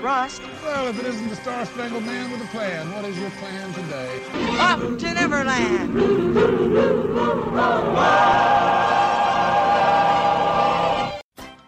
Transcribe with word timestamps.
trust. 0.00 0.42
Well, 0.64 0.88
if 0.88 0.98
it 1.00 1.06
isn't 1.06 1.28
the 1.28 1.36
Star 1.36 1.64
Spangled 1.66 2.04
Man 2.04 2.30
with 2.30 2.40
a 2.42 2.46
plan, 2.46 2.92
what 2.92 3.04
is 3.04 3.18
your 3.18 3.30
plan 3.30 3.72
today? 3.72 4.22
Up 4.58 4.80
to 4.80 5.14
Neverland! 5.14 5.98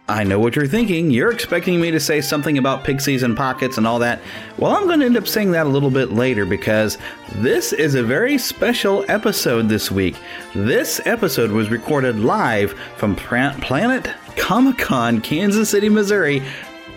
I 0.08 0.24
know 0.24 0.40
what 0.40 0.56
you're 0.56 0.66
thinking. 0.66 1.10
You're 1.10 1.30
expecting 1.30 1.80
me 1.80 1.92
to 1.92 2.00
say 2.00 2.20
something 2.20 2.58
about 2.58 2.84
pixies 2.84 3.22
and 3.22 3.36
pockets 3.36 3.78
and 3.78 3.86
all 3.86 4.00
that. 4.00 4.20
Well, 4.58 4.72
I'm 4.74 4.86
going 4.86 5.00
to 5.00 5.06
end 5.06 5.16
up 5.16 5.28
saying 5.28 5.52
that 5.52 5.66
a 5.66 5.68
little 5.68 5.90
bit 5.90 6.12
later 6.12 6.44
because 6.44 6.98
this 7.36 7.72
is 7.72 7.94
a 7.94 8.02
very 8.02 8.36
special 8.36 9.04
episode 9.08 9.68
this 9.68 9.90
week. 9.90 10.16
This 10.52 11.00
episode 11.04 11.52
was 11.52 11.70
recorded 11.70 12.18
live 12.18 12.72
from 12.96 13.14
Planet 13.14 14.10
Comicon, 14.36 15.22
Kansas 15.22 15.70
City, 15.70 15.88
Missouri, 15.88 16.42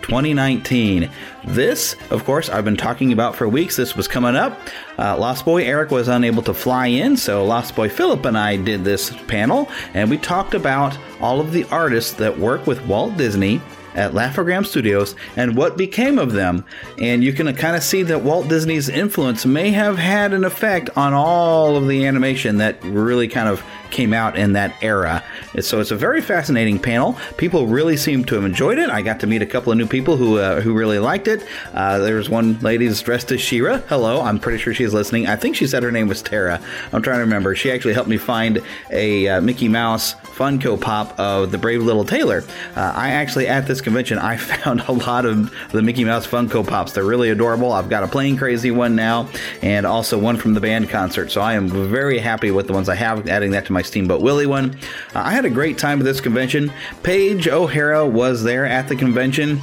2019. 0.03 1.09
This, 1.45 1.95
of 2.11 2.23
course, 2.23 2.49
I've 2.49 2.63
been 2.63 2.77
talking 2.77 3.11
about 3.11 3.35
for 3.35 3.49
weeks. 3.49 3.75
This 3.75 3.95
was 3.95 4.07
coming 4.07 4.35
up. 4.35 4.59
Uh, 4.99 5.17
Lost 5.17 5.45
Boy 5.45 5.63
Eric 5.63 5.89
was 5.89 6.07
unable 6.07 6.43
to 6.43 6.53
fly 6.53 6.87
in, 6.87 7.17
so 7.17 7.43
Lost 7.43 7.75
Boy 7.75 7.89
Philip 7.89 8.23
and 8.25 8.37
I 8.37 8.57
did 8.57 8.83
this 8.83 9.09
panel, 9.27 9.69
and 9.93 10.09
we 10.09 10.17
talked 10.17 10.53
about 10.53 10.97
all 11.19 11.39
of 11.39 11.51
the 11.51 11.63
artists 11.65 12.13
that 12.13 12.37
work 12.37 12.67
with 12.67 12.85
Walt 12.85 13.17
Disney 13.17 13.61
at 13.95 14.13
Laugh-O-Gram 14.13 14.65
Studios 14.65 15.15
and 15.35 15.55
what 15.55 15.77
became 15.77 16.17
of 16.17 16.31
them. 16.31 16.65
And 16.97 17.23
you 17.23 17.33
can 17.33 17.53
kind 17.55 17.75
of 17.75 17.83
see 17.83 18.03
that 18.03 18.23
Walt 18.23 18.47
Disney's 18.47 18.89
influence 18.89 19.45
may 19.45 19.71
have 19.71 19.97
had 19.97 20.33
an 20.33 20.43
effect 20.43 20.89
on 20.97 21.13
all 21.13 21.75
of 21.75 21.87
the 21.87 22.05
animation 22.05 22.57
that 22.57 22.83
really 22.83 23.27
kind 23.27 23.47
of 23.47 23.63
came 23.93 24.11
out 24.13 24.37
in 24.37 24.53
that 24.53 24.75
era. 24.81 25.23
So 25.61 25.79
it's 25.79 25.91
a 25.91 25.95
very 25.95 26.21
fascinating 26.21 26.79
panel. 26.79 27.17
People 27.37 27.67
really 27.67 27.95
seem 27.95 28.25
to 28.25 28.35
have 28.35 28.43
enjoyed 28.43 28.79
it. 28.79 28.89
I 28.89 29.01
got 29.01 29.19
to 29.21 29.27
meet 29.27 29.41
a 29.41 29.45
couple 29.45 29.71
of 29.71 29.77
new 29.77 29.85
people 29.85 30.17
who 30.17 30.39
uh, 30.39 30.59
who 30.61 30.73
really 30.73 30.99
liked 30.99 31.27
it. 31.27 31.45
Uh, 31.73 31.99
there 31.99 32.15
was 32.15 32.29
one 32.29 32.59
lady 32.59 32.91
dressed 32.93 33.31
as 33.31 33.39
She-Ra. 33.39 33.77
Hello, 33.87 34.21
I'm 34.21 34.39
pretty 34.39 34.57
sure 34.57 34.73
she's 34.73 34.93
listening. 34.93 35.27
I 35.27 35.35
think 35.35 35.55
she 35.55 35.67
said 35.67 35.83
her 35.83 35.91
name 35.91 36.07
was 36.07 36.21
Tara. 36.21 36.59
I'm 36.91 37.01
trying 37.01 37.17
to 37.17 37.23
remember. 37.23 37.55
She 37.55 37.71
actually 37.71 37.93
helped 37.93 38.09
me 38.09 38.17
find 38.17 38.61
a 38.89 39.27
uh, 39.27 39.41
Mickey 39.41 39.69
Mouse 39.69 40.15
Funko 40.15 40.79
Pop 40.79 41.17
of 41.19 41.51
the 41.51 41.57
Brave 41.59 41.83
Little 41.83 42.03
Tailor. 42.03 42.43
Uh, 42.75 42.93
I 42.95 43.11
actually 43.11 43.47
at 43.47 43.67
this 43.67 43.79
convention 43.79 44.17
I 44.17 44.37
found 44.53 44.81
a 44.81 44.91
lot 44.91 45.25
of 45.25 45.53
the 45.71 45.83
Mickey 45.83 46.03
Mouse 46.03 46.25
Funko 46.25 46.67
Pops. 46.67 46.93
They're 46.93 47.03
really 47.03 47.29
adorable. 47.29 47.71
I've 47.71 47.89
got 47.89 48.03
a 48.03 48.07
Plane 48.07 48.37
Crazy 48.37 48.71
one 48.71 48.95
now, 48.95 49.29
and 49.61 49.85
also 49.85 50.17
one 50.17 50.37
from 50.37 50.55
the 50.55 50.61
band 50.61 50.89
concert. 50.89 51.31
So 51.31 51.41
I 51.41 51.53
am 51.53 51.69
very 51.69 52.17
happy 52.17 52.49
with 52.49 52.65
the 52.65 52.73
ones 52.73 52.89
I 52.89 52.95
have. 52.95 53.27
Adding 53.27 53.51
that 53.51 53.67
to 53.67 53.73
my 53.73 53.82
Steamboat 53.83 54.21
Willie 54.21 54.47
one. 54.47 54.77
Uh, 55.13 55.19
I 55.19 55.31
had 55.31 55.45
a 55.45 55.49
great 55.49 55.77
time 55.77 55.99
at 55.99 56.05
this 56.05 56.21
convention. 56.21 56.71
Paige 57.03 57.47
O'Hara 57.47 58.05
was 58.07 58.43
there 58.43 58.65
at 58.65 58.87
the 58.87 58.95
convention. 58.95 59.61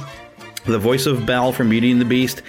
The 0.65 0.79
voice 0.79 1.05
of 1.05 1.25
Belle 1.25 1.51
from 1.51 1.69
Beauty 1.69 1.91
and 1.91 1.99
the 1.99 2.05
Beast. 2.05 2.41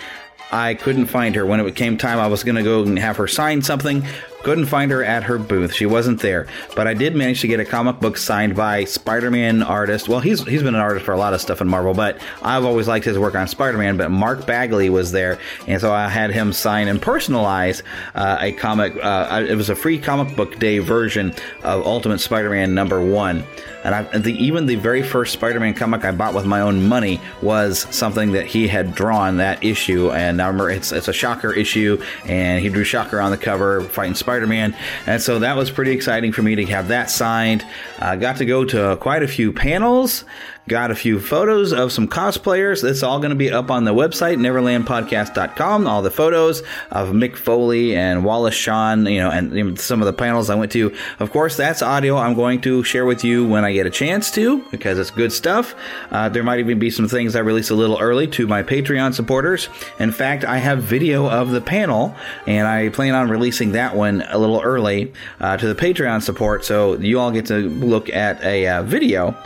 I 0.51 0.75
couldn't 0.75 1.07
find 1.07 1.35
her. 1.35 1.47
When 1.47 1.61
it 1.61 1.77
came 1.77 1.97
time, 1.97 2.19
I 2.19 2.27
was 2.27 2.45
going 2.45 2.57
to 2.57 2.63
go 2.63 2.83
and 2.83 2.99
have 2.99 3.17
her 3.17 3.27
sign 3.27 3.63
something. 3.63 4.07
Couldn't 4.43 4.67
find 4.67 4.91
her 4.91 5.05
at 5.05 5.23
her 5.25 5.39
booth. 5.39 5.73
She 5.73 5.87
wasn't 5.87 6.21
there. 6.21 6.47
But 6.75 6.87
I 6.87 6.95
did 6.95 7.15
manage 7.15 7.41
to 7.43 7.47
get 7.47 7.61
a 7.61 7.65
comic 7.65 8.01
book 8.01 8.17
signed 8.17 8.57
by 8.57 8.85
Spider-Man 8.85 9.63
artist. 9.63 10.09
Well, 10.09 10.21
he's 10.21 10.43
he's 10.45 10.63
been 10.63 10.75
an 10.75 10.81
artist 10.81 11.07
for 11.07 11.13
a 11.13 11.17
lot 11.17 11.33
of 11.33 11.41
stuff 11.41 11.61
in 11.61 11.69
Marvel, 11.69 11.95
but 11.95 12.21
I've 12.43 12.65
always 12.65 12.89
liked 12.89 13.05
his 13.05 13.19
work 13.19 13.35
on 13.35 13.47
Spider-Man. 13.47 13.97
But 13.97 14.11
Mark 14.11 14.47
Bagley 14.47 14.91
was 14.91 15.13
there, 15.13 15.39
and 15.69 15.81
so 15.81 15.93
I 15.93 16.09
had 16.09 16.33
him 16.33 16.53
sign 16.53 16.89
and 16.89 17.01
personalize 17.01 17.83
uh, 18.15 18.39
a 18.41 18.53
comic. 18.53 18.97
Uh, 19.01 19.47
it 19.49 19.55
was 19.55 19.71
a 19.71 19.77
free 19.77 19.99
comic 19.99 20.37
book 20.37 20.59
day 20.59 20.79
version 20.79 21.35
of 21.63 21.87
Ultimate 21.87 22.19
Spider-Man 22.19 22.75
number 22.75 23.01
one. 23.01 23.45
And, 23.85 23.97
I, 23.97 24.03
the, 24.17 24.33
even 24.33 24.67
the 24.67 24.77
very 24.77 25.03
first 25.03 25.33
Spider-Man 25.33 25.75
comic 25.75 26.05
I 26.05 26.13
bought 26.13 26.35
with 26.35 26.47
my 26.47 26.61
own 26.61 26.87
money 26.87 27.21
was 27.43 27.81
something 27.91 28.31
that 28.33 28.47
he 28.47 28.69
had 28.69 28.95
drawn 28.95 29.39
that 29.39 29.65
issue. 29.65 30.13
And 30.13 30.41
I 30.41 30.47
remember 30.47 30.71
it's 30.71 30.93
it's 30.93 31.09
a 31.09 31.13
Shocker 31.13 31.53
issue, 31.53 32.01
and 32.27 32.63
he 32.63 32.69
drew 32.69 32.85
Shocker 32.85 33.21
on 33.21 33.33
the 33.33 33.37
cover 33.37 33.81
fighting 33.83 34.15
Spider-Man. 34.33 34.75
And 35.07 35.21
so 35.21 35.41
that 35.41 35.57
was 35.57 35.71
pretty 35.71 35.93
exciting 35.93 36.33
for 36.33 36.41
me 36.41 36.55
to 36.55 36.65
have 36.67 36.89
that 36.89 37.11
signed. 37.11 37.67
I 37.99 38.15
uh, 38.15 38.17
got 38.17 38.39
to 38.39 38.47
go 38.47 38.65
to 38.65 38.97
quite 38.99 39.23
a 39.23 39.29
few 39.29 39.53
panels. 39.53 40.25
Got 40.69 40.93
a 40.93 40.95
few 40.95 41.19
photos 41.19 41.73
of 41.73 41.91
some 41.91 42.07
cosplayers. 42.07 42.89
It's 42.89 43.03
all 43.03 43.19
going 43.19 43.31
to 43.31 43.37
be 43.37 43.51
up 43.51 43.69
on 43.69 43.85
the 43.85 43.93
website, 43.93 44.37
neverlandpodcast.com. 44.39 45.89
All 45.89 46.03
the 46.03 46.11
photos 46.11 46.61
of 46.93 47.09
Mick 47.09 47.37
Foley 47.37 47.97
and 47.97 48.25
Wallace 48.25 48.55
Shawn, 48.55 49.05
you 49.07 49.19
know, 49.19 49.29
and 49.29 49.79
some 49.81 50.01
of 50.01 50.07
the 50.07 50.13
panels 50.13 50.51
I 50.51 50.55
went 50.55 50.71
to. 50.73 50.95
Of 51.19 51.33
course, 51.33 51.57
that's 51.57 51.83
audio 51.83 52.17
I'm 52.17 52.35
going 52.35 52.61
to 52.61 52.85
share 52.85 53.05
with 53.05 53.25
you 53.25 53.45
when 53.45 53.65
I 53.65 53.73
get 53.73 53.87
a 53.87 53.91
chance 53.91 54.31
to 54.33 54.65
because 54.71 55.01
it's 55.01 55.11
good 55.11 55.33
stuff. 55.33 55.75
Uh, 56.13 56.29
there 56.29 56.45
might 56.45 56.61
even 56.61 56.79
be 56.79 56.91
some 56.91 57.09
things 57.09 57.35
I 57.35 57.41
release 57.41 57.71
a 57.71 57.75
little 57.75 57.99
early 57.99 58.29
to 58.29 58.47
my 58.47 58.63
Patreon 58.63 59.15
supporters. 59.15 59.69
In 59.99 60.13
fact, 60.13 60.45
I 60.45 60.59
have 60.59 60.81
video 60.81 61.29
of 61.29 61.51
the 61.51 61.61
panel 61.61 62.15
and 62.47 62.69
I 62.69 62.89
plan 62.91 63.17
on 63.17 63.29
releasing 63.29 63.73
that 63.73 63.97
one 63.97 64.23
a 64.29 64.39
little 64.39 64.61
early 64.61 65.13
uh, 65.41 65.57
to 65.57 65.67
the 65.67 65.75
Patreon 65.75 66.23
support 66.23 66.65
so 66.65 66.95
you 66.99 67.19
all 67.19 67.33
get 67.33 67.47
to 67.47 67.69
look 67.69 68.09
at 68.11 68.41
a 68.45 68.69
uh, 68.69 68.83
video 68.85 69.37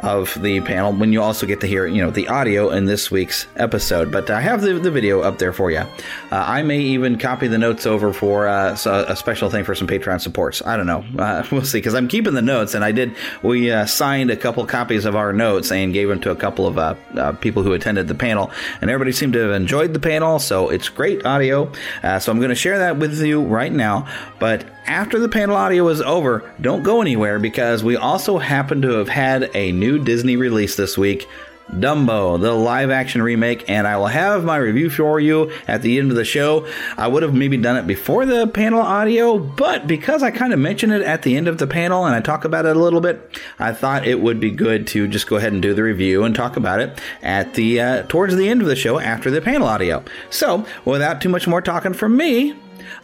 of 0.00 0.40
the 0.42 0.60
panel 0.60 0.92
when 0.92 1.12
you 1.12 1.22
also 1.22 1.46
get 1.46 1.60
to 1.60 1.66
hear 1.66 1.86
you 1.86 2.02
know 2.02 2.10
the 2.10 2.28
audio 2.28 2.70
in 2.70 2.84
this 2.84 3.10
week's 3.10 3.46
episode. 3.56 4.12
But 4.12 4.30
i 4.30 4.40
have 4.40 4.60
the, 4.60 4.74
the 4.74 4.90
video 4.90 5.20
up 5.20 5.38
there 5.38 5.52
for 5.52 5.70
you 5.70 5.78
uh, 5.78 5.86
i 6.30 6.62
may 6.62 6.80
even 6.80 7.18
copy 7.18 7.48
the 7.48 7.58
notes 7.58 7.86
over 7.86 8.12
for 8.12 8.46
uh, 8.46 8.76
a 8.84 9.16
special 9.16 9.50
thing 9.50 9.64
for 9.64 9.74
some 9.74 9.86
patreon 9.86 10.20
supports. 10.20 10.62
I 10.64 10.76
don't 10.76 10.86
know. 10.86 11.04
Uh, 11.18 11.44
we'll 11.52 11.64
see 11.64 11.78
because 11.78 11.94
i'm 11.94 12.08
keeping 12.08 12.34
the 12.34 12.42
notes 12.42 12.74
and 12.74 12.84
i 12.84 12.92
did 12.92 13.14
we 13.42 13.70
uh, 13.70 13.86
signed 13.86 14.30
a 14.30 14.36
couple 14.36 14.64
copies 14.66 15.04
of 15.04 15.16
our 15.16 15.32
notes 15.32 15.72
and 15.72 15.92
gave 15.92 16.08
them 16.08 16.20
to 16.20 16.30
a 16.30 16.36
couple 16.36 16.66
of 16.66 16.78
uh, 16.78 16.94
uh, 17.16 17.32
people 17.32 17.62
who 17.62 17.72
attended 17.72 18.08
the 18.08 18.14
panel 18.14 18.50
and 18.80 18.90
everybody 18.90 19.12
seemed 19.12 19.32
to 19.32 19.38
have 19.38 19.52
enjoyed 19.52 19.92
the 19.94 20.00
panel 20.00 20.38
so 20.38 20.68
it's 20.68 20.88
great 20.88 21.24
audio. 21.24 21.70
So 22.02 22.30
i'm 22.30 22.38
going 22.38 22.50
to 22.50 22.54
share 22.54 22.78
that 22.78 22.98
with 22.98 23.18
you 23.20 23.42
right 23.42 23.72
now 23.72 24.06
but 24.38 24.64
after 24.86 25.18
the 25.18 25.28
panel 25.28 25.56
audio 25.56 25.88
is 25.88 26.00
over, 26.00 26.50
don't 26.60 26.82
go 26.82 27.00
anywhere 27.00 27.38
because 27.38 27.82
we 27.82 27.96
also 27.96 28.38
happen 28.38 28.82
to 28.82 28.90
have 28.90 29.08
had 29.08 29.50
a 29.54 29.72
new 29.72 29.98
Disney 29.98 30.36
release 30.36 30.76
this 30.76 30.96
week. 30.96 31.26
Dumbo, 31.70 32.40
the 32.40 32.52
live 32.52 32.90
action 32.90 33.20
remake, 33.20 33.68
and 33.68 33.88
I 33.88 33.96
will 33.96 34.06
have 34.06 34.44
my 34.44 34.56
review 34.56 34.88
for 34.88 35.18
you 35.18 35.50
at 35.66 35.82
the 35.82 35.98
end 35.98 36.12
of 36.12 36.16
the 36.16 36.24
show. 36.24 36.66
I 36.96 37.08
would 37.08 37.24
have 37.24 37.34
maybe 37.34 37.56
done 37.56 37.76
it 37.76 37.88
before 37.88 38.24
the 38.24 38.46
panel 38.46 38.80
audio, 38.80 39.36
but 39.36 39.88
because 39.88 40.22
I 40.22 40.30
kind 40.30 40.52
of 40.52 40.60
mentioned 40.60 40.92
it 40.92 41.02
at 41.02 41.22
the 41.22 41.36
end 41.36 41.48
of 41.48 41.58
the 41.58 41.66
panel 41.66 42.04
and 42.04 42.14
I 42.14 42.20
talk 42.20 42.44
about 42.44 42.66
it 42.66 42.76
a 42.76 42.80
little 42.80 43.00
bit, 43.00 43.40
I 43.58 43.72
thought 43.72 44.06
it 44.06 44.20
would 44.20 44.38
be 44.38 44.52
good 44.52 44.86
to 44.88 45.08
just 45.08 45.26
go 45.26 45.36
ahead 45.36 45.52
and 45.52 45.60
do 45.60 45.74
the 45.74 45.82
review 45.82 46.22
and 46.22 46.36
talk 46.36 46.56
about 46.56 46.78
it 46.78 47.00
at 47.20 47.54
the 47.54 47.80
uh, 47.80 48.02
towards 48.04 48.36
the 48.36 48.48
end 48.48 48.62
of 48.62 48.68
the 48.68 48.76
show 48.76 49.00
after 49.00 49.28
the 49.28 49.40
panel 49.40 49.66
audio. 49.66 50.04
So, 50.30 50.64
without 50.84 51.20
too 51.20 51.28
much 51.28 51.48
more 51.48 51.60
talking 51.60 51.94
from 51.94 52.16
me, 52.16 52.54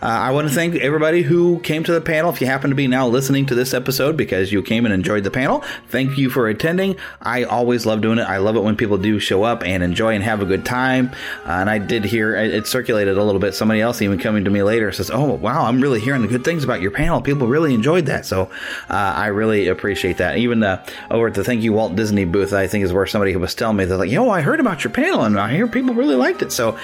uh, 0.03 0.07
I 0.07 0.33
want 0.33 0.49
to 0.49 0.55
thank 0.55 0.75
everybody 0.75 1.23
who 1.23 1.61
came 1.61 1.85
to 1.85 1.93
the 1.93 2.01
panel. 2.01 2.31
If 2.31 2.41
you 2.41 2.49
happen 2.49 2.71
to 2.71 2.77
be 2.77 2.89
now 2.89 3.07
listening 3.07 3.47
to 3.47 3.55
this 3.55 3.73
episode 3.73 4.17
because 4.17 4.51
you 4.51 4.61
came 4.61 4.85
and 4.85 4.93
enjoyed 4.93 5.23
the 5.23 5.31
panel, 5.31 5.63
thank 5.89 6.19
you 6.19 6.29
for 6.29 6.49
attending. 6.49 6.97
I 7.21 7.45
always 7.45 7.87
love 7.87 8.01
doing 8.01 8.19
it. 8.19 8.25
I 8.25 8.39
love 8.39 8.57
it 8.57 8.65
when 8.65 8.77
people 8.77 8.99
do 8.99 9.21
show 9.21 9.45
up 9.45 9.63
and 9.63 9.81
enjoy 9.81 10.15
and 10.15 10.25
have 10.25 10.43
a 10.43 10.45
good 10.45 10.65
time. 10.65 11.13
Uh, 11.47 11.53
and 11.53 11.71
I 11.71 11.79
did 11.79 12.05
hear 12.05 12.35
it 12.35 12.67
circulated 12.67 13.17
a 13.17 13.23
little 13.23 13.41
bit. 13.41 13.55
Somebody 13.55 13.81
else 13.81 14.03
even 14.03 14.19
coming 14.19 14.43
to 14.43 14.51
me 14.51 14.65
later 14.65 14.91
says, 14.91 15.09
"Oh, 15.09 15.35
wow, 15.35 15.67
I'm 15.67 15.81
really 15.81 16.01
hearing 16.01 16.23
the 16.23 16.29
good 16.29 16.45
things 16.45 16.65
about 16.65 16.81
your 16.81 16.91
panel. 16.91 17.21
People 17.21 17.47
really 17.47 17.73
enjoyed 17.73 18.07
that." 18.07 18.27
So 18.27 18.51
uh, 18.91 19.13
I 19.17 19.29
really 19.29 19.69
appreciate 19.69 20.17
that. 20.17 20.37
Even 20.37 20.65
over 21.13 21.29
at 21.29 21.35
the 21.35 21.45
Thank 21.45 21.63
You 21.63 21.75
Walt 21.75 21.95
Disney 21.95 22.25
booth, 22.25 22.53
I 22.53 22.67
think 22.67 22.85
is 22.85 22.93
where 22.93 23.07
somebody 23.07 23.37
was 23.37 23.55
telling 23.55 23.77
me 23.77 23.85
they're 23.85 23.97
like, 23.97 24.11
"Yo, 24.11 24.29
I 24.31 24.41
heard 24.41 24.59
about 24.59 24.83
your 24.83 24.93
panel 24.93 25.23
and 25.23 25.39
I 25.39 25.53
hear 25.55 25.69
people 25.69 25.95
really 25.95 26.17
liked 26.17 26.43
it." 26.43 26.51
So 26.51 26.77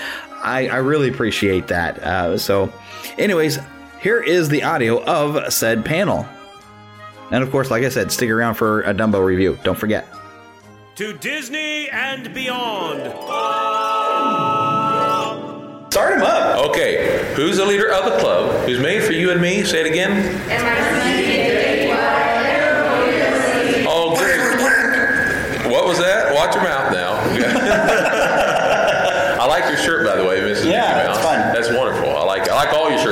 I, 0.42 0.68
I 0.68 0.76
really 0.76 1.08
appreciate 1.08 1.68
that. 1.68 1.98
Uh, 1.98 2.38
so, 2.38 2.72
anyways, 3.16 3.58
here 4.00 4.20
is 4.20 4.48
the 4.48 4.62
audio 4.62 5.02
of 5.04 5.52
said 5.52 5.84
panel. 5.84 6.26
And 7.30 7.42
of 7.42 7.50
course, 7.50 7.70
like 7.70 7.84
I 7.84 7.88
said, 7.88 8.10
stick 8.10 8.30
around 8.30 8.54
for 8.54 8.82
a 8.82 8.94
Dumbo 8.94 9.24
review. 9.24 9.58
Don't 9.62 9.78
forget. 9.78 10.06
To 10.96 11.12
Disney 11.12 11.88
and 11.90 12.34
beyond. 12.34 13.02
Start 15.92 16.14
him 16.16 16.22
up. 16.22 16.66
Okay, 16.70 17.32
who's 17.34 17.56
the 17.56 17.64
leader 17.64 17.90
of 17.90 18.04
the 18.04 18.18
club? 18.18 18.66
Who's 18.66 18.80
made 18.80 19.02
for 19.02 19.12
you 19.12 19.30
and 19.30 19.40
me? 19.40 19.64
Say 19.64 19.80
it 19.80 19.86
again. 19.86 20.34
Oh, 23.90 24.14
great. 24.16 25.70
What 25.70 25.86
was 25.86 25.98
that? 25.98 26.34
Watch 26.34 26.54
your 26.54 26.64
mouth 26.64 26.92
now. 26.92 27.18
I 29.40 29.46
like 29.46 29.64
your 29.64 29.76
shirt, 29.78 30.04
by 30.06 30.16
the 30.16 30.24
way, 30.24 30.40
Mrs. 30.40 30.70
Yeah, 30.70 31.07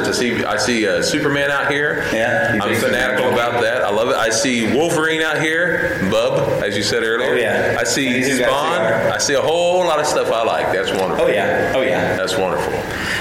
I 0.07 0.13
see 0.13 0.45
I 0.45 0.57
see 0.57 0.87
uh, 0.87 1.03
Superman 1.03 1.51
out 1.51 1.71
here. 1.71 2.09
Yeah, 2.13 2.59
I'm 2.61 2.75
fanatical 2.77 3.33
about 3.33 3.63
that. 3.63 3.83
I 3.83 3.91
love 3.91 4.09
it. 4.09 4.17
I 4.17 4.31
see 4.31 4.75
Wolverine 4.75 5.23
out 5.23 5.41
here, 5.41 5.99
Bub, 6.11 6.63
as 6.63 6.77
you 6.77 6.83
said 6.83 7.03
earlier. 7.03 7.35
Oh, 7.35 7.37
yeah. 7.37 7.77
I 7.79 7.85
see 7.85 8.07
And 8.07 8.17
he's 8.17 8.39
got 8.39 8.49
a 8.49 8.53
Spawn. 8.53 9.13
I 9.13 9.19
see 9.19 9.35
a 9.35 9.41
whole 9.41 9.85
lot 9.85 10.01
of 10.01 10.07
stuff 10.07 10.31
I 10.31 10.43
like. 10.43 10.73
That's 10.73 10.91
wonderful. 10.91 11.27
Oh, 11.27 11.29
yeah. 11.29 11.73
Oh, 11.75 11.83
yeah. 11.83 12.17
That's 12.17 12.37
wonderful. 12.37 12.73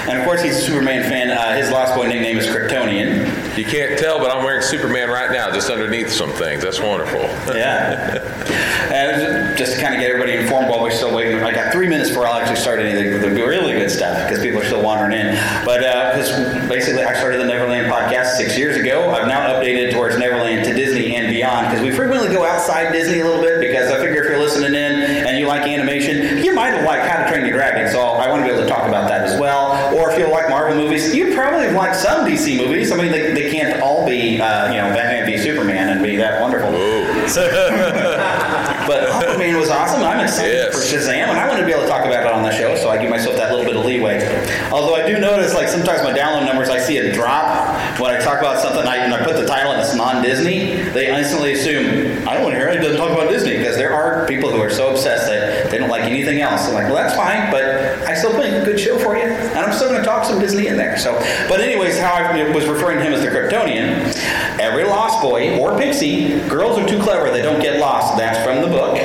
And 0.08 0.18
of 0.18 0.24
course, 0.24 0.42
he's 0.42 0.56
a 0.56 0.60
Superman 0.60 1.02
fan. 1.02 1.30
Uh, 1.30 1.56
his 1.56 1.70
Lost 1.70 1.94
Boy 1.94 2.06
nickname 2.06 2.38
is 2.38 2.46
Kryptonian. 2.46 3.56
You 3.56 3.64
can't 3.64 3.98
tell, 3.98 4.18
but 4.18 4.30
I'm 4.30 4.44
wearing 4.44 4.62
Superman 4.62 5.08
right 5.08 5.30
now, 5.32 5.50
just 5.50 5.70
underneath 5.70 6.10
some 6.10 6.30
things. 6.30 6.62
That's 6.62 6.80
wonderful. 6.80 7.22
Yeah. 7.54 8.18
and 8.92 9.58
just 9.58 9.74
to 9.74 9.80
kind 9.80 9.94
of 9.94 10.00
get 10.00 10.10
everybody 10.10 10.36
informed 10.36 10.68
while 10.68 10.82
we're 10.82 10.90
still 10.90 11.14
waiting, 11.14 11.42
I 11.42 11.52
got 11.52 11.72
three 11.72 11.88
minutes 11.88 12.10
before 12.10 12.26
I'll 12.26 12.38
actually 12.38 12.56
start 12.56 12.78
anything 12.78 13.20
the 13.20 13.30
really 13.30 13.72
good 13.74 13.90
stuff 13.90 14.28
because 14.28 14.42
people 14.42 14.60
are 14.60 14.64
still 14.64 14.82
wandering 14.82 15.12
in. 15.12 15.34
But 15.64 15.82
uh, 15.82 16.16
this, 16.16 16.30
basically, 16.76 17.04
I 17.04 17.14
started 17.14 17.40
the 17.40 17.46
Neverland 17.46 17.90
podcast 17.90 18.36
six 18.36 18.58
years 18.58 18.76
ago. 18.76 19.10
I've 19.10 19.26
now 19.26 19.48
updated 19.48 19.92
towards 19.94 20.18
Neverland 20.18 20.66
to 20.66 20.74
Disney 20.74 21.16
and 21.16 21.32
beyond 21.32 21.68
because 21.68 21.82
we 21.82 21.90
frequently 21.90 22.28
go 22.28 22.44
outside 22.44 22.92
Disney 22.92 23.20
a 23.20 23.24
little 23.24 23.40
bit 23.40 23.60
because 23.60 23.90
I 23.90 23.96
figure 23.96 24.22
if 24.22 24.28
you're 24.28 24.38
listening 24.38 24.74
in 24.74 25.26
and 25.26 25.38
you 25.38 25.46
like 25.46 25.62
animation, 25.62 26.44
you 26.44 26.54
might 26.54 26.74
have 26.74 26.84
liked 26.84 27.06
How 27.06 27.24
to 27.24 27.30
Train 27.30 27.46
Your 27.46 27.56
Dragon. 27.56 27.90
So 27.90 28.02
I 28.02 28.28
want 28.28 28.42
to 28.42 28.46
be 28.46 28.52
able 28.52 28.64
to 28.64 28.68
talk 28.68 28.86
about 28.86 29.08
that 29.08 29.22
as 29.22 29.40
well. 29.40 29.72
Or 29.96 30.10
if 30.10 30.18
you 30.18 30.28
like 30.28 30.50
Marvel 30.50 30.76
movies, 30.76 31.14
you 31.14 31.34
probably 31.34 31.64
have 31.64 31.74
liked 31.74 31.96
some 31.96 32.28
DC 32.28 32.58
movies. 32.58 32.92
I 32.92 32.96
mean, 32.96 33.10
they, 33.10 33.32
they 33.32 33.50
can't 33.50 33.80
all 33.80 34.06
be, 34.06 34.38
uh, 34.38 34.70
you 34.70 34.76
know, 34.76 34.88
Batman 34.92 35.24
v 35.24 35.38
Superman 35.38 35.88
and 35.88 36.02
be 36.02 36.16
that 36.16 36.42
wonderful. 36.42 36.72
So, 37.26 37.42
but 38.86 39.08
Aquaman 39.22 39.58
was 39.58 39.70
awesome. 39.70 40.02
I'm 40.02 40.20
excited 40.24 40.52
Yes. 40.54 40.74
for 40.74 40.96
Shazam, 40.96 41.28
and 41.28 41.38
I 41.38 41.48
want 41.48 41.60
to 41.60 41.66
be 41.66 41.72
able 41.72 41.82
to 41.82 41.88
talk 41.88 42.04
about 42.06 42.24
it 42.26 42.32
on 42.32 42.42
the 42.42 42.52
show, 42.52 42.76
so 42.76 42.88
I 42.90 42.98
give 42.98 43.10
myself 43.10 43.36
that 43.36 43.50
little 43.50 43.64
bit 43.66 43.76
of 43.76 43.84
leeway. 43.84 44.16
Although 44.70 44.94
I 44.94 45.06
do 45.06 45.18
notice, 45.18 45.54
like 45.54 45.68
sometimes 45.68 46.02
my 46.02 46.12
download 46.12 46.46
numbers, 46.46 46.68
I 46.68 46.78
see 46.78 46.98
a 46.98 47.12
drop 47.12 47.65
when 47.98 48.14
I 48.14 48.18
talk 48.18 48.38
about 48.38 48.60
something. 48.60 48.86
I, 48.86 48.96
and 48.96 49.12
I 49.14 49.24
put 49.24 49.36
the 49.36 49.46
title 49.46 49.72
and 49.72 49.80
it's 49.80 49.94
non-Disney. 49.94 50.82
They 50.90 51.14
instantly 51.14 51.52
assume 51.52 52.26
I 52.28 52.34
don't 52.34 52.42
want 52.42 52.54
to 52.54 52.58
hear. 52.58 52.66
Doesn't 52.76 52.98
talk 52.98 53.10
about 53.10 53.30
Disney 53.30 53.56
because 53.56 53.76
there 53.76 53.92
are 53.94 54.26
people 54.26 54.50
who 54.50 54.60
are 54.60 54.70
so 54.70 54.90
obsessed 54.90 55.26
that 55.26 55.70
they 55.70 55.78
don't 55.78 55.88
like 55.88 56.04
anything 56.04 56.40
else. 56.40 56.68
I'm 56.68 56.74
like, 56.74 56.84
well, 56.84 56.96
that's 56.96 57.16
fine, 57.16 57.50
but 57.50 57.64
I 58.06 58.14
still 58.14 58.32
put 58.32 58.44
a 58.46 58.64
good 58.64 58.78
show 58.78 58.98
for 58.98 59.16
you, 59.16 59.24
and 59.24 59.58
I'm 59.58 59.72
still 59.72 59.88
going 59.88 60.00
to 60.00 60.06
talk 60.06 60.24
some 60.24 60.38
Disney 60.38 60.66
in 60.66 60.76
there. 60.76 60.98
So, 60.98 61.14
but 61.48 61.60
anyways, 61.60 61.98
how 61.98 62.12
I 62.12 62.50
was 62.50 62.66
referring 62.66 62.98
to 62.98 63.04
him 63.04 63.12
as 63.12 63.22
the 63.22 63.28
Kryptonian. 63.28 64.14
Every 64.60 64.84
Lost 64.84 65.22
Boy 65.22 65.58
or 65.58 65.76
Pixie, 65.78 66.38
girls 66.48 66.78
are 66.78 66.86
too 66.86 67.00
clever. 67.02 67.30
They 67.30 67.42
don't 67.42 67.60
get 67.60 67.80
lost. 67.80 68.16
That's 68.16 68.44
from 68.44 68.62
the 68.62 68.68
book. 68.68 68.96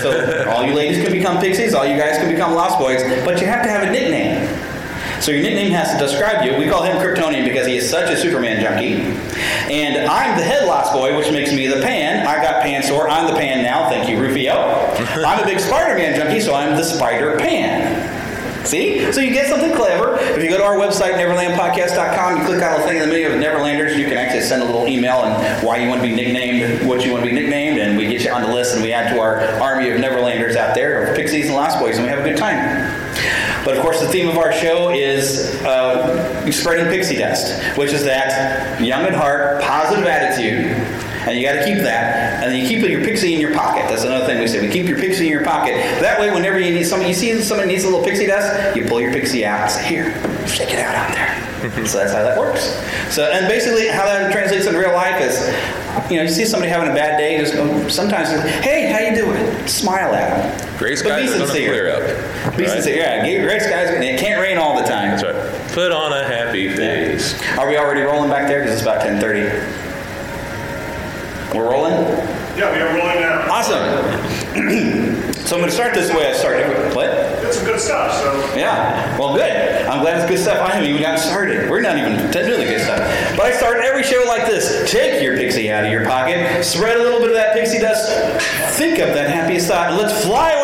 So 0.00 0.50
all 0.50 0.64
you 0.64 0.74
ladies 0.74 1.02
can 1.02 1.12
become 1.12 1.40
pixies. 1.40 1.74
All 1.74 1.86
you 1.86 1.96
guys 1.96 2.18
can 2.18 2.30
become 2.30 2.54
Lost 2.54 2.78
Boys. 2.78 3.02
But 3.24 3.40
you 3.40 3.46
have 3.46 3.62
to 3.64 3.70
have 3.70 3.82
a 3.82 3.90
nickname. 3.90 4.73
So 5.24 5.30
your 5.30 5.40
nickname 5.40 5.70
has 5.72 5.90
to 5.90 5.98
describe 5.98 6.44
you. 6.44 6.54
We 6.58 6.68
call 6.68 6.82
him 6.82 6.98
Kryptonian 6.98 7.46
because 7.46 7.66
he 7.66 7.78
is 7.78 7.88
such 7.88 8.10
a 8.10 8.16
Superman 8.16 8.60
junkie. 8.60 8.96
And 9.72 10.06
I'm 10.06 10.36
the 10.36 10.44
head 10.44 10.66
Lost 10.66 10.92
Boy, 10.92 11.16
which 11.16 11.32
makes 11.32 11.50
me 11.50 11.66
the 11.66 11.80
Pan. 11.80 12.26
I 12.26 12.42
got 12.42 12.62
Pan 12.62 12.82
Sore. 12.82 13.08
I'm 13.08 13.32
the 13.32 13.32
Pan 13.32 13.62
now. 13.62 13.88
Thank 13.88 14.06
you, 14.06 14.20
Rufio. 14.20 14.52
I'm 15.24 15.42
a 15.42 15.46
big 15.46 15.60
Spider-Man 15.60 16.14
junkie, 16.14 16.40
so 16.40 16.54
I'm 16.54 16.76
the 16.76 16.84
Spider 16.84 17.38
Pan. 17.38 18.66
See? 18.66 19.10
So 19.12 19.22
you 19.22 19.32
get 19.32 19.48
something 19.48 19.74
clever. 19.74 20.18
If 20.18 20.42
you 20.42 20.50
go 20.50 20.58
to 20.58 20.62
our 20.64 20.76
website, 20.76 21.14
neverlandpodcast.com, 21.14 22.40
you 22.40 22.44
click 22.44 22.62
on 22.62 22.78
the 22.78 22.86
thing 22.86 22.98
in 22.98 23.08
the 23.08 23.14
menu 23.14 23.28
of 23.28 23.40
Neverlanders, 23.40 23.96
you 23.96 24.04
can 24.04 24.18
actually 24.18 24.42
send 24.42 24.62
a 24.62 24.66
little 24.66 24.86
email 24.86 25.24
and 25.24 25.66
why 25.66 25.78
you 25.78 25.88
want 25.88 26.02
to 26.02 26.06
be 26.06 26.14
nicknamed, 26.14 26.86
what 26.86 27.02
you 27.02 27.12
want 27.12 27.24
to 27.24 27.30
be 27.30 27.34
nicknamed, 27.34 27.78
and 27.78 27.96
we 27.96 28.08
get 28.08 28.22
you 28.22 28.30
on 28.30 28.42
the 28.42 28.52
list 28.52 28.74
and 28.74 28.82
we 28.82 28.92
add 28.92 29.14
to 29.14 29.20
our 29.20 29.40
army 29.60 29.88
of 29.88 29.98
Neverlanders 29.98 30.56
out 30.56 30.74
there, 30.74 31.06
of 31.06 31.16
Pixies 31.16 31.46
and 31.46 31.54
Lost 31.54 31.78
Boys, 31.78 31.96
and 31.96 32.04
we 32.04 32.10
have 32.10 32.20
a 32.20 32.28
good 32.28 32.36
time. 32.36 32.92
But 33.64 33.76
of 33.76 33.82
course, 33.82 34.00
the 34.00 34.08
theme 34.08 34.28
of 34.28 34.36
our 34.36 34.52
show 34.52 34.90
is 34.90 35.54
uh, 35.62 36.50
spreading 36.50 36.86
pixie 36.86 37.16
dust, 37.16 37.62
which 37.78 37.92
is 37.92 38.04
that 38.04 38.80
young 38.80 39.04
at 39.04 39.14
heart, 39.14 39.62
positive 39.62 40.04
attitude, 40.06 40.66
and 41.26 41.38
you 41.38 41.46
got 41.46 41.54
to 41.54 41.64
keep 41.64 41.78
that. 41.78 42.42
And 42.42 42.52
then 42.52 42.60
you 42.60 42.68
keep 42.68 42.86
your 42.86 43.02
pixie 43.02 43.32
in 43.32 43.40
your 43.40 43.54
pocket. 43.54 43.86
That's 43.88 44.04
another 44.04 44.26
thing 44.26 44.40
we 44.40 44.48
say. 44.48 44.60
We 44.60 44.68
keep 44.70 44.86
your 44.86 44.98
pixie 44.98 45.24
in 45.24 45.32
your 45.32 45.44
pocket. 45.44 45.74
That 46.00 46.20
way, 46.20 46.30
whenever 46.30 46.60
you 46.60 46.74
need 46.74 46.84
somebody, 46.84 47.08
you 47.08 47.14
see 47.14 47.40
somebody 47.40 47.68
needs 47.68 47.84
a 47.84 47.88
little 47.88 48.04
pixie 48.04 48.26
dust, 48.26 48.76
you 48.76 48.86
pull 48.86 49.00
your 49.00 49.12
pixie 49.12 49.46
out 49.46 49.62
and 49.62 49.70
say, 49.70 49.88
"Here, 49.88 50.12
shake 50.46 50.70
it 50.70 50.78
out 50.78 50.94
out 50.94 51.14
there." 51.14 51.44
so 51.86 51.98
that's 51.98 52.12
how 52.12 52.22
that 52.22 52.38
works. 52.38 52.76
So, 53.14 53.30
and 53.30 53.48
basically, 53.48 53.88
how 53.88 54.04
that 54.04 54.32
translates 54.32 54.66
in 54.66 54.76
real 54.76 54.92
life 54.92 55.20
is, 55.20 55.48
you 56.10 56.18
know, 56.18 56.24
you 56.24 56.28
see 56.28 56.44
somebody 56.44 56.70
having 56.70 56.90
a 56.90 56.94
bad 56.94 57.16
day, 57.16 57.38
just 57.38 57.54
go, 57.54 57.88
sometimes, 57.88 58.28
hey, 58.62 58.92
how 58.92 58.98
you 58.98 59.14
doing? 59.14 59.66
Smile 59.66 60.14
at 60.14 60.58
them. 60.58 60.76
But 61.02 61.08
be 61.22 61.28
are 61.28 61.38
going 61.38 61.50
to 61.50 61.56
clear 61.70 61.90
up. 61.90 62.43
Be 62.56 62.64
right? 62.64 62.72
sincere. 62.72 62.96
Yeah, 62.96 63.42
gray 63.42 63.58
skies. 63.58 63.90
It 63.90 64.20
can't 64.20 64.40
rain 64.40 64.58
all 64.58 64.76
the 64.76 64.84
time. 64.84 65.10
That's 65.10 65.24
right. 65.24 65.72
Put 65.72 65.90
on 65.92 66.12
a 66.12 66.24
happy 66.24 66.68
face. 66.74 67.34
Are 67.58 67.68
we 67.68 67.76
already 67.76 68.02
rolling 68.02 68.30
back 68.30 68.46
there? 68.46 68.60
Because 68.60 68.74
it's 68.74 68.82
about 68.82 69.02
10:30. 69.02 69.50
We're 71.54 71.70
rolling. 71.70 71.94
Yeah, 72.56 72.72
we 72.72 72.78
are 72.78 72.94
rolling 72.96 73.20
now. 73.20 73.50
Awesome. 73.50 73.82
so 75.34 75.56
I'm 75.56 75.60
going 75.60 75.64
to 75.64 75.72
start 75.72 75.94
this 75.94 76.12
way. 76.12 76.30
I 76.30 76.32
started. 76.32 76.94
What? 76.94 77.10
That's 77.42 77.56
some 77.56 77.66
good 77.66 77.80
stuff. 77.80 78.12
So 78.14 78.56
Yeah. 78.56 79.18
Well, 79.18 79.34
good. 79.34 79.86
I'm 79.86 80.00
glad 80.02 80.20
it's 80.20 80.28
good 80.30 80.38
stuff. 80.38 80.60
I 80.60 80.70
haven't 80.70 80.88
even 80.88 81.02
gotten 81.02 81.18
started. 81.18 81.68
We're 81.68 81.80
not 81.80 81.98
even 81.98 82.14
doing 82.30 82.60
the 82.60 82.66
good 82.66 82.80
stuff. 82.80 83.36
But 83.36 83.46
I 83.46 83.52
start 83.52 83.84
every 83.84 84.02
show 84.04 84.22
like 84.26 84.46
this. 84.46 84.90
Take 84.90 85.22
your 85.22 85.36
pixie 85.36 85.70
out 85.70 85.84
of 85.84 85.90
your 85.90 86.04
pocket. 86.04 86.64
Spread 86.64 86.96
a 86.96 87.02
little 87.02 87.18
bit 87.20 87.28
of 87.30 87.34
that 87.34 87.54
pixie 87.54 87.80
dust. 87.80 88.08
Think 88.78 88.98
of 89.00 89.14
that 89.14 89.30
happiest 89.30 89.68
thought. 89.68 89.90
and 89.90 89.96
Let's 89.98 90.24
fly 90.24 90.52
away 90.52 90.63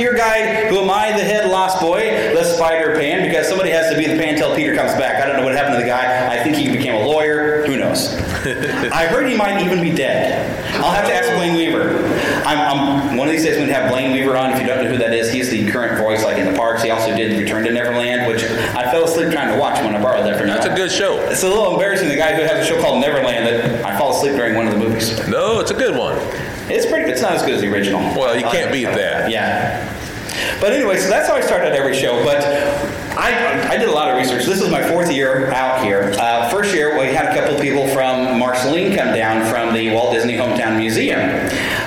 I, 0.00 0.12
of 0.12 0.16
course, 0.16 0.30
will 0.30 0.36
be 0.36 0.40
your 0.40 0.60
guide. 0.60 0.68
Who 0.68 0.80
am 0.80 0.90
I? 0.90 1.12
The 1.12 1.24
head 1.24 1.50
lost 1.50 1.80
boy, 1.80 2.00
the 2.34 2.44
spider 2.44 2.94
pan, 2.94 3.26
because 3.26 3.48
somebody 3.48 3.70
has 3.70 3.90
to 3.90 3.96
be 3.96 4.06
the 4.06 4.16
pan 4.16 4.36
till 4.36 4.54
Peter 4.54 4.74
comes 4.74 4.92
back. 4.94 5.22
I 5.22 5.26
don't 5.26 5.36
know 5.36 5.44
what 5.44 5.54
happened 5.54 5.76
to 5.76 5.80
the 5.80 5.88
guy. 5.88 6.30
I 6.30 6.42
think 6.42 6.56
he 6.56 6.70
became 6.70 6.94
a 6.94 7.06
lawyer. 7.06 7.66
Who 7.66 7.76
knows? 7.76 8.14
I 8.92 9.06
heard 9.06 9.28
he 9.28 9.36
might 9.36 9.62
even 9.64 9.80
be 9.80 9.92
dead. 9.94 10.60
I'll 10.76 10.92
have 10.92 11.06
to 11.06 11.14
ask 11.14 11.28
Blayne 11.36 11.56
Weaver. 11.56 12.06
I'm, 12.46 12.58
I'm 12.58 13.16
one 13.16 13.28
of 13.28 13.32
these 13.32 13.44
days 13.44 13.56
going 13.56 13.68
to 13.68 13.74
have 13.74 13.90
Blayne 13.90 14.12
Weaver 14.12 14.36
on. 14.36 14.52
If 14.52 14.60
you 14.60 14.66
don't 14.66 14.82
know 14.84 14.90
who 14.90 14.98
that 14.98 15.12
is, 15.12 15.32
he's 15.32 15.50
the 15.50 15.70
current 15.70 15.98
voice, 15.98 16.24
like 16.24 16.38
in 16.38 16.50
the 16.50 16.56
parks. 16.56 16.82
He 16.82 16.90
also 16.90 17.14
did 17.14 17.38
Return 17.38 17.64
to 17.64 17.72
Neverland, 17.72 18.26
which 18.28 18.44
I 18.44 18.90
fell 18.90 19.04
asleep 19.04 19.30
trying 19.32 19.52
to 19.52 19.58
watch 19.58 19.82
when 19.82 19.94
I 19.94 20.02
borrowed 20.02 20.26
that 20.26 20.38
from. 20.38 20.48
That's 20.48 20.66
a 20.66 20.74
good 20.74 20.90
show. 20.90 21.18
It's 21.28 21.42
a 21.42 21.48
little 21.48 21.74
embarrassing. 21.74 22.08
The 22.08 22.16
guy 22.16 22.34
who 22.34 22.42
has 22.42 22.66
a 22.66 22.68
show 22.68 22.80
called 22.80 23.00
Neverland 23.00 23.46
that 23.46 23.84
I 23.84 23.98
fall 23.98 24.16
asleep 24.16 24.36
during 24.36 24.54
one 24.56 24.66
of 24.66 24.72
the 24.72 24.78
movies. 24.78 25.26
No, 25.28 25.60
it's 25.60 25.70
a 25.70 25.74
good 25.74 25.96
one. 25.96 26.16
It's 26.70 26.86
pretty. 26.86 27.10
It's 27.10 27.20
not 27.20 27.32
as 27.32 27.42
good 27.42 27.54
as 27.54 27.60
the 27.60 27.72
original. 27.72 28.00
Well, 28.00 28.36
you 28.36 28.42
can't 28.42 28.68
uh, 28.68 28.72
beat 28.72 28.84
that. 28.84 29.30
Yeah. 29.30 29.99
But 30.60 30.72
anyway, 30.72 30.98
so 30.98 31.08
that's 31.08 31.28
how 31.28 31.34
I 31.34 31.40
started 31.40 31.72
every 31.72 31.94
show. 31.94 32.22
But 32.24 32.44
I, 33.16 33.68
I 33.68 33.76
did 33.76 33.88
a 33.88 33.92
lot 33.92 34.10
of 34.10 34.16
research. 34.16 34.46
This 34.46 34.62
is 34.62 34.70
my 34.70 34.82
fourth 34.88 35.12
year 35.12 35.50
out 35.52 35.82
here. 35.82 36.14
Uh, 36.18 36.48
first 36.48 36.72
year, 36.74 36.98
we 36.98 37.06
had 37.06 37.26
a 37.26 37.34
couple 37.34 37.56
of 37.56 37.60
people 37.60 37.88
from 37.88 38.38
Marceline 38.38 38.96
come 38.96 39.14
down 39.14 39.44
from 39.50 39.74
the 39.74 39.92
Walt 39.92 40.12
Disney 40.14 40.34
Hometown 40.34 40.76
Museum. 40.78 41.20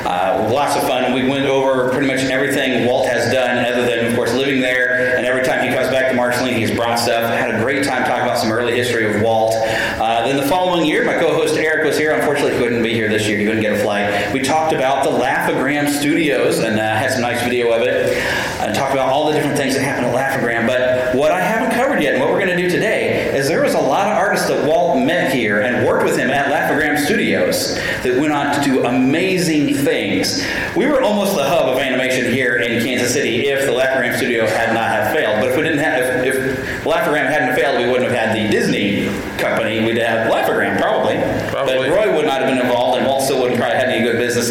Uh, 0.06 0.50
lots 0.52 0.76
of 0.76 0.84
fun. 0.84 1.14
We 1.14 1.28
went 1.28 1.46
over 1.46 1.90
pretty 1.92 2.08
much 2.08 2.20
everything 2.20 2.86
Walt 2.86 3.08
has 3.08 3.32
done, 3.32 3.66
other 3.66 3.86
than, 3.86 4.06
of 4.06 4.16
course, 4.16 4.34
living 4.34 4.60
there. 4.60 5.16
And 5.18 5.26
every 5.26 5.44
time 5.44 5.68
he 5.68 5.74
comes 5.74 5.90
back 5.90 6.12
to 6.12 6.16
Marceline, 6.16 6.56
he's 6.56 6.76
brought 6.76 7.00
stuff. 7.00 7.24
I 7.24 7.36
had 7.36 7.56
a 7.56 7.60
great 7.64 7.86
time 7.86 8.04
talking 8.04 8.24
about 8.24 8.38
some 8.38 8.52
early 8.52 8.76
history 8.76 9.16
of 9.16 9.22
Walt. 9.22 9.56
Uh, 9.56 10.28
then 10.28 10.38
the 10.38 10.48
following 10.48 10.86
year, 10.86 11.06
my 11.06 11.18
co-host 11.18 11.56
Eric 11.56 11.86
was 11.86 11.98
here. 11.98 12.14
Unfortunately, 12.14 12.54
he 12.54 12.60
couldn't 12.60 12.84
be 12.84 12.94
here 12.94 13.10
this 13.10 13.28
year. 13.28 13.38
He 13.38 13.46
couldn't 13.46 13.62
get 13.62 13.74
a 13.74 13.82
flight. 13.82 14.34
We 14.34 14.42
talked 14.42 14.74
about 14.74 15.04
the 15.04 15.10
Laugh-O-Gram 15.10 15.88
Studios 15.88 16.60
and 16.60 16.80
uh, 16.80 16.96
had 16.96 17.12
some 17.12 17.22
nice 17.22 17.42
video 17.44 17.72
of 17.72 17.82
it. 17.82 18.18
And 18.60 18.76
talked 18.76 18.94
about 18.94 19.10
all 19.10 19.28
the 19.28 19.34
different 19.34 19.58
things 19.58 19.76
that 19.76 19.84
happened 19.84 20.08
at 20.08 20.14
Laugh-O-Gram. 20.14 20.68
But 20.68 21.16
what 21.16 21.32
I 21.32 21.42
haven't 21.42 21.76
covered 21.76 22.02
yet, 22.02 22.14
and 22.14 22.24
what 22.24 22.32
we're 22.32 22.44
going 22.44 22.56
to 22.56 22.62
do 22.62 22.70
today, 22.70 23.36
is 23.36 23.48
there 23.48 23.62
was 23.62 23.74
a 23.74 23.80
lot 23.80 24.08
of 24.08 24.18
artists 24.18 24.48
that 24.48 24.66
Walt 24.68 25.04
met 25.04 25.34
here 25.34 25.62
and 25.62 25.86
worked 25.86 26.06
with 26.06 26.18
him 26.18 26.30
at 26.30 26.50
Laugh-O-Gram 26.50 26.98
Studios 26.98 27.76
that 27.76 28.20
went 28.20 28.34
on 28.34 28.56
to 28.56 28.64
do 28.64 28.86
amazing 28.86 29.74
things. 29.74 30.44
We 30.76 30.86
were 30.86 31.02
almost 31.02 31.36
the 31.36 31.44
hub 31.44 31.68
of 31.68 31.80
animation 31.80 32.32
here 32.32 32.58
in 32.58 32.82
Kansas 32.84 33.14
City 33.14 33.48
if 33.48 33.66
the 33.66 33.72
Laugh-O-Gram 33.72 34.16
Studio 34.18 34.48
had 34.48 34.74
not 34.74 34.90
have 34.90 35.14
failed. 35.14 35.40
But 35.40 35.52
if 35.52 35.58
we 35.58 35.64
didn't 35.64 35.80
have, 35.80 36.26
if, 36.26 36.36
if 36.36 36.86
Laugh-O-Gram 36.86 37.26
hadn't 37.26 37.56
failed, 37.56 37.78
we 37.80 37.88
wouldn't 37.92 38.10
have 38.10 38.18
had 38.18 38.36
the 38.36 38.50
Disney 38.50 39.06
company. 39.38 39.86
We'd 39.86 39.98
have 39.98 40.32
Laugh-O-Gram 40.32 40.82
probably. 40.82 41.18
Probably. 41.52 41.90
But 41.90 41.90
Roy 41.90 42.16
would 42.16 42.26
not 42.26 42.42
have 42.42 42.50
been 42.50 42.60
involved, 42.60 42.98
and 42.98 43.08
Walt 43.08 43.24
still 43.24 43.42
wouldn't 43.42 43.60
probably 43.60 43.78
had 43.78 43.90
any 43.90 44.04
good 44.04 44.18
business 44.18 44.50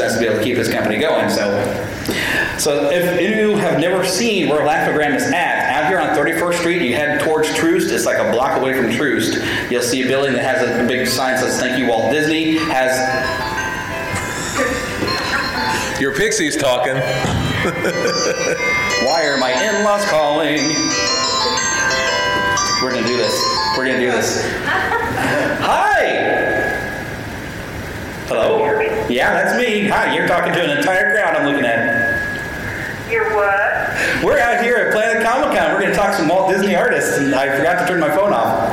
sense 0.66 0.84
to 0.84 0.88
be 0.88 1.04
able 1.04 1.18
to 1.18 1.28
keep 1.28 1.38
his 1.38 1.48
company 1.48 1.58
going. 1.96 2.58
So, 2.58 2.58
so 2.58 2.90
if 2.90 3.20
you 3.20 3.56
have 3.56 3.80
never 3.80 4.04
seen 4.04 4.48
where 4.48 4.64
Laugh-O-Gram 4.64 5.14
is 5.14 5.24
at 5.24 5.70
out 5.70 5.88
here 5.88 6.00
on 6.00 6.16
31st 6.16 6.58
Street, 6.58 6.82
you 6.82 6.94
head 6.94 7.20
towards 7.20 7.52
Troost. 7.54 7.92
It's 7.92 8.06
like 8.06 8.18
a 8.18 8.30
block 8.30 8.58
away 8.58 8.74
from 8.74 8.90
Troost. 8.92 9.42
You'll 9.70 9.82
see 9.82 10.02
a 10.02 10.06
building 10.06 10.34
that 10.34 10.44
has 10.44 10.62
a 10.62 10.86
big 10.86 11.06
sign 11.06 11.34
that 11.34 11.40
says 11.40 11.58
"Thank 11.58 11.78
you, 11.78 11.86
Walt 11.88 12.12
Disney." 12.12 12.58
Has 12.58 12.92
Your 16.00 16.14
pixie's 16.14 16.56
talking. 16.56 16.94
Why 19.06 19.24
are 19.26 19.38
my 19.38 19.52
in-laws 19.52 20.04
calling? 20.06 20.58
We're 22.82 22.90
gonna 22.90 23.06
do 23.06 23.16
this. 23.16 23.32
We're 23.76 23.86
gonna 23.86 24.00
do 24.00 24.10
this. 24.10 24.44
Hi. 24.64 26.51
Hello. 28.32 28.80
Yeah, 29.10 29.28
that's 29.36 29.60
me. 29.60 29.88
Hi. 29.88 30.16
You're 30.16 30.26
talking 30.26 30.54
to 30.54 30.64
an 30.64 30.78
entire 30.78 31.12
crowd. 31.12 31.36
I'm 31.36 31.44
looking 31.44 31.66
at. 31.66 33.12
You're 33.12 33.36
what? 33.36 34.24
We're 34.24 34.40
out 34.40 34.64
here 34.64 34.76
at 34.76 34.94
Planet 34.94 35.20
Comicon. 35.20 35.74
We're 35.74 35.82
gonna 35.82 35.94
talk 35.94 36.14
some 36.14 36.28
Walt 36.28 36.50
Disney 36.50 36.74
artists, 36.74 37.18
and 37.18 37.34
I 37.34 37.54
forgot 37.54 37.80
to 37.80 37.86
turn 37.86 38.00
my 38.00 38.08
phone 38.08 38.32
off. 38.32 38.72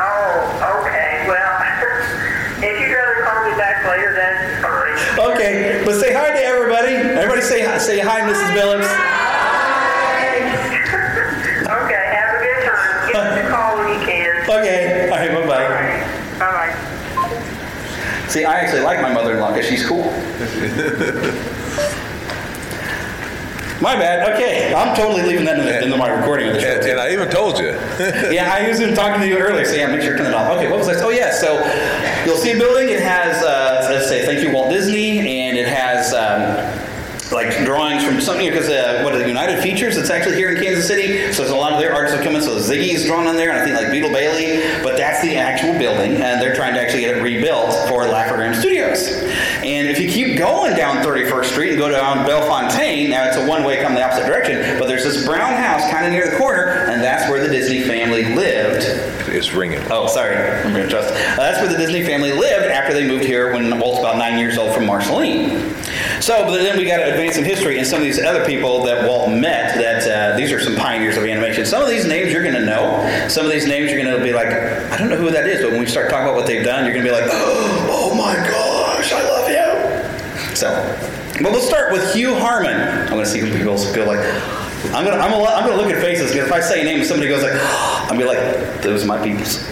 Oh, 0.00 0.80
okay. 0.80 1.28
Well, 1.28 1.60
if 2.64 2.80
you'd 2.80 2.94
rather 2.96 3.20
call 3.28 3.44
me 3.44 3.52
back 3.58 3.84
later, 3.84 4.14
that's 4.16 4.64
fine. 4.64 5.30
Okay, 5.32 5.82
but 5.84 6.00
say 6.00 6.14
hi 6.14 6.30
to 6.30 6.42
everybody. 6.42 6.94
Everybody 6.94 7.42
say 7.42 7.66
hi, 7.66 7.76
say 7.76 7.98
hi, 7.98 8.20
Mrs. 8.22 8.56
Billups. 8.56 9.15
See, 18.36 18.44
I 18.44 18.60
actually 18.60 18.82
like 18.82 19.00
my 19.00 19.14
mother-in-law 19.14 19.54
because 19.54 19.66
she's 19.66 19.86
cool. 19.86 20.04
My 23.80 23.94
bad. 23.94 24.34
Okay, 24.34 24.74
I'm 24.74 24.94
totally 24.94 25.22
leaving 25.22 25.46
that 25.46 25.58
in, 25.58 25.64
the, 25.64 25.84
into 25.84 25.96
my 25.96 26.08
recording 26.08 26.48
of 26.48 26.54
the 26.54 26.60
show. 26.60 26.66
And, 26.66 26.84
and 26.84 27.00
I 27.00 27.12
even 27.12 27.30
told 27.30 27.58
you. 27.58 27.68
yeah, 28.30 28.50
I 28.52 28.68
was 28.68 28.80
even 28.80 28.94
talking 28.94 29.20
to 29.20 29.26
you 29.28 29.38
earlier, 29.38 29.64
so 29.64 29.74
yeah, 29.74 29.86
make 29.86 30.02
sure 30.02 30.12
to 30.12 30.18
turn 30.18 30.32
it 30.32 30.34
off. 30.34 30.50
Okay, 30.56 30.70
what 30.70 30.78
was 30.78 30.88
I? 30.88 30.94
Oh 31.02 31.10
yeah, 31.10 31.30
so 31.30 31.56
you'll 32.26 32.36
see 32.36 32.52
a 32.52 32.58
building. 32.58 32.88
It 32.88 33.00
has, 33.00 33.42
uh, 33.42 33.88
let's 33.90 34.08
say, 34.08 34.24
thank 34.26 34.42
you 34.42 34.50
Walt 34.50 34.70
Disney, 34.70 35.20
and 35.20 35.56
it 35.56 35.68
has. 35.68 36.12
Um, 36.12 36.86
like 37.32 37.48
because 38.50 38.68
uh, 38.68 39.02
what 39.02 39.14
are 39.14 39.18
the 39.18 39.28
United 39.28 39.62
Features? 39.62 39.96
It's 39.96 40.10
actually 40.10 40.36
here 40.36 40.50
in 40.50 40.62
Kansas 40.62 40.86
City, 40.86 41.32
so 41.32 41.42
there's 41.42 41.50
a 41.50 41.56
lot 41.56 41.72
of 41.72 41.80
their 41.80 41.94
artists 41.94 42.16
that 42.16 42.24
come 42.24 42.36
in. 42.36 42.42
So 42.42 42.56
Ziggy's 42.56 43.06
drawn 43.06 43.26
on 43.26 43.36
there, 43.36 43.50
and 43.50 43.58
I 43.58 43.64
think 43.64 43.76
like 43.76 43.90
Beetle 43.90 44.10
Bailey, 44.10 44.62
but 44.82 44.96
that's 44.96 45.22
the 45.22 45.36
actual 45.36 45.78
building, 45.78 46.16
and 46.22 46.40
they're 46.40 46.54
trying 46.54 46.74
to 46.74 46.80
actually 46.80 47.00
get 47.00 47.16
it 47.16 47.22
rebuilt 47.22 47.88
for 47.88 48.06
Laugh-O-Gram 48.06 48.54
Studios. 48.54 49.08
And 49.62 49.88
if 49.88 49.98
you 49.98 50.08
keep 50.08 50.38
going 50.38 50.76
down 50.76 51.04
31st 51.04 51.44
Street 51.46 51.70
and 51.70 51.78
go 51.78 51.90
down 51.90 52.26
Bellefontaine, 52.26 53.10
now 53.10 53.24
it's 53.26 53.36
a 53.36 53.46
one-way 53.46 53.82
come 53.82 53.94
the 53.94 54.04
opposite 54.04 54.26
direction, 54.26 54.78
but 54.78 54.86
there's 54.86 55.04
this 55.04 55.26
brown 55.26 55.54
house 55.54 55.90
kind 55.90 56.06
of 56.06 56.12
near 56.12 56.30
the 56.30 56.36
corner, 56.36 56.86
and 56.88 57.02
that's 57.02 57.30
where 57.30 57.42
the 57.42 57.48
Disney 57.48 57.82
family 57.82 58.34
lived. 58.34 58.84
It's 59.28 59.52
ringing. 59.52 59.80
Oh, 59.90 60.06
sorry, 60.06 60.36
I'm 60.36 60.72
going 60.72 60.84
to 60.84 60.88
trust. 60.88 61.12
Uh, 61.12 61.36
that's 61.36 61.58
where 61.60 61.68
the 61.68 61.76
Disney 61.76 62.04
family 62.04 62.32
lived 62.32 62.66
after 62.66 62.94
they 62.94 63.06
moved 63.06 63.24
here 63.24 63.52
when 63.52 63.78
Walt's 63.78 64.00
about 64.00 64.16
nine 64.18 64.38
years 64.38 64.56
old 64.56 64.74
from 64.74 64.86
Marceline. 64.86 65.74
So, 66.20 66.44
but 66.44 66.62
then 66.62 66.76
we 66.76 66.86
got 66.86 66.98
to 66.98 67.10
advance 67.10 67.36
some 67.36 67.44
history 67.44 67.78
and 67.78 67.86
some 67.86 67.98
of 67.98 68.04
these 68.04 68.18
other 68.18 68.44
people 68.44 68.84
that 68.84 69.06
Walt 69.06 69.30
met. 69.30 69.76
That 69.76 70.06
uh, 70.06 70.36
these 70.36 70.52
are 70.52 70.60
some 70.60 70.76
pioneers 70.76 71.16
of 71.16 71.24
animation. 71.24 71.66
Some 71.66 71.82
of 71.82 71.88
these 71.88 72.06
names 72.06 72.32
you're 72.32 72.42
going 72.42 72.54
to 72.54 72.64
know. 72.64 73.28
Some 73.28 73.44
of 73.44 73.52
these 73.52 73.66
names 73.66 73.90
you're 73.90 74.02
going 74.02 74.16
to 74.16 74.22
be 74.24 74.32
like, 74.32 74.48
I 74.48 74.96
don't 74.98 75.08
know 75.08 75.16
who 75.16 75.30
that 75.30 75.46
is. 75.46 75.62
But 75.62 75.72
when 75.72 75.80
we 75.80 75.86
start 75.86 76.10
talking 76.10 76.24
about 76.26 76.36
what 76.36 76.46
they've 76.46 76.64
done, 76.64 76.84
you're 76.84 76.94
going 76.94 77.04
to 77.04 77.10
be 77.10 77.16
like, 77.16 77.28
Oh 77.88 78.14
my 78.14 78.34
gosh, 78.34 79.12
I 79.12 79.22
love 79.22 79.48
you. 79.48 80.56
So, 80.56 80.70
but 81.42 81.52
let's 81.52 81.66
start 81.66 81.92
with 81.92 82.14
Hugh 82.14 82.34
Harman. 82.34 82.76
I'm 82.76 83.10
going 83.10 83.24
to 83.24 83.30
see 83.30 83.40
who 83.40 83.52
people 83.52 83.76
go 83.94 84.04
like. 84.06 84.24
I'm 84.92 85.04
gonna, 85.04 85.16
I'm 85.16 85.30
gonna, 85.32 85.44
I'm 85.44 85.76
look 85.76 85.90
at 85.90 86.00
faces 86.00 86.30
because 86.30 86.46
if 86.46 86.52
I 86.52 86.60
say 86.60 86.82
a 86.82 86.84
name 86.84 87.02
somebody 87.04 87.28
goes 87.28 87.42
like, 87.42 87.54
I'm 88.10 88.16
be 88.16 88.24
like, 88.24 88.38
those 88.82 89.04
are 89.04 89.06
my 89.06 89.22
peoples. 89.22 89.66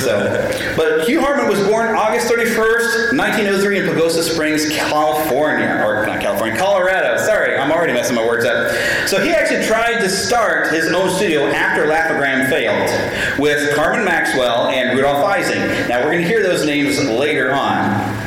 So, 0.00 0.74
but 0.76 1.08
Hugh 1.08 1.20
Harman 1.20 1.48
was 1.48 1.66
born 1.66 1.94
August 1.96 2.30
31st, 2.30 3.16
1903 3.16 3.78
in 3.78 3.86
Pagosa 3.86 4.22
Springs, 4.22 4.68
California, 4.70 5.82
or 5.84 6.06
not 6.06 6.20
California, 6.20 6.56
Colorado. 6.56 7.16
Sorry, 7.16 7.56
I'm 7.56 7.72
already 7.72 7.92
messing 7.92 8.14
my 8.14 8.24
words 8.24 8.44
up. 8.44 8.70
So 9.08 9.22
he 9.22 9.30
actually 9.30 9.64
tried 9.64 10.00
to 10.00 10.08
start 10.08 10.72
his 10.72 10.92
own 10.92 11.10
studio 11.10 11.46
after 11.46 11.86
Laugh-O-Gram 11.86 12.50
failed 12.50 13.38
with 13.38 13.74
Carman 13.74 14.04
Maxwell 14.04 14.68
and 14.68 14.96
Rudolph 14.96 15.24
Ising. 15.24 15.60
Now 15.88 16.04
we're 16.04 16.12
gonna 16.12 16.26
hear 16.26 16.42
those 16.42 16.64
names 16.64 17.02
later 17.08 17.54
on. 17.54 18.20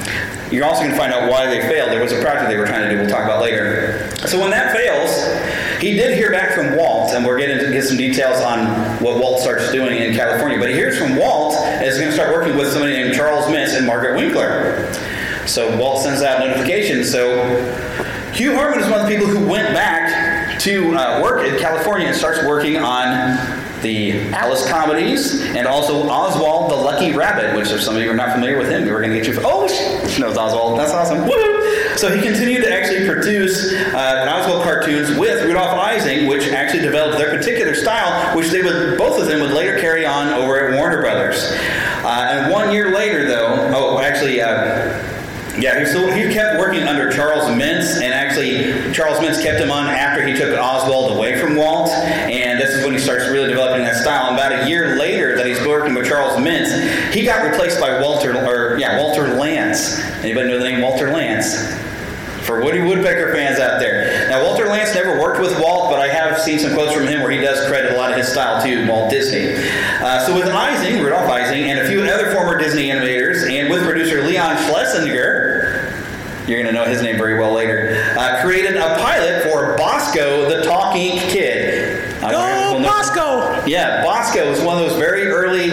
You're 0.51 0.65
also 0.65 0.81
going 0.81 0.91
to 0.91 0.97
find 0.97 1.11
out 1.11 1.31
why 1.31 1.47
they 1.47 1.61
failed. 1.61 1.89
There 1.89 2.03
was 2.03 2.11
a 2.11 2.21
project 2.21 2.47
they 2.47 2.57
were 2.57 2.67
trying 2.67 2.87
to 2.87 2.91
do. 2.91 3.01
We'll 3.01 3.09
talk 3.09 3.23
about 3.23 3.41
later. 3.41 4.07
So 4.27 4.39
when 4.39 4.51
that 4.51 4.71
fails, 4.71 5.09
he 5.83 5.95
did 5.95 6.17
hear 6.17 6.31
back 6.31 6.55
from 6.55 6.77
Walt, 6.77 7.11
and 7.11 7.25
we're 7.25 7.37
going 7.37 7.59
to 7.59 7.71
get 7.71 7.83
some 7.83 7.97
details 7.97 8.41
on 8.41 8.67
what 9.03 9.19
Walt 9.19 9.41
starts 9.41 9.69
doing 9.71 10.01
in 10.01 10.15
California. 10.15 10.57
But 10.57 10.69
he 10.69 10.75
hears 10.75 10.97
from 10.97 11.17
Walt 11.17 11.55
and 11.55 11.85
is 11.85 11.97
going 11.97 12.09
to 12.09 12.15
start 12.15 12.33
working 12.33 12.55
with 12.55 12.71
somebody 12.71 12.93
named 12.93 13.13
Charles 13.13 13.45
Mintz 13.47 13.75
and 13.77 13.85
Margaret 13.85 14.15
Winkler. 14.15 14.93
So 15.45 15.77
Walt 15.77 16.01
sends 16.01 16.21
out 16.21 16.39
notifications. 16.39 17.11
So 17.11 17.43
Hugh 18.31 18.55
Harman 18.55 18.79
is 18.79 18.89
one 18.89 19.01
of 19.01 19.07
the 19.07 19.13
people 19.13 19.27
who 19.27 19.45
went 19.45 19.73
back 19.73 20.57
to 20.61 20.95
uh, 20.95 21.21
work 21.21 21.45
in 21.45 21.59
California 21.59 22.07
and 22.07 22.15
starts 22.15 22.45
working 22.45 22.77
on 22.77 23.61
the 23.81 24.13
Alice 24.31 24.65
comedies, 24.69 25.41
and 25.41 25.67
also 25.67 26.07
Oswald 26.07 26.71
the 26.71 26.75
Lucky 26.75 27.11
Rabbit, 27.11 27.57
which 27.57 27.69
if 27.69 27.81
some 27.81 27.97
of 27.97 28.01
you 28.01 28.09
are 28.09 28.15
not 28.15 28.31
familiar 28.31 28.57
with 28.57 28.69
him, 28.69 28.85
we're 28.85 29.01
going 29.01 29.11
to 29.11 29.17
get 29.17 29.27
you. 29.27 29.41
Oh, 29.43 29.67
she 30.07 30.21
knows 30.21 30.37
Oswald. 30.37 30.79
That's 30.79 30.93
awesome. 30.93 31.27
Woo! 31.27 31.52
So 31.97 32.13
he 32.13 32.21
continued 32.21 32.63
to 32.63 32.73
actually 32.73 33.05
produce 33.05 33.71
uh, 33.93 34.25
Oswald 34.29 34.63
cartoons 34.63 35.17
with 35.17 35.45
Rudolf 35.45 35.73
Ising, 35.73 36.27
which 36.27 36.47
actually 36.49 36.81
developed 36.81 37.17
their 37.17 37.29
particular 37.29 37.75
style, 37.75 38.35
which 38.35 38.49
they 38.49 38.61
would 38.61 38.97
both 38.97 39.19
of 39.19 39.27
them 39.27 39.41
would 39.41 39.51
later 39.51 39.79
carry 39.79 40.05
on 40.05 40.29
over 40.29 40.69
at 40.69 40.77
Warner 40.77 41.01
Brothers. 41.01 41.51
Uh, 42.03 42.27
and 42.29 42.51
one 42.51 42.71
year 42.73 42.95
later, 42.95 43.27
though, 43.27 43.71
oh, 43.73 43.99
actually. 43.99 44.41
Uh, 44.41 45.09
yeah, 45.59 45.85
he 45.85 46.33
kept 46.33 46.57
working 46.57 46.83
under 46.83 47.11
Charles 47.11 47.43
Mintz, 47.43 48.01
and 48.01 48.11
actually, 48.11 48.91
Charles 48.91 49.19
Mintz 49.19 49.43
kept 49.43 49.59
him 49.59 49.69
on 49.69 49.85
after 49.87 50.25
he 50.25 50.33
took 50.33 50.57
Oswald 50.57 51.15
away 51.15 51.39
from 51.39 51.55
Walt, 51.55 51.89
and 51.91 52.59
this 52.59 52.71
is 52.71 52.83
when 52.83 52.93
he 52.93 52.99
starts 52.99 53.29
really 53.29 53.49
developing 53.49 53.83
that 53.83 53.97
style. 53.97 54.29
And 54.29 54.35
about 54.35 54.63
a 54.63 54.67
year 54.67 54.97
later, 54.97 55.35
that 55.35 55.45
he's 55.45 55.63
working 55.67 55.93
with 55.93 56.07
Charles 56.07 56.39
Mintz, 56.39 56.71
he 57.13 57.23
got 57.23 57.49
replaced 57.49 57.79
by 57.79 58.01
Walter, 58.01 58.35
or 58.35 58.77
yeah, 58.79 58.97
Walter 58.99 59.23
Lantz. 59.23 59.99
Anybody 60.23 60.47
know 60.47 60.59
the 60.59 60.69
name 60.69 60.81
Walter 60.81 61.07
Lantz? 61.07 61.79
For 62.43 62.61
Woody 62.61 62.81
Woodpecker 62.81 63.33
fans 63.33 63.57
out 63.57 63.79
there. 63.79 64.27
Now, 64.29 64.43
Walter 64.43 64.65
Lantz 64.65 64.93
never 64.93 65.17
worked 65.17 65.39
with 65.39 65.57
Walt, 65.61 65.89
but 65.89 66.01
I 66.01 66.09
have 66.09 66.37
seen 66.41 66.59
some 66.59 66.73
quotes 66.73 66.93
from 66.93 67.07
him 67.07 67.21
where 67.21 67.31
he 67.31 67.39
does 67.39 67.65
credit 67.69 67.93
a 67.93 67.95
lot 67.95 68.11
of 68.11 68.17
his 68.17 68.27
style 68.27 68.61
to 68.61 68.87
Walt 68.89 69.09
Disney. 69.09 69.53
Uh, 70.03 70.25
so 70.25 70.35
with 70.35 70.47
Ising, 70.47 71.01
Rudolph 71.01 71.29
Ising, 71.29 71.69
and 71.69 71.79
a 71.79 71.87
few 71.87 72.01
other 72.03 72.31
former 72.31 72.57
Disney 72.57 72.89
animators, 72.89 73.49
and 73.49 73.69
with 73.69 73.83
producer 73.85 74.27
Leon 74.27 74.57
Schlesinger, 74.65 76.03
you're 76.47 76.61
going 76.61 76.73
to 76.73 76.73
know 76.73 76.85
his 76.85 77.01
name 77.01 77.15
very 77.15 77.39
well 77.39 77.53
later, 77.53 78.13
uh, 78.17 78.41
created 78.41 78.75
a 78.75 78.97
pilot 78.97 79.43
for 79.43 79.77
Bosko 79.77 80.49
the 80.49 80.63
Talking 80.63 81.19
Kid. 81.19 82.19
Go 82.19 82.53
Bosko! 82.83 83.65
Yeah, 83.67 84.03
Bosko 84.03 84.49
was 84.49 84.59
one 84.61 84.81
of 84.81 84.89
those 84.89 84.99
very 84.99 85.27
early, 85.27 85.69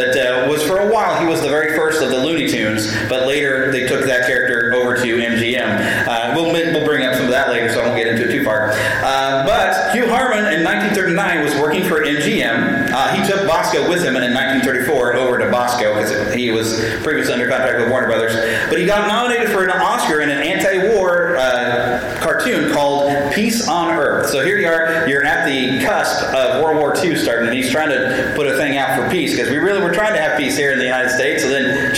that 0.00 0.16
uh, 0.16 0.48
was 0.48 0.62
for 0.62 0.78
a 0.78 0.86
while. 0.86 1.20
He 1.20 1.26
was 1.26 1.42
the 1.42 1.48
very 1.48 1.76
first 1.76 2.02
of 2.02 2.10
the 2.10 2.18
Looney 2.18 2.48
Tunes, 2.48 2.90
but 3.08 3.26
later 3.26 3.70
they 3.70 3.86
took 3.86 4.04
that 4.06 4.26
character 4.26 4.72
over 4.74 4.96
to 4.96 5.02
MGM. 5.02 6.06
Uh, 6.08 6.32
we'll, 6.34 6.52
we'll 6.52 6.84
bring 6.84 7.04
up 7.04 7.14
some 7.14 7.24
of 7.24 7.30
that 7.30 7.50
later, 7.50 7.68
so 7.72 7.80
I 7.80 7.86
won't 7.86 7.96
get 7.96 8.08
into 8.08 8.28
it 8.28 8.32
too 8.32 8.44
far. 8.44 8.70
Uh, 8.72 9.44
but 9.44 9.92
Hugh 9.92 10.08
Harman 10.08 10.52
in 10.52 10.64
1939 10.64 11.44
was 11.44 11.54
working 11.60 11.84
for 11.84 12.04
MGM. 12.04 12.90
Uh, 12.90 13.14
he 13.14 13.26
took 13.26 13.48
Bosko 13.48 13.88
with 13.88 14.02
him, 14.02 14.16
and 14.16 14.24
in 14.24 14.32
1934 14.32 15.14
over 15.14 15.38
to 15.38 15.46
Bosko 15.46 15.94
because 15.94 16.34
he 16.34 16.50
was 16.50 16.80
previously 17.02 17.34
under 17.34 17.48
contract 17.48 17.80
with 17.80 17.90
Warner 17.90 18.06
Brothers. 18.06 18.34
But 18.68 18.78
he 18.78 18.86
got 18.86 19.06
nominated 19.06 19.50
for 19.50 19.64
an 19.64 19.70
Oscar 19.70 20.20
in 20.20 20.30
an 20.30 20.42
cartoon 22.40 22.72
called 22.72 23.32
Peace 23.32 23.68
on 23.68 23.90
Earth. 23.90 24.30
So 24.30 24.44
here 24.44 24.58
you 24.58 24.68
are, 24.68 25.08
you're 25.08 25.24
at 25.24 25.46
the 25.46 25.84
cusp 25.84 26.22
of 26.34 26.62
World 26.62 26.78
War 26.78 26.96
II 26.96 27.16
starting, 27.16 27.48
and 27.48 27.56
he's 27.56 27.70
trying 27.70 27.90
to 27.90 28.32
put 28.34 28.46
a 28.46 28.56
thing 28.56 28.76
out 28.76 28.98
for 28.98 29.08
peace 29.10 29.32
because 29.32 29.50
we 29.50 29.56
really 29.56 29.80
were 29.80 29.92
trying 29.92 30.14
to 30.14 30.20
have 30.20 30.38
peace 30.38 30.56
here 30.56 30.72
in 30.72 30.78
the 30.78 30.84
United 30.84 31.10
States, 31.10 31.42
so 31.42 31.50
then 31.50 31.89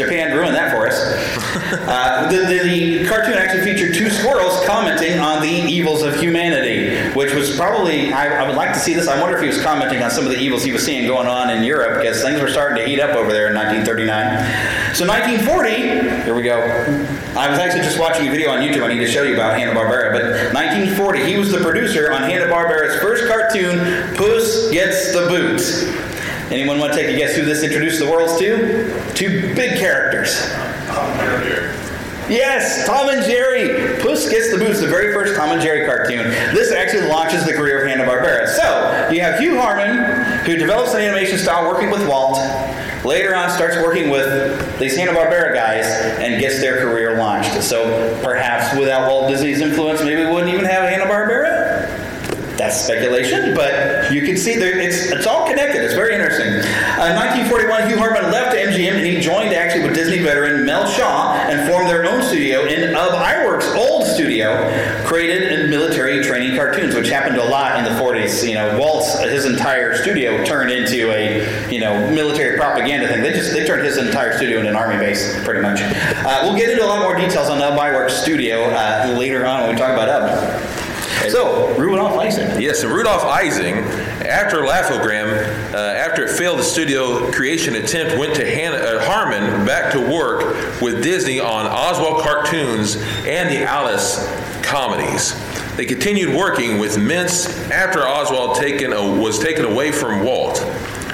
uh, 1.72 2.30
the, 2.30 2.38
the, 2.38 2.62
the, 2.62 3.08
cartoon 3.08 3.34
actually 3.34 3.62
featured 3.62 3.94
two 3.94 4.10
squirrels 4.10 4.64
commenting 4.66 5.18
on 5.18 5.40
the 5.40 5.48
evils 5.48 6.02
of 6.02 6.14
humanity, 6.20 6.94
which 7.16 7.32
was 7.32 7.56
probably, 7.56 8.12
I, 8.12 8.42
I, 8.42 8.46
would 8.46 8.56
like 8.56 8.72
to 8.74 8.78
see 8.78 8.92
this. 8.92 9.08
I 9.08 9.20
wonder 9.20 9.36
if 9.36 9.42
he 9.42 9.48
was 9.48 9.62
commenting 9.62 10.02
on 10.02 10.10
some 10.10 10.24
of 10.24 10.30
the 10.30 10.38
evils 10.38 10.64
he 10.64 10.72
was 10.72 10.84
seeing 10.84 11.06
going 11.06 11.26
on 11.26 11.50
in 11.50 11.64
Europe 11.64 12.02
because 12.02 12.22
things 12.22 12.40
were 12.40 12.50
starting 12.50 12.76
to 12.76 12.88
heat 12.88 13.00
up 13.00 13.16
over 13.16 13.32
there 13.32 13.48
in 13.48 13.54
1939. 13.54 14.94
So 14.94 15.06
1940, 15.06 16.24
here 16.24 16.34
we 16.34 16.42
go. 16.42 16.60
I 17.38 17.48
was 17.48 17.58
actually 17.58 17.82
just 17.82 17.98
watching 17.98 18.28
a 18.28 18.30
video 18.30 18.50
on 18.50 18.60
YouTube 18.60 18.82
I 18.82 18.92
need 18.92 19.00
to 19.00 19.10
show 19.10 19.22
you 19.22 19.34
about 19.34 19.58
Hanna-Barbera, 19.58 20.12
but 20.12 20.54
1940, 20.54 21.24
he 21.24 21.38
was 21.38 21.50
the 21.50 21.58
producer 21.58 22.12
on 22.12 22.22
Hanna-Barbera's 22.22 23.00
first 23.00 23.26
cartoon, 23.26 24.14
Puss 24.16 24.70
Gets 24.70 25.12
the 25.12 25.26
Boots. 25.28 25.84
Anyone 26.52 26.78
want 26.78 26.92
to 26.92 26.98
take 26.98 27.08
a 27.08 27.16
guess 27.16 27.34
who 27.34 27.46
this 27.46 27.62
introduced 27.62 27.98
the 27.98 28.10
world 28.10 28.38
to? 28.38 29.14
Two 29.14 29.54
big 29.54 29.78
characters. 29.78 30.52
Yes, 32.28 32.86
Tom 32.86 33.08
and 33.10 33.22
Jerry. 33.24 34.00
Puss 34.00 34.30
Gets 34.30 34.52
the 34.52 34.58
Boots, 34.58 34.80
the 34.80 34.86
very 34.86 35.12
first 35.12 35.36
Tom 35.36 35.50
and 35.50 35.60
Jerry 35.60 35.84
cartoon. 35.84 36.30
This 36.54 36.72
actually 36.72 37.08
launches 37.08 37.44
the 37.44 37.52
career 37.52 37.82
of 37.82 37.88
Hanna-Barbera. 37.88 38.46
So, 38.48 39.10
you 39.12 39.20
have 39.20 39.38
Hugh 39.38 39.60
Harman, 39.60 40.44
who 40.46 40.56
develops 40.56 40.94
an 40.94 41.02
animation 41.02 41.36
style 41.36 41.68
working 41.68 41.90
with 41.90 42.08
Walt. 42.08 42.38
Later 43.04 43.34
on, 43.34 43.50
starts 43.50 43.76
working 43.78 44.08
with 44.08 44.78
these 44.78 44.96
Hanna-Barbera 44.96 45.52
guys 45.52 45.84
and 46.20 46.40
gets 46.40 46.60
their 46.60 46.78
career 46.78 47.18
launched. 47.18 47.60
So, 47.62 48.18
perhaps 48.22 48.74
without 48.78 49.10
Walt 49.10 49.28
Disney's 49.28 49.60
influence, 49.60 50.00
maybe 50.02 50.24
we 50.24 50.30
wouldn't 50.30 50.52
even 50.54 50.64
have 50.64 50.88
Hanna-Barbera? 50.88 51.51
That's 52.72 52.84
speculation, 52.84 53.54
but 53.54 54.12
you 54.12 54.22
can 54.22 54.36
see 54.36 54.56
there, 54.56 54.78
it's 54.78 55.10
it's 55.10 55.26
all 55.26 55.46
connected. 55.46 55.84
It's 55.84 55.92
very 55.92 56.14
interesting. 56.14 56.48
Uh, 56.48 57.12
in 57.12 57.16
1941, 57.20 57.88
Hugh 57.88 57.98
Harman 57.98 58.32
left 58.32 58.56
MGM 58.56 58.96
and 58.96 59.06
he 59.06 59.20
joined 59.20 59.52
actually 59.52 59.84
with 59.84 59.94
Disney 59.94 60.20
veteran 60.20 60.64
Mel 60.64 60.86
Shaw 60.86 61.34
and 61.34 61.68
formed 61.68 61.90
their 61.90 62.06
own 62.06 62.22
studio 62.22 62.64
in 62.64 62.94
Ub 62.94 63.12
Iwerks' 63.12 63.76
old 63.76 64.06
studio, 64.06 64.56
created 65.04 65.52
in 65.52 65.68
military 65.68 66.22
training 66.24 66.56
cartoons, 66.56 66.94
which 66.94 67.10
happened 67.10 67.36
a 67.36 67.44
lot 67.44 67.76
in 67.76 67.84
the 67.84 68.00
40s. 68.00 68.48
You 68.48 68.54
know, 68.54 68.78
Walt's 68.78 69.20
his 69.20 69.44
entire 69.44 69.94
studio 69.94 70.42
turned 70.44 70.70
into 70.70 71.10
a 71.12 71.70
you 71.70 71.78
know 71.78 72.10
military 72.10 72.56
propaganda 72.56 73.06
thing. 73.06 73.22
They 73.22 73.32
just 73.32 73.52
they 73.52 73.66
turned 73.66 73.84
his 73.84 73.98
entire 73.98 74.34
studio 74.38 74.60
into 74.60 74.70
an 74.70 74.76
army 74.76 74.96
base, 74.96 75.44
pretty 75.44 75.60
much. 75.60 75.80
Uh, 75.82 76.40
we'll 76.44 76.56
get 76.56 76.70
into 76.70 76.84
a 76.84 76.88
lot 76.88 77.02
more 77.02 77.16
details 77.16 77.50
on 77.50 77.60
Ub 77.60 77.78
Iwerks' 77.78 78.22
studio 78.22 78.70
uh, 78.70 79.14
later 79.18 79.44
on 79.44 79.60
when 79.60 79.74
we 79.74 79.76
talk 79.76 79.90
about 79.90 80.08
Ub. 80.08 80.81
So, 81.30 81.74
Rudolph 81.78 82.18
Ising. 82.18 82.60
Yes, 82.60 82.82
and 82.82 82.92
Rudolph 82.92 83.24
Ising, 83.24 83.76
after 84.26 84.66
Laugh-O-Gram, 84.66 85.28
uh, 85.74 85.76
after 85.76 86.24
it 86.24 86.36
failed 86.36 86.58
the 86.58 86.64
studio 86.64 87.30
creation 87.32 87.76
attempt, 87.76 88.18
went 88.18 88.34
to 88.36 88.44
Hannah, 88.44 88.76
uh, 88.76 89.04
Harman 89.04 89.66
back 89.66 89.92
to 89.92 90.00
work 90.00 90.80
with 90.80 91.02
Disney 91.02 91.40
on 91.40 91.66
Oswald 91.66 92.22
cartoons 92.22 92.96
and 93.26 93.48
the 93.50 93.62
Alice 93.62 94.26
comedies. 94.62 95.34
They 95.76 95.86
continued 95.86 96.34
working 96.34 96.78
with 96.78 96.96
Mintz 96.96 97.70
after 97.70 98.06
Oswald 98.06 98.56
taken, 98.56 98.92
uh, 98.92 99.02
was 99.02 99.38
taken 99.38 99.64
away 99.64 99.92
from 99.92 100.24
Walt. 100.24 100.60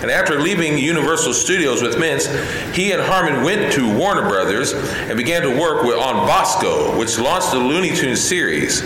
And 0.01 0.13
after 0.13 0.41
leaving 0.41 0.79
Universal 0.79 1.33
Studios 1.35 1.83
with 1.83 1.97
Mintz, 1.97 2.29
he 2.73 2.93
and 2.93 3.03
Harman 3.03 3.43
went 3.43 3.73
to 3.73 3.97
Warner 3.97 4.29
Brothers 4.29 4.73
and 4.73 5.17
began 5.17 5.43
to 5.43 5.59
work 5.59 5.83
with, 5.83 5.97
on 5.97 6.29
Bosko, 6.29 6.97
which 6.97 7.19
launched 7.19 7.51
the 7.51 7.59
Looney 7.59 7.95
Tunes 7.95 8.21
series. 8.21 8.83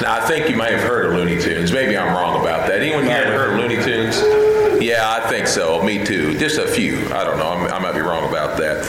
Now, 0.00 0.14
I 0.14 0.20
think 0.28 0.48
you 0.48 0.56
might 0.56 0.70
have 0.70 0.82
heard 0.82 1.06
of 1.06 1.14
Looney 1.14 1.40
Tunes. 1.40 1.72
Maybe 1.72 1.96
I'm 1.96 2.14
wrong 2.14 2.40
about 2.40 2.68
that. 2.68 2.80
Anyone 2.80 3.04
here 3.04 3.16
ever 3.16 3.36
heard 3.36 3.50
of 3.54 3.58
Looney 3.58 3.82
Tunes? 3.82 4.22
Yeah, 4.80 5.10
I 5.10 5.28
think 5.28 5.48
so. 5.48 5.82
Me 5.82 6.04
too. 6.04 6.38
Just 6.38 6.58
a 6.58 6.68
few. 6.68 7.12
I 7.12 7.24
don't 7.24 7.36
know. 7.36 7.48
i 7.48 7.78
might 7.80 7.94
be 7.94 8.00
wrong 8.00 8.28
about 8.28 8.56
that. 8.58 8.84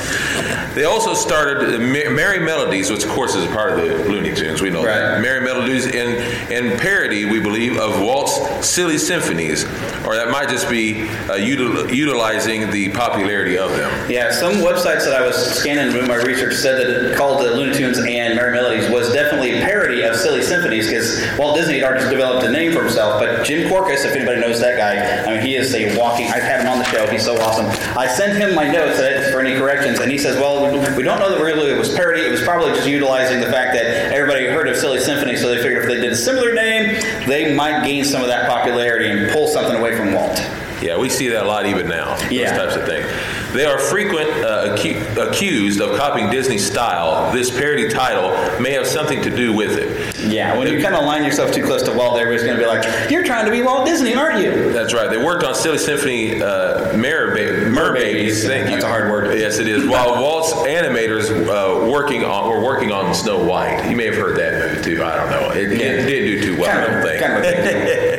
They 0.75 0.85
also 0.85 1.13
started 1.13 1.79
Merrie 1.79 2.43
Melodies, 2.43 2.91
which 2.91 3.03
of 3.03 3.09
course 3.09 3.35
is 3.35 3.43
a 3.45 3.47
part 3.47 3.71
of 3.71 3.77
the 3.87 4.09
Looney 4.09 4.33
Tunes. 4.33 4.61
We 4.61 4.69
know 4.69 4.83
right. 4.85 4.99
that. 4.99 5.23
Merrie 5.23 5.43
Melodies 5.43 5.87
in, 5.87 6.15
in 6.51 6.77
parody, 6.77 7.25
we 7.25 7.39
believe, 7.39 7.77
of 7.77 8.01
Walt's 8.01 8.67
Silly 8.67 8.97
Symphonies, 8.97 9.63
or 10.05 10.15
that 10.15 10.29
might 10.31 10.47
just 10.49 10.69
be 10.69 11.01
uh, 11.01 11.37
util- 11.37 11.93
utilizing 11.93 12.69
the 12.71 12.89
popularity 12.89 13.57
of 13.57 13.71
them. 13.71 14.11
Yeah, 14.11 14.31
some 14.31 14.53
websites 14.55 15.05
that 15.05 15.13
I 15.13 15.25
was 15.25 15.35
scanning 15.35 15.91
doing 15.91 16.07
my 16.07 16.17
research 16.17 16.55
said 16.55 16.77
that 16.77 17.11
it 17.11 17.17
called 17.17 17.43
the 17.43 17.51
Looney 17.51 17.73
Tunes 17.73 17.97
and 17.97 18.37
Merrie 18.37 18.53
Melodies 18.53 18.89
was 18.89 19.11
definitely 19.11 19.59
a 19.59 19.65
parody 19.65 20.03
of 20.03 20.15
Silly 20.15 20.43
Symphonies 20.43 20.87
because 20.87 21.37
Walt 21.37 21.57
Disney 21.57 21.79
had 21.79 21.83
already 21.83 22.09
developed 22.09 22.45
a 22.45 22.51
name 22.51 22.71
for 22.71 22.83
himself. 22.83 23.19
But 23.19 23.43
Jim 23.43 23.69
Korkis, 23.69 24.05
if 24.05 24.15
anybody 24.15 24.39
knows 24.39 24.59
that 24.59 24.77
guy, 24.77 25.29
I 25.29 25.33
mean, 25.33 25.45
he 25.45 25.55
is 25.55 25.73
a 25.73 25.97
walking. 25.97 26.27
I've 26.27 26.43
had 26.43 26.61
him 26.61 26.67
on 26.67 26.77
the 26.77 26.85
show. 26.85 27.07
He's 27.07 27.25
so 27.25 27.39
awesome. 27.41 27.65
I 27.97 28.07
sent 28.07 28.37
him 28.37 28.53
my 28.53 28.69
notes 28.69 28.99
for 29.31 29.39
any 29.39 29.57
corrections, 29.57 29.99
and 29.99 30.11
he 30.11 30.17
says, 30.17 30.37
"Well, 30.37 30.58
we 30.97 31.03
don't 31.03 31.19
know 31.19 31.29
that 31.29 31.41
really 31.41 31.71
it 31.71 31.77
was 31.77 31.93
parody. 31.93 32.21
It 32.21 32.31
was 32.31 32.41
probably 32.41 32.73
just 32.73 32.87
utilizing 32.87 33.39
the 33.39 33.51
fact 33.51 33.73
that 33.73 34.11
everybody 34.11 34.45
heard 34.45 34.67
of 34.67 34.75
Silly 34.75 34.99
Symphony, 34.99 35.35
so 35.35 35.49
they 35.49 35.57
figured 35.57 35.83
if 35.83 35.87
they 35.87 35.99
did 35.99 36.11
a 36.11 36.17
similar 36.17 36.53
name, 36.53 37.01
they 37.27 37.53
might 37.53 37.85
gain 37.85 38.03
some 38.03 38.21
of 38.21 38.27
that 38.27 38.49
popularity 38.49 39.09
and 39.09 39.31
pull 39.31 39.47
something 39.47 39.75
away 39.75 39.95
from 39.95 40.13
Walt." 40.13 40.39
Yeah, 40.81 40.97
we 40.97 41.09
see 41.09 41.27
that 41.29 41.43
a 41.43 41.47
lot 41.47 41.65
even 41.65 41.87
now. 41.87 42.17
Yeah. 42.29 42.57
Those 42.57 42.73
types 42.73 42.75
of 42.77 42.85
things. 42.87 43.53
They 43.53 43.65
are 43.65 43.79
frequent 43.79 44.29
uh, 44.29 44.75
acu- 44.75 45.29
accused 45.29 45.81
of 45.81 45.97
copying 45.97 46.29
Disney's 46.29 46.65
style. 46.65 47.31
This 47.33 47.49
parody 47.49 47.89
title 47.89 48.29
may 48.61 48.71
have 48.73 48.85
something 48.85 49.21
to 49.23 49.35
do 49.35 49.51
with 49.53 49.77
it. 49.77 50.19
Yeah, 50.19 50.57
when 50.57 50.67
you 50.67 50.81
kind 50.81 50.95
of 50.95 51.05
line 51.05 51.23
yourself 51.23 51.51
too 51.51 51.63
close 51.63 51.81
to 51.83 51.93
Walt, 51.93 52.19
everybody's 52.19 52.43
going 52.45 52.57
to 52.57 52.63
be 52.63 52.67
like, 52.67 53.09
"You're 53.09 53.23
trying 53.23 53.45
to 53.45 53.51
be 53.51 53.61
Walt 53.61 53.85
Disney, 53.85 54.13
aren't 54.13 54.43
you?" 54.43 54.71
That's 54.71 54.93
right. 54.93 55.09
They 55.09 55.17
worked 55.17 55.43
on 55.43 55.55
Silly 55.55 55.79
Symphony 55.79 56.41
uh, 56.41 56.95
Mer, 56.95 57.33
ba- 57.35 57.69
Mer 57.69 57.93
Babies. 57.93 58.45
Thank 58.45 58.65
you. 58.65 58.75
That's 58.75 58.85
a 58.85 58.89
hard 58.89 59.09
word. 59.09 59.37
Yes, 59.39 59.57
it 59.59 59.67
is. 59.67 59.87
While 59.87 60.21
Walt's 60.21 60.53
animators 60.53 61.29
uh, 61.29 61.89
working 61.91 62.23
on 62.23 62.49
were 62.49 62.63
working 62.63 62.91
on 62.91 63.13
Snow 63.15 63.43
White. 63.43 63.89
You 63.89 63.95
may 63.95 64.05
have 64.05 64.15
heard 64.15 64.37
that 64.37 64.53
movie 64.53 64.83
too. 64.83 65.03
I 65.03 65.15
don't 65.15 65.29
know. 65.29 65.51
It, 65.51 65.71
yeah. 65.71 65.85
it 65.87 66.05
didn't 66.05 66.41
do 66.41 66.41
too 66.41 66.61
well. 66.61 66.71
Kind 66.71 66.79
I 66.79 66.93
don't 66.93 67.03
think. 67.03 67.21
Kind 67.23 68.13
of 68.13 68.18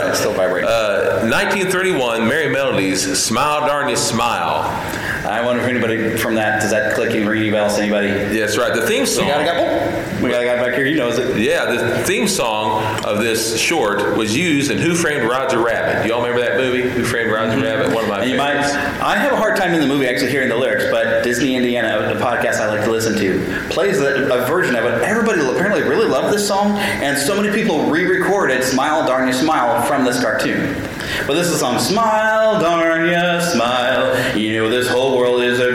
right. 0.00 0.10
It's 0.10 0.18
still 0.18 0.32
vibrating. 0.32 0.68
1931, 0.68 2.22
uh, 2.22 2.24
Merrie 2.24 2.52
Melodies, 2.52 3.18
Smile 3.22 3.66
Darn 3.66 3.88
You 3.88 3.96
Smile. 3.96 4.62
I 5.28 5.44
wonder 5.44 5.62
if 5.62 5.68
anybody 5.68 6.16
from 6.16 6.36
that 6.36 6.60
does 6.60 6.70
that 6.70 6.94
click 6.94 7.14
and 7.14 7.28
ring 7.28 7.42
any 7.42 7.50
bells? 7.50 7.78
Anybody? 7.78 8.08
That's 8.08 8.56
right. 8.56 8.74
The 8.74 8.86
theme 8.86 9.04
song. 9.04 9.26
We 9.26 9.30
got 9.30 9.40
a 9.40 9.44
guy. 9.44 9.56
Oh, 9.58 10.22
we 10.22 10.30
got 10.30 10.42
a 10.42 10.46
guy 10.46 10.56
back 10.56 10.74
here. 10.74 10.86
He 10.86 10.94
knows 10.94 11.18
it. 11.18 11.38
Yeah, 11.38 11.66
the 11.66 12.02
theme 12.04 12.26
song 12.28 13.04
of 13.04 13.18
this 13.18 13.60
short 13.60 14.16
was 14.16 14.34
used 14.34 14.70
in 14.70 14.78
Who 14.78 14.94
Framed 14.94 15.28
Roger 15.28 15.62
Rabbit. 15.62 16.02
Do 16.02 16.08
y'all 16.08 16.22
remember 16.22 16.40
that 16.40 16.56
movie? 16.56 16.88
Who 16.88 17.04
Framed 17.04 17.30
Roger 17.30 17.52
mm-hmm. 17.52 17.62
Rabbit? 17.62 17.94
One 17.94 18.04
of 18.04 18.10
my 18.10 18.20
favorites. 18.20 18.72
Might, 18.72 18.87
I 19.00 19.16
have 19.16 19.32
a 19.32 19.36
hard 19.36 19.56
time 19.56 19.74
in 19.74 19.80
the 19.80 19.86
movie 19.86 20.08
actually 20.08 20.32
hearing 20.32 20.48
the 20.48 20.56
lyrics, 20.56 20.86
but 20.90 21.22
Disney 21.22 21.54
Indiana, 21.54 22.12
the 22.12 22.18
podcast 22.18 22.54
I 22.60 22.66
like 22.66 22.82
to 22.84 22.90
listen 22.90 23.14
to, 23.16 23.68
plays 23.70 24.00
a, 24.00 24.24
a 24.24 24.44
version 24.46 24.74
of 24.74 24.84
it. 24.86 25.02
Everybody 25.02 25.40
apparently 25.40 25.82
really 25.82 26.08
loved 26.08 26.34
this 26.34 26.46
song, 26.46 26.76
and 26.78 27.16
so 27.16 27.40
many 27.40 27.54
people 27.54 27.88
re-recorded 27.90 28.64
"Smile 28.64 29.06
Darn 29.06 29.28
You 29.28 29.32
Smile" 29.32 29.82
from 29.82 30.04
this 30.04 30.20
cartoon. 30.20 30.74
But 31.28 31.34
this 31.34 31.46
is 31.46 31.54
a 31.54 31.58
song, 31.58 31.78
Smile, 31.78 32.60
darn 32.60 33.08
ya, 33.08 33.40
smile. 33.40 34.36
You 34.36 34.54
know 34.54 34.68
this 34.68 34.88
whole 34.88 35.16
world 35.16 35.42
is 35.42 35.60
a 35.60 35.67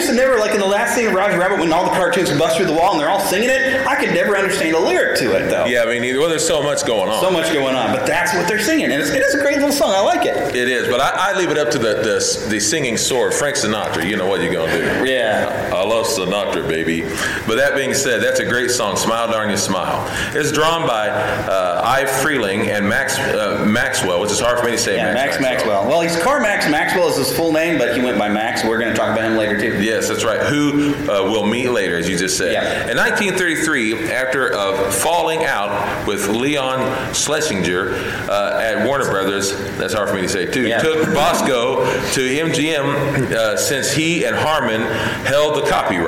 used 0.00 0.10
to. 0.10 0.16
Never 0.20 0.38
like 0.38 0.52
in 0.52 0.60
the 0.60 0.66
last 0.66 0.94
scene 0.94 1.06
of 1.06 1.14
Roger 1.14 1.38
Rabbit 1.38 1.60
when 1.60 1.72
all 1.72 1.84
the 1.84 1.90
cartoons 1.90 2.30
bust 2.38 2.56
through 2.56 2.66
the 2.66 2.72
wall 2.72 2.92
and 2.92 3.00
they're 3.00 3.08
all 3.08 3.20
singing 3.20 3.48
it. 3.48 3.86
I 3.86 3.96
could 3.96 4.12
never 4.14 4.36
understand 4.36 4.74
a 4.74 4.78
lyric 4.78 5.18
to 5.18 5.36
it 5.36 5.48
though. 5.48 5.66
Yeah, 5.66 5.82
I 5.82 5.98
mean, 5.98 6.18
well, 6.18 6.28
there's 6.28 6.46
so 6.46 6.62
much 6.62 6.84
going 6.86 7.10
on. 7.10 7.20
So 7.22 7.30
much 7.30 7.52
going 7.52 7.74
on, 7.74 7.94
but 7.94 8.06
that's 8.06 8.34
what 8.34 8.48
they're 8.48 8.58
singing, 8.58 8.86
and 8.86 9.00
it's, 9.00 9.10
it 9.10 9.22
is 9.22 9.34
a 9.34 9.40
great 9.40 9.56
little 9.56 9.72
song. 9.72 9.92
I 9.92 10.00
like 10.00 10.26
it. 10.26 10.36
It 10.54 10.68
is, 10.68 10.88
but 10.88 11.00
I, 11.00 11.30
I 11.30 11.38
leave 11.38 11.50
it 11.50 11.58
up 11.58 11.70
to 11.70 11.78
the, 11.78 11.94
the 12.02 12.46
the 12.48 12.60
singing 12.60 12.96
sword, 12.96 13.34
Frank 13.34 13.56
Sinatra. 13.56 14.08
You 14.08 14.16
know 14.16 14.26
what 14.26 14.40
you're 14.42 14.52
gonna 14.52 14.72
do. 14.72 15.10
Yeah. 15.10 15.69
I, 16.18 16.22
I 16.22 16.26
love 16.26 16.54
Sinatra, 16.54 16.68
baby. 16.68 17.02
But 17.46 17.56
that 17.56 17.74
being 17.76 17.94
said, 17.94 18.22
that's 18.22 18.40
a 18.40 18.44
great 18.46 18.70
song. 18.70 18.96
Smile, 18.96 19.30
darn 19.30 19.50
you, 19.50 19.56
smile. 19.56 20.04
It's 20.34 20.52
drawn 20.52 20.86
by 20.86 21.08
uh, 21.08 21.82
I. 21.84 22.00
Freleng 22.10 22.66
and 22.68 22.88
Max 22.88 23.18
uh, 23.18 23.64
Maxwell, 23.68 24.20
which 24.20 24.30
is 24.30 24.40
hard 24.40 24.58
for 24.58 24.64
me 24.64 24.72
to 24.72 24.78
say. 24.78 24.96
Yeah, 24.96 25.12
Max, 25.14 25.38
Max 25.38 25.62
Maxwell. 25.62 25.84
Maxwell. 25.84 25.88
Well, 25.88 26.00
he's 26.00 26.16
Carmax 26.16 26.70
Maxwell 26.70 27.08
is 27.08 27.16
his 27.16 27.34
full 27.36 27.52
name, 27.52 27.78
but 27.78 27.94
he 27.96 28.02
went 28.02 28.18
by 28.18 28.28
Max. 28.28 28.64
We're 28.64 28.78
going 28.78 28.90
to 28.90 28.96
talk 28.98 29.12
about 29.12 29.30
him 29.30 29.36
later 29.36 29.60
too. 29.60 29.82
Yes, 29.82 30.08
that's 30.08 30.24
right. 30.24 30.40
Who 30.46 30.94
uh, 31.04 31.30
we'll 31.30 31.46
meet 31.46 31.68
later, 31.68 31.96
as 31.98 32.08
you 32.08 32.16
just 32.18 32.36
said. 32.36 32.52
Yeah. 32.52 32.90
In 32.90 32.96
1933, 32.96 34.10
after 34.10 34.52
uh, 34.54 34.90
falling 34.90 35.44
out 35.44 36.06
with 36.06 36.26
Leon 36.28 37.14
Schlesinger 37.14 37.92
uh, 38.30 38.60
at 38.60 38.86
Warner 38.86 39.04
Brothers, 39.10 39.52
that's 39.76 39.92
hard 39.94 40.08
for 40.08 40.14
me 40.16 40.22
to 40.22 40.28
say 40.28 40.46
too, 40.46 40.66
Yeah. 40.66 40.80
took 40.80 41.06
Bosko 41.08 42.12
to 42.14 42.20
MGM 42.20 43.32
uh, 43.32 43.56
since 43.56 43.92
he 43.92 44.24
and 44.24 44.34
Harman 44.36 44.80
held 45.26 45.62
the 45.62 45.68
copyright. 45.68 45.99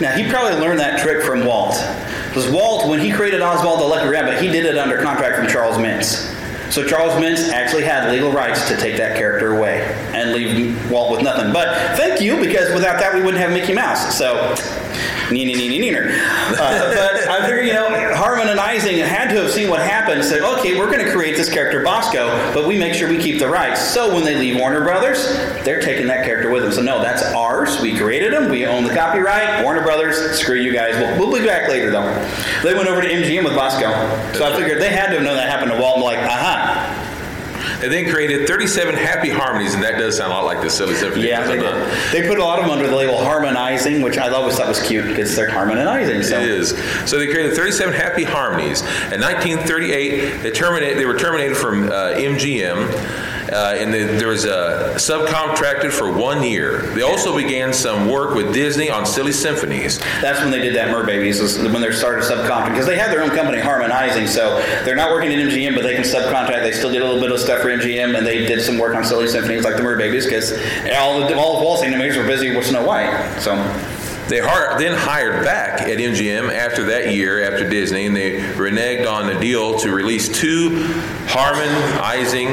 Now 0.00 0.16
he 0.16 0.28
probably 0.28 0.60
learned 0.60 0.80
that 0.80 1.00
trick 1.00 1.22
from 1.22 1.44
Walt. 1.44 1.74
Because 2.28 2.48
Walt, 2.50 2.88
when 2.88 3.00
he 3.00 3.12
created 3.12 3.42
Oswald 3.42 3.80
the 3.80 3.84
Lucky 3.84 4.08
Rabbit, 4.08 4.40
he 4.42 4.48
did 4.48 4.64
it 4.64 4.78
under 4.78 5.00
contract 5.02 5.36
from 5.36 5.48
Charles 5.48 5.76
Mintz. 5.76 6.30
So 6.72 6.86
Charles 6.86 7.12
Mintz 7.14 7.50
actually 7.50 7.84
had 7.84 8.10
legal 8.10 8.32
rights 8.32 8.66
to 8.68 8.76
take 8.76 8.96
that 8.96 9.16
character 9.16 9.54
away 9.54 9.82
and 10.14 10.32
leave 10.32 10.90
Walt 10.90 11.12
with 11.12 11.22
nothing. 11.22 11.52
But 11.52 11.98
thank 11.98 12.22
you, 12.22 12.40
because 12.40 12.72
without 12.72 12.98
that 13.00 13.14
we 13.14 13.20
wouldn't 13.20 13.42
have 13.42 13.52
Mickey 13.52 13.74
Mouse. 13.74 14.16
So 14.16 14.54
Nee, 15.32 15.44
nee, 15.46 15.54
nee, 15.54 15.78
nee. 15.78 15.94
Uh, 15.94 16.94
but 16.94 17.28
I 17.28 17.46
figured, 17.46 17.66
you 17.66 17.72
know, 17.72 17.88
Harman 18.14 18.48
and 18.48 18.60
Ising 18.60 18.98
had 18.98 19.28
to 19.28 19.42
have 19.42 19.50
seen 19.50 19.70
what 19.70 19.80
happened 19.80 20.20
and 20.20 20.28
said, 20.28 20.42
okay, 20.42 20.78
we're 20.78 20.90
going 20.90 21.04
to 21.04 21.10
create 21.10 21.36
this 21.36 21.48
character 21.48 21.82
Bosko, 21.82 22.52
but 22.54 22.66
we 22.66 22.78
make 22.78 22.94
sure 22.94 23.08
we 23.08 23.18
keep 23.18 23.38
the 23.38 23.48
rights. 23.48 23.80
So 23.80 24.14
when 24.14 24.24
they 24.24 24.36
leave 24.36 24.56
Warner 24.58 24.82
Brothers, 24.82 25.24
they're 25.64 25.80
taking 25.80 26.06
that 26.08 26.24
character 26.24 26.50
with 26.50 26.62
them. 26.62 26.72
So 26.72 26.82
no, 26.82 27.00
that's 27.00 27.22
ours. 27.22 27.80
We 27.80 27.96
created 27.96 28.32
him. 28.34 28.50
We 28.50 28.66
own 28.66 28.84
the 28.84 28.94
copyright. 28.94 29.64
Warner 29.64 29.82
Brothers, 29.82 30.38
screw 30.38 30.56
you 30.60 30.72
guys. 30.72 30.94
We'll, 30.96 31.28
we'll 31.28 31.40
be 31.40 31.46
back 31.46 31.68
later, 31.68 31.90
though. 31.90 32.12
They 32.62 32.74
went 32.74 32.88
over 32.88 33.00
to 33.00 33.08
MGM 33.08 33.44
with 33.44 33.54
Bosko. 33.54 34.34
So 34.34 34.44
I 34.44 34.56
figured 34.56 34.80
they 34.80 34.90
had 34.90 35.06
to 35.06 35.14
have 35.14 35.22
known 35.22 35.36
that 35.36 35.48
happened 35.48 35.72
to 35.72 35.78
Walt 35.78 36.00
like, 36.00 36.18
aha, 36.18 37.01
They 37.82 37.88
then 37.88 38.08
created 38.12 38.46
37 38.46 38.94
happy 38.94 39.28
harmonies, 39.28 39.74
and 39.74 39.82
that 39.82 39.98
does 39.98 40.16
sound 40.16 40.32
a 40.32 40.36
lot 40.36 40.44
like 40.44 40.62
the 40.62 40.70
Silly 40.70 40.94
Symphony. 40.94 41.26
Yeah, 41.26 41.44
they 41.44 41.58
did. 41.58 42.12
They 42.12 42.28
put 42.28 42.38
a 42.38 42.44
lot 42.44 42.60
of 42.60 42.66
them 42.66 42.70
under 42.72 42.88
the 42.88 42.94
label 42.94 43.18
harmonizing, 43.18 44.02
which 44.02 44.18
I 44.18 44.28
always 44.28 44.56
thought 44.56 44.68
was 44.68 44.80
cute 44.80 45.04
because 45.08 45.34
they're 45.34 45.50
harmonizing. 45.50 46.22
So 46.22 46.38
It 46.38 46.48
is. 46.48 46.68
So 47.10 47.18
they 47.18 47.26
created 47.26 47.56
37 47.56 47.92
happy 47.92 48.22
harmonies. 48.22 48.82
In 49.10 49.20
1938, 49.20 50.42
they 50.44 50.50
terminated. 50.52 50.96
They 50.96 51.06
were 51.06 51.18
terminated 51.18 51.56
from 51.56 51.88
uh, 51.88 52.14
MGM. 52.14 53.21
Uh, 53.52 53.74
and 53.76 53.92
the, 53.92 54.04
there 54.04 54.28
was 54.28 54.44
a 54.44 54.94
subcontracted 54.96 55.92
for 55.92 56.10
one 56.10 56.42
year. 56.42 56.82
They 56.94 57.02
also 57.02 57.36
began 57.36 57.72
some 57.72 58.08
work 58.08 58.34
with 58.34 58.54
Disney 58.54 58.90
on 58.90 59.04
silly 59.04 59.32
symphonies. 59.32 59.98
that's 60.20 60.40
when 60.40 60.50
they 60.50 60.60
did 60.60 60.74
that 60.74 60.90
Mer 60.90 61.04
Babies, 61.04 61.40
was 61.40 61.58
when 61.58 61.80
they 61.80 61.92
started 61.92 62.24
subcontracting 62.24 62.70
because 62.70 62.86
they 62.86 62.96
had 62.96 63.10
their 63.10 63.22
own 63.22 63.30
company 63.30 63.60
harmonizing. 63.60 64.26
So 64.26 64.58
they're 64.84 64.96
not 64.96 65.10
working 65.10 65.32
at 65.32 65.38
MGM, 65.38 65.74
but 65.74 65.82
they 65.82 65.94
can 65.94 66.04
subcontract. 66.04 66.62
They 66.62 66.72
still 66.72 66.92
did 66.92 67.02
a 67.02 67.04
little 67.04 67.20
bit 67.20 67.32
of 67.32 67.40
stuff 67.40 67.60
for 67.60 67.68
MGM, 67.68 68.16
and 68.16 68.26
they 68.26 68.46
did 68.46 68.62
some 68.62 68.78
work 68.78 68.94
on 68.94 69.04
silly 69.04 69.28
symphonies 69.28 69.64
like 69.64 69.76
the 69.76 69.82
Mer 69.82 69.96
Babies 69.96 70.24
because 70.24 70.52
all 70.96 71.22
all 71.34 71.56
of 71.56 71.62
Walt's 71.62 71.82
animators 71.82 72.16
were 72.16 72.26
busy 72.26 72.54
with 72.54 72.66
Snow 72.66 72.86
White. 72.86 73.38
So 73.40 73.54
They 74.32 74.40
then 74.40 74.96
hired 74.96 75.44
back 75.44 75.82
at 75.82 75.98
MGM 75.98 76.50
after 76.50 76.84
that 76.84 77.14
year, 77.14 77.42
after 77.42 77.68
Disney, 77.68 78.06
and 78.06 78.16
they 78.16 78.38
reneged 78.54 79.06
on 79.06 79.26
the 79.26 79.38
deal 79.38 79.78
to 79.80 79.92
release 79.92 80.26
two 80.26 80.84
harmonizing 81.26 82.48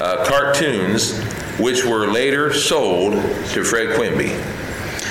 uh, 0.00 0.24
cartoons, 0.28 1.18
which 1.58 1.84
were 1.84 2.06
later 2.06 2.54
sold 2.54 3.14
to 3.14 3.64
Fred 3.64 3.96
Quimby. 3.96 4.28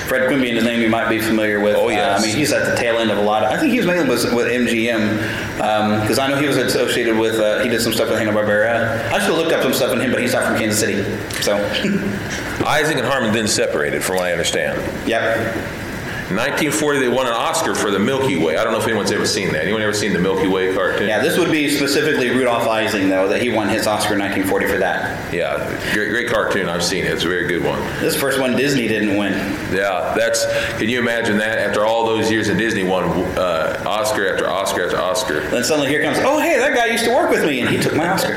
Fred 0.08 0.28
Quimby 0.28 0.48
and 0.48 0.56
his 0.56 0.64
name 0.64 0.80
you 0.80 0.88
might 0.88 1.10
be 1.10 1.20
familiar 1.20 1.60
with. 1.60 1.76
Oh, 1.76 1.90
yes. 1.90 2.18
Uh, 2.18 2.22
I 2.22 2.26
mean, 2.26 2.34
he's 2.34 2.52
at 2.52 2.70
the 2.70 2.76
tail 2.80 2.96
end 2.96 3.10
of 3.10 3.18
a 3.18 3.22
lot. 3.22 3.42
Of, 3.42 3.50
I 3.50 3.58
think 3.58 3.72
he 3.72 3.78
was 3.78 3.86
mainly 3.86 4.08
with, 4.08 4.24
with 4.32 4.46
MGM 4.46 6.00
because 6.00 6.18
I 6.18 6.28
know 6.28 6.38
he 6.38 6.46
was 6.46 6.56
associated 6.56 7.18
with. 7.18 7.34
Uh, 7.34 7.62
he 7.62 7.68
did 7.68 7.82
some 7.82 7.92
stuff 7.92 8.08
with 8.08 8.18
Hanna 8.18 8.32
Barbera. 8.32 9.12
I 9.12 9.18
should 9.18 9.28
have 9.28 9.36
looked 9.36 9.52
up 9.52 9.62
some 9.62 9.74
stuff 9.74 9.90
on 9.90 10.00
him, 10.00 10.10
but 10.10 10.22
he's 10.22 10.32
not 10.32 10.44
from 10.44 10.56
Kansas 10.56 10.80
City. 10.80 11.02
So, 11.42 11.56
Isaac 12.66 12.96
and 12.96 13.06
Harman 13.06 13.34
then 13.34 13.46
separated, 13.46 14.02
from 14.02 14.16
what 14.16 14.24
I 14.24 14.32
understand. 14.32 14.80
yep. 15.06 15.82
In 16.30 16.36
1940, 16.36 17.00
they 17.00 17.08
won 17.08 17.26
an 17.26 17.34
Oscar 17.34 17.74
for 17.74 17.90
the 17.90 17.98
Milky 17.98 18.38
Way. 18.42 18.56
I 18.56 18.64
don't 18.64 18.72
know 18.72 18.78
if 18.78 18.86
anyone's 18.86 19.12
ever 19.12 19.26
seen 19.26 19.52
that. 19.52 19.64
Anyone 19.64 19.82
ever 19.82 19.92
seen 19.92 20.14
the 20.14 20.18
Milky 20.18 20.48
Way 20.48 20.74
cartoon? 20.74 21.06
Yeah, 21.06 21.20
this 21.20 21.36
would 21.36 21.52
be 21.52 21.68
specifically 21.68 22.30
Rudolph 22.30 22.66
Ising, 22.66 23.10
though, 23.10 23.28
that 23.28 23.42
he 23.42 23.50
won 23.50 23.68
his 23.68 23.86
Oscar 23.86 24.14
in 24.14 24.20
1940 24.20 24.66
for 24.66 24.78
that. 24.78 25.34
Yeah, 25.34 25.68
great, 25.92 26.08
great 26.08 26.30
cartoon. 26.30 26.70
I've 26.70 26.82
seen 26.82 27.04
it. 27.04 27.12
It's 27.12 27.24
a 27.24 27.28
very 27.28 27.46
good 27.46 27.62
one. 27.62 27.78
This 28.00 28.18
first 28.18 28.40
one 28.40 28.56
Disney 28.56 28.88
didn't 28.88 29.18
win. 29.18 29.34
Yeah, 29.70 30.14
that's. 30.16 30.46
Can 30.78 30.88
you 30.88 30.98
imagine 30.98 31.36
that? 31.36 31.58
After 31.58 31.84
all 31.84 32.06
those 32.06 32.30
years 32.30 32.48
in 32.48 32.56
Disney, 32.56 32.84
won 32.84 33.04
uh, 33.36 33.84
Oscar 33.86 34.32
after 34.32 34.48
Oscar 34.48 34.86
after 34.86 34.98
Oscar. 34.98 35.50
Then 35.50 35.62
suddenly 35.62 35.90
here 35.90 36.02
comes, 36.02 36.16
oh, 36.22 36.40
hey, 36.40 36.56
that 36.56 36.74
guy 36.74 36.86
used 36.86 37.04
to 37.04 37.14
work 37.14 37.28
with 37.28 37.44
me, 37.44 37.60
and 37.60 37.68
he 37.68 37.78
took 37.78 37.94
my 37.94 38.08
Oscar. 38.08 38.32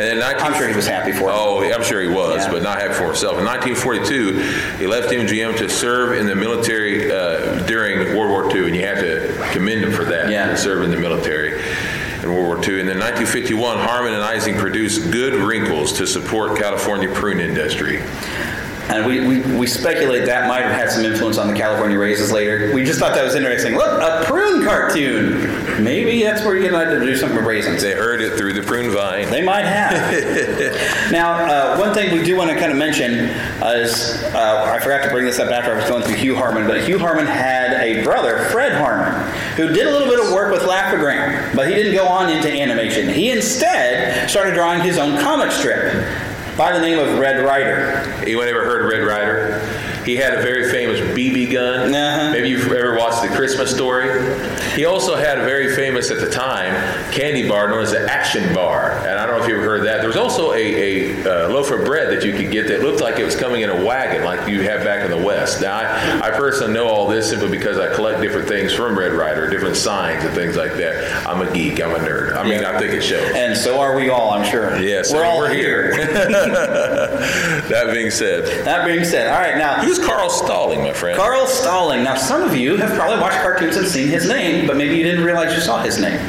And 0.00 0.18
then 0.20 0.34
19- 0.36 0.40
I'm 0.42 0.54
sure 0.54 0.66
he 0.66 0.74
was 0.74 0.86
happy 0.86 1.12
for 1.12 1.24
it. 1.28 1.32
Oh, 1.34 1.62
I'm 1.62 1.82
sure 1.82 2.00
he 2.00 2.08
was, 2.08 2.36
Yeah. 2.46 2.50
but 2.52 2.62
not 2.62 2.80
happy 2.80 2.94
for 2.94 3.04
himself. 3.04 3.38
In 3.38 3.44
1942, 3.44 4.38
he 4.78 4.86
left 4.86 5.12
MGM 5.12 5.56
to 5.58 5.68
serve 5.68 6.16
in 6.18 6.26
the 6.26 6.34
military 6.34 7.12
uh, 7.12 7.60
during 7.66 8.16
World 8.16 8.30
War 8.30 8.50
II, 8.56 8.66
and 8.68 8.74
you 8.74 8.86
have 8.86 8.98
to 9.00 9.36
commend 9.52 9.84
him 9.84 9.92
for 9.92 10.04
that. 10.04 10.30
Yeah. 10.30 10.46
to 10.48 10.56
serve 10.56 10.82
in 10.84 10.90
the 10.90 10.96
military 10.96 11.60
in 12.22 12.32
World 12.32 12.46
War 12.46 12.56
II. 12.56 12.80
And 12.80 12.88
then 12.88 12.98
1951, 12.98 13.78
Harman 13.78 14.14
and 14.14 14.22
Ising 14.22 14.56
produced 14.56 15.10
Good 15.10 15.34
Wrinkles 15.34 15.92
to 15.94 16.06
support 16.06 16.56
California 16.58 17.12
prune 17.12 17.38
industry. 17.40 18.00
And 18.90 19.06
we, 19.06 19.20
we, 19.20 19.40
we 19.56 19.66
speculate 19.68 20.26
that 20.26 20.48
might 20.48 20.62
have 20.62 20.72
had 20.72 20.90
some 20.90 21.04
influence 21.04 21.38
on 21.38 21.46
the 21.46 21.54
California 21.54 21.96
raisins 21.96 22.32
later. 22.32 22.74
We 22.74 22.84
just 22.84 22.98
thought 22.98 23.14
that 23.14 23.22
was 23.22 23.36
interesting. 23.36 23.76
Look, 23.76 24.02
a 24.02 24.24
prune 24.24 24.64
cartoon. 24.64 25.82
Maybe 25.82 26.24
that's 26.24 26.44
where 26.44 26.56
you 26.56 26.68
get 26.68 26.72
to 26.72 26.98
do 26.98 27.16
something 27.16 27.36
with 27.36 27.46
raisins. 27.46 27.82
They 27.82 27.92
heard 27.92 28.20
it 28.20 28.36
through 28.36 28.54
the 28.54 28.62
prune 28.62 28.90
vine. 28.90 29.30
They 29.30 29.42
might 29.42 29.64
have. 29.64 31.12
now, 31.12 31.34
uh, 31.34 31.78
one 31.78 31.94
thing 31.94 32.12
we 32.12 32.24
do 32.24 32.36
want 32.36 32.50
to 32.50 32.58
kind 32.58 32.72
of 32.72 32.78
mention 32.78 33.12
is 33.62 34.24
uh, 34.34 34.64
I 34.66 34.80
forgot 34.80 35.04
to 35.04 35.10
bring 35.10 35.24
this 35.24 35.38
up 35.38 35.52
after 35.52 35.72
I 35.72 35.76
was 35.76 35.88
going 35.88 36.02
through 36.02 36.16
Hugh 36.16 36.34
Harman, 36.34 36.66
but 36.66 36.82
Hugh 36.82 36.98
Harman 36.98 37.26
had 37.26 37.74
a 37.74 38.02
brother, 38.02 38.44
Fred 38.46 38.72
Harman, 38.72 39.32
who 39.54 39.68
did 39.68 39.86
a 39.86 39.90
little 39.90 40.08
bit 40.08 40.18
of 40.18 40.32
work 40.32 40.52
with 40.52 40.64
Laugh-O-Gram, 40.64 41.54
but 41.54 41.68
he 41.68 41.74
didn't 41.74 41.94
go 41.94 42.06
on 42.06 42.28
into 42.28 42.50
animation. 42.50 43.08
He 43.08 43.30
instead 43.30 44.28
started 44.28 44.54
drawing 44.54 44.80
his 44.80 44.98
own 44.98 45.16
comic 45.20 45.52
strip 45.52 45.94
by 46.60 46.72
the 46.72 46.78
name 46.78 46.98
of 46.98 47.18
Red 47.18 47.42
Ryder. 47.42 48.04
Anyone 48.20 48.46
ever 48.46 48.62
heard 48.66 48.86
Red 48.92 49.06
Ryder? 49.06 49.89
He 50.04 50.16
had 50.16 50.34
a 50.34 50.42
very 50.42 50.70
famous 50.70 51.00
BB 51.00 51.52
gun. 51.52 51.94
Uh-huh. 51.94 52.32
Maybe 52.32 52.48
you've 52.48 52.70
ever 52.72 52.96
watched 52.96 53.22
The 53.22 53.28
Christmas 53.28 53.74
Story. 53.74 54.08
He 54.74 54.84
also 54.84 55.14
had 55.16 55.38
a 55.38 55.44
very 55.44 55.74
famous 55.74 56.10
at 56.10 56.18
the 56.20 56.30
time 56.30 56.74
candy 57.12 57.48
bar 57.48 57.68
known 57.68 57.82
as 57.82 57.90
the 57.92 58.10
Action 58.10 58.54
Bar, 58.54 58.92
and 59.06 59.18
I 59.18 59.26
don't 59.26 59.36
know 59.38 59.42
if 59.42 59.48
you've 59.48 59.58
ever 59.58 59.78
heard 59.78 59.86
that. 59.86 59.98
There 59.98 60.08
was 60.08 60.16
also 60.16 60.52
a, 60.52 61.16
a 61.16 61.46
uh, 61.46 61.48
loaf 61.48 61.70
of 61.70 61.84
bread 61.84 62.08
that 62.16 62.24
you 62.26 62.32
could 62.32 62.50
get 62.50 62.68
that 62.68 62.82
looked 62.82 63.00
like 63.00 63.18
it 63.18 63.24
was 63.24 63.36
coming 63.36 63.62
in 63.62 63.70
a 63.70 63.84
wagon, 63.84 64.24
like 64.24 64.48
you 64.48 64.62
have 64.62 64.84
back 64.84 65.04
in 65.04 65.10
the 65.10 65.22
West. 65.24 65.60
Now, 65.60 65.76
I, 65.78 66.28
I 66.28 66.30
personally 66.30 66.72
know 66.72 66.86
all 66.88 67.06
this 67.08 67.28
simply 67.30 67.48
because 67.50 67.78
I 67.78 67.92
collect 67.94 68.20
different 68.22 68.48
things 68.48 68.72
from 68.72 68.98
Red 68.98 69.12
Ryder, 69.12 69.48
different 69.50 69.76
signs 69.76 70.24
and 70.24 70.34
things 70.34 70.56
like 70.56 70.74
that. 70.74 71.26
I'm 71.26 71.46
a 71.46 71.52
geek. 71.52 71.80
I'm 71.82 71.90
a 71.94 71.98
nerd. 71.98 72.36
I 72.36 72.42
mean, 72.44 72.62
Yeah. 72.62 72.72
I 72.76 72.78
think 72.78 72.92
it 72.92 73.02
shows. 73.02 73.30
And 73.34 73.56
so 73.56 73.80
are 73.80 73.94
we 73.96 74.08
all, 74.08 74.30
I'm 74.30 74.48
sure. 74.48 74.78
Yes, 74.80 75.12
we're 75.12 75.24
all 75.24 75.38
we're 75.38 75.52
here. 75.52 75.92
that 77.68 77.90
being 77.92 78.10
said, 78.10 78.64
That 78.64 78.86
being 78.86 79.04
said, 79.04 79.28
all 79.28 79.40
right, 79.40 79.56
now 79.58 79.82
who's 79.90 79.98
Carl 79.98 80.30
Stalling, 80.30 80.82
my 80.82 80.92
friend? 80.92 81.18
Carl 81.18 81.48
Stalling. 81.48 82.04
Now, 82.04 82.14
some 82.14 82.42
of 82.42 82.54
you 82.54 82.76
have 82.76 82.96
probably 82.96 83.18
watched 83.18 83.38
cartoons 83.38 83.76
and 83.76 83.88
seen 83.88 84.06
his 84.06 84.28
name, 84.28 84.66
but 84.66 84.76
maybe 84.76 84.96
you 84.96 85.02
didn't 85.02 85.24
realize 85.24 85.52
you 85.52 85.60
saw 85.60 85.82
his 85.82 85.98
name. 85.98 86.20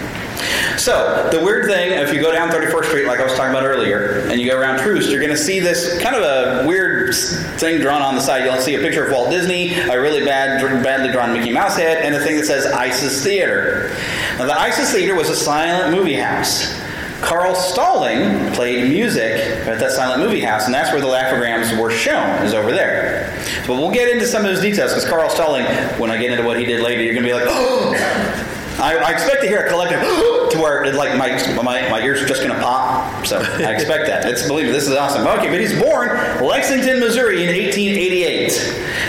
So, 0.80 1.30
the 1.32 1.39
weird 1.39 1.67
thing, 1.67 1.91
if 1.91 2.12
you 2.12 2.19
go 2.19 2.32
down 2.32 2.50
31st 2.50 2.86
Street, 2.86 3.06
like 3.06 3.19
I 3.19 3.24
was 3.24 3.34
talking 3.34 3.52
about 3.52 3.63
earlier, 3.63 4.28
and 4.30 4.41
you 4.41 4.50
go 4.50 4.58
around 4.58 4.80
Troost, 4.80 5.12
you're 5.12 5.19
going 5.19 5.30
to 5.32 5.38
see 5.38 5.60
this 5.60 6.02
kind 6.02 6.15
of 6.15 6.24
a 6.24 6.67
weird 6.67 7.13
thing 7.60 7.80
drawn 7.80 8.02
on 8.02 8.15
the 8.15 8.21
side. 8.21 8.45
You'll 8.45 8.58
see 8.58 8.74
a 8.74 8.80
picture 8.80 9.06
of 9.06 9.12
Walt 9.12 9.30
Disney, 9.30 9.76
a 9.76 10.02
really 10.02 10.26
bad, 10.26 10.60
badly 10.82 11.12
drawn 11.12 11.32
Mickey 11.32 11.52
Mouse 11.52 11.78
head, 11.78 12.04
and 12.04 12.15
a 12.15 12.19
thing 12.24 12.38
that 12.38 12.45
says 12.45 12.65
Isis 12.65 13.24
Theater. 13.24 13.95
Now, 14.39 14.45
the 14.45 14.60
Isis 14.60 14.91
Theater 14.91 15.13
was 15.13 15.30
a 15.30 15.36
silent 15.36 15.95
movie 15.95 16.15
house. 16.15 16.81
Carl 17.22 17.56
Stalling 17.56 18.52
played 18.54 18.90
music 18.90 19.32
at 19.68 19.80
that 19.80 19.92
silent 19.92 20.22
movie 20.22 20.42
house, 20.42 20.66
and 20.66 20.74
that's 20.74 20.92
where 20.92 21.00
the 21.00 21.08
Laugh-O-Grams 21.08 21.80
were 21.80 21.92
shown, 21.92 22.44
is 22.44 22.54
over 22.54 22.72
there. 22.72 23.32
But 23.68 23.76
we'll 23.76 23.92
get 23.92 24.10
into 24.10 24.26
some 24.26 24.44
of 24.44 24.52
those 24.52 24.62
details, 24.62 24.92
because 24.92 25.08
Carl 25.08 25.30
Stalling, 25.30 25.66
when 26.00 26.12
I 26.12 26.18
get 26.18 26.32
into 26.32 26.44
what 26.44 26.60
he 26.60 26.66
did 26.66 26.82
later, 26.82 27.02
you're 27.04 27.14
going 27.14 27.26
to 27.26 27.30
be 27.30 27.34
like, 27.34 27.48
oh! 27.48 27.94
I, 28.82 28.96
I 28.98 29.12
expect 29.12 29.42
to 29.44 29.48
hear 29.48 29.60
a 29.60 29.70
collective 29.70 30.00
to 30.52 30.58
where 30.60 30.84
it, 30.84 30.96
like 30.96 31.16
my, 31.16 31.30
my, 31.62 31.88
my 31.90 32.02
ears 32.02 32.22
are 32.22 32.26
just 32.26 32.42
going 32.42 32.56
to 32.56 32.60
pop. 32.60 33.26
So 33.28 33.38
I 33.40 33.74
expect 33.74 34.08
that. 34.08 34.26
It's 34.26 34.48
believe 34.48 34.68
this 34.74 34.88
is 34.88 34.96
awesome. 34.96 35.28
Okay, 35.28 35.50
but 35.50 35.60
he's 35.60 35.80
born 35.80 36.10
Lexington, 36.42 37.00
Missouri 37.00 37.44
in 37.44 37.50
1888. 37.50 38.52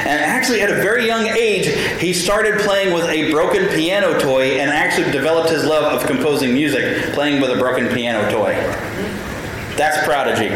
And 0.05 0.21
actually 0.21 0.61
at 0.61 0.71
a 0.71 0.77
very 0.77 1.07
young 1.07 1.27
age, 1.27 1.67
he 2.01 2.13
started 2.13 2.61
playing 2.61 2.93
with 2.93 3.05
a 3.05 3.31
broken 3.31 3.69
piano 3.69 4.19
toy 4.19 4.59
and 4.61 4.71
actually 4.71 5.11
developed 5.13 5.51
his 5.51 5.65
love 5.65 5.85
of 5.93 6.07
composing 6.07 6.53
music, 6.53 7.15
playing 7.15 7.41
with 7.41 7.51
a 7.51 7.57
broken 7.57 7.89
piano 7.89 8.31
toy. 8.31 8.55
That's 9.77 10.05
prodigy. 10.05 10.51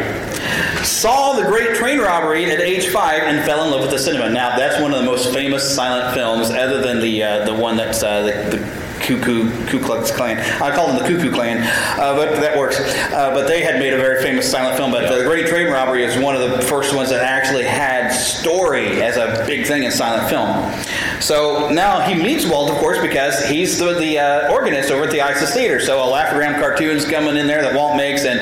Saw 0.85 1.35
the 1.35 1.45
Great 1.45 1.75
Train 1.77 1.99
Robbery 1.99 2.45
at 2.51 2.61
age 2.61 2.89
five 2.89 3.23
and 3.23 3.45
fell 3.47 3.65
in 3.65 3.71
love 3.71 3.81
with 3.81 3.91
the 3.91 3.99
cinema. 3.99 4.29
Now 4.29 4.57
that's 4.57 4.81
one 4.81 4.93
of 4.93 4.99
the 4.99 5.07
most 5.07 5.33
famous 5.33 5.75
silent 5.75 6.15
films, 6.15 6.51
other 6.51 6.83
than 6.83 7.01
the 7.01 7.23
uh, 7.23 7.45
the 7.47 7.55
one 7.55 7.77
that's 7.77 8.03
uh, 8.03 8.23
the, 8.23 8.57
the 8.57 8.86
Cuckoo 9.07 9.67
Ku 9.67 9.79
Klux 9.79 10.11
Klan. 10.11 10.39
I 10.61 10.75
call 10.75 10.89
them 10.89 10.97
the 10.97 11.09
Cuckoo 11.09 11.33
Clan, 11.33 11.59
uh, 11.99 12.17
but 12.17 12.41
that 12.41 12.59
works. 12.59 12.81
Uh, 12.81 13.31
but 13.33 13.47
they 13.47 13.63
had 13.63 13.79
made 13.79 13.93
a 13.93 13.97
very 13.97 14.21
famous 14.21 14.51
silent 14.51 14.77
film. 14.77 14.91
But 14.91 15.17
the 15.17 15.25
Great 15.25 15.47
Train 15.47 15.71
Robbery 15.71 16.05
is 16.05 16.19
one 16.19 16.35
of 16.35 16.51
the 16.51 16.61
first 16.63 16.95
ones 16.95 17.11
that 17.11 17.23
actually 17.23 17.65
had 17.65 18.11
story 18.11 19.03
as 19.03 19.17
a 19.17 19.45
big 19.47 19.67
thing 19.67 19.85
in 19.85 19.93
silent 19.93 20.29
film. 20.29 21.21
So 21.21 21.71
now 21.71 22.01
he 22.01 22.15
meets 22.15 22.47
Walt, 22.47 22.71
of 22.71 22.79
course, 22.79 22.99
because 23.01 23.45
he's 23.47 23.79
the, 23.79 23.95
the 23.95 24.19
uh, 24.19 24.53
organist 24.53 24.91
over 24.91 25.05
at 25.05 25.11
the 25.11 25.21
Isis 25.21 25.55
Theater. 25.55 25.79
So 25.81 26.03
a 26.03 26.09
Laugh-O-Gram 26.09 26.61
cartoon's 26.61 27.05
coming 27.05 27.37
in 27.37 27.47
there 27.47 27.63
that 27.63 27.75
Walt 27.75 27.97
makes, 27.97 28.25
and 28.25 28.41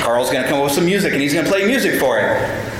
Carl's 0.00 0.30
going 0.30 0.42
to 0.42 0.48
come 0.48 0.58
up 0.58 0.64
with 0.64 0.74
some 0.74 0.86
music, 0.86 1.12
and 1.12 1.20
he's 1.20 1.32
going 1.32 1.44
to 1.44 1.50
play 1.50 1.66
music 1.66 1.98
for 1.98 2.18
it. 2.18 2.73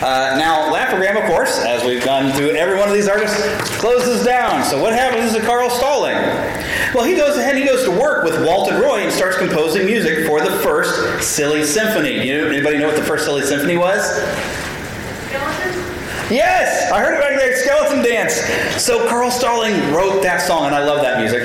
Uh, 0.00 0.36
now, 0.38 0.70
Laugh-O-Gram, 0.70 1.16
of 1.16 1.24
course, 1.24 1.58
as 1.58 1.84
we've 1.84 2.04
gone 2.04 2.32
through 2.32 2.50
every 2.50 2.78
one 2.78 2.88
of 2.88 2.94
these 2.94 3.08
artists, 3.08 3.36
closes 3.78 4.24
down. 4.24 4.64
So 4.64 4.80
what 4.80 4.92
happens 4.92 5.34
to 5.34 5.40
Carl 5.40 5.68
Stalling? 5.70 6.14
Well, 6.94 7.02
he 7.02 7.16
goes 7.16 7.36
ahead 7.36 7.56
and 7.56 7.58
he 7.58 7.64
goes 7.64 7.84
to 7.84 7.90
work 7.90 8.22
with 8.22 8.46
Walt 8.46 8.70
and 8.70 8.80
Roy 8.80 9.02
and 9.02 9.12
starts 9.12 9.38
composing 9.38 9.86
music 9.86 10.24
for 10.26 10.40
the 10.40 10.52
first 10.60 11.28
Silly 11.28 11.64
Symphony. 11.64 12.24
You, 12.24 12.46
anybody 12.46 12.78
know 12.78 12.86
what 12.86 12.96
the 12.96 13.02
first 13.02 13.24
Silly 13.24 13.42
Symphony 13.42 13.76
was? 13.76 14.00
Yes, 16.30 16.92
I 16.92 17.00
heard 17.00 17.14
it 17.14 17.20
back 17.20 17.38
there. 17.38 17.56
Skeleton 17.56 18.02
Dance. 18.02 18.34
So 18.82 19.08
Carl 19.08 19.30
Stalling 19.30 19.72
wrote 19.94 20.22
that 20.22 20.42
song, 20.42 20.66
and 20.66 20.74
I 20.74 20.84
love 20.84 21.00
that 21.00 21.18
music. 21.18 21.42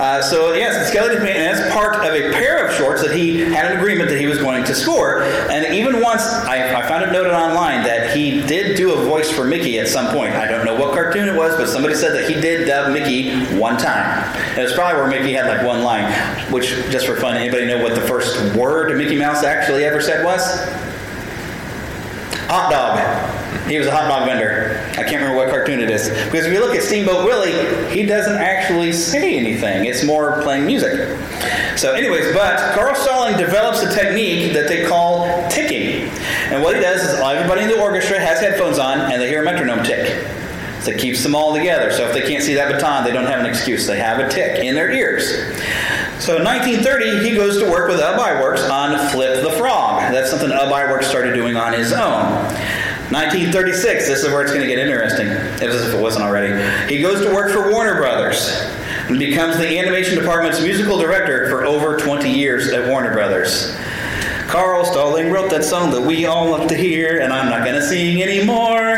Uh, 0.00 0.22
so 0.22 0.54
yes, 0.54 0.88
Skeleton 0.88 1.24
Dance. 1.24 1.58
That's 1.58 1.74
part 1.74 1.96
of 1.96 2.14
a 2.14 2.32
pair 2.32 2.66
of 2.66 2.74
shorts 2.74 3.02
that 3.02 3.14
he 3.14 3.40
had 3.40 3.70
an 3.70 3.76
agreement 3.76 4.08
that 4.08 4.18
he 4.18 4.26
was 4.26 4.38
going 4.38 4.64
to 4.64 4.74
score. 4.74 5.22
And 5.50 5.74
even 5.74 6.00
once, 6.00 6.22
I, 6.22 6.74
I 6.74 6.88
found 6.88 7.04
it 7.04 7.12
noted 7.12 7.32
online 7.32 7.84
that 7.84 8.16
he 8.16 8.40
did 8.46 8.78
do 8.78 8.94
a 8.94 9.04
voice 9.04 9.30
for 9.30 9.44
Mickey 9.44 9.78
at 9.78 9.88
some 9.88 10.14
point. 10.14 10.34
I 10.34 10.48
don't 10.48 10.64
know 10.64 10.74
what 10.74 10.94
cartoon 10.94 11.28
it 11.28 11.36
was, 11.36 11.54
but 11.56 11.68
somebody 11.68 11.94
said 11.94 12.14
that 12.14 12.30
he 12.30 12.40
did 12.40 12.66
dub 12.66 12.92
Mickey 12.92 13.44
one 13.58 13.76
time. 13.76 14.24
And 14.50 14.58
it's 14.58 14.72
probably 14.72 15.00
where 15.00 15.08
Mickey 15.08 15.34
had 15.34 15.46
like 15.46 15.66
one 15.66 15.82
line. 15.82 16.10
Which, 16.50 16.68
just 16.90 17.06
for 17.06 17.16
fun, 17.16 17.36
anybody 17.36 17.66
know 17.66 17.82
what 17.82 17.94
the 17.94 18.06
first 18.06 18.56
word 18.56 18.96
Mickey 18.96 19.18
Mouse 19.18 19.44
actually 19.44 19.84
ever 19.84 20.00
said 20.00 20.24
was? 20.24 20.87
Hot 22.48 22.70
dog. 22.70 23.68
He 23.68 23.76
was 23.76 23.86
a 23.86 23.90
hot 23.90 24.08
dog 24.08 24.26
vendor. 24.26 24.82
I 24.92 25.02
can't 25.04 25.16
remember 25.16 25.36
what 25.36 25.50
cartoon 25.50 25.80
it 25.80 25.90
is. 25.90 26.08
Because 26.08 26.46
if 26.46 26.52
you 26.52 26.60
look 26.60 26.74
at 26.74 26.82
Steamboat 26.82 27.26
Willie, 27.26 27.52
he 27.94 28.06
doesn't 28.06 28.38
actually 28.38 28.92
say 28.92 29.36
anything. 29.36 29.84
It's 29.84 30.02
more 30.02 30.40
playing 30.42 30.64
music. 30.64 31.18
So, 31.76 31.92
anyways, 31.92 32.34
but 32.34 32.74
Carl 32.74 32.94
Stalling 32.94 33.36
develops 33.36 33.82
a 33.82 33.94
technique 33.94 34.54
that 34.54 34.66
they 34.66 34.86
call 34.86 35.26
ticking. 35.50 36.08
And 36.50 36.62
what 36.62 36.74
he 36.74 36.80
does 36.80 37.02
is 37.02 37.20
everybody 37.20 37.62
in 37.62 37.68
the 37.68 37.80
orchestra 37.80 38.18
has 38.18 38.40
headphones 38.40 38.78
on 38.78 39.12
and 39.12 39.20
they 39.20 39.28
hear 39.28 39.42
a 39.42 39.44
metronome 39.44 39.84
tick. 39.84 40.26
So 40.80 40.92
it 40.92 40.98
keeps 40.98 41.22
them 41.22 41.34
all 41.34 41.54
together. 41.54 41.92
So 41.92 42.06
if 42.06 42.14
they 42.14 42.22
can't 42.22 42.42
see 42.42 42.54
that 42.54 42.72
baton, 42.72 43.04
they 43.04 43.12
don't 43.12 43.26
have 43.26 43.40
an 43.40 43.46
excuse. 43.46 43.86
They 43.86 43.98
have 43.98 44.20
a 44.20 44.30
tick 44.30 44.64
in 44.64 44.74
their 44.74 44.90
ears. 44.90 45.52
So 46.20 46.36
in 46.36 46.44
1930, 46.44 47.28
he 47.28 47.36
goes 47.36 47.58
to 47.58 47.70
work 47.70 47.88
with 47.88 48.00
Ub 48.00 48.18
Iwerks 48.18 48.68
on 48.68 49.10
Flip 49.10 49.42
the 49.42 49.52
Frog. 49.52 50.12
That's 50.12 50.30
something 50.30 50.50
Ub 50.50 50.72
Iwerks 50.72 51.04
started 51.04 51.34
doing 51.34 51.56
on 51.56 51.72
his 51.72 51.92
own. 51.92 52.42
1936, 53.10 54.06
this 54.06 54.24
is 54.24 54.30
where 54.30 54.42
it's 54.42 54.50
going 54.50 54.60
to 54.60 54.66
get 54.66 54.78
interesting, 54.78 55.28
if 55.28 55.62
it 55.62 55.98
wasn't 55.98 56.24
already. 56.24 56.52
He 56.92 57.00
goes 57.00 57.24
to 57.24 57.32
work 57.32 57.52
for 57.52 57.70
Warner 57.70 57.96
Brothers 57.96 58.50
and 59.08 59.18
becomes 59.18 59.56
the 59.56 59.78
animation 59.78 60.18
department's 60.18 60.60
musical 60.60 60.98
director 60.98 61.48
for 61.48 61.64
over 61.64 61.96
20 61.96 62.30
years 62.30 62.68
at 62.68 62.88
Warner 62.90 63.12
Brothers. 63.12 63.74
Carl 64.48 64.82
Stalling 64.86 65.30
wrote 65.30 65.50
that 65.50 65.62
song 65.62 65.90
that 65.90 66.00
we 66.00 66.24
all 66.24 66.50
love 66.50 66.68
to 66.68 66.74
hear, 66.74 67.18
and 67.20 67.34
I'm 67.34 67.50
not 67.50 67.64
going 67.64 67.74
to 67.74 67.86
sing 67.86 68.22
anymore. 68.22 68.96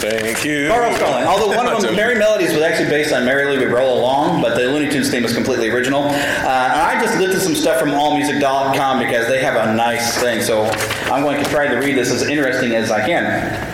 Thank 0.00 0.42
you. 0.42 0.68
Carl 0.68 0.94
Stalling. 0.94 1.26
Although 1.26 1.54
one 1.54 1.68
of 1.68 1.82
them, 1.82 1.94
Merrie 1.96 2.18
Melodies, 2.18 2.54
was 2.54 2.62
actually 2.62 2.88
based 2.88 3.12
on 3.12 3.26
Merrily 3.26 3.58
We 3.58 3.66
Roll 3.66 3.98
Along, 3.98 4.40
but 4.40 4.56
the 4.56 4.62
Looney 4.68 4.90
Tunes 4.90 5.10
theme 5.10 5.22
was 5.22 5.34
completely 5.34 5.68
original. 5.68 6.04
Uh, 6.04 6.08
and 6.08 6.80
I 6.80 6.98
just 6.98 7.18
lifted 7.18 7.40
some 7.40 7.54
stuff 7.54 7.78
from 7.78 7.90
AllMusic.com 7.90 8.98
because 9.00 9.28
they 9.28 9.42
have 9.42 9.68
a 9.68 9.74
nice 9.74 10.18
thing, 10.18 10.40
so 10.40 10.64
I'm 11.12 11.24
going 11.24 11.44
to 11.44 11.50
try 11.50 11.68
to 11.68 11.76
read 11.76 11.98
this 11.98 12.10
as 12.10 12.22
interesting 12.22 12.74
as 12.74 12.90
I 12.90 13.04
can. 13.04 13.69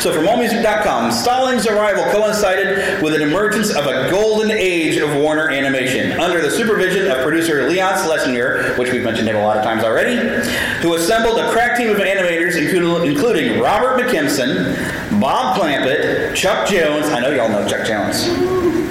So 0.00 0.14
from 0.14 0.24
AllMusic.com, 0.24 1.12
Stalling's 1.12 1.66
arrival 1.66 2.04
coincided 2.04 3.02
with 3.02 3.12
an 3.12 3.20
emergence 3.20 3.68
of 3.68 3.86
a 3.86 4.08
golden 4.10 4.50
age 4.50 4.96
of 4.96 5.14
Warner 5.14 5.50
Animation 5.50 6.18
under 6.18 6.40
the 6.40 6.50
supervision 6.50 7.10
of 7.10 7.18
producer 7.22 7.68
Leon 7.68 8.02
Schlesinger, 8.02 8.76
which 8.78 8.90
we've 8.92 9.04
mentioned 9.04 9.28
him 9.28 9.36
a 9.36 9.42
lot 9.42 9.58
of 9.58 9.62
times 9.62 9.84
already, 9.84 10.16
who 10.80 10.94
assembled 10.94 11.38
a 11.38 11.50
crack 11.50 11.76
team 11.76 11.90
of 11.90 11.98
animators 11.98 12.56
including 12.56 13.60
Robert 13.60 14.02
McKimson, 14.02 15.20
Bob 15.20 15.58
Clampett, 15.58 16.34
Chuck 16.34 16.66
Jones, 16.66 17.06
I 17.10 17.20
know 17.20 17.28
y'all 17.28 17.50
know 17.50 17.68
Chuck 17.68 17.86
Jones. 17.86 18.24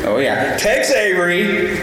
Oh 0.05 0.19
yeah, 0.19 0.57
Tex 0.57 0.91
Avery, 0.91 1.79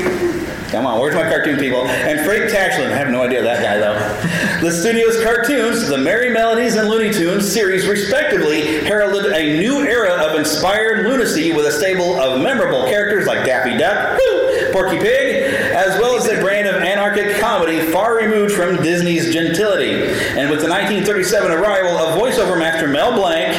Come 0.70 0.84
on, 0.84 1.00
where's 1.00 1.14
my 1.14 1.22
cartoon 1.22 1.58
people? 1.60 1.86
And 1.86 2.26
Frank 2.26 2.50
Tashlin. 2.50 2.90
I 2.90 2.96
have 2.96 3.08
no 3.08 3.22
idea 3.22 3.40
that 3.40 3.62
guy 3.62 3.78
though. 3.78 4.66
the 4.66 4.72
studio's 4.72 5.22
cartoons, 5.22 5.86
the 5.86 5.96
Merrie 5.96 6.32
Melodies 6.32 6.74
and 6.74 6.88
Looney 6.88 7.12
Tunes 7.12 7.50
series, 7.50 7.86
respectively, 7.86 8.84
heralded 8.84 9.32
a 9.32 9.58
new 9.58 9.86
era 9.86 10.10
of 10.26 10.36
inspired 10.36 11.06
lunacy 11.06 11.52
with 11.52 11.66
a 11.66 11.70
stable 11.70 12.20
of 12.20 12.42
memorable 12.42 12.84
characters 12.86 13.28
like 13.28 13.46
Daffy 13.46 13.78
Duck, 13.78 14.18
woo, 14.18 14.72
Porky 14.72 14.98
Pig, 14.98 15.44
as 15.54 16.00
well 16.00 16.16
as 16.16 16.26
a 16.26 16.40
brand 16.40 16.66
of 16.66 16.82
anarchic 16.82 17.36
comedy 17.36 17.80
far 17.92 18.16
removed 18.16 18.52
from 18.52 18.82
Disney's 18.82 19.32
gentility. 19.32 19.92
And 19.92 20.50
with 20.50 20.60
the 20.60 20.68
1937 20.68 21.52
arrival 21.52 21.92
of 21.92 22.18
voiceover 22.18 22.58
master 22.58 22.88
Mel 22.88 23.14
Blanc, 23.14 23.54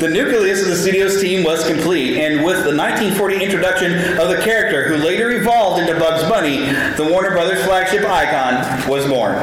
the 0.00 0.08
nucleus 0.08 0.62
of 0.62 0.68
the 0.68 0.76
studio's 0.76 1.20
team 1.20 1.42
was 1.42 1.66
complete, 1.66 2.18
and 2.18 2.44
with 2.44 2.64
the 2.64 2.76
1940 2.76 3.42
introduction 3.42 3.92
of 4.18 4.28
the 4.28 4.40
character 4.42 4.88
who 4.88 4.96
later 4.96 5.30
evolved 5.30 5.80
into 5.80 5.98
Bugs 5.98 6.22
Bunny, 6.28 6.58
the 6.96 7.08
Warner 7.10 7.30
Brothers 7.30 7.64
flagship 7.64 8.04
icon 8.04 8.88
was 8.88 9.06
born. 9.06 9.36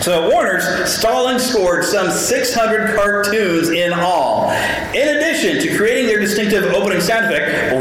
So 0.00 0.24
at 0.24 0.32
Warner's, 0.32 0.64
Stalling 0.90 1.38
scored 1.38 1.84
some 1.84 2.10
600 2.10 2.96
cartoons 2.96 3.68
in 3.68 3.92
all. 3.92 4.50
In 4.94 5.16
addition 5.16 5.60
to 5.62 5.76
creating 5.76 6.06
their 6.06 6.20
distinctive 6.20 6.64
opening 6.72 7.00
sound 7.00 7.26
effect, 7.26 7.72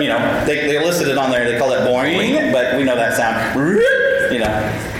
you 0.00 0.08
know, 0.08 0.44
they, 0.44 0.66
they 0.66 0.84
listed 0.84 1.08
it 1.08 1.18
on 1.18 1.30
there, 1.30 1.50
they 1.50 1.58
call 1.58 1.72
it 1.72 1.80
boing, 1.80 2.52
but 2.52 2.76
we 2.76 2.84
know 2.84 2.94
that 2.94 3.16
sound. 3.16 3.58
You 4.32 4.38
know. 4.38 4.91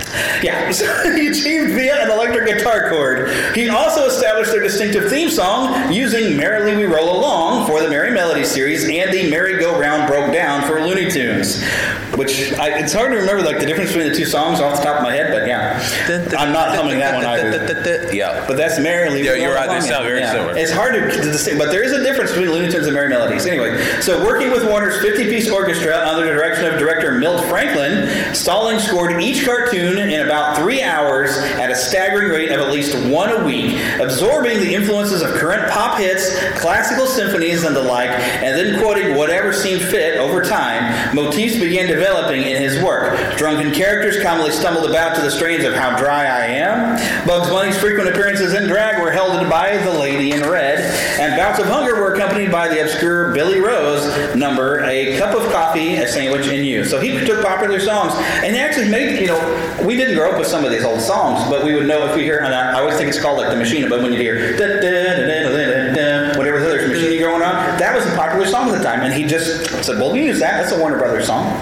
Yeah, 0.42 0.70
so 0.72 1.14
he 1.14 1.28
achieved 1.28 1.72
via 1.72 2.04
an 2.04 2.10
electric 2.10 2.46
guitar 2.46 2.90
chord. 2.90 3.30
He 3.54 3.68
also 3.68 4.06
established 4.06 4.50
their 4.50 4.62
distinctive 4.62 5.08
theme 5.10 5.30
song 5.30 5.92
using 5.92 6.36
Merrily 6.36 6.76
We 6.76 6.84
Roll 6.84 7.16
Along 7.18 7.66
for 7.66 7.80
the 7.80 7.88
Merrie 7.88 8.12
Melody 8.12 8.44
series 8.44 8.84
and 8.88 9.12
the 9.12 9.30
Merry 9.30 9.58
Go 9.58 9.78
Round 9.78 10.08
Broke 10.08 10.32
Down 10.32 10.62
for 10.66 10.80
Looney 10.80 11.10
Tunes. 11.10 11.62
Which, 12.16 12.52
I, 12.58 12.78
it's 12.80 12.92
hard 12.92 13.10
to 13.12 13.16
remember 13.16 13.42
like 13.42 13.58
the 13.58 13.64
difference 13.66 13.90
between 13.92 14.10
the 14.10 14.14
two 14.16 14.26
songs 14.26 14.60
off 14.60 14.76
the 14.78 14.82
top 14.84 14.96
of 14.98 15.02
my 15.02 15.12
head, 15.14 15.30
but 15.32 15.46
yeah. 15.46 15.80
I'm 16.38 16.52
not 16.52 16.74
humming 16.76 16.98
that 16.98 17.14
one 17.14 17.24
either. 17.24 18.12
Yeah. 18.12 18.44
But 18.46 18.56
that's 18.56 18.78
Merrily 18.78 19.24
Yeah, 19.24 19.34
you're 19.34 19.54
right, 19.54 19.68
they 19.68 19.80
sound 19.80 20.04
very 20.04 20.20
Yeah. 20.20 20.32
similar. 20.32 20.56
It's 20.58 20.72
hard 20.72 20.94
to 20.94 21.00
distinguish, 21.00 21.64
but 21.66 21.72
there 21.72 21.82
is 21.82 21.92
a 21.92 22.02
difference 22.02 22.30
between 22.32 22.50
Looney 22.50 22.70
Tunes 22.70 22.86
and 22.86 22.96
Merrie 22.96 23.08
Melodies. 23.08 23.46
Anyway, 23.46 23.80
so 24.00 24.24
working 24.26 24.50
with 24.50 24.64
Warner's 24.68 24.96
50-piece 25.02 25.48
orchestra 25.50 25.96
under 26.06 26.26
the 26.26 26.32
direction 26.32 26.66
of 26.66 26.78
director 26.78 27.12
Milt 27.12 27.44
Franklin, 27.46 28.34
Stalling 28.34 28.78
scored 28.78 29.20
each 29.22 29.44
cartoon 29.44 29.98
in 29.98 30.20
about 30.20 30.31
three 30.56 30.82
hours 30.82 31.36
at 31.36 31.70
a 31.70 31.74
staggering 31.74 32.30
rate 32.30 32.50
of 32.50 32.60
at 32.60 32.72
least 32.72 32.94
one 33.08 33.30
a 33.30 33.44
week, 33.44 33.78
absorbing 34.00 34.58
the 34.58 34.74
influences 34.74 35.22
of 35.22 35.30
current 35.34 35.70
pop 35.70 35.98
hits, 35.98 36.38
classical 36.58 37.06
symphonies, 37.06 37.64
and 37.64 37.74
the 37.74 37.82
like, 37.82 38.10
and 38.10 38.56
then 38.56 38.80
quoting 38.80 39.16
whatever 39.16 39.52
seemed 39.52 39.82
fit 39.82 40.18
over 40.18 40.42
time. 40.42 41.14
Motifs 41.14 41.58
began 41.58 41.86
developing 41.86 42.42
in 42.42 42.62
his 42.62 42.82
work. 42.82 43.36
Drunken 43.36 43.72
characters 43.72 44.22
commonly 44.22 44.50
stumbled 44.50 44.88
about 44.88 45.14
to 45.16 45.20
the 45.20 45.30
strains 45.30 45.64
of 45.64 45.74
How 45.74 45.96
Dry 45.96 46.24
I 46.24 46.46
Am. 46.46 47.26
Bugs 47.26 47.48
Bunny's 47.48 47.78
frequent 47.78 48.08
appearances 48.08 48.54
in 48.54 48.66
drag 48.68 49.02
were 49.02 49.10
heralded 49.10 49.48
by 49.48 49.76
The 49.78 49.92
Lady 49.92 50.32
in 50.32 50.48
Red, 50.48 50.80
and 51.20 51.36
bouts 51.36 51.58
of 51.58 51.66
hunger 51.66 51.96
were 51.96 52.14
accompanied 52.14 52.50
by 52.50 52.68
the 52.68 52.82
obscure 52.82 53.32
Billy 53.32 53.60
Rose 53.60 54.34
number, 54.34 54.84
A 54.84 55.18
Cup 55.18 55.34
of 55.34 55.50
Coffee, 55.52 55.96
A 55.96 56.08
Sandwich, 56.08 56.46
and 56.48 56.64
You. 56.64 56.84
So 56.84 57.00
he 57.00 57.24
took 57.24 57.44
popular 57.44 57.80
songs 57.80 58.14
and 58.44 58.56
actually 58.56 58.88
made, 58.88 59.20
you 59.20 59.26
know, 59.26 59.82
we 59.84 59.96
didn't 59.96 60.16
up 60.26 60.38
with 60.38 60.48
some 60.48 60.64
of 60.64 60.70
these 60.70 60.84
old 60.84 61.00
songs, 61.00 61.48
but 61.48 61.64
we 61.64 61.74
would 61.74 61.86
know 61.86 62.06
if 62.08 62.16
we 62.16 62.22
hear, 62.22 62.38
and 62.38 62.54
I 62.54 62.72
I 62.72 62.80
always 62.80 62.96
think 62.96 63.08
it's 63.08 63.20
called 63.20 63.38
like 63.38 63.50
the 63.50 63.56
machine, 63.56 63.88
but 63.88 64.02
when 64.02 64.12
you 64.12 64.18
hear 64.18 64.56
da, 64.56 64.80
da, 64.80 64.80
da, 64.80 66.38
whatever 66.38 66.58
the 66.58 66.68
other 66.68 66.88
machine 66.88 67.20
going 67.20 67.42
on, 67.42 67.54
that 67.78 67.94
was 67.94 68.06
a 68.06 68.16
popular 68.16 68.46
song 68.46 68.70
at 68.70 68.78
the 68.78 68.82
time. 68.82 69.00
And 69.00 69.12
he 69.12 69.24
just 69.24 69.84
said, 69.84 69.98
well, 69.98 70.12
we 70.12 70.24
use 70.24 70.38
that. 70.40 70.60
That's 70.60 70.72
a 70.72 70.78
Warner 70.78 70.98
Brothers 70.98 71.26
song. 71.26 71.56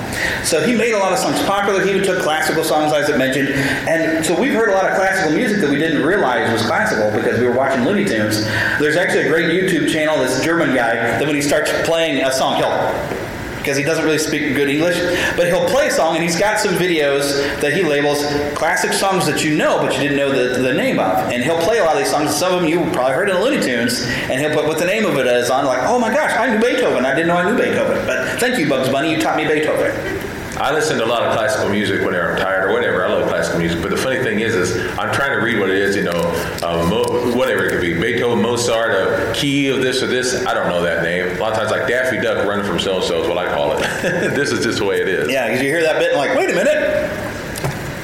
So 0.45 0.65
he 0.65 0.75
made 0.75 0.93
a 0.93 0.99
lot 0.99 1.13
of 1.13 1.19
songs 1.19 1.43
popular. 1.43 1.85
He 1.85 2.01
took 2.01 2.23
classical 2.23 2.65
songs, 2.65 2.93
as 2.93 3.11
I 3.11 3.17
mentioned. 3.17 3.49
And 3.89 4.25
so 4.25 4.39
we've 4.39 4.55
heard 4.55 4.69
a 4.69 4.73
lot 4.73 4.89
of 4.89 4.97
classical 4.97 5.33
music 5.33 5.61
that 5.61 5.71
we 5.71 5.79
didn't 5.79 6.05
realize 6.05 6.51
was 6.53 6.63
classical 6.63 7.11
because 7.11 7.41
we 7.41 7.47
were 7.47 7.55
watching 7.55 7.85
Looney 7.85 8.05
Tunes. 8.05 8.45
There's 8.79 8.97
actually 8.97 9.27
a 9.27 9.29
great 9.29 9.47
YouTube 9.47 9.93
channel, 9.93 10.17
this 10.19 10.43
German 10.45 10.75
guy, 10.75 10.95
that 10.95 11.27
when 11.27 11.35
he 11.35 11.43
starts 11.43 11.71
playing 11.85 12.25
a 12.25 12.33
song, 12.33 12.57
he'll 12.57 13.20
because 13.61 13.77
he 13.77 13.85
doesn't 13.85 14.05
really 14.05 14.19
speak 14.19 14.55
good 14.55 14.69
English, 14.69 14.99
but 15.37 15.47
he'll 15.47 15.69
play 15.69 15.87
a 15.89 15.91
song 15.91 16.15
and 16.15 16.25
he's 16.25 16.39
got 16.39 16.59
some 16.59 16.75
videos 16.75 17.61
that 17.61 17.73
he 17.73 17.83
labels 17.83 18.25
classic 18.55 18.93
songs 18.93 19.27
that 19.27 19.45
you 19.45 19.57
know 19.57 19.79
but 19.79 19.93
you 19.95 20.01
didn't 20.01 20.17
know 20.17 20.33
the, 20.33 20.61
the 20.61 20.73
name 20.73 20.99
of. 20.99 21.31
And 21.31 21.43
he'll 21.43 21.61
play 21.61 21.79
a 21.79 21.85
lot 21.85 21.93
of 21.93 21.99
these 21.99 22.11
songs. 22.11 22.35
Some 22.35 22.55
of 22.55 22.63
them 22.63 22.69
you 22.69 22.81
probably 22.93 23.15
heard 23.15 23.29
in 23.29 23.37
Looney 23.41 23.63
Tunes, 23.63 24.03
and 24.03 24.41
he'll 24.41 24.55
put 24.55 24.67
what 24.67 24.79
the 24.79 24.87
name 24.87 25.05
of 25.05 25.17
it 25.19 25.27
is 25.27 25.51
on, 25.51 25.65
like, 25.67 25.81
oh 25.83 25.99
my 25.99 26.13
gosh, 26.13 26.33
I 26.33 26.53
knew 26.53 26.61
Beethoven. 26.61 27.05
I 27.05 27.15
didn't 27.15 27.29
know 27.29 27.37
I 27.37 27.51
knew 27.51 27.57
Beethoven. 27.57 28.07
But 28.07 28.41
thank 28.41 28.59
you, 28.59 28.69
Bugs 28.69 28.89
Bunny, 28.89 29.13
you 29.13 29.21
taught 29.21 29.37
me 29.37 29.47
Beethoven. 29.47 30.31
I 30.61 30.75
listen 30.75 30.99
to 30.99 31.05
a 31.05 31.07
lot 31.07 31.23
of 31.23 31.33
classical 31.33 31.71
music 31.71 32.05
whenever 32.05 32.33
I'm 32.33 32.39
tired 32.39 32.69
or 32.69 32.75
whatever. 32.75 33.07
I 33.07 33.09
love 33.09 33.27
classical 33.29 33.61
music, 33.61 33.81
but 33.81 33.91
the 33.91 33.97
funny 33.97 34.23
thing 34.23 34.41
is, 34.41 34.55
is 34.55 34.77
I'm 34.99 35.11
trying 35.11 35.31
to 35.31 35.43
read 35.43 35.59
what 35.59 35.71
it 35.71 35.79
is. 35.79 35.97
You 35.97 36.03
know, 36.03 36.21
uh, 36.63 36.87
Mo- 36.87 37.35
whatever 37.35 37.65
it 37.65 37.71
could 37.71 37.81
be, 37.81 37.99
Beethoven, 37.99 38.43
Mozart, 38.43 38.93
a 38.93 39.20
key 39.35 39.69
of 39.69 39.81
this 39.83 40.03
or 40.03 40.07
this. 40.07 40.47
I 40.47 40.55
don't 40.55 40.69
know 40.69 40.83
that 40.83 41.03
name. 41.03 41.37
A 41.37 41.41
lot 41.41 41.53
of 41.53 41.59
times, 41.59 41.71
like 41.71 41.89
Daffy 41.89 42.21
Duck 42.21 42.47
running 42.47 42.65
from 42.65 42.79
so 42.79 42.97
and 42.97 43.05
so 43.05 43.23
is 43.23 43.29
what 43.29 43.39
I 43.39 43.53
call 43.53 43.73
it. 43.73 43.81
this 44.35 44.51
is 44.53 44.65
just 44.65 44.79
the 44.79 44.85
way 44.85 45.01
it 45.01 45.09
is. 45.09 45.31
Yeah, 45.31 45.47
because 45.49 45.63
you 45.63 45.69
hear 45.69 45.83
that 45.83 45.99
bit 45.99 46.11
and 46.13 46.19
like, 46.19 46.37
wait 46.37 46.51
a 46.51 46.55
minute. 46.55 47.11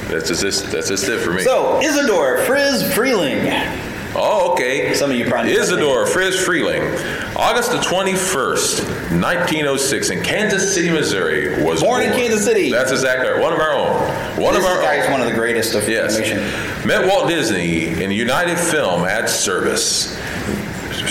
That's 0.09 0.27
just 0.29 0.41
this. 0.41 0.61
That's 0.61 0.87
just 0.87 1.07
it 1.07 1.19
for 1.19 1.31
me. 1.33 1.41
So, 1.43 1.81
Isidore 1.81 2.37
Friz 2.39 2.83
Freleng. 2.83 3.83
Oh, 4.15 4.53
okay. 4.53 4.93
Some 4.93 5.11
of 5.11 5.17
you 5.17 5.27
probably 5.27 5.51
Isidore 5.51 6.07
Friz 6.07 6.35
Freleng, 6.35 7.35
August 7.35 7.71
the 7.71 7.77
21st, 7.77 8.79
1906, 9.21 10.09
in 10.09 10.23
Kansas 10.23 10.73
City, 10.73 10.89
Missouri, 10.89 11.61
was 11.63 11.81
Born 11.83 12.01
in 12.01 12.13
Kansas 12.13 12.43
City. 12.43 12.71
That's 12.71 12.91
exactly 12.91 13.29
right. 13.29 13.39
One 13.41 13.53
of 13.53 13.59
our 13.59 13.73
own. 13.73 13.91
One 14.41 14.53
this 14.53 14.63
of 14.63 14.69
our 14.71 14.81
guy 14.81 14.97
own. 14.97 15.03
is 15.03 15.09
one 15.11 15.21
of 15.21 15.27
the 15.27 15.33
greatest 15.33 15.75
of 15.75 15.87
Yes. 15.87 16.17
animation. 16.17 16.87
Met 16.87 17.05
Walt 17.05 17.27
Disney 17.29 18.01
in 18.01 18.09
United 18.11 18.57
Film 18.57 19.03
Ad 19.03 19.29
Service. 19.29 20.17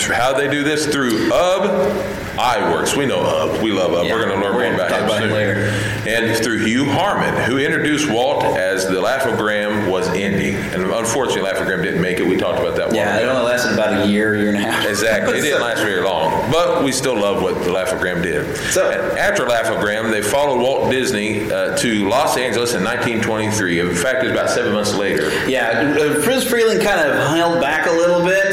How 0.05 0.33
they 0.33 0.47
do 0.49 0.63
this 0.63 0.85
through 0.85 1.31
UB 1.31 1.63
Iwerks. 2.37 2.95
We 2.95 3.05
know 3.07 3.21
UB. 3.21 3.61
We 3.63 3.71
love 3.71 3.93
UB. 3.93 4.05
Yeah. 4.05 4.13
We're 4.13 4.25
going 4.27 4.39
to 4.39 4.45
learn 4.47 4.53
more 4.75 4.75
about 4.75 4.91
him 4.91 5.09
soon. 5.21 5.31
later. 5.31 5.55
And 6.07 6.35
through 6.43 6.65
Hugh 6.65 6.85
Harman, 6.85 7.33
who 7.49 7.57
introduced 7.57 8.09
Walt 8.09 8.43
as 8.43 8.87
the 8.87 9.01
Laugh-O-Gram 9.01 9.89
was 9.89 10.07
ending. 10.09 10.55
And 10.55 10.83
unfortunately, 10.83 11.41
Laugh-O-Gram 11.41 11.81
didn't 11.81 12.01
make 12.01 12.19
it. 12.19 12.27
We 12.27 12.37
talked 12.37 12.59
about 12.59 12.75
that. 12.75 12.93
Yeah, 12.93 13.17
it 13.19 13.25
only 13.25 13.41
lasted 13.43 13.73
about 13.73 14.03
a 14.03 14.07
year, 14.07 14.35
year 14.35 14.49
and 14.49 14.57
a 14.57 14.61
half. 14.71 14.85
Exactly. 14.85 15.39
It 15.39 15.41
didn't 15.41 15.61
last 15.61 15.81
very 15.81 16.01
long, 16.03 16.51
but 16.51 16.83
we 16.83 16.91
still 16.91 17.19
love 17.19 17.41
what 17.41 17.55
the 17.63 17.71
Laugh-O-Gram 17.71 18.21
did. 18.21 18.55
So- 18.71 18.87
And 18.89 19.17
after 19.17 19.47
Laugh-O-Gram, 19.47 20.11
they 20.11 20.21
followed 20.21 20.61
Walt 20.61 20.91
Disney 20.91 21.51
uh, 21.51 21.75
to 21.77 22.07
Los 22.07 22.37
Angeles 22.37 22.73
in 22.75 22.83
1923. 22.83 23.79
In 23.79 23.95
fact, 23.95 24.23
it 24.23 24.27
was 24.27 24.31
about 24.31 24.49
seven 24.51 24.73
months 24.73 24.93
later. 24.93 25.29
Yeah, 25.49 25.93
Friz 26.21 26.45
Freleng 26.45 26.83
kind 26.83 26.99
of 27.01 27.15
held 27.35 27.59
back 27.61 27.87
a 27.87 27.91
little 27.91 28.23
bit, 28.23 28.46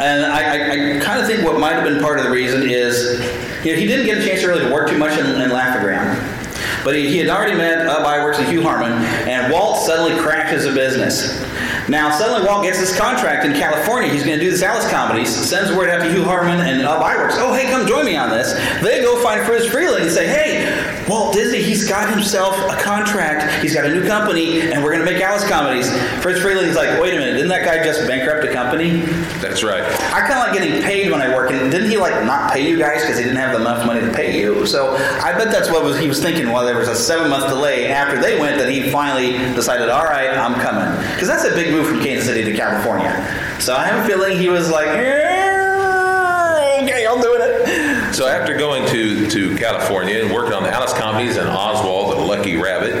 and 0.00 0.24
I, 0.24 0.40
I, 0.40 0.96
I 0.96 1.00
kind 1.00 1.20
of 1.20 1.26
think 1.26 1.44
what 1.44 1.60
might 1.60 1.74
have 1.74 1.84
been 1.84 2.00
part 2.00 2.18
of 2.18 2.24
the 2.24 2.30
reason 2.30 2.62
is, 2.62 3.20
you 3.64 3.72
know, 3.72 3.78
he 3.78 3.86
didn't 3.86 4.06
get 4.06 4.18
a 4.18 4.26
chance 4.26 4.42
early 4.42 4.60
to 4.60 4.64
really 4.64 4.72
work 4.72 4.88
too 4.88 4.98
much 4.98 5.18
in, 5.18 5.26
in 5.40 5.50
Laugh-O-Gram. 5.50 6.38
But 6.84 6.94
he, 6.96 7.08
he 7.08 7.18
had 7.18 7.28
already 7.28 7.54
met 7.56 7.86
uh, 7.86 7.98
Ub 7.98 8.06
Iwerks 8.06 8.38
and 8.38 8.48
Hugh 8.48 8.62
Harman, 8.62 8.92
and 9.28 9.52
Walt 9.52 9.84
suddenly 9.84 10.18
crashes 10.20 10.64
a 10.64 10.72
business. 10.72 11.38
Now, 11.90 12.16
suddenly 12.16 12.46
Walt 12.46 12.62
gets 12.62 12.78
this 12.78 12.96
contract 12.96 13.44
in 13.44 13.52
California. 13.52 14.08
He's 14.08 14.24
going 14.24 14.38
to 14.38 14.44
do 14.44 14.48
this 14.48 14.62
Alice 14.62 14.88
comedies, 14.88 15.28
sends 15.28 15.76
word 15.76 15.90
out 15.90 16.04
to 16.04 16.12
Hugh 16.12 16.22
Harman 16.22 16.60
and 16.60 16.82
Ub 16.82 17.02
Iwerks, 17.02 17.34
oh, 17.34 17.52
hey, 17.52 17.68
come 17.68 17.84
join 17.84 18.04
me 18.04 18.16
on 18.16 18.30
this. 18.30 18.52
They 18.80 19.02
go 19.02 19.20
find 19.24 19.44
Friz 19.44 19.66
Freleng 19.66 20.02
and 20.02 20.10
say, 20.10 20.28
hey, 20.28 21.04
Walt 21.08 21.34
Disney, 21.34 21.60
he's 21.60 21.88
got 21.88 22.08
himself 22.08 22.56
a 22.70 22.80
contract. 22.80 23.60
He's 23.60 23.74
got 23.74 23.86
a 23.86 23.92
new 23.92 24.06
company, 24.06 24.60
and 24.60 24.84
we're 24.84 24.92
going 24.92 25.04
to 25.04 25.12
make 25.12 25.20
Alice 25.20 25.44
comedies. 25.48 25.90
Friz 26.22 26.38
Freleng's 26.38 26.76
like, 26.76 27.00
wait 27.00 27.12
a 27.14 27.18
minute, 27.18 27.32
didn't 27.32 27.48
that 27.48 27.64
guy 27.64 27.82
just 27.82 28.06
bankrupt 28.06 28.44
a 28.44 28.52
company? 28.52 29.00
That's 29.40 29.64
right. 29.64 29.82
I 29.82 30.20
kind 30.20 30.34
of 30.34 30.46
like 30.46 30.52
getting 30.52 30.80
paid 30.82 31.10
when 31.10 31.20
I 31.20 31.34
work, 31.34 31.50
and 31.50 31.72
didn't 31.72 31.90
he 31.90 31.96
like 31.96 32.24
not 32.24 32.52
pay 32.52 32.68
you 32.68 32.78
guys 32.78 33.00
because 33.00 33.18
he 33.18 33.24
didn't 33.24 33.38
have 33.38 33.60
enough 33.60 33.84
money 33.84 34.00
to 34.00 34.12
pay 34.12 34.40
you? 34.40 34.64
So 34.64 34.94
I 34.94 35.32
bet 35.32 35.50
that's 35.50 35.68
what 35.68 35.82
was, 35.82 35.98
he 35.98 36.06
was 36.06 36.22
thinking 36.22 36.52
while 36.52 36.64
there 36.64 36.78
was 36.78 36.88
a 36.88 36.94
seven 36.94 37.30
month 37.30 37.48
delay 37.48 37.88
after 37.88 38.20
they 38.20 38.38
went 38.38 38.58
that 38.58 38.68
he 38.68 38.90
finally 38.90 39.32
decided, 39.54 39.88
all 39.88 40.04
right, 40.04 40.30
I'm 40.30 40.54
coming, 40.54 40.96
because 41.14 41.26
that's 41.26 41.44
a 41.44 41.50
big 41.50 41.72
move 41.72 41.79
from 41.84 42.00
Kansas 42.00 42.26
City 42.26 42.44
to 42.44 42.56
California. 42.56 43.10
So 43.60 43.74
I 43.74 43.86
have 43.86 44.04
a 44.04 44.08
feeling 44.08 44.38
he 44.38 44.48
was 44.48 44.70
like, 44.70 44.86
"Yeah, 44.86 46.80
okay, 46.82 47.06
I'm 47.06 47.20
doing 47.20 47.40
it. 47.42 48.14
So 48.14 48.26
after 48.26 48.56
going 48.56 48.86
to, 48.88 49.30
to 49.30 49.56
California 49.56 50.22
and 50.22 50.32
working 50.32 50.52
on 50.52 50.62
the 50.62 50.70
Alice 50.70 50.92
comedies 50.92 51.36
and 51.36 51.48
Oswald 51.48 52.16
the 52.16 52.20
Lucky 52.20 52.56
Rabbit, 52.56 52.92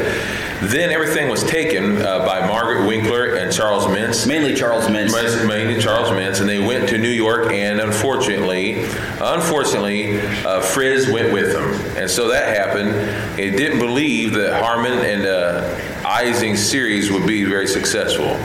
then 0.62 0.90
everything 0.90 1.28
was 1.28 1.42
taken 1.44 2.00
uh, 2.02 2.24
by 2.24 2.46
Margaret 2.46 2.86
Winkler 2.86 3.34
and 3.34 3.52
Charles 3.52 3.86
Mintz. 3.86 4.26
Mainly 4.26 4.54
Charles 4.54 4.86
Mintz. 4.86 5.46
Mainly 5.46 5.80
Charles 5.80 6.10
Mintz, 6.10 6.40
and 6.40 6.48
they 6.48 6.58
went 6.58 6.88
to 6.90 6.98
New 6.98 7.10
York, 7.10 7.50
and 7.50 7.80
unfortunately, 7.80 8.84
unfortunately, 9.20 10.20
uh, 10.20 10.60
Friz 10.60 11.08
went 11.10 11.32
with 11.32 11.52
them, 11.52 11.72
and 11.96 12.10
so 12.10 12.28
that 12.28 12.56
happened. 12.56 13.38
He 13.38 13.50
didn't 13.50 13.78
believe 13.78 14.34
that 14.34 14.62
Harman 14.62 14.92
and 14.92 15.26
uh, 15.26 15.76
Ising's 16.06 16.64
series 16.64 17.10
would 17.10 17.26
be 17.26 17.44
very 17.44 17.66
successful. 17.66 18.38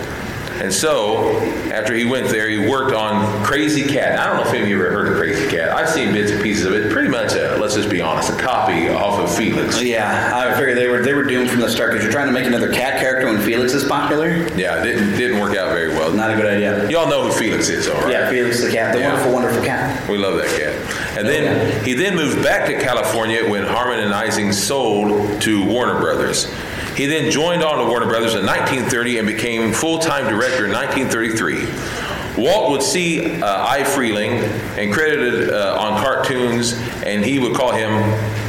And 0.61 0.73
so, 0.73 1.37
after 1.71 1.93
he 1.93 2.05
went 2.05 2.29
there, 2.29 2.49
he 2.49 2.67
worked 2.69 2.93
on 2.93 3.43
Crazy 3.43 3.83
Cat. 3.83 4.17
I 4.17 4.25
don't 4.27 4.37
know 4.37 4.43
if 4.49 4.53
any 4.53 4.63
of 4.63 4.69
you 4.69 4.77
ever 4.77 4.89
heard 4.91 5.07
of 5.09 5.17
Crazy 5.17 5.47
Cat. 5.49 5.71
I've 5.71 5.89
seen 5.89 6.13
bits 6.13 6.31
and 6.31 6.41
pieces 6.41 6.65
of 6.65 6.73
it. 6.73 6.91
Pretty 6.91 7.09
much, 7.09 7.33
a, 7.33 7.57
let's 7.57 7.75
just 7.75 7.89
be 7.89 7.99
honest, 8.01 8.29
a 8.31 8.35
copy 8.37 8.87
off 8.87 9.19
of 9.19 9.35
Felix. 9.35 9.81
Yeah, 9.81 10.31
I 10.33 10.53
figured 10.57 10.77
they 10.77 10.87
were 10.87 11.01
they 11.03 11.13
were 11.13 11.23
doomed 11.23 11.49
from 11.49 11.59
the 11.59 11.69
start 11.69 11.91
because 11.91 12.03
you're 12.03 12.11
trying 12.13 12.27
to 12.27 12.31
make 12.33 12.45
another 12.45 12.71
cat 12.71 12.99
character 12.99 13.27
when 13.27 13.41
Felix 13.41 13.73
is 13.73 13.83
popular. 13.83 14.29
Yeah, 14.55 14.81
it 14.81 14.85
didn't, 14.85 15.17
didn't 15.17 15.39
work 15.41 15.57
out 15.57 15.73
very 15.73 15.89
well. 15.89 16.13
Not 16.13 16.31
a 16.31 16.35
good 16.35 16.45
idea. 16.45 16.89
Y'all 16.89 17.09
know 17.09 17.23
who 17.27 17.31
Felix 17.37 17.67
is, 17.67 17.89
all 17.89 18.01
right? 18.01 18.11
Yeah, 18.11 18.29
Felix 18.29 18.61
the 18.63 18.71
cat, 18.71 18.93
the 18.93 18.99
Yeah. 19.01 19.09
wonderful, 19.09 19.33
wonderful 19.33 19.63
cat. 19.63 20.09
We 20.09 20.17
love 20.17 20.37
that 20.37 20.47
cat. 20.57 21.17
And 21.17 21.27
then 21.27 21.83
he 21.83 21.93
then 21.93 22.15
moved 22.15 22.41
back 22.43 22.65
to 22.67 22.79
California 22.79 23.47
when 23.49 23.63
Harman 23.65 23.99
and 23.99 24.13
Ising 24.13 24.53
sold 24.53 25.41
to 25.41 25.65
Warner 25.65 25.99
Brothers. 25.99 26.49
He 26.95 27.07
then 27.07 27.29
joined 27.29 27.61
on 27.61 27.77
to 27.79 27.85
Warner 27.85 28.05
Brothers 28.05 28.35
in 28.35 28.45
1930 28.45 29.17
and 29.17 29.27
became 29.27 29.73
full-time 29.73 30.29
director 30.29 30.65
in 30.65 30.71
1933. 30.71 32.04
Walt 32.37 32.71
would 32.71 32.83
see 32.83 33.41
uh, 33.41 33.65
I. 33.65 33.85
Freleng 33.85 34.41
and 34.77 34.91
credited 34.91 35.49
uh, 35.49 35.77
on 35.79 36.01
cartoons, 36.01 36.73
and 37.05 37.23
he 37.23 37.39
would 37.39 37.55
call 37.55 37.71
him, 37.71 37.91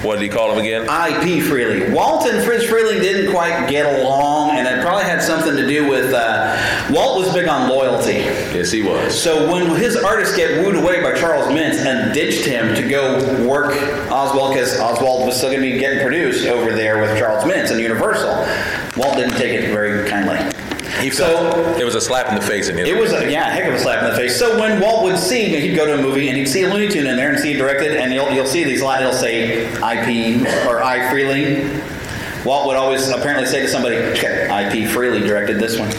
what 0.03 0.17
did 0.17 0.23
he 0.23 0.29
call 0.29 0.53
him 0.53 0.59
again? 0.59 0.89
I.P. 0.89 1.41
Freely. 1.41 1.93
Walt 1.93 2.27
and 2.27 2.45
Fritz 2.45 2.65
Freleng 2.65 3.01
didn't 3.01 3.33
quite 3.33 3.69
get 3.69 4.01
along, 4.01 4.51
and 4.51 4.67
it 4.67 4.83
probably 4.83 5.05
had 5.05 5.23
something 5.23 5.55
to 5.55 5.67
do 5.67 5.89
with 5.89 6.13
uh, 6.13 6.91
Walt 6.91 7.25
was 7.25 7.33
big 7.33 7.49
on 7.49 7.69
loyalty. 7.69 8.15
Yes, 8.15 8.73
he 8.73 8.83
was. 8.83 9.21
So 9.21 9.51
when 9.53 9.77
his 9.77 9.97
artists 9.97 10.37
get 10.37 10.65
wooed 10.65 10.77
away 10.77 11.03
by 11.03 11.19
Charles 11.19 11.47
Mintz 11.47 11.85
and 11.85 12.13
ditched 12.13 12.45
him 12.45 12.75
to 12.75 12.89
go 12.89 13.47
work 13.47 13.75
Oswald, 14.11 14.55
because 14.55 14.79
Oswald 14.81 15.27
was 15.27 15.37
still 15.37 15.51
going 15.51 15.63
to 15.63 15.71
be 15.73 15.79
getting 15.79 16.01
produced 16.01 16.47
over 16.47 16.75
there 16.75 17.01
with 17.01 17.17
Charles 17.19 17.45
Mintz 17.45 17.71
and 17.71 17.81
Universal, 17.81 18.47
Walt 18.97 19.17
didn't 19.17 19.37
take 19.37 19.53
it 19.53 19.71
very 19.71 19.96
He 21.07 21.13
So- 21.13 21.25
felt 21.25 21.79
it 21.79 21.85
was 21.85 21.95
a 21.95 22.01
slap 22.01 22.29
in 22.31 22.35
the 22.35 22.41
face 22.41 22.69
in 22.69 22.77
his 22.77 22.89
It 22.89 22.99
was 22.99 23.13
a 23.13 23.31
yeah, 23.31 23.49
a 23.49 23.53
heck 23.53 23.69
of 23.69 23.75
a 23.75 23.79
slap 23.79 24.03
in 24.03 24.11
the 24.11 24.17
face. 24.17 24.37
So 24.37 24.59
when 24.59 24.81
Walt 24.81 25.05
would 25.05 25.17
see, 25.17 25.45
he'd 25.45 25.77
go 25.77 25.87
to 25.87 25.95
a 25.95 25.99
movie 25.99 26.27
and 26.29 26.37
he'd 26.37 26.49
see 26.49 26.65
a 26.65 26.69
Looney 26.69 26.89
Tune 26.89 27.07
in 27.07 27.17
there 27.17 27.31
and 27.31 27.39
see 27.39 27.53
it 27.53 27.59
directed, 27.59 27.93
and 27.97 28.13
you'll 28.13 28.29
you'll 28.33 28.45
see 28.45 28.65
these 28.65 28.83
lines. 28.83 29.03
It'll 29.03 29.13
say 29.13 29.67
IP 29.67 30.45
or 30.67 30.83
I 30.83 31.09
Freely. 31.11 31.65
Walt 32.45 32.67
would 32.67 32.77
always 32.77 33.09
apparently 33.09 33.47
say 33.47 33.61
to 33.61 33.69
somebody, 33.69 33.95
"Okay, 33.99 34.49
IP 34.51 34.89
Freely 34.89 35.21
directed 35.21 35.61
this 35.61 35.79
one." 35.79 35.93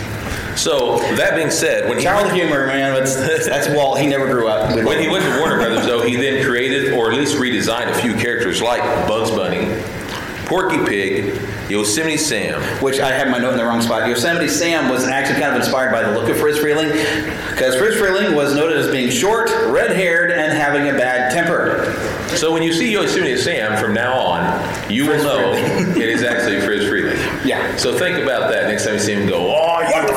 So 0.57 0.97
that 1.15 1.35
being 1.35 1.51
said, 1.51 1.87
when 1.87 1.99
he 1.99 2.03
Child 2.03 2.33
humor, 2.33 2.67
man. 2.67 2.93
That's, 2.93 3.15
that's 3.45 3.69
Walt. 3.69 3.99
He 4.01 4.07
never 4.07 4.27
grew 4.27 4.49
up. 4.49 4.75
When 4.75 4.99
he 4.99 5.07
went 5.07 5.23
to 5.23 5.39
Warner 5.39 5.55
Brothers, 5.57 5.85
though, 5.85 6.01
he 6.01 6.17
then 6.17 6.43
created 6.43 6.91
or 6.91 7.11
at 7.11 7.17
least 7.17 7.37
redesigned 7.37 7.89
a 7.91 7.93
few 7.93 8.13
characters 8.15 8.61
like 8.61 8.81
Bugs 9.07 9.31
Bunny, 9.31 9.69
Porky 10.47 10.83
Pig, 10.83 11.39
Yosemite 11.69 12.17
Sam. 12.17 12.61
Which 12.81 12.99
I 12.99 13.11
had 13.11 13.29
my 13.29 13.37
note 13.37 13.51
in 13.51 13.57
the 13.57 13.65
wrong 13.65 13.81
spot. 13.81 14.07
Yosemite 14.07 14.47
Sam 14.47 14.89
was 14.89 15.05
actually 15.05 15.39
kind 15.39 15.55
of 15.55 15.61
inspired 15.61 15.91
by 15.91 16.03
the 16.03 16.17
look 16.17 16.29
of 16.29 16.37
Fritz 16.37 16.59
Freleng, 16.59 16.91
because 17.51 17.75
Fritz 17.75 17.97
Freleng 17.97 18.35
was 18.35 18.55
noted 18.55 18.77
as 18.77 18.89
being 18.89 19.09
short, 19.09 19.49
red-haired, 19.67 20.31
and 20.31 20.57
having 20.57 20.89
a 20.89 20.93
bad 20.93 21.31
temper. 21.31 21.93
So 22.37 22.51
when 22.51 22.63
you 22.63 22.73
see 22.73 22.91
Yosemite 22.91 23.37
Sam 23.37 23.77
from 23.81 23.93
now 23.93 24.17
on, 24.17 24.91
you 24.91 25.07
will 25.07 25.23
know 25.23 25.53
it 25.55 26.09
is 26.09 26.23
actually 26.23 26.61
Fritz 26.61 26.85
Freleng. 26.85 27.45
Yeah. 27.45 27.75
So 27.75 27.97
think 27.97 28.17
about 28.17 28.51
that 28.51 28.67
next 28.67 28.85
time 28.85 28.93
you 28.93 28.99
see 28.99 29.13
him 29.13 29.27
go, 29.27 29.55
oh, 29.55 29.81
you 29.81 30.07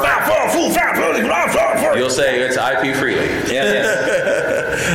You'll 1.97 2.11
say 2.11 2.41
it's 2.41 2.57
IP 2.57 2.97
Freeling. 2.97 3.29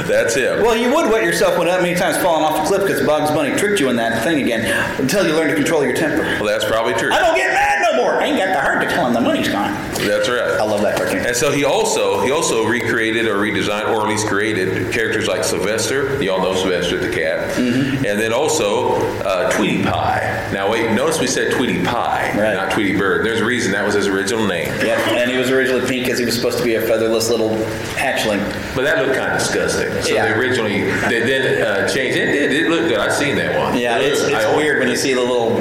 That's 0.04 0.36
it. 0.36 0.62
Well, 0.62 0.76
you 0.76 0.94
would 0.94 1.10
wet 1.10 1.24
yourself 1.24 1.58
when 1.58 1.68
that 1.68 1.82
many 1.82 1.96
times 1.98 2.18
falling 2.18 2.44
off 2.44 2.62
the 2.62 2.68
cliff 2.68 2.82
because 2.88 3.06
Bugs 3.06 3.32
Bunny 3.32 3.56
tricked 3.56 3.80
you 3.80 3.90
in 3.90 3.96
that 3.96 4.24
thing 4.24 4.42
again 4.44 4.66
until 5.00 5.26
you 5.26 5.34
learn 5.34 5.50
to 5.50 5.56
control 5.56 5.84
your 5.84 5.96
temper. 5.96 6.24
Well, 6.24 6.46
that's 6.46 6.66
probably 6.66 6.94
true. 6.94 7.12
I 7.12 7.20
don't 7.20 7.36
get 7.36 7.54
mad 7.54 7.82
no 7.92 8.04
more. 8.04 8.22
I 8.22 8.26
ain't 8.26 8.38
got 8.38 8.54
the 8.54 8.62
heart 8.62 8.82
to 8.82 8.90
tell 8.90 9.08
him 9.08 9.14
the 9.14 9.22
money's 9.22 9.48
gone. 9.48 9.74
That's 10.08 10.30
right. 10.30 10.60
I 10.60 10.64
love 10.64 10.82
that 10.82 10.98
cartoon. 10.98 11.26
And 11.26 11.36
so 11.36 11.52
he 11.52 11.64
also 11.64 12.22
he 12.22 12.32
also 12.32 12.66
recreated 12.66 13.28
or 13.28 13.36
redesigned 13.36 13.90
or 13.94 14.02
at 14.02 14.08
least 14.08 14.28
created 14.28 14.92
characters 14.94 15.28
like 15.28 15.44
Sylvester. 15.44 16.22
Y'all 16.24 16.40
know 16.42 16.56
Sylvester 16.56 16.98
the 17.00 17.14
cat, 17.16 17.56
Mm-hmm. 17.56 18.06
and 18.06 18.20
then 18.20 18.34
also 18.34 18.96
uh, 19.24 19.50
Tweety 19.52 19.84
Pie. 19.84 20.50
Now 20.54 20.70
wait, 20.72 20.92
notice 20.94 21.20
we 21.20 21.28
said 21.28 21.54
Tweety 21.54 21.84
Pie, 21.84 22.32
Right. 22.38 22.54
not 22.54 22.72
Tweety 22.72 22.98
Bird. 22.98 23.26
There's 23.26 23.42
a 23.42 23.46
reason 23.46 23.72
that 23.74 23.86
was 23.86 23.94
his 23.96 24.08
original 24.08 24.46
name. 24.48 24.68
Yep, 24.68 25.08
and 25.10 25.32
he 25.32 25.38
was 25.38 25.50
originally 25.52 25.86
pink 25.88 26.06
because 26.06 26.20
he 26.20 26.26
was 26.26 26.36
supposed 26.36 26.58
to 26.58 26.64
be 26.64 26.76
a 26.76 26.82
featherless 26.82 27.30
little 27.30 27.52
hatchling. 27.96 28.40
But 28.76 28.84
that 28.84 29.00
looked 29.06 29.18
kind 29.18 29.32
of 29.34 29.40
disgusting. 29.40 29.90
So 30.04 30.14
Yeah. 30.14 30.26
they 30.26 30.34
originally 30.40 30.84
they 31.10 31.22
then 31.22 31.62
uh, 31.66 31.88
changed 31.88 32.18
it. 32.18 32.30
It 32.36 32.50
did 32.50 32.70
look 32.72 32.88
good. 32.90 33.00
I've 33.00 33.14
seen 33.14 33.36
that 33.38 33.60
one. 33.60 33.78
Yeah, 33.80 34.00
it's, 34.00 34.22
it's 34.22 34.56
weird 34.58 34.80
when 34.80 34.90
you 34.90 34.96
see 34.96 35.14
the 35.14 35.22
little 35.22 35.56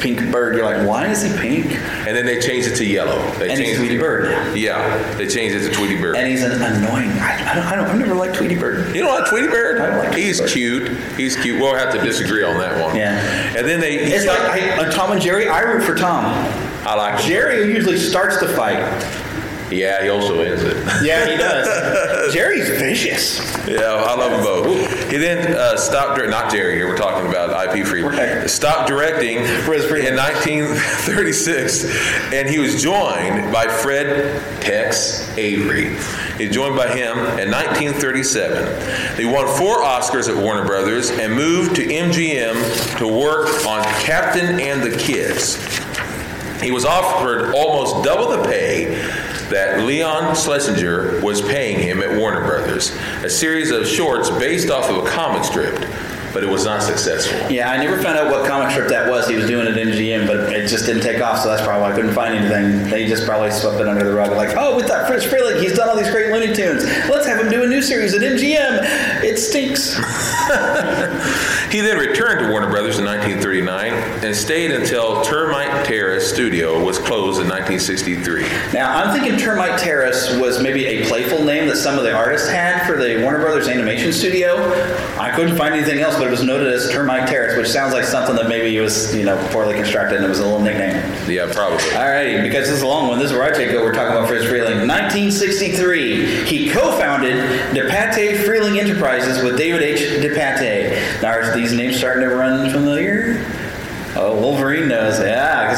pink 0.00 0.30
bird. 0.32 0.56
You're 0.56 0.64
like, 0.64 0.86
why 0.86 1.06
is 1.08 1.22
he 1.22 1.36
pink? 1.38 1.66
And 2.06 2.16
then 2.16 2.26
they 2.26 2.40
changed 2.40 2.68
it 2.68 2.76
to 2.76 2.84
yellow. 2.86 3.18
They 3.38 3.50
And 3.50 3.58
changed 3.60 3.80
Tweety 3.86 3.98
Bird. 3.98 4.56
Yeah, 4.56 5.12
they 5.16 5.26
changed 5.28 5.54
it 5.56 5.68
to 5.68 5.74
Tweety 5.74 6.00
Bird. 6.00 6.16
And 6.16 6.26
he's 6.28 6.42
an 6.42 6.52
annoying. 6.52 7.10
I, 7.10 7.50
I 7.50 7.54
don't. 7.54 7.64
I 7.66 7.76
don't. 7.76 7.86
I've 7.86 7.98
never 7.98 8.14
liked 8.14 8.34
Tweety 8.34 8.56
Bird. 8.56 8.94
You 8.96 9.02
don't 9.02 9.18
like 9.20 9.28
Tweety 9.28 9.48
Bird? 9.48 9.80
I 9.80 9.86
don't 9.86 9.98
like 9.98 10.08
Tweety 10.12 10.22
He's 10.26 10.40
Bird. 10.40 10.50
cute. 10.50 10.88
He's 11.16 11.36
cute. 11.36 11.60
We'll 11.60 11.74
have 11.74 11.92
to 11.94 12.00
disagree 12.02 12.42
on 12.44 12.58
that 12.58 12.82
one. 12.82 12.96
Yeah. 12.96 13.18
And 13.56 13.66
then 13.68 13.80
they. 13.80 13.96
It's 13.96 14.26
like 14.26 14.40
I, 14.40 14.86
uh, 14.86 14.90
Tom 14.92 15.12
and 15.12 15.20
Jerry. 15.20 15.48
I 15.48 15.60
root 15.60 15.82
for 15.84 15.94
Tom. 15.94 16.24
I 16.86 16.94
like 16.94 17.20
him. 17.20 17.28
Jerry 17.28 17.72
usually 17.72 17.98
starts 17.98 18.38
the 18.40 18.48
fight. 18.48 18.78
Yeah, 19.70 20.02
he 20.02 20.08
also 20.08 20.40
ends 20.40 20.62
it. 20.62 20.76
Yeah, 21.02 21.30
he 21.30 21.36
does. 21.36 22.32
Jerry's 22.34 22.68
vicious. 22.68 23.38
Yeah, 23.66 23.80
I 23.80 24.14
love 24.14 24.30
them 24.32 24.42
both. 24.42 25.10
He 25.10 25.16
then 25.16 25.56
uh, 25.56 25.76
stopped. 25.76 26.20
Not 26.28 26.50
Jerry 26.52 26.76
here. 26.76 26.86
We're 26.86 26.96
talking 26.96 27.28
about 27.28 27.76
IP 27.76 27.86
Freeman. 27.86 28.12
Right. 28.12 28.48
Stopped 28.48 28.88
directing 28.88 29.38
in 29.38 29.44
1936, 29.46 31.84
and 32.32 32.48
he 32.48 32.58
was 32.58 32.82
joined 32.82 33.52
by 33.52 33.66
Fred 33.68 34.40
Tex 34.60 35.28
Avery. 35.36 35.96
He 36.38 36.48
joined 36.48 36.76
by 36.76 36.88
him 36.88 37.18
in 37.18 37.50
1937. 37.50 39.16
They 39.16 39.24
won 39.24 39.46
four 39.56 39.82
Oscars 39.82 40.28
at 40.28 40.36
Warner 40.36 40.64
Brothers 40.66 41.10
and 41.10 41.34
moved 41.34 41.76
to 41.76 41.86
MGM 41.86 42.98
to 42.98 43.08
work 43.08 43.48
on 43.66 43.82
Captain 44.00 44.60
and 44.60 44.82
the 44.82 44.96
Kids. 44.96 45.56
He 46.62 46.70
was 46.70 46.84
offered 46.84 47.54
almost 47.54 48.04
double 48.04 48.28
the 48.28 48.44
pay 48.48 48.94
that 49.50 49.84
Leon 49.84 50.34
Schlesinger 50.34 51.20
was 51.22 51.42
paying 51.42 51.78
him 51.78 52.02
at 52.02 52.18
Warner 52.18 52.40
Brothers, 52.40 52.96
a 53.22 53.30
series 53.30 53.70
of 53.70 53.86
shorts 53.86 54.30
based 54.30 54.70
off 54.70 54.90
of 54.90 55.04
a 55.04 55.08
comic 55.08 55.44
strip, 55.44 55.78
but 56.34 56.42
it 56.42 56.50
was 56.50 56.64
not 56.64 56.82
successful. 56.82 57.50
Yeah, 57.50 57.70
I 57.70 57.76
never 57.76 58.02
found 58.02 58.18
out 58.18 58.30
what 58.30 58.46
comic 58.46 58.72
strip 58.72 58.88
that 58.88 59.08
was. 59.08 59.28
He 59.28 59.36
was 59.36 59.46
doing 59.46 59.68
at 59.68 59.74
MGM, 59.74 60.26
but 60.26 60.52
it 60.52 60.66
just 60.68 60.84
didn't 60.84 61.02
take 61.02 61.22
off, 61.22 61.38
so 61.38 61.48
that's 61.48 61.62
probably 61.62 61.82
why 61.82 61.92
I 61.92 61.94
couldn't 61.94 62.12
find 62.12 62.34
anything. 62.34 62.90
They 62.90 63.06
just 63.06 63.24
probably 63.24 63.52
swept 63.52 63.80
it 63.80 63.86
under 63.86 64.04
the 64.04 64.12
rug. 64.12 64.32
Like, 64.32 64.56
oh, 64.56 64.76
we 64.76 64.82
thought 64.82 65.06
Fritz 65.06 65.24
Freleng, 65.24 65.62
he's 65.62 65.76
done 65.76 65.88
all 65.88 65.96
these 65.96 66.10
great 66.10 66.32
Looney 66.32 66.52
Tunes. 66.52 66.84
Let's 67.08 67.26
have 67.26 67.40
him 67.40 67.50
do 67.50 67.62
a 67.62 67.66
new 67.66 67.80
series 67.80 68.14
at 68.14 68.20
MGM. 68.20 69.22
It 69.22 69.38
stinks. 69.38 69.94
He 71.74 71.80
then 71.80 71.98
returned 71.98 72.38
to 72.38 72.52
Warner 72.52 72.70
Brothers 72.70 73.00
in 73.00 73.04
1939 73.04 73.92
and 74.24 74.36
stayed 74.36 74.70
until 74.70 75.24
Termite 75.24 75.84
Terrace 75.84 76.32
Studio 76.32 76.80
was 76.80 77.00
closed 77.00 77.40
in 77.40 77.48
1963. 77.48 78.42
Now, 78.72 78.94
I'm 78.94 79.12
thinking 79.12 79.36
Termite 79.36 79.80
Terrace 79.80 80.36
was 80.36 80.62
maybe 80.62 80.86
a 80.86 81.04
playful 81.08 81.42
name 81.42 81.66
that 81.66 81.74
some 81.74 81.98
of 81.98 82.04
the 82.04 82.14
artists 82.14 82.48
had 82.48 82.86
for 82.86 82.96
the 82.96 83.20
Warner 83.24 83.40
Brothers 83.40 83.66
animation 83.66 84.12
studio. 84.12 84.54
I 85.18 85.32
couldn't 85.34 85.56
find 85.56 85.74
anything 85.74 85.98
else, 85.98 86.16
it 86.24 86.30
was 86.30 86.42
noted 86.42 86.72
as 86.72 86.90
Termite 86.90 87.28
Terrace, 87.28 87.56
which 87.56 87.68
sounds 87.68 87.92
like 87.92 88.04
something 88.04 88.34
that 88.36 88.48
maybe 88.48 88.78
was, 88.80 89.14
you 89.14 89.24
know, 89.24 89.36
poorly 89.50 89.74
constructed 89.74 90.16
and 90.16 90.24
it 90.24 90.28
was 90.28 90.38
a 90.38 90.42
little 90.42 90.60
nickname. 90.60 90.96
Yeah, 91.28 91.52
probably. 91.52 91.78
Alrighty, 91.78 92.42
because 92.42 92.66
this 92.66 92.76
is 92.76 92.82
a 92.82 92.86
long 92.86 93.08
one. 93.08 93.18
This 93.18 93.30
is 93.30 93.36
where 93.36 93.44
I 93.44 93.56
take 93.56 93.70
over 93.70 93.92
talking 93.92 94.16
about 94.16 94.28
Fritz 94.28 94.44
Freleng. 94.44 94.88
1963, 94.88 96.44
he 96.44 96.70
co-founded 96.70 97.34
DePatie 97.74 98.38
Freleng 98.44 98.80
Enterprises 98.80 99.42
with 99.42 99.56
David 99.56 99.82
H. 99.82 100.00
DePatie. 100.22 101.22
Now, 101.22 101.32
are 101.32 101.54
these 101.54 101.72
names 101.72 101.96
starting 101.96 102.28
to 102.28 102.34
run 102.34 102.70
familiar? 102.70 103.44
Oh, 104.16 104.38
Wolverine 104.40 104.88
knows. 104.88 105.18
Yeah, 105.24 105.74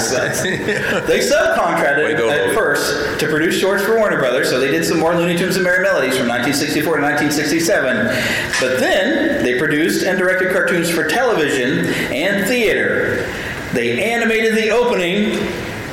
they 1.06 1.20
subcontracted 1.20 2.04
Way 2.04 2.12
to 2.12 2.18
go, 2.18 2.30
at 2.30 2.38
Logan. 2.40 2.54
first 2.54 3.20
to 3.20 3.28
produce 3.28 3.58
shorts 3.58 3.82
for 3.84 3.96
Warner 3.96 4.18
Brothers, 4.18 4.50
so 4.50 4.60
they 4.60 4.70
did 4.70 4.84
some 4.84 4.98
more 4.98 5.14
Looney 5.14 5.36
Tunes 5.38 5.56
and 5.56 5.64
Merrie 5.64 5.82
Melodies 5.82 6.16
from 6.18 6.28
1964 6.28 6.96
to 6.96 7.02
1967. 7.02 8.06
But 8.60 8.78
then 8.80 9.42
they 9.44 9.58
produced 9.58 10.04
and 10.04 10.18
directed 10.18 10.52
cartoons 10.52 10.90
for 10.90 11.08
television 11.08 11.86
and 12.12 12.46
theater. 12.46 13.32
They 13.72 14.02
animated 14.12 14.54
the 14.54 14.70
opening 14.70 15.32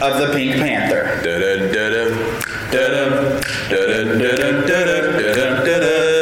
of 0.02 0.20
the 0.20 0.32
Pink 0.34 0.56
Panther. 0.56 1.22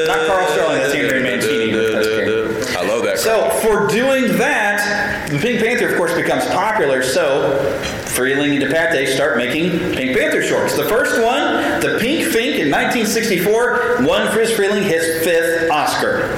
Not 0.08 0.28
Carl 0.28 0.48
Stalling, 0.48 0.82
that's 0.82 0.94
Andrew 0.94 1.22
Mancini. 1.24 1.72
That's. 1.72 2.76
I 2.76 2.84
love 2.86 3.04
that. 3.04 3.20
So, 3.20 3.50
for 3.62 3.88
doing 3.88 4.38
that, 4.38 5.30
the 5.30 5.38
Pink 5.40 5.62
Panther, 5.62 5.81
of 5.92 5.98
course, 5.98 6.14
becomes 6.16 6.46
popular. 6.46 7.04
So, 7.04 7.60
Freleng 8.06 8.62
and 8.62 8.64
DePatie 8.64 9.08
start 9.08 9.38
making 9.38 9.94
Pink 9.94 10.18
Panther 10.18 10.42
shorts. 10.42 10.76
The 10.76 10.86
first 10.86 11.22
one, 11.22 11.80
The 11.82 11.98
Pink 12.00 12.26
Fink, 12.26 12.60
in 12.60 12.72
1964, 12.72 14.04
won 14.06 14.32
Friz 14.32 14.52
Freleng 14.52 14.84
his 14.84 15.24
fifth 15.24 15.70
Oscar. 15.70 16.30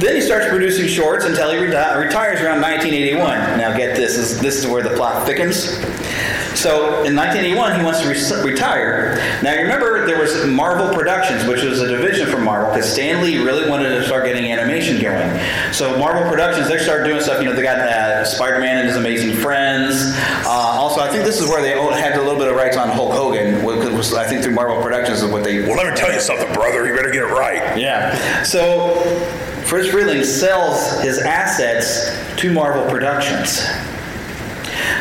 Then 0.00 0.16
he 0.16 0.20
starts 0.20 0.48
producing 0.48 0.88
shorts 0.88 1.24
until 1.24 1.50
he 1.50 1.56
reti- 1.56 1.96
retires 1.96 2.40
around 2.40 2.60
1981. 2.60 3.58
Now, 3.58 3.76
get 3.76 3.96
this: 3.96 4.16
is 4.16 4.40
this 4.40 4.56
is 4.56 4.66
where 4.66 4.82
the 4.82 4.94
plot 4.96 5.24
thickens. 5.24 5.78
So, 6.54 7.02
in 7.04 7.16
1981, 7.16 7.78
he 7.78 7.84
wants 7.84 8.00
to 8.02 8.08
re- 8.08 8.52
retire. 8.52 9.16
Now, 9.42 9.52
you 9.52 9.62
remember 9.62 10.06
there 10.06 10.18
was 10.18 10.46
Marvel 10.46 10.94
Productions, 10.94 11.44
which 11.46 11.62
was 11.62 11.80
a 11.80 11.88
division 11.88 12.28
from 12.28 12.44
Marvel, 12.44 12.72
because 12.72 12.90
Stan 12.90 13.22
Lee 13.22 13.38
really 13.38 13.68
wanted 13.68 13.88
to 13.90 14.04
start 14.04 14.24
getting 14.24 14.50
animation 14.50 15.00
going. 15.00 15.40
So, 15.72 15.98
Marvel 15.98 16.28
Productions, 16.30 16.68
they 16.68 16.78
started 16.78 17.08
doing 17.08 17.20
stuff. 17.20 17.42
You 17.42 17.48
know, 17.48 17.54
they 17.54 17.62
got 17.62 17.78
uh, 17.78 18.24
Spider-Man 18.24 18.78
and 18.78 18.88
His 18.88 18.96
Amazing 18.96 19.36
Friends. 19.36 20.14
Uh, 20.46 20.48
also, 20.48 21.00
I 21.00 21.08
think 21.08 21.24
this 21.24 21.40
is 21.40 21.48
where 21.48 21.60
they 21.60 21.70
had 22.00 22.16
a 22.16 22.22
little 22.22 22.38
bit 22.38 22.48
of 22.48 22.56
rights 22.56 22.76
on 22.76 22.88
Hulk 22.88 23.12
Hogan. 23.12 23.62
Was, 23.64 24.14
I 24.14 24.26
think 24.26 24.42
through 24.42 24.54
Marvel 24.54 24.80
Productions 24.82 25.22
is 25.22 25.30
what 25.30 25.44
they. 25.44 25.62
Well, 25.62 25.76
let 25.76 25.90
me 25.90 25.96
tell 25.96 26.12
you 26.12 26.20
something, 26.20 26.52
brother. 26.52 26.86
You 26.86 26.94
better 26.94 27.10
get 27.10 27.22
it 27.22 27.32
right. 27.32 27.78
Yeah. 27.78 28.42
So 28.42 28.94
Fritz 29.64 29.88
Freleng 29.88 30.24
sells 30.24 31.00
his 31.00 31.18
assets 31.18 32.16
to 32.36 32.52
Marvel 32.52 32.88
Productions. 32.88 33.66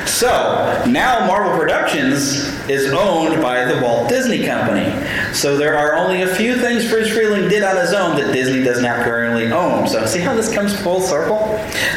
So 0.05 0.83
now 0.87 1.25
Marvel 1.27 1.57
Productions 1.57 2.53
is 2.69 2.91
owned 2.91 3.41
by 3.41 3.65
the 3.65 3.81
Walt 3.81 4.09
Disney 4.09 4.45
Company. 4.45 4.91
So 5.33 5.57
there 5.57 5.77
are 5.77 5.95
only 5.95 6.21
a 6.21 6.27
few 6.27 6.57
things 6.57 6.89
Fritz 6.89 7.09
Freleng 7.09 7.49
did 7.49 7.63
on 7.63 7.77
his 7.77 7.93
own 7.93 8.15
that 8.17 8.31
Disney 8.33 8.63
does 8.63 8.81
not 8.81 9.03
currently 9.03 9.51
own. 9.51 9.87
So 9.87 10.05
see 10.05 10.19
how 10.19 10.33
this 10.33 10.53
comes 10.53 10.79
full 10.81 11.01
circle? 11.01 11.47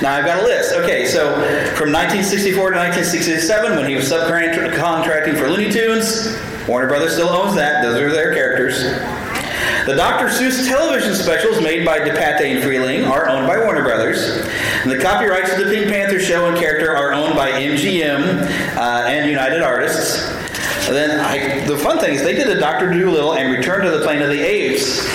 Now 0.03 0.15
I've 0.15 0.25
got 0.25 0.43
a 0.43 0.45
list. 0.45 0.73
Okay, 0.73 1.07
so 1.07 1.35
from 1.77 1.93
1964 1.93 2.71
to 2.71 2.77
1967, 2.77 3.77
when 3.77 3.89
he 3.89 3.95
was 3.95 4.11
subcontracting 4.11 5.39
for 5.39 5.49
Looney 5.49 5.71
Tunes, 5.71 6.37
Warner 6.69 6.89
Brothers 6.89 7.13
still 7.13 7.29
owns 7.29 7.55
that. 7.57 7.83
Those 7.83 8.01
are 8.01 8.11
their 8.11 8.35
characters. 8.35 8.83
The 9.87 9.95
Dr. 9.95 10.27
Seuss 10.27 10.67
television 10.67 11.15
specials 11.15 11.63
made 11.63 11.87
by 11.87 12.01
DePatie 12.01 12.57
and 12.57 12.65
Freleng 12.65 13.09
are 13.09 13.29
owned 13.29 13.47
by 13.47 13.57
Warner 13.57 13.85
Brothers. 13.85 14.45
And 14.83 14.91
the 14.91 14.99
copyrights 14.99 15.55
to 15.55 15.63
the 15.63 15.73
Pink 15.73 15.89
Panther 15.89 16.19
show 16.19 16.49
and 16.49 16.59
character 16.59 16.97
are 16.97 17.13
owned 17.13 17.37
by 17.37 17.53
MGM 17.53 18.77
uh, 18.77 19.05
and 19.07 19.31
United 19.31 19.63
Artists. 19.63 20.29
And 20.89 20.97
then 20.97 21.21
I, 21.21 21.65
the 21.67 21.79
fun 21.79 22.01
thing 22.01 22.15
is 22.15 22.25
they 22.25 22.35
did 22.35 22.49
a 22.49 22.59
Dr. 22.59 22.93
Doolittle 22.93 23.35
and 23.35 23.57
Return 23.57 23.85
to 23.85 23.93
the 23.93 24.01
Planet 24.01 24.25
of 24.25 24.31
the 24.31 24.43
Apes, 24.43 25.07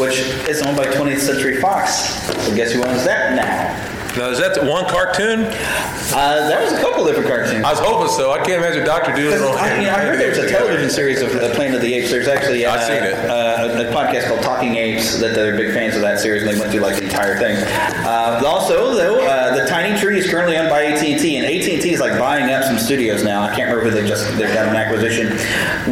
which 0.00 0.18
is 0.48 0.62
owned 0.62 0.76
by 0.76 0.86
20th 0.86 1.20
Century 1.20 1.60
Fox. 1.60 1.92
So 2.26 2.56
guess 2.56 2.72
who 2.72 2.84
owns 2.84 3.04
that 3.04 3.36
now? 3.36 3.97
Now, 4.16 4.30
is 4.30 4.38
that 4.38 4.64
one 4.64 4.86
cartoon? 4.86 5.44
Uh, 5.44 6.48
that 6.48 6.62
was 6.62 6.72
a 6.72 6.80
couple 6.80 7.04
different 7.04 7.28
cartoons. 7.28 7.64
I 7.64 7.70
was 7.70 7.78
hoping 7.78 8.08
so. 8.08 8.32
I 8.32 8.38
can't 8.38 8.64
imagine 8.64 8.84
Doctor 8.84 9.14
Doolittle. 9.14 9.52
I, 9.52 9.82
know, 9.82 9.90
I 9.90 10.00
heard 10.00 10.18
there 10.18 10.30
was 10.30 10.38
a 10.38 10.48
television 10.48 10.90
series 10.90 11.20
of 11.20 11.32
The 11.32 11.52
Planet 11.54 11.76
of 11.76 11.82
the 11.82 11.94
Apes. 11.94 12.10
There's 12.10 12.26
actually 12.26 12.64
uh, 12.64 12.72
I've 12.74 12.86
seen 12.86 13.02
it. 13.02 13.14
Uh, 13.14 13.68
a, 13.78 13.88
a 13.88 13.92
podcast 13.92 14.28
called 14.28 14.42
Talking 14.42 14.76
Apes 14.76 15.18
that 15.20 15.34
they're 15.34 15.56
big 15.56 15.72
fans 15.74 15.94
of 15.94 16.02
that 16.02 16.18
series, 16.18 16.42
and 16.42 16.50
they 16.50 16.58
went 16.58 16.72
through 16.72 16.80
like 16.80 16.96
the 16.96 17.04
entire 17.04 17.38
thing. 17.38 17.56
Uh, 18.04 18.42
also, 18.46 18.94
though, 18.94 19.20
uh, 19.26 19.54
the 19.54 19.68
Tiny 19.68 19.98
Tree 19.98 20.18
is 20.18 20.28
currently 20.28 20.56
owned 20.56 20.70
by 20.70 20.84
AT&T, 20.84 21.36
and 21.36 21.44
AT&T 21.46 21.90
is 21.90 22.00
like 22.00 22.18
buying 22.18 22.50
up 22.50 22.64
some 22.64 22.78
studios 22.78 23.22
now. 23.22 23.42
I 23.42 23.54
can't 23.54 23.70
remember 23.70 23.90
who 23.90 23.90
they 23.90 24.08
just 24.08 24.26
they've 24.38 24.52
done 24.52 24.68
an 24.68 24.76
acquisition. 24.76 25.36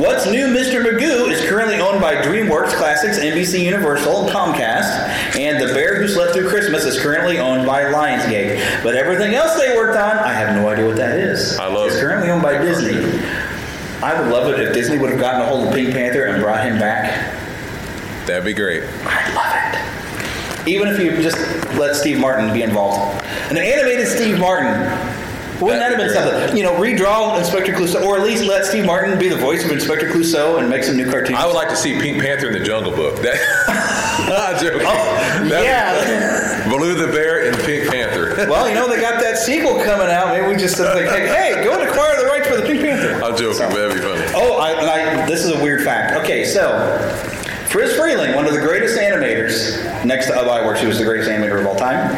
What's 0.01 0.27
New, 0.27 0.47
Mr. 0.47 0.83
Magoo 0.85 1.31
is 1.31 1.47
currently 1.49 1.79
owned 1.79 2.01
by 2.01 2.17
DreamWorks 2.17 2.73
Classics, 2.75 3.19
NBC 3.19 3.63
Universal, 3.65 4.23
and 4.23 4.31
Comcast, 4.31 5.37
and 5.37 5.61
The 5.63 5.73
Bear 5.75 6.01
Who 6.01 6.09
Slept 6.09 6.33
Through 6.33 6.49
Christmas 6.49 6.85
is 6.85 6.99
currently 7.01 7.39
owned 7.39 7.67
by 7.67 7.91
Lionsgate. 8.07 8.83
But 8.83 8.95
everything 8.97 9.35
else 9.35 9.59
they 9.59 9.77
worked 9.77 9.97
on, 9.97 10.19
I 10.19 10.33
have 10.33 10.55
no 10.57 10.69
idea 10.69 10.87
what 10.87 10.97
that 10.97 11.19
is. 11.19 11.59
I 11.59 11.67
love 11.67 11.87
It's 11.89 11.97
it. 11.97 12.01
currently 12.01 12.31
owned 12.31 12.43
by 12.43 12.59
Disney. 12.59 12.97
I 14.03 14.21
would 14.21 14.31
love 14.31 14.53
it 14.53 14.61
if 14.61 14.75
Disney 14.75 14.99
would 14.99 15.11
have 15.11 15.19
gotten 15.21 15.41
a 15.41 15.47
hold 15.47 15.69
of 15.69 15.75
Pink 15.75 15.93
Panther 15.93 16.25
and 16.27 16.43
brought 16.43 16.65
him 16.65 16.79
back. 16.79 17.35
That'd 18.27 18.45
be 18.45 18.53
great. 18.53 18.83
I'd 19.05 19.35
love 19.35 19.55
it. 19.57 20.69
Even 20.69 20.89
if 20.89 20.99
you 20.99 21.23
just 21.23 21.39
let 21.77 21.95
Steve 21.97 22.19
Martin 22.19 22.53
be 22.53 22.63
involved. 22.63 23.25
An 23.51 23.57
animated 23.57 24.07
Steve 24.09 24.39
Martin. 24.39 24.73
Wouldn't 25.61 25.81
that 25.81 25.91
have 25.91 25.99
been 25.99 26.13
something? 26.13 26.57
You 26.57 26.65
know, 26.65 26.75
redraw 26.75 27.39
Inspector 27.39 27.73
Clouseau, 27.73 28.05
or 28.05 28.17
at 28.17 28.23
least 28.23 28.45
let 28.45 28.65
Steve 28.65 28.85
Martin 28.85 29.19
be 29.19 29.29
the 29.29 29.37
voice 29.37 29.65
of 29.65 29.71
Inspector 29.71 30.07
Clouseau 30.11 30.59
and 30.59 30.69
make 30.69 30.85
some 30.85 30.97
new 30.97 31.11
cartoons. 31.11 31.39
I 31.39 31.47
would 31.47 31.55
like 31.55 31.69
to 31.69 31.77
see 31.77 31.99
Pink 31.99 32.23
Panther 32.23 32.49
in 32.49 32.53
the 32.53 32.65
Jungle 32.65 32.93
Book. 32.95 33.19
That, 34.27 34.57
I'm 34.57 34.65
joking. 34.65 34.81
Oh, 34.83 35.49
that'd 35.49 35.51
yeah. 35.51 36.65
fun. 36.65 36.71
Baloo 36.71 36.95
the 36.95 37.13
Bear 37.13 37.47
and 37.47 37.57
Pink 37.65 37.89
Panther. 37.91 38.35
well, 38.51 38.69
you 38.69 38.75
know, 38.75 38.89
they 38.89 39.01
got 39.01 39.21
that 39.23 39.39
sequel 39.39 39.77
coming 39.77 40.09
out. 40.09 40.35
Maybe 40.35 40.49
we 40.49 40.57
just 40.57 40.81
uh, 40.81 40.95
think, 40.95 41.09
hey, 41.11 41.29
hey, 41.29 41.65
go 41.65 41.79
and 41.79 41.89
acquire 41.89 42.21
the 42.21 42.27
rights 42.27 42.49
for 42.49 42.57
the 42.57 42.63
Pink 42.63 42.81
Panther. 42.81 43.23
I'm 43.23 43.37
joking, 43.37 43.69
but 43.69 43.75
that'd 43.75 43.95
be 43.95 44.01
funny. 44.01 44.25
Oh, 44.35 44.59
I, 44.59 44.73
and 44.73 44.91
I, 44.91 45.27
this 45.27 45.45
is 45.45 45.53
a 45.53 45.63
weird 45.63 45.85
fact. 45.85 46.17
Okay, 46.25 46.45
so 46.45 46.73
Fritz 47.69 47.93
Freleng, 47.93 48.35
one 48.35 48.47
of 48.47 48.53
the 48.53 48.61
greatest 48.61 48.99
animators, 48.99 50.05
next 50.05 50.27
to 50.27 50.35
Ub 50.35 50.47
Iwerks, 50.47 50.79
who 50.79 50.89
was 50.89 50.99
the 50.99 51.05
greatest 51.05 51.31
animator 51.31 51.61
of 51.61 51.67
all 51.67 51.77
time. 51.77 52.11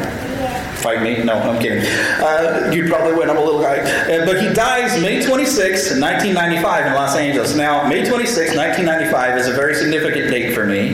Fight 0.89 1.03
me? 1.03 1.22
No, 1.22 1.34
I'm 1.34 1.61
kidding. 1.61 1.84
Uh, 1.84 2.70
you'd 2.72 2.89
probably 2.89 3.12
win. 3.12 3.28
I'm 3.28 3.36
a 3.36 3.45
little 3.45 3.61
guy. 3.61 3.76
Uh, 3.76 4.24
but 4.24 4.41
he 4.41 4.49
dies 4.55 4.99
May 5.03 5.22
26, 5.22 6.01
1995 6.01 6.86
in 6.86 6.95
Los 6.95 7.14
Angeles. 7.14 7.55
Now, 7.55 7.86
May 7.86 8.09
26, 8.09 8.57
1995 8.57 9.36
is 9.36 9.49
a 9.49 9.53
very 9.53 9.74
significant 9.74 10.30
date 10.30 10.55
for 10.55 10.64
me. 10.64 10.93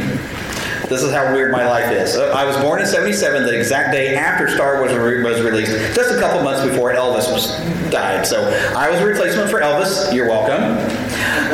This 0.89 1.05
is 1.05 1.13
how 1.13 1.33
weird 1.33 1.53
my 1.53 1.65
life 1.65 1.93
is. 1.93 2.17
Uh, 2.17 2.33
I 2.35 2.45
was 2.45 2.57
born 2.57 2.81
in 2.81 2.89
77, 2.89 3.45
the 3.45 3.57
exact 3.57 3.93
day 3.93 4.17
after 4.17 4.49
Star 4.49 4.81
Wars 4.81 4.93
was, 4.93 5.23
was 5.23 5.43
released, 5.43 5.71
just 5.95 6.11
a 6.11 6.19
couple 6.19 6.43
months 6.43 6.69
before 6.69 6.93
Elvis 6.93 7.33
was 7.33 7.57
died. 7.93 8.27
So 8.27 8.43
I 8.77 8.91
was 8.91 9.01
a 9.01 9.07
replacement 9.07 9.49
for 9.49 9.61
Elvis. 9.61 10.13
You're 10.13 10.29
welcome. 10.29 10.75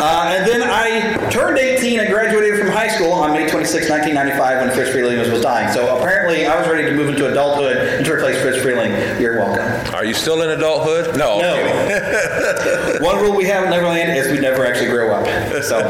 Uh, 0.01 0.35
and 0.35 0.49
then 0.49 0.63
I 0.63 1.29
turned 1.31 1.59
18 1.59 2.01
and 2.01 2.09
graduated 2.09 2.59
from 2.59 2.69
high 2.69 2.89
school 2.89 3.13
on 3.13 3.33
May 3.33 3.49
26, 3.49 3.89
1995 3.89 4.67
when 4.67 4.75
Fritz 4.75 4.91
Freleng 4.91 5.19
was, 5.19 5.31
was 5.31 5.43
dying. 5.43 5.73
So 5.73 5.99
apparently 5.99 6.47
I 6.47 6.59
was 6.59 6.69
ready 6.69 6.89
to 6.89 6.95
move 6.95 7.09
into 7.09 7.31
adulthood 7.31 7.77
and 7.77 8.05
to 8.05 8.13
replace 8.13 8.41
Fritz 8.41 8.59
Freleng. 8.59 9.21
You're 9.21 9.39
welcome. 9.39 9.95
Are 9.95 10.05
you 10.05 10.15
still 10.15 10.43
in 10.43 10.51
adulthood? 10.51 11.17
No. 11.17 11.41
No. 11.41 12.99
One 13.01 13.21
rule 13.21 13.37
we 13.37 13.45
have 13.45 13.65
in 13.65 13.71
Neverland 13.71 14.17
is 14.17 14.31
we 14.31 14.39
never 14.41 14.65
actually 14.65 14.89
grow 14.91 15.13
up. 15.15 15.27
So, 15.63 15.83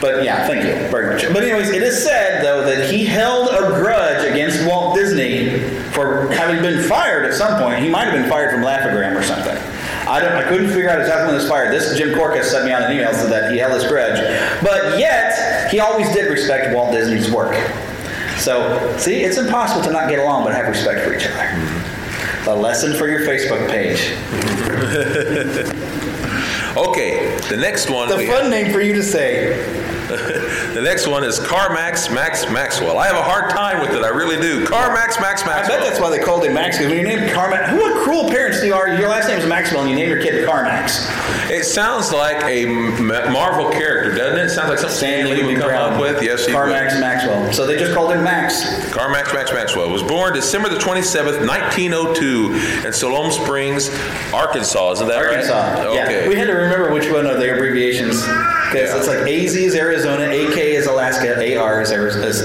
but 0.00 0.24
yeah, 0.24 0.46
thank 0.46 0.64
you 0.64 0.88
very 0.90 1.14
much. 1.14 1.32
But 1.32 1.44
anyways, 1.44 1.70
it 1.70 1.82
is 1.82 2.02
said 2.02 2.42
though 2.42 2.64
that 2.64 2.90
he 2.90 3.04
held 3.04 3.48
a 3.50 3.68
grudge 3.80 4.28
against 4.30 4.66
Walt 4.66 4.96
Disney 4.96 5.60
for 5.92 6.32
having 6.32 6.60
been 6.60 6.82
fired 6.88 7.24
at 7.26 7.34
some 7.34 7.62
point. 7.62 7.78
He 7.78 7.88
might 7.88 8.04
have 8.04 8.14
been 8.14 8.28
fired 8.28 8.50
from 8.52 8.62
Laugh-O-Gram 8.62 9.16
or 9.16 9.22
something. 9.22 9.56
I 10.12 10.20
don't. 10.20 10.32
I 10.32 10.46
couldn't 10.46 10.68
figure 10.68 10.90
out 10.90 11.00
exactly 11.00 11.32
when 11.32 11.40
this 11.40 11.48
fired. 11.48 11.72
This 11.72 11.96
Jim 11.96 12.14
Corcus 12.14 12.50
sent 12.50 12.66
me 12.66 12.72
on 12.72 12.82
an 12.82 12.92
email 12.92 13.14
so 13.14 13.26
that 13.28 13.50
he 13.50 13.56
held 13.56 13.72
his 13.72 13.84
grudge, 13.84 14.20
but 14.62 14.98
yet 14.98 15.70
he 15.70 15.80
always 15.80 16.12
did 16.12 16.30
respect 16.30 16.74
Walt 16.74 16.92
Disney's 16.92 17.30
work. 17.30 17.56
So 18.36 18.94
see, 18.98 19.24
it's 19.24 19.38
impossible 19.38 19.82
to 19.84 19.90
not 19.90 20.10
get 20.10 20.18
along 20.18 20.44
but 20.44 20.54
have 20.54 20.68
respect 20.68 21.00
for 21.00 21.14
each 21.14 21.24
other. 21.24 21.38
Mm-hmm. 21.38 22.48
A 22.50 22.54
lesson 22.54 22.94
for 22.94 23.08
your 23.08 23.20
Facebook 23.20 23.70
page. 23.70 24.12
Okay, 26.74 27.36
the 27.50 27.56
next 27.58 27.90
one. 27.90 28.08
The 28.08 28.16
we 28.16 28.26
fun 28.26 28.48
name 28.48 28.72
for 28.72 28.80
you 28.80 28.94
to 28.94 29.02
say. 29.02 29.58
the 30.74 30.80
next 30.82 31.06
one 31.06 31.24
is 31.24 31.38
Carmax 31.38 32.12
Max 32.12 32.48
Maxwell. 32.50 32.98
I 32.98 33.06
have 33.06 33.16
a 33.16 33.22
hard 33.22 33.50
time 33.50 33.80
with 33.80 33.90
it. 33.90 34.02
I 34.02 34.08
really 34.08 34.40
do. 34.40 34.64
Carmax 34.64 35.20
Max 35.20 35.44
Maxwell. 35.44 35.64
I 35.64 35.68
bet 35.68 35.80
that's 35.80 36.00
why 36.00 36.10
they 36.10 36.18
called 36.18 36.44
him 36.44 36.54
Max. 36.54 36.78
Because 36.78 36.90
when 36.92 36.98
you 37.00 37.06
name 37.06 37.28
Carmax, 37.30 37.68
who 37.68 37.76
what 37.78 38.02
cruel 38.04 38.28
parents 38.30 38.62
you 38.64 38.74
are? 38.74 38.88
Your 38.88 39.08
last 39.08 39.28
name 39.28 39.38
is 39.38 39.46
Maxwell, 39.46 39.82
and 39.82 39.90
you 39.90 39.96
name 39.96 40.08
your 40.08 40.22
kid 40.22 40.48
Carmax. 40.48 41.08
It 41.50 41.64
sounds 41.64 42.12
like 42.12 42.42
a 42.44 42.64
Marvel 42.66 43.70
character, 43.70 44.14
doesn't 44.14 44.38
it? 44.38 44.44
It 44.46 44.50
sounds 44.50 44.70
like 44.70 44.78
something 44.78 44.96
Stanley 44.96 45.42
would 45.44 45.58
come 45.58 45.70
up 45.70 46.00
with. 46.00 46.22
Yes, 46.22 46.46
he 46.46 46.52
Carmax 46.52 46.98
Maxwell. 47.00 47.52
So 47.52 47.66
they 47.66 47.76
just 47.76 47.92
called 47.94 48.12
him 48.12 48.22
Max. 48.24 48.62
Carmax 48.92 49.32
Max 49.34 49.52
Maxwell 49.52 49.90
was 49.90 50.02
born 50.02 50.32
December 50.32 50.68
the 50.68 50.76
27th, 50.76 51.46
1902, 51.46 52.86
in 52.86 52.92
Siloam 52.92 53.30
Springs, 53.30 53.90
Arkansas. 54.32 54.92
Isn't 54.92 55.08
that 55.08 55.18
Arkansas. 55.18 55.52
right? 55.74 55.86
Okay. 55.86 56.22
Yeah. 56.22 56.28
We 56.28 56.36
had 56.36 56.46
to 56.46 56.54
remember 56.54 56.92
which 56.92 57.10
one 57.10 57.26
of 57.26 57.38
the 57.38 57.52
abbreviations 57.52 58.22
because 58.72 58.90
Yeah. 58.90 58.96
it's 58.98 59.06
like 59.08 59.18
AZ 59.20 59.54
is 59.56 59.74
Arizona, 59.74 60.24
AK 60.24 60.56
is 60.74 60.86
Alaska, 60.86 61.36
AR 61.56 61.82
is, 61.82 61.92
Ari- 61.92 62.10
is 62.24 62.42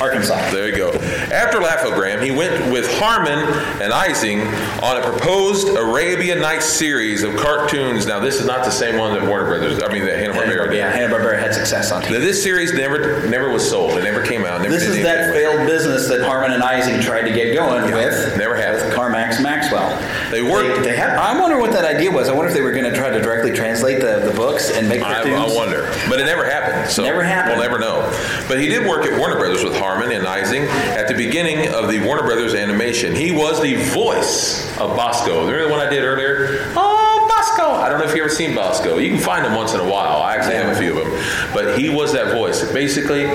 Arkansas. 0.00 0.50
There 0.50 0.68
you 0.68 0.76
go. 0.76 0.92
After 1.32 1.60
Laugh-O-Gram, 1.60 2.20
he 2.22 2.30
went 2.30 2.70
with 2.72 2.90
Harman 2.98 3.38
and 3.80 3.92
Ising 3.92 4.40
on 4.82 4.96
a 4.96 5.02
proposed 5.02 5.68
Arabian 5.76 6.40
Nights 6.40 6.66
series 6.66 7.22
of 7.22 7.36
cartoons. 7.36 8.06
Now, 8.06 8.20
this 8.20 8.40
is 8.40 8.46
not 8.46 8.64
the 8.64 8.70
same 8.70 8.96
one 8.98 9.14
that 9.14 9.26
Warner 9.26 9.46
Brothers, 9.46 9.82
I 9.82 9.92
mean, 9.92 10.04
that 10.06 10.18
Hanna-Barbera 10.18 10.70
did. 10.70 10.76
Yeah, 10.78 10.90
Hanna 10.90 11.12
Barbera 11.14 11.38
had 11.38 11.54
success 11.54 11.90
on 11.92 12.02
TV. 12.02 12.12
Now, 12.12 12.18
this 12.20 12.42
series 12.42 12.72
never 12.74 13.26
never 13.28 13.50
was 13.50 13.68
sold. 13.68 13.92
It 13.98 14.04
never 14.04 14.22
came 14.22 14.44
out. 14.44 14.60
Never 14.62 14.74
This 14.74 14.84
is 14.84 15.02
that 15.02 15.32
failed 15.34 15.66
business 15.66 16.08
that 16.08 16.22
Harman 16.22 16.52
and 16.52 16.62
Ising 16.62 17.00
tried 17.00 17.22
to 17.22 17.32
get 17.32 17.54
going 17.54 17.84
with. 17.92 18.36
Never 18.36 18.54
happened. 18.54 18.92
Carmax 18.92 19.42
Maxwell. 19.42 19.88
They 20.30 20.42
worked. 20.42 20.82
They, 20.82 20.90
they 20.90 20.96
had, 20.96 21.10
I 21.18 21.38
wonder 21.38 21.58
what 21.58 21.72
that 21.72 21.84
idea 21.84 22.10
was. 22.10 22.28
I 22.28 22.32
wonder 22.32 22.48
if 22.48 22.54
they 22.54 22.62
were 22.62 22.72
going 22.72 22.84
to 22.84 22.87
try 22.98 23.10
to 23.10 23.20
directly 23.22 23.52
translate 23.52 24.00
the, 24.00 24.20
the 24.20 24.32
books 24.36 24.70
and 24.70 24.88
make 24.88 25.02
I, 25.02 25.14
cartoons. 25.14 25.52
I 25.52 25.56
wonder, 25.56 25.82
but 26.08 26.20
it 26.20 26.24
never 26.24 26.44
happened. 26.44 26.90
So 26.90 27.02
Never 27.04 27.22
happened. 27.22 27.58
We'll 27.58 27.68
never 27.68 27.78
know. 27.78 28.02
But 28.48 28.60
he 28.60 28.68
did 28.68 28.86
work 28.86 29.06
at 29.06 29.18
Warner 29.18 29.36
Brothers 29.36 29.62
with 29.64 29.76
Harman 29.76 30.10
and 30.12 30.26
Ising 30.26 30.64
at 30.64 31.08
the 31.08 31.14
beginning 31.14 31.72
of 31.72 31.88
the 31.90 32.00
Warner 32.04 32.22
Brothers 32.22 32.54
animation. 32.54 33.14
He 33.14 33.30
was 33.32 33.62
the 33.62 33.76
voice 33.92 34.68
of 34.78 34.96
Bosko. 34.98 35.46
Remember 35.46 35.64
the 35.66 35.70
one 35.70 35.80
I 35.80 35.88
did 35.88 36.02
earlier? 36.02 36.72
Oh, 36.76 37.28
Bosko! 37.30 37.78
I 37.80 37.88
don't 37.88 37.98
know 37.98 38.04
if 38.06 38.10
you've 38.14 38.24
ever 38.24 38.34
seen 38.34 38.50
Bosko. 38.50 39.02
You 39.02 39.10
can 39.10 39.20
find 39.20 39.46
him 39.46 39.54
once 39.54 39.74
in 39.74 39.80
a 39.80 39.88
while. 39.88 40.20
I 40.22 40.34
actually 40.36 40.56
have 40.56 40.76
a 40.76 40.78
few 40.78 40.98
of 40.98 41.04
them. 41.06 41.52
But 41.54 41.78
he 41.78 41.88
was 41.88 42.12
that 42.12 42.34
voice. 42.34 42.70
Basically, 42.72 43.26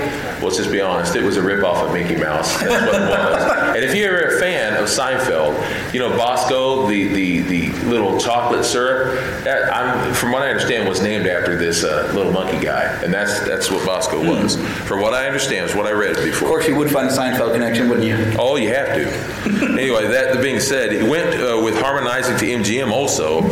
let's 0.42 0.56
just 0.56 0.70
be 0.70 0.80
honest. 0.80 1.16
It 1.16 1.22
was 1.22 1.36
a 1.36 1.40
ripoff 1.40 1.86
of 1.86 1.92
Mickey 1.92 2.16
Mouse. 2.16 2.60
That's 2.60 2.86
what 2.86 3.02
it 3.02 3.08
was. 3.08 3.63
And 3.74 3.84
if 3.84 3.92
you're 3.94 4.16
ever 4.16 4.36
a 4.36 4.40
fan 4.40 4.74
of 4.74 4.88
Seinfeld, 4.88 5.92
you 5.92 5.98
know 5.98 6.16
Bosco, 6.16 6.86
the 6.86 7.08
the, 7.08 7.40
the 7.40 7.72
little 7.86 8.18
chocolate 8.18 8.64
syrup. 8.64 9.18
That, 9.42 9.74
I'm, 9.74 10.14
from 10.14 10.30
what 10.30 10.42
I 10.42 10.48
understand, 10.48 10.88
was 10.88 11.02
named 11.02 11.26
after 11.26 11.56
this 11.56 11.82
uh, 11.82 12.10
little 12.14 12.32
monkey 12.32 12.64
guy, 12.64 12.84
and 13.02 13.12
that's 13.12 13.40
that's 13.46 13.72
what 13.72 13.84
Bosco 13.84 14.20
was. 14.20 14.56
From 14.86 15.00
what 15.00 15.12
I 15.12 15.26
understand, 15.26 15.68
is 15.68 15.74
what 15.74 15.86
I 15.86 15.92
read 15.92 16.14
before. 16.16 16.46
Of 16.46 16.52
course, 16.52 16.68
you 16.68 16.76
would 16.76 16.90
find 16.90 17.08
a 17.08 17.12
Seinfeld 17.12 17.52
connection, 17.52 17.88
wouldn't 17.88 18.06
you? 18.06 18.36
Oh, 18.38 18.54
you 18.54 18.68
have 18.68 18.88
to. 18.94 19.72
anyway, 19.72 20.06
that 20.06 20.40
being 20.40 20.60
said, 20.60 20.92
he 20.92 21.02
went 21.02 21.34
uh, 21.40 21.60
with 21.60 21.76
Harman 21.76 22.04
and 22.04 22.12
Ising 22.12 22.36
to 22.38 22.46
MGM 22.46 22.92
also. 22.92 23.42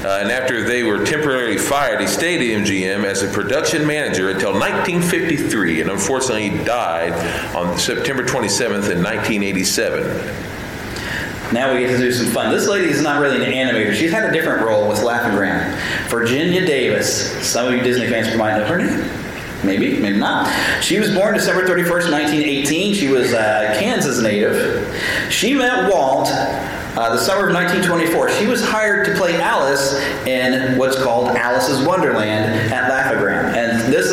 Uh, 0.00 0.20
and 0.22 0.30
after 0.30 0.64
they 0.64 0.82
were 0.82 1.04
temporarily 1.04 1.58
fired, 1.58 2.00
he 2.00 2.06
stayed 2.06 2.40
at 2.40 2.62
MGM 2.62 3.04
as 3.04 3.22
a 3.22 3.28
production 3.28 3.86
manager 3.86 4.30
until 4.30 4.52
1953, 4.52 5.82
and 5.82 5.90
unfortunately, 5.90 6.48
he 6.48 6.64
died 6.64 7.12
on 7.54 7.78
September 7.78 8.24
27th 8.24 8.90
in 8.90 9.02
1987. 9.40 10.50
Now 11.52 11.74
we 11.74 11.80
get 11.80 11.88
to 11.88 11.98
do 11.98 12.12
some 12.12 12.26
fun. 12.26 12.52
This 12.52 12.68
lady 12.68 12.88
is 12.88 13.02
not 13.02 13.20
really 13.20 13.44
an 13.44 13.50
animator. 13.50 13.92
She's 13.92 14.12
had 14.12 14.24
a 14.24 14.32
different 14.32 14.62
role 14.62 14.88
with 14.88 15.02
Laugh-O-Gram. 15.02 16.08
Virginia 16.08 16.64
Davis. 16.64 17.32
Some 17.44 17.66
of 17.66 17.74
you 17.74 17.82
Disney 17.82 18.08
fans 18.08 18.36
might 18.36 18.56
know 18.56 18.66
her 18.66 18.78
name. 18.78 19.10
Maybe, 19.64 19.98
maybe 19.98 20.18
not. 20.18 20.48
She 20.82 20.98
was 20.98 21.12
born 21.12 21.34
December 21.34 21.66
31st, 21.66 22.12
1918. 22.12 22.94
She 22.94 23.08
was 23.08 23.32
a 23.32 23.76
Kansas 23.78 24.22
native. 24.22 24.96
She 25.30 25.54
met 25.54 25.90
Walt 25.90 26.28
uh, 26.96 27.14
the 27.14 27.18
summer 27.18 27.48
of 27.48 27.54
1924. 27.54 28.30
She 28.30 28.46
was 28.46 28.64
hired 28.64 29.06
to 29.06 29.14
play 29.14 29.40
Alice 29.40 29.94
in 30.26 30.76
what's 30.76 31.00
called 31.02 31.36
Alice's 31.36 31.86
Wonderland 31.86 32.72
at 32.72 32.88
Laugh-O-Gram. 32.88 33.54
And 33.54 33.69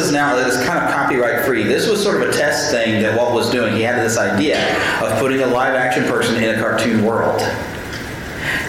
is 0.08 0.14
now, 0.14 0.38
it's 0.38 0.64
kind 0.66 0.80
of 0.80 0.93
copyright 0.93 1.45
free. 1.45 1.64
This 1.64 1.89
was 1.89 2.01
sort 2.01 2.22
of 2.22 2.30
a 2.30 2.32
test 2.32 2.72
thing 2.72 3.01
that 3.01 3.18
Walt 3.18 3.34
was 3.34 3.49
doing. 3.49 3.76
He 3.76 3.82
had 3.82 4.03
this 4.03 4.18
idea 4.18 4.60
of 5.03 5.20
putting 5.20 5.41
a 5.41 5.47
live 5.47 5.76
action 5.76 6.03
person 6.05 6.41
in 6.41 6.55
a 6.55 6.60
cartoon 6.60 7.03
world. 7.03 7.41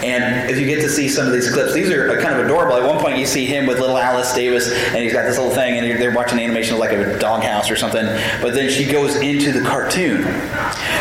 And 0.03 0.49
if 0.49 0.57
you 0.57 0.65
get 0.65 0.81
to 0.81 0.89
see 0.89 1.07
some 1.07 1.27
of 1.27 1.33
these 1.33 1.51
clips, 1.51 1.73
these 1.73 1.89
are 1.89 2.09
uh, 2.09 2.21
kind 2.21 2.37
of 2.37 2.45
adorable. 2.45 2.75
At 2.75 2.85
one 2.85 2.99
point, 2.99 3.17
you 3.17 3.25
see 3.25 3.45
him 3.45 3.65
with 3.65 3.79
little 3.79 3.97
Alice 3.97 4.33
Davis, 4.33 4.71
and 4.71 4.97
he's 4.97 5.13
got 5.13 5.23
this 5.23 5.37
little 5.37 5.53
thing, 5.53 5.77
and 5.77 6.01
they're 6.01 6.13
watching 6.13 6.39
animation 6.39 6.73
of 6.73 6.79
like 6.79 6.91
a 6.91 7.17
doghouse 7.19 7.69
or 7.69 7.75
something. 7.75 8.05
But 8.41 8.53
then 8.53 8.69
she 8.69 8.89
goes 8.89 9.15
into 9.17 9.51
the 9.51 9.61
cartoon. 9.61 10.23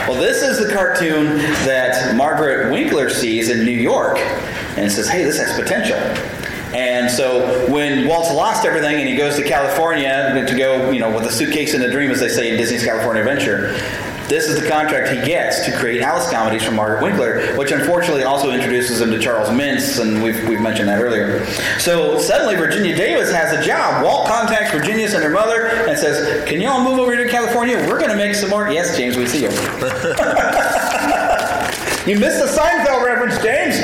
Well, 0.06 0.20
this 0.20 0.42
is 0.42 0.64
the 0.64 0.72
cartoon 0.72 1.38
that 1.64 2.16
Margaret 2.16 2.72
Winkler 2.72 3.08
sees 3.08 3.50
in 3.50 3.64
New 3.64 3.70
York, 3.72 4.18
and 4.18 4.90
says, 4.90 5.08
"Hey, 5.08 5.24
this 5.24 5.38
has 5.38 5.58
potential." 5.58 5.98
And 6.74 7.10
so 7.10 7.70
when 7.70 8.06
Walt's 8.06 8.32
lost 8.32 8.66
everything 8.66 8.96
and 8.96 9.08
he 9.08 9.16
goes 9.16 9.36
to 9.36 9.42
California 9.42 10.44
to 10.46 10.56
go, 10.56 10.90
you 10.90 11.00
know, 11.00 11.14
with 11.14 11.24
a 11.24 11.32
suitcase 11.32 11.74
and 11.74 11.82
a 11.82 11.90
dream, 11.90 12.10
as 12.10 12.20
they 12.20 12.28
say 12.28 12.50
in 12.50 12.56
Disney's 12.56 12.84
California 12.84 13.22
Adventure, 13.22 13.72
this 14.28 14.46
is 14.46 14.60
the 14.60 14.68
contract 14.68 15.08
he 15.08 15.24
gets 15.24 15.64
to 15.64 15.74
create 15.78 16.02
Alice 16.02 16.30
comedies 16.30 16.62
from 16.62 16.76
Margaret 16.76 17.02
Winkler, 17.02 17.56
which 17.56 17.72
unfortunately 17.72 18.24
also 18.24 18.50
introduces 18.50 19.00
him 19.00 19.10
to 19.10 19.18
Charles 19.18 19.48
Mintz, 19.48 19.98
and 19.98 20.22
we've, 20.22 20.46
we've 20.46 20.60
mentioned 20.60 20.90
that 20.90 21.00
earlier. 21.00 21.46
So 21.78 22.18
suddenly 22.18 22.54
Virginia 22.54 22.94
Davis 22.94 23.32
has 23.32 23.58
a 23.58 23.62
job. 23.66 24.04
Walt 24.04 24.28
contacts 24.28 24.70
Virginia 24.70 25.06
and 25.06 25.24
her 25.24 25.30
mother 25.30 25.68
and 25.88 25.98
says, 25.98 26.46
Can 26.46 26.60
y'all 26.60 26.84
move 26.84 26.98
over 26.98 27.16
here 27.16 27.24
to 27.24 27.30
California? 27.30 27.78
We're 27.88 27.98
going 27.98 28.10
to 28.10 28.16
make 28.16 28.34
some 28.34 28.50
more. 28.50 28.70
Yes, 28.70 28.94
James, 28.98 29.16
we 29.16 29.26
see 29.26 29.44
you. 29.44 29.48
You 32.08 32.18
missed 32.18 32.40
the 32.40 32.46
Seinfeld 32.46 33.04
reference, 33.04 33.36
James. 33.44 33.76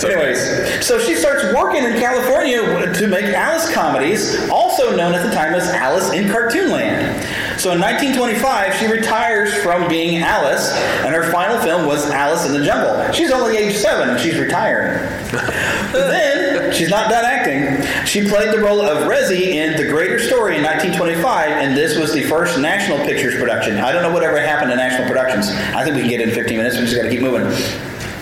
That's. 0.00 0.14
Anyways, 0.14 0.86
so 0.86 0.98
she 1.00 1.16
starts 1.16 1.42
working 1.54 1.82
in 1.82 1.98
California 1.98 2.92
to 2.94 3.06
make 3.08 3.24
Alice 3.24 3.72
comedies, 3.72 4.48
also 4.48 4.94
known 4.94 5.12
at 5.12 5.24
the 5.24 5.34
time 5.34 5.54
as 5.54 5.66
Alice 5.70 6.12
in 6.12 6.28
Cartoonland. 6.28 7.20
So 7.58 7.72
in 7.72 7.80
1925, 7.80 8.74
she 8.76 8.86
retires 8.86 9.52
from 9.54 9.88
being 9.88 10.22
Alice, 10.22 10.72
and 11.04 11.12
her 11.12 11.32
final 11.32 11.58
film 11.60 11.86
was 11.86 12.08
Alice 12.10 12.46
in 12.46 12.52
the 12.52 12.64
Jungle. 12.64 13.10
She's 13.12 13.32
only 13.32 13.56
age 13.56 13.74
seven, 13.76 14.10
and 14.10 14.20
she's 14.20 14.38
retiring. 14.38 14.98
then, 15.92 16.72
she's 16.72 16.90
not 16.90 17.10
done 17.10 17.24
acting. 17.24 17.84
She 18.06 18.28
played 18.28 18.52
the 18.54 18.60
role 18.60 18.80
of 18.80 19.08
Resi 19.08 19.54
in 19.54 19.76
The 19.76 19.88
Greater 19.88 20.18
Glory 20.28 20.56
in 20.56 20.62
1925, 20.62 21.50
and 21.50 21.76
this 21.76 21.98
was 21.98 22.12
the 22.12 22.22
first 22.22 22.58
National 22.60 23.04
Pictures 23.04 23.34
production. 23.34 23.78
I 23.78 23.90
don't 23.90 24.02
know 24.02 24.12
whatever 24.12 24.38
happened 24.40 24.70
to 24.70 24.76
National 24.76 25.08
Productions. 25.08 25.48
I 25.74 25.82
think 25.82 25.96
we 25.96 26.02
can 26.02 26.10
get 26.10 26.20
in 26.20 26.30
15 26.30 26.56
minutes. 26.56 26.76
We 26.76 26.82
just 26.82 26.94
got 26.94 27.02
to 27.02 27.10
keep 27.10 27.20
moving. 27.20 27.42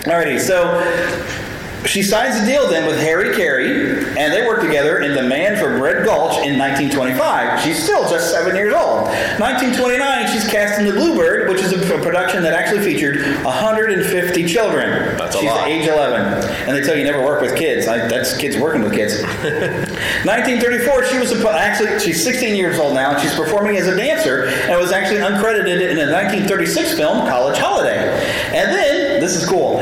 Alrighty, 0.07 0.39
so 0.39 0.81
she 1.85 2.01
signs 2.01 2.35
a 2.41 2.45
deal 2.45 2.67
then 2.67 2.87
with 2.87 2.99
Harry 2.99 3.35
Carey, 3.35 4.05
and 4.17 4.33
they 4.33 4.45
work 4.47 4.61
together 4.61 4.99
in 4.99 5.13
The 5.13 5.21
Man 5.21 5.55
from 5.57 5.81
Red 5.81 6.05
Gulch 6.05 6.33
in 6.45 6.57
1925. 6.57 7.61
She's 7.61 7.81
still 7.83 8.09
just 8.09 8.31
seven 8.31 8.55
years 8.55 8.73
old. 8.73 9.07
1929, 9.39 10.27
she's 10.27 10.47
cast 10.47 10.79
in 10.79 10.85
The 10.85 10.93
Bluebird, 10.93 11.49
which 11.49 11.61
is 11.61 11.73
a, 11.73 11.97
production 11.97 12.43
that 12.43 12.53
actually 12.53 12.83
featured 12.83 13.43
150 13.43 14.47
children. 14.47 15.17
That's 15.17 15.35
a 15.35 15.39
she's 15.39 15.49
lot. 15.49 15.67
age 15.67 15.87
11, 15.87 16.47
and 16.67 16.75
they 16.75 16.81
tell 16.81 16.95
you 16.95 17.03
never 17.03 17.23
work 17.23 17.41
with 17.41 17.55
kids. 17.57 17.87
I, 17.87 18.07
that's 18.07 18.37
kids 18.37 18.55
working 18.57 18.81
with 18.81 18.93
kids. 18.93 19.21
1934, 20.23 21.05
she 21.05 21.17
was 21.17 21.31
a, 21.31 21.49
actually 21.49 21.99
she's 21.99 22.23
16 22.23 22.55
years 22.55 22.79
old 22.79 22.93
now, 22.93 23.11
and 23.11 23.21
she's 23.21 23.35
performing 23.35 23.77
as 23.77 23.87
a 23.87 23.95
dancer, 23.95 24.47
and 24.47 24.79
was 24.79 24.91
actually 24.91 25.19
uncredited 25.19 25.81
in 25.91 25.97
a 25.97 26.11
1936 26.11 26.95
film, 26.95 27.27
College 27.27 27.57
Holiday. 27.57 28.07
And 28.53 28.71
then 28.71 29.19
this 29.19 29.35
is 29.35 29.45
cool. 29.47 29.79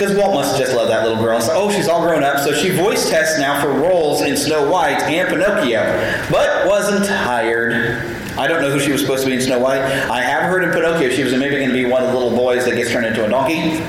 Because 0.00 0.16
Walt 0.16 0.32
must 0.32 0.56
just 0.56 0.74
love 0.74 0.88
that 0.88 1.06
little 1.06 1.22
girl. 1.22 1.38
Like, 1.38 1.50
oh, 1.52 1.70
she's 1.70 1.86
all 1.86 2.00
grown 2.00 2.24
up, 2.24 2.38
so 2.38 2.54
she 2.54 2.70
voice 2.70 3.10
tests 3.10 3.38
now 3.38 3.60
for 3.60 3.70
roles 3.70 4.22
in 4.22 4.34
Snow 4.34 4.70
White 4.70 4.98
and 5.02 5.28
Pinocchio, 5.28 5.82
but 6.30 6.66
wasn't 6.66 7.06
hired. 7.06 8.18
I 8.38 8.46
don't 8.46 8.62
know 8.62 8.70
who 8.70 8.80
she 8.80 8.92
was 8.92 9.02
supposed 9.02 9.24
to 9.24 9.28
be 9.28 9.36
in 9.36 9.42
Snow 9.42 9.58
White. 9.58 9.82
I 9.82 10.22
have 10.22 10.44
heard 10.44 10.64
in 10.64 10.70
Pinocchio 10.70 11.10
she 11.10 11.22
was 11.22 11.34
maybe 11.34 11.56
going 11.56 11.68
to 11.68 11.74
be 11.74 11.84
one 11.84 12.02
of 12.02 12.08
the 12.08 12.18
little 12.18 12.34
boys 12.34 12.64
that 12.64 12.76
gets 12.76 12.90
turned 12.90 13.04
into 13.04 13.26
a 13.26 13.28
donkey. 13.28 13.84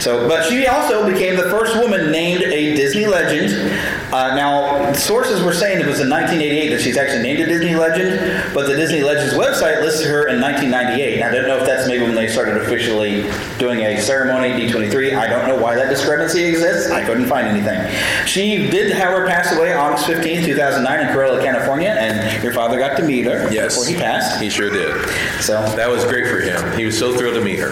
So, 0.00 0.28
but 0.28 0.48
she 0.48 0.66
also 0.66 1.08
became 1.08 1.36
the 1.36 1.48
first 1.48 1.76
woman 1.76 2.10
named 2.10 2.42
a 2.42 2.74
Disney 2.74 3.06
legend 3.06 3.52
Uh, 4.12 4.34
now, 4.36 4.92
sources 4.92 5.42
were 5.42 5.52
saying 5.52 5.80
it 5.80 5.86
was 5.86 6.00
in 6.00 6.08
1988 6.08 6.68
that 6.70 6.80
she's 6.80 6.96
actually 6.96 7.22
named 7.22 7.40
a 7.40 7.46
Disney 7.46 7.74
legend, 7.74 8.54
but 8.54 8.66
the 8.68 8.76
Disney 8.76 9.02
Legends 9.02 9.34
website 9.34 9.82
listed 9.82 10.06
her 10.06 10.28
in 10.28 10.40
1998. 10.40 11.18
Now, 11.18 11.28
I 11.28 11.32
don't 11.32 11.48
know 11.48 11.56
if 11.58 11.66
that's 11.66 11.88
maybe 11.88 12.04
when 12.04 12.14
they 12.14 12.28
started 12.28 12.56
officially 12.58 13.22
doing 13.58 13.80
a 13.80 14.00
ceremony, 14.00 14.50
D23. 14.50 15.16
I 15.16 15.26
don't 15.28 15.48
know 15.48 15.56
why 15.60 15.74
that 15.74 15.88
discrepancy 15.88 16.44
exists. 16.44 16.90
I 16.92 17.04
couldn't 17.04 17.26
find 17.26 17.48
anything. 17.48 17.80
She 18.26 18.70
did, 18.70 18.92
however, 18.92 19.26
pass 19.26 19.52
away 19.56 19.72
August 19.74 20.06
15, 20.06 20.44
2009 20.44 21.06
in 21.08 21.12
Corona, 21.12 21.42
California, 21.42 21.88
and 21.90 22.42
your 22.44 22.52
father 22.52 22.78
got 22.78 22.96
to 22.98 23.02
meet 23.04 23.24
her 23.26 23.50
Yes. 23.52 23.76
before 23.76 23.92
he 23.92 23.98
passed. 24.00 24.40
He 24.40 24.48
sure 24.50 24.70
did. 24.70 24.94
So 25.40 25.62
That 25.74 25.90
was 25.90 26.04
great 26.04 26.28
for 26.28 26.38
him. 26.38 26.78
He 26.78 26.84
was 26.86 26.96
so 26.96 27.16
thrilled 27.16 27.34
to 27.34 27.40
meet 27.40 27.58
her. 27.58 27.70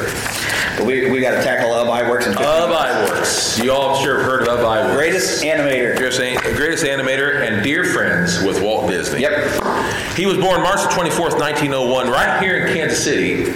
but 0.76 0.85
we, 0.87 1.09
we 1.11 1.20
got 1.20 1.37
to 1.37 1.43
tackle 1.45 1.72
Ub 1.72 1.87
Iwerks 1.87 2.26
and 2.26 2.37
Ub 2.39 2.70
Iwerks. 2.70 3.62
You 3.62 3.70
all 3.72 4.03
sure 4.03 4.16
have 4.18 4.26
heard 4.26 4.43
of 4.43 4.49
Ub 4.49 4.61
Iwerks. 4.64 4.95
Greatest 4.97 5.43
animator. 5.45 5.97
Greatest, 5.97 6.23
greatest 6.32 6.84
animator 6.84 7.46
and 7.46 7.62
dear 7.62 7.84
friends 7.84 8.42
with 8.42 8.62
Walt 8.62 8.88
Disney. 8.90 9.20
Yep. 9.20 9.62
He 10.16 10.26
was 10.26 10.38
born 10.38 10.62
March 10.62 10.80
24th, 10.80 11.38
1901, 11.38 12.08
right 12.08 12.42
here 12.42 12.66
in 12.66 12.72
Kansas 12.72 13.02
City. 13.02 13.52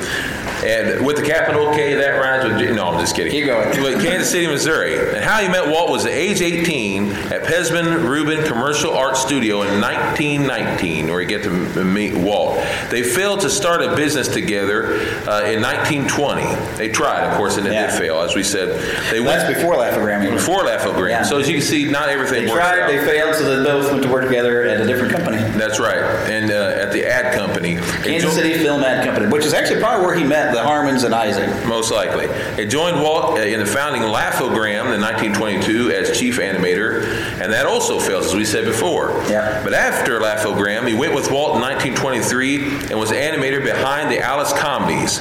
And 0.64 1.04
with 1.06 1.16
the 1.16 1.22
capital 1.22 1.72
K, 1.72 1.94
that 1.94 2.10
rhymes 2.18 2.44
with. 2.44 2.74
No, 2.74 2.88
I'm 2.88 3.00
just 3.00 3.14
kidding. 3.14 3.32
Keep 3.32 3.46
going. 3.46 3.68
With 3.82 4.02
Kansas 4.02 4.30
City, 4.30 4.46
Missouri. 4.46 4.94
And 5.16 5.24
how 5.24 5.40
he 5.40 5.48
met 5.48 5.68
Walt 5.68 5.90
was 5.90 6.04
at 6.06 6.12
age 6.12 6.40
18 6.40 7.12
at 7.12 7.42
Pesmen 7.44 8.08
Rubin 8.08 8.44
Commercial 8.44 8.92
Art 8.96 9.16
Studio 9.16 9.62
in 9.62 9.80
1919, 9.80 11.08
where 11.08 11.20
he 11.20 11.26
get 11.26 11.42
to 11.44 11.50
meet 11.84 12.14
Walt. 12.16 12.56
They 12.90 13.02
failed 13.02 13.40
to 13.40 13.50
start 13.50 13.82
a 13.82 13.94
business 13.96 14.28
together 14.28 14.94
uh, 15.28 15.42
in 15.46 15.62
1920. 15.62 16.42
They 16.76 16.88
tried, 16.88 17.24
of 17.28 17.36
course, 17.36 17.56
and 17.56 17.66
it 17.66 17.72
Yeah. 17.72 17.90
did 17.90 17.98
fail, 17.98 18.20
as 18.20 18.34
we 18.34 18.42
said. 18.42 18.68
They 19.12 19.20
went 19.20 19.40
That's 19.42 19.54
before 19.58 19.76
Laugh-O-Gram. 19.76 20.34
before 20.34 20.64
Laugh-O-Gram. 20.64 21.08
Yeah. 21.10 21.22
So 21.22 21.38
as 21.38 21.48
you 21.48 21.54
can 21.58 21.62
see, 21.66 21.84
not 21.84 22.08
everything 22.08 22.44
They 22.46 22.50
works 22.50 22.64
tried, 22.64 22.80
out. 22.80 22.88
they 22.88 22.98
failed, 23.04 23.34
so 23.34 23.56
they 23.56 23.64
both 23.64 23.90
went 23.90 24.02
to 24.02 24.08
work 24.08 24.24
together 24.24 24.62
at 24.64 24.80
a 24.80 24.86
different 24.86 25.12
company. 25.12 25.38
That's 25.58 25.78
right, 25.80 25.98
and 26.28 26.50
uh, 26.50 26.54
at 26.82 26.92
the 26.92 27.06
ad 27.06 27.34
company, 27.34 27.57
Kansas 27.58 28.34
City 28.34 28.54
Film 28.54 28.82
Ad 28.82 29.04
Company, 29.04 29.26
which 29.30 29.44
is 29.44 29.54
actually 29.54 29.80
probably 29.80 30.04
where 30.06 30.14
he 30.14 30.24
met 30.24 30.52
the 30.52 30.60
Harmans 30.60 31.04
and 31.04 31.14
Ising. 31.14 31.48
most 31.68 31.90
likely. 31.90 32.26
It 32.60 32.66
joined 32.66 33.00
Walt 33.00 33.38
uh, 33.38 33.42
in 33.42 33.60
the 33.60 33.66
founding 33.66 34.02
Laugh-O-Gram 34.02 34.92
in 34.92 35.00
1922 35.00 35.90
as 35.90 36.18
chief 36.18 36.38
animator, 36.38 37.02
and 37.40 37.52
that 37.52 37.66
also 37.66 37.98
fails, 37.98 38.26
as 38.26 38.34
we 38.34 38.44
said 38.44 38.64
before. 38.64 39.10
Yeah. 39.28 39.62
But 39.64 39.74
after 39.74 40.20
Laugh-O-Gram, 40.20 40.86
he 40.86 40.94
went 40.94 41.14
with 41.14 41.30
Walt 41.30 41.56
in 41.56 41.62
1923 41.62 42.90
and 42.90 42.98
was 42.98 43.10
animator 43.10 43.62
behind 43.62 44.10
the 44.10 44.20
Alice 44.20 44.52
comedies. 44.52 45.20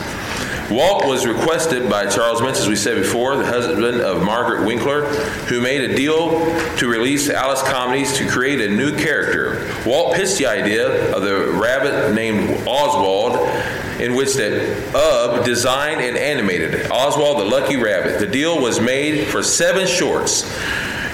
Walt 0.69 1.05
was 1.05 1.25
requested 1.25 1.89
by 1.89 2.07
Charles 2.07 2.41
Mintz, 2.41 2.59
as 2.59 2.67
we 2.67 2.75
said 2.75 2.97
before, 2.97 3.37
the 3.37 3.45
husband 3.45 4.01
of 4.01 4.21
Margaret 4.21 4.65
Winkler, 4.65 5.05
who 5.45 5.61
made 5.61 5.89
a 5.89 5.95
deal 5.95 6.39
to 6.75 6.89
release 6.89 7.29
Alice 7.29 7.61
comedies 7.63 8.17
to 8.17 8.27
create 8.27 8.59
a 8.59 8.67
new 8.69 8.93
character. 8.97 9.73
Walt 9.85 10.15
pitched 10.15 10.37
the 10.37 10.45
idea 10.45 11.15
of 11.15 11.23
the 11.23 11.53
rabbit 11.53 12.13
named 12.13 12.67
Oswald, 12.67 13.37
in 14.01 14.13
which 14.13 14.33
that 14.33 14.93
Ub 14.93 15.45
designed 15.45 16.01
and 16.01 16.17
animated. 16.17 16.91
Oswald 16.91 17.39
the 17.39 17.45
Lucky 17.45 17.77
Rabbit. 17.77 18.19
The 18.19 18.27
deal 18.27 18.61
was 18.61 18.81
made 18.81 19.27
for 19.27 19.41
seven 19.41 19.87
shorts. 19.87 20.43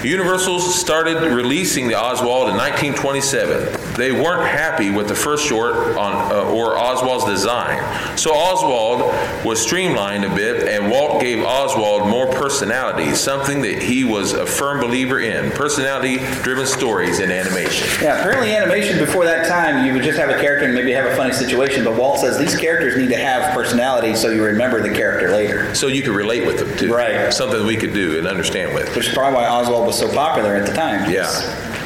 Universal 0.02 0.58
started 0.60 1.32
releasing 1.32 1.86
the 1.86 1.94
Oswald 1.94 2.48
in 2.48 2.56
1927. 2.56 3.83
They 3.96 4.12
weren't 4.12 4.48
happy 4.48 4.90
with 4.90 5.08
the 5.08 5.14
first 5.14 5.46
short 5.46 5.76
on 5.96 6.32
uh, 6.32 6.50
or 6.50 6.76
Oswald's 6.76 7.24
design, 7.26 7.78
so 8.18 8.32
Oswald 8.34 9.00
was 9.44 9.62
streamlined 9.62 10.24
a 10.24 10.34
bit, 10.34 10.66
and 10.68 10.90
Walt 10.90 11.20
gave 11.20 11.44
Oswald 11.44 12.08
more 12.08 12.26
personality, 12.26 13.14
something 13.14 13.62
that 13.62 13.82
he 13.82 14.04
was 14.04 14.32
a 14.32 14.46
firm 14.46 14.80
believer 14.80 15.20
in: 15.20 15.50
personality-driven 15.52 16.66
stories 16.66 17.20
in 17.20 17.30
animation. 17.30 17.86
Yeah, 18.02 18.20
apparently 18.20 18.54
animation 18.54 18.98
before 18.98 19.24
that 19.24 19.48
time, 19.48 19.86
you 19.86 19.92
would 19.92 20.02
just 20.02 20.18
have 20.18 20.30
a 20.30 20.40
character 20.40 20.66
and 20.66 20.74
maybe 20.74 20.92
have 20.92 21.06
a 21.06 21.16
funny 21.16 21.32
situation, 21.32 21.84
but 21.84 21.96
Walt 21.96 22.18
says 22.18 22.38
these 22.38 22.56
characters 22.56 22.96
need 22.96 23.08
to 23.08 23.16
have 23.16 23.54
personality 23.54 24.14
so 24.14 24.30
you 24.30 24.42
remember 24.42 24.82
the 24.82 24.94
character 24.94 25.30
later. 25.30 25.74
So 25.74 25.86
you 25.86 26.02
could 26.02 26.14
relate 26.14 26.46
with 26.46 26.58
them 26.58 26.76
too. 26.76 26.92
Right. 26.92 27.32
Something 27.32 27.66
we 27.66 27.76
could 27.76 27.94
do 27.94 28.18
and 28.18 28.26
understand 28.26 28.74
with. 28.74 28.94
Which 28.96 29.08
is 29.08 29.14
probably 29.14 29.36
why 29.36 29.46
Oswald 29.48 29.86
was 29.86 29.98
so 29.98 30.12
popular 30.12 30.54
at 30.54 30.66
the 30.66 30.74
time. 30.74 31.10
Yeah. 31.10 31.30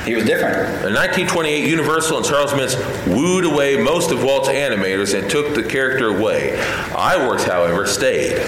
He 0.08 0.14
was 0.14 0.24
different. 0.24 0.56
In 0.86 0.94
1928, 0.94 1.68
Universal 1.68 2.16
and 2.16 2.26
Charles 2.26 2.52
Mintz 2.52 3.06
wooed 3.06 3.44
away 3.44 3.76
most 3.76 4.10
of 4.10 4.24
Walt's 4.24 4.48
animators 4.48 5.16
and 5.18 5.30
took 5.30 5.54
the 5.54 5.62
character 5.62 6.08
away. 6.08 6.56
Iwerks, 6.92 7.44
however, 7.44 7.86
stayed. 7.86 8.38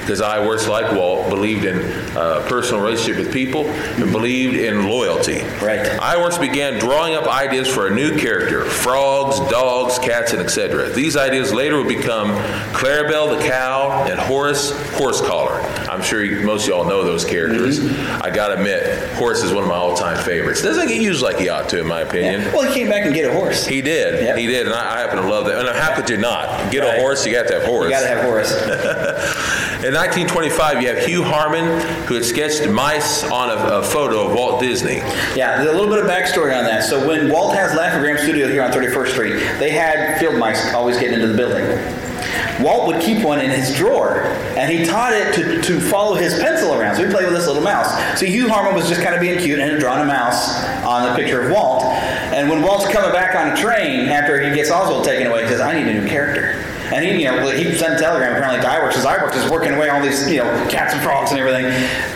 Because 0.00 0.20
Iwerks, 0.20 0.68
like 0.68 0.92
Walt, 0.92 1.28
believed 1.28 1.64
in 1.64 1.78
uh, 2.16 2.44
personal 2.48 2.80
relationship 2.80 3.24
with 3.24 3.32
people 3.32 3.66
and 3.66 4.10
believed 4.10 4.54
in 4.54 4.88
loyalty. 4.88 5.42
Right. 5.64 5.84
Iwerks 6.00 6.40
began 6.40 6.80
drawing 6.80 7.14
up 7.14 7.26
ideas 7.26 7.68
for 7.68 7.86
a 7.86 7.94
new 7.94 8.16
character 8.16 8.64
frogs, 8.64 9.38
dogs, 9.50 9.98
cats, 10.00 10.32
and 10.32 10.40
etc. 10.40 10.90
These 10.90 11.16
ideas 11.16 11.52
later 11.52 11.76
would 11.78 11.88
become 11.88 12.30
Clarabelle 12.72 13.36
the 13.36 13.44
cow 13.48 14.06
and 14.08 14.18
Horace 14.18 14.72
Horsecollar. 14.96 15.60
I'm 15.96 16.02
sure 16.02 16.22
you, 16.22 16.44
most 16.44 16.64
of 16.64 16.68
y'all 16.68 16.84
know 16.84 17.02
those 17.04 17.24
characters. 17.24 17.80
Mm-hmm. 17.80 18.22
I 18.22 18.30
gotta 18.30 18.54
admit, 18.54 19.14
Horace 19.14 19.42
is 19.42 19.52
one 19.52 19.62
of 19.62 19.68
my 19.68 19.74
all 19.76 19.96
time 19.96 20.22
favorites. 20.22 20.62
Doesn't 20.62 20.88
get 20.88 21.00
used 21.00 21.22
like 21.22 21.38
he 21.38 21.48
ought 21.48 21.68
to, 21.70 21.80
in 21.80 21.86
my 21.86 22.02
opinion. 22.02 22.52
Well, 22.52 22.62
he 22.70 22.74
came 22.74 22.88
back 22.88 23.06
and 23.06 23.14
get 23.14 23.24
a 23.30 23.32
horse. 23.32 23.66
He 23.66 23.80
did. 23.80 24.22
Yep. 24.22 24.36
He 24.38 24.46
did, 24.46 24.66
and 24.66 24.74
I, 24.74 24.96
I 24.96 24.98
happen 25.00 25.16
to 25.22 25.28
love 25.28 25.46
that. 25.46 25.58
And 25.58 25.68
how 25.76 25.94
could 25.96 26.10
you 26.10 26.18
not 26.18 26.70
get 26.70 26.80
Right. 26.82 26.98
a 26.98 27.00
horse? 27.00 27.24
You 27.26 27.32
got 27.32 27.48
to 27.48 27.54
have 27.54 27.64
horse. 27.64 27.86
You 27.86 27.90
gotta 27.96 28.06
have 28.08 28.24
horse. 28.24 28.52
In 29.86 29.92
1925, 29.94 30.82
you 30.82 30.88
have 30.88 31.04
Hugh 31.04 31.22
Harman, 31.22 31.80
who 32.06 32.14
had 32.14 32.24
sketched 32.24 32.66
mice 32.68 33.24
on 33.24 33.50
a, 33.50 33.78
a 33.78 33.82
photo 33.82 34.26
of 34.26 34.34
Walt 34.34 34.60
Disney. 34.60 34.96
Yeah, 35.36 35.62
there's 35.62 35.68
a 35.74 35.78
little 35.78 35.94
bit 35.94 36.02
of 36.04 36.10
backstory 36.10 36.56
on 36.58 36.64
that. 36.64 36.82
So 36.84 37.06
when 37.06 37.30
Walt 37.30 37.54
has 37.54 37.74
Laugh-O-Gram 37.74 38.18
Studio 38.18 38.48
here 38.48 38.62
on 38.62 38.70
31st 38.72 39.08
Street, 39.12 39.32
they 39.58 39.70
had 39.70 40.18
field 40.18 40.36
mice 40.38 40.72
always 40.74 40.98
getting 40.98 41.14
into 41.14 41.28
the 41.28 41.36
building. 41.36 41.66
Walt 42.60 42.86
would 42.86 43.02
keep 43.02 43.24
one 43.24 43.40
in 43.40 43.50
his 43.50 43.74
drawer, 43.74 44.22
and 44.56 44.70
he 44.70 44.84
taught 44.84 45.12
it 45.12 45.34
to, 45.34 45.60
to 45.62 45.80
follow 45.80 46.14
his 46.14 46.38
pencil 46.38 46.74
around. 46.74 46.96
So 46.96 47.04
he 47.06 47.12
played 47.12 47.26
with 47.26 47.34
this 47.34 47.46
little 47.46 47.62
mouse. 47.62 48.18
So 48.18 48.26
Hugh 48.26 48.48
Harman 48.48 48.74
was 48.74 48.88
just 48.88 49.02
kind 49.02 49.14
of 49.14 49.20
being 49.20 49.38
cute 49.38 49.58
and 49.58 49.70
had 49.70 49.80
drawn 49.80 50.00
a 50.00 50.04
mouse 50.04 50.64
on 50.84 51.08
the 51.08 51.14
picture 51.14 51.42
of 51.42 51.52
Walt. 51.52 51.84
And 51.84 52.48
when 52.50 52.62
Walt's 52.62 52.90
coming 52.90 53.12
back 53.12 53.34
on 53.36 53.52
a 53.52 53.56
train 53.56 54.08
after 54.08 54.40
he 54.40 54.54
gets 54.54 54.70
Oswald 54.70 55.04
taken 55.04 55.26
away, 55.26 55.42
he 55.42 55.48
says, 55.48 55.60
"I 55.60 55.78
need 55.78 55.88
a 55.88 56.00
new 56.00 56.08
character." 56.08 56.65
And 56.92 57.04
he, 57.04 57.22
you 57.22 57.30
know, 57.30 57.48
he 57.50 57.74
sent 57.76 57.94
a 57.94 57.98
telegram 57.98 58.32
apparently 58.32 58.60
to 58.60 58.66
Iwerks. 58.66 58.94
Says 58.94 59.04
Iwerks 59.04 59.42
is 59.42 59.50
working 59.50 59.72
away 59.74 59.88
all 59.88 60.00
these, 60.02 60.30
you 60.30 60.38
know, 60.38 60.68
cats 60.70 60.94
and 60.94 61.02
frogs 61.02 61.30
and 61.30 61.40
everything. 61.40 61.66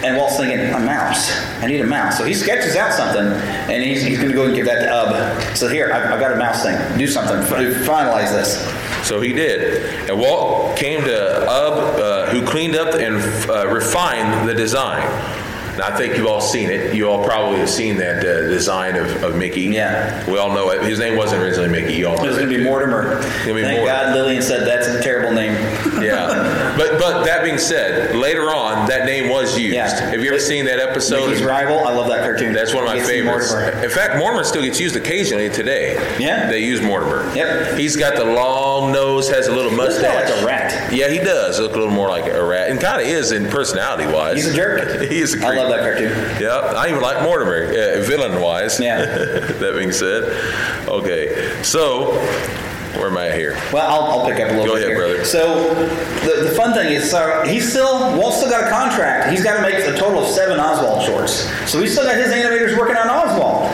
And 0.04 0.16
Walt's 0.16 0.36
thinking, 0.36 0.60
a 0.60 0.78
mouse. 0.78 1.30
I 1.60 1.66
need 1.66 1.80
a 1.80 1.86
mouse. 1.86 2.16
So 2.18 2.24
he 2.24 2.34
sketches 2.34 2.76
out 2.76 2.92
something, 2.92 3.26
and 3.26 3.82
he's, 3.82 4.02
he's 4.02 4.18
going 4.18 4.30
to 4.30 4.34
go 4.34 4.46
and 4.46 4.54
give 4.54 4.66
that 4.66 4.80
to 4.84 4.92
Ub. 4.92 5.56
So 5.56 5.68
here, 5.68 5.92
I've, 5.92 6.12
I've 6.12 6.20
got 6.20 6.32
a 6.32 6.36
mouse 6.36 6.62
thing. 6.62 6.98
Do 6.98 7.06
something. 7.06 7.36
Finalize 7.38 8.30
this. 8.30 8.64
So 9.06 9.20
he 9.20 9.32
did. 9.32 10.08
And 10.08 10.18
Walt 10.18 10.76
came 10.76 11.02
to 11.04 11.48
Ub, 11.48 12.00
uh, 12.00 12.30
who 12.30 12.46
cleaned 12.46 12.76
up 12.76 12.94
and 12.94 13.16
uh, 13.50 13.66
refined 13.68 14.48
the 14.48 14.54
design. 14.54 15.06
And 15.72 15.82
I 15.82 15.96
think 15.96 16.16
you've 16.16 16.26
all 16.26 16.40
seen 16.40 16.70
it. 16.70 16.94
You 16.94 17.08
all 17.08 17.24
probably 17.24 17.58
have 17.58 17.70
seen 17.70 17.96
that 17.98 18.18
uh, 18.18 18.48
design 18.48 18.96
of, 18.96 19.22
of 19.22 19.36
Mickey. 19.36 19.62
Yeah. 19.62 20.28
We 20.30 20.38
all 20.38 20.52
know 20.52 20.70
it. 20.70 20.82
His 20.82 20.98
name 20.98 21.16
wasn't 21.16 21.42
originally 21.42 21.68
Mickey. 21.68 21.94
You 21.94 22.08
all 22.08 22.16
know 22.16 22.24
It 22.24 22.28
was 22.28 22.36
going 22.38 22.50
to 22.50 22.58
be 22.58 22.64
Mortimer. 22.64 23.16
Be 23.20 23.24
Thank 23.24 23.46
Mortimer. 23.54 23.86
God 23.86 24.14
Lillian 24.14 24.42
said 24.42 24.66
that's 24.66 24.88
a 24.88 25.02
terrible 25.02 25.34
name. 25.34 25.50
Yeah. 26.00 26.74
But 26.78 26.98
but 26.98 27.24
that 27.24 27.44
being 27.44 27.58
said, 27.58 28.16
later 28.16 28.54
on 28.54 28.88
that 28.88 29.04
name 29.04 29.28
was 29.28 29.58
used. 29.58 29.74
Yeah. 29.74 29.90
Have 30.10 30.20
you 30.22 30.28
ever 30.30 30.38
seen 30.38 30.64
that 30.64 30.78
episode? 30.78 31.26
Mickey's 31.28 31.42
Rival. 31.44 31.86
I 31.86 31.92
love 31.92 32.08
that 32.08 32.22
cartoon. 32.22 32.54
That's 32.54 32.72
one 32.72 32.84
of 32.84 32.88
my 32.88 33.00
favorites. 33.00 33.52
In 33.52 33.90
fact, 33.90 34.16
Mortimer 34.16 34.44
still 34.44 34.62
gets 34.62 34.80
used 34.80 34.96
occasionally 34.96 35.50
today. 35.50 35.94
Yeah. 36.18 36.48
They 36.50 36.60
use 36.64 36.80
Mortimer. 36.80 37.30
Yep. 37.36 37.76
He's 37.78 37.96
got 37.96 38.16
the 38.16 38.24
long 38.24 38.92
nose, 38.92 39.28
has 39.28 39.46
a 39.46 39.54
little 39.54 39.70
Looks 39.72 40.00
mustache. 40.00 40.28
more 40.28 40.34
like 40.36 40.42
a 40.42 40.46
rat. 40.46 40.92
Yeah, 40.92 41.08
he 41.10 41.18
does 41.18 41.60
look 41.60 41.72
a 41.72 41.78
little 41.78 41.92
more 41.92 42.08
like 42.08 42.24
a 42.32 42.42
rat, 42.42 42.70
and 42.70 42.80
kind 42.80 43.02
of 43.02 43.06
is 43.06 43.32
in 43.32 43.46
personality 43.50 44.06
wise. 44.10 44.36
He's 44.36 44.46
a 44.46 44.56
jerk. 44.56 45.02
he 45.10 45.20
is 45.20 45.34
a 45.34 45.36
creep. 45.36 45.59
Love 45.62 45.70
that 45.70 45.80
cartoon. 45.82 46.10
Yeah, 46.40 46.72
I 46.76 46.88
even 46.88 47.00
like 47.02 47.22
Mortimer, 47.22 47.64
uh, 47.64 48.02
villain 48.02 48.40
wise. 48.40 48.80
Yeah. 48.80 49.04
that 49.04 49.74
being 49.76 49.92
said, 49.92 50.24
okay, 50.88 51.62
so 51.62 52.12
where 52.98 53.06
am 53.08 53.16
I 53.18 53.30
here? 53.30 53.54
Well, 53.72 53.86
I'll, 53.88 54.20
I'll 54.20 54.26
pick 54.26 54.40
up 54.40 54.50
a 54.50 54.52
little 54.54 54.66
Go 54.66 54.74
bit 54.74 54.84
ahead, 54.84 54.96
here. 54.96 54.98
brother. 54.98 55.24
So 55.24 55.72
the, 56.26 56.48
the 56.48 56.54
fun 56.56 56.74
thing 56.74 56.92
is, 56.92 57.10
so 57.10 57.44
he's 57.46 57.68
still 57.70 58.16
Walt's 58.18 58.38
still 58.38 58.50
got 58.50 58.66
a 58.66 58.70
contract. 58.70 59.30
He's 59.30 59.44
got 59.44 59.56
to 59.56 59.62
make 59.62 59.74
a 59.74 59.96
total 59.96 60.22
of 60.24 60.28
seven 60.28 60.58
Oswald 60.58 61.04
shorts. 61.06 61.48
So 61.70 61.80
he's 61.80 61.92
still 61.92 62.04
got 62.04 62.16
his 62.16 62.32
animators 62.32 62.76
working 62.78 62.96
on 62.96 63.08
Oswald. 63.08 63.70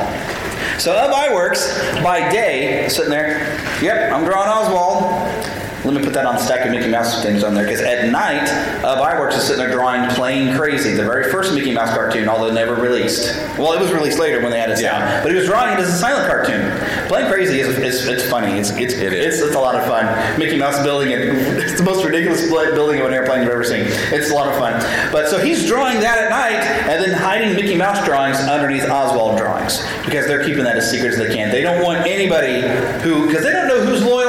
So 0.79 0.93
Ub 0.93 1.11
Iwerks 1.11 2.03
by 2.03 2.29
day 2.31 2.87
sitting 2.91 3.11
there. 3.11 3.59
Yep, 3.81 4.13
I'm 4.13 4.25
drawing 4.25 4.49
Oswald. 4.51 5.05
Let 5.87 5.95
me 5.95 6.03
put 6.03 6.15
that 6.15 6.27
on 6.27 6.35
the 6.35 6.41
stack 6.43 6.67
of 6.67 6.73
Mickey 6.73 6.89
Mouse 6.91 7.23
things 7.23 7.45
on 7.45 7.55
there 7.55 7.63
because 7.65 7.81
at 7.81 8.11
night, 8.11 8.43
uh, 8.83 8.89
Ub 8.89 8.99
Iwerks 8.99 9.37
is 9.37 9.45
sitting 9.45 9.59
there 9.63 9.71
drawing 9.71 10.11
Plane 10.11 10.53
Crazy, 10.57 10.95
the 10.95 11.05
very 11.05 11.31
first 11.31 11.55
Mickey 11.55 11.73
Mouse 11.73 11.91
cartoon, 11.95 12.29
although 12.29 12.53
never 12.53 12.75
released. 12.75 13.33
Well, 13.57 13.73
it 13.73 13.79
was 13.81 13.93
released 13.93 14.19
later 14.19 14.41
when 14.41 14.51
they 14.51 14.59
had 14.59 14.71
it 14.71 14.81
Yeah. 14.81 14.99
sound, 14.99 15.23
but 15.23 15.31
he 15.31 15.39
was 15.39 15.47
drawing 15.47 15.75
it 15.75 15.79
as 15.79 15.89
a 15.89 15.97
silent 15.97 16.27
cartoon. 16.29 16.69
Plane 17.07 17.29
Crazy 17.31 17.61
is, 17.61 17.69
is 17.79 18.05
it's 18.09 18.29
funny. 18.29 18.59
It's 18.59 18.71
it's, 18.71 18.95
it's 18.95 19.41
it's 19.41 19.55
a 19.55 19.61
lot 19.61 19.77
of 19.77 19.87
fun. 19.87 20.07
Mickey 20.41 20.59
Mouse 20.59 20.83
building 20.83 21.11
it. 21.13 21.21
It's 21.77 21.79
the 21.85 21.85
most 21.85 22.05
ridiculous 22.05 22.51
building 22.51 23.01
of 23.01 23.07
an 23.07 23.13
airplane 23.13 23.43
you've 23.43 23.53
ever 23.53 23.63
seen. 23.63 23.85
It's 23.87 24.31
a 24.31 24.35
lot 24.35 24.49
of 24.49 24.57
fun. 24.57 24.73
But 25.13 25.29
so 25.29 25.39
he's 25.39 25.67
drawing 25.67 26.01
that 26.01 26.19
at 26.19 26.31
night 26.31 26.63
and 26.91 27.03
then 27.05 27.13
hiding 27.17 27.55
Mickey 27.55 27.77
Mouse 27.77 28.05
drawings 28.05 28.39
underneath 28.39 28.89
Oswald 28.89 29.37
drawings 29.39 29.85
because 30.05 30.27
they're 30.27 30.45
keeping 30.45 30.65
that 30.65 30.77
as 30.77 30.91
secret 30.91 31.13
as 31.13 31.19
they 31.19 31.33
can. 31.35 31.51
They 31.51 31.61
don't 31.63 31.83
want 31.85 32.07
anybody 32.07 32.63
who 33.03 33.27
because 33.27 33.45
they 33.45 33.53
don't 33.53 33.69
know 33.69 33.85
who's 33.85 34.03
loyal 34.03 34.26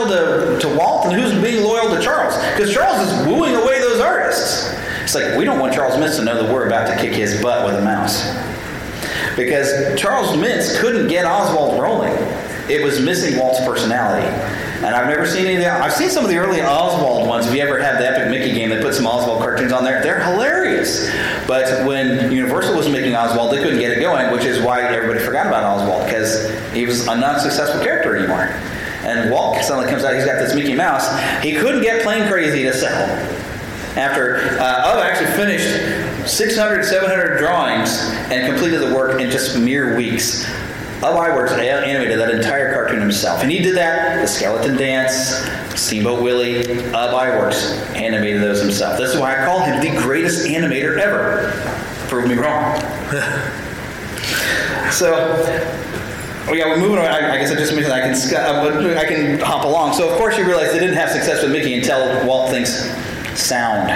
to, 0.60 0.68
Walt 0.78 1.08
and 1.08 1.20
who's 1.20 1.34
being 1.42 1.64
loyal 1.64 1.96
to 1.96 2.02
Charles 2.02 2.36
because 2.54 2.74
Charles 2.74 3.08
is 3.08 3.28
wooing 3.28 3.56
away 3.56 3.80
those 3.80 4.00
artists. 4.00 4.74
It's 5.04 5.16
like 5.16 5.38
we 5.38 5.46
don't 5.46 5.60
want 5.60 5.74
Charles 5.74 5.96
Mintz 5.96 6.18
to 6.18 6.24
know 6.24 6.44
that 6.44 6.54
we're 6.54 6.68
about 6.68 6.88
to 6.88 6.96
kick 7.02 7.14
his 7.14 7.42
butt 7.42 7.66
with 7.66 7.76
a 7.76 7.82
mouse 7.82 8.36
because 9.36 10.00
Charles 10.00 10.32
Mintz 10.32 10.80
couldn't 10.80 11.08
get 11.08 11.26
Oswald 11.26 11.82
rolling. 11.82 12.14
It 12.70 12.84
was 12.84 13.00
missing 13.00 13.40
Walt's 13.40 13.64
personality. 13.64 14.28
And 14.84 14.94
I've 14.94 15.08
never 15.08 15.26
seen 15.26 15.46
any 15.46 15.56
of 15.56 15.62
the. 15.62 15.72
I've 15.72 15.94
seen 15.94 16.10
some 16.10 16.24
of 16.24 16.30
the 16.30 16.38
early 16.38 16.62
Oswald 16.62 17.28
ones. 17.28 17.48
If 17.48 17.56
you 17.56 17.62
ever 17.62 17.82
had 17.82 18.00
the 18.00 18.08
Epic 18.08 18.30
Mickey 18.30 18.54
game, 18.54 18.70
they 18.70 18.82
put 18.82 18.94
some 18.94 19.08
Oswald 19.08 19.40
cartoons 19.40 19.72
on 19.72 19.84
there. 19.84 20.04
They're 20.04 20.24
hilarious. 20.24 21.10
But 21.48 21.86
when 21.86 22.32
Universal 22.32 22.76
was 22.76 22.90
making 22.90 23.16
Oswald, 23.16 23.54
they 23.54 23.58
couldn't 23.58 23.80
get 23.80 23.92
it 23.98 24.02
going, 24.02 24.32
which 24.32 24.44
is 24.44 24.62
why 24.62 24.82
everybody 24.82 25.20
forgot 25.24 25.48
about 25.48 25.64
Oswald 25.64 26.06
because 26.06 26.52
he 26.74 26.86
was 26.86 27.08
a 27.08 27.16
not 27.16 27.42
successful 27.42 27.82
character 27.82 28.16
anymore. 28.18 28.54
And 29.08 29.32
Walt 29.32 29.64
suddenly 29.64 29.90
comes 29.90 30.04
out. 30.04 30.14
He's 30.14 30.26
got 30.26 30.38
this 30.38 30.54
Mickey 30.54 30.76
Mouse. 30.76 31.08
He 31.42 31.56
couldn't 31.56 31.82
get 31.82 32.04
Plane 32.04 32.28
Crazy 32.28 32.64
to 32.64 32.74
sell. 32.74 32.94
After 33.98 34.60
uh, 34.60 34.82
Ub 34.86 35.04
actually 35.04 35.32
finished 35.32 36.30
600, 36.30 36.84
700 36.84 37.40
drawings 37.40 37.90
and 38.30 38.46
completed 38.46 38.82
the 38.82 38.94
work 38.94 39.22
in 39.22 39.32
just 39.32 39.58
mere 39.58 39.96
weeks. 39.96 40.46
Ub 40.98 41.16
Iwerks 41.16 41.52
animated 41.58 42.20
that 42.20 42.32
entire 42.32 42.74
cartoon 42.74 43.00
himself. 43.00 43.42
And 43.44 43.52
he 43.52 43.60
did 43.60 43.76
that, 43.76 44.22
the 44.22 44.28
Skeleton 44.28 44.76
Dance, 44.76 45.48
Steamboat 45.80 46.22
Willie, 46.22 46.62
Ub 46.62 47.14
Iwerks 47.14 47.96
animated 47.96 48.42
those 48.42 48.60
himself. 48.60 48.98
This 48.98 49.14
is 49.14 49.20
why 49.20 49.42
I 49.42 49.46
call 49.46 49.62
him 49.62 49.80
the 49.80 50.00
greatest 50.02 50.46
animator 50.48 51.00
ever. 51.00 51.54
Prove 52.10 52.28
me 52.28 52.36
wrong. 52.36 52.82
so, 54.92 55.38
Oh 56.50 56.54
yeah, 56.54 56.66
we're 56.66 56.80
moving 56.80 56.98
on. 56.98 57.06
I, 57.06 57.36
I 57.36 57.38
guess 57.38 57.52
I 57.52 57.56
just 57.56 57.74
mentioned 57.74 57.94
I 57.94 58.00
can 58.00 58.14
uh, 58.14 58.98
I 58.98 59.06
can 59.06 59.40
hop 59.40 59.66
along. 59.66 59.94
So 59.94 60.10
of 60.10 60.18
course 60.18 60.38
you 60.38 60.46
realize 60.46 60.72
they 60.72 60.80
didn't 60.80 60.96
have 60.96 61.10
success 61.10 61.44
with 61.44 61.52
Mickey 61.52 61.74
until 61.74 62.26
Walt 62.26 62.52
thinks 62.52 62.90
sound. 63.38 63.92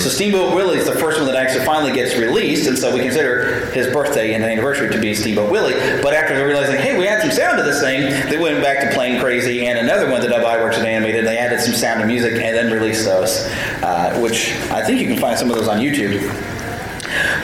So 0.00 0.08
Steamboat 0.08 0.54
Willie 0.54 0.78
is 0.78 0.86
the 0.86 0.96
first 0.96 1.18
one 1.18 1.26
that 1.26 1.36
actually 1.36 1.64
finally 1.64 1.92
gets 1.92 2.16
released, 2.16 2.66
and 2.66 2.76
so 2.76 2.92
we 2.92 3.02
consider 3.02 3.66
his 3.66 3.86
birthday 3.92 4.34
and 4.34 4.42
anniversary 4.42 4.90
to 4.90 5.00
be 5.00 5.14
Steamboat 5.14 5.50
Willie. 5.50 5.74
But 6.02 6.12
after 6.12 6.44
realizing, 6.44 6.76
hey, 6.76 6.98
we 6.98 7.06
add 7.06 7.22
some 7.22 7.30
sound 7.30 7.56
to 7.58 7.62
this 7.62 7.80
thing, 7.80 8.10
they 8.28 8.36
went 8.36 8.60
back 8.62 8.80
to 8.80 8.94
Plane 8.94 9.20
Crazy 9.20 9.66
and 9.66 9.78
another 9.78 10.10
one 10.10 10.22
that 10.22 10.30
Iwerks 10.30 10.74
had 10.74 10.86
animated. 10.86 11.24
They 11.24 11.38
added 11.38 11.60
some 11.60 11.72
sound 11.74 12.00
and 12.00 12.08
music 12.08 12.32
and 12.32 12.56
then 12.56 12.72
released 12.72 13.04
those, 13.04 13.46
uh, 13.82 14.18
which 14.20 14.50
I 14.70 14.84
think 14.84 15.00
you 15.00 15.06
can 15.06 15.18
find 15.18 15.38
some 15.38 15.48
of 15.50 15.56
those 15.56 15.68
on 15.68 15.78
YouTube. 15.78 16.20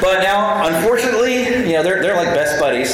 But 0.01 0.21
now, 0.23 0.67
unfortunately, 0.67 1.45
you 1.45 1.75
know, 1.75 1.83
they're, 1.85 2.03
they're 2.03 2.17
like 2.17 2.35
best 2.35 2.59
buddies. 2.61 2.93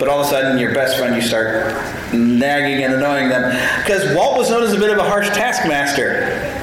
But 0.00 0.08
all 0.08 0.20
of 0.20 0.26
a 0.26 0.30
sudden, 0.30 0.58
your 0.58 0.74
best 0.74 0.96
friend, 0.98 1.14
you 1.14 1.20
start 1.22 1.74
nagging 2.14 2.82
and 2.82 2.94
annoying 2.94 3.28
them. 3.28 3.50
Because 3.82 4.16
Walt 4.16 4.38
was 4.38 4.48
known 4.50 4.62
as 4.64 4.72
a 4.72 4.78
bit 4.78 4.90
of 4.90 4.96
a 4.98 5.04
harsh 5.04 5.28
taskmaster. 5.28 6.56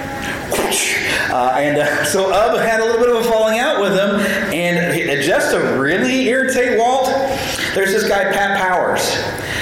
Uh, 1.29 1.51
and 1.59 1.77
uh, 1.77 2.03
so 2.05 2.31
Ub 2.33 2.59
had 2.59 2.79
a 2.79 2.83
little 2.85 2.99
bit 2.99 3.09
of 3.09 3.17
a 3.17 3.29
falling 3.29 3.59
out 3.59 3.79
with 3.79 3.93
him. 3.93 4.19
And 4.53 4.95
he- 4.95 5.05
just 5.25 5.51
to 5.51 5.59
really 5.77 6.27
irritate 6.27 6.79
Walt, 6.79 7.07
there's 7.75 7.91
this 7.91 8.07
guy, 8.07 8.31
Pat 8.31 8.57
Powers. 8.59 9.11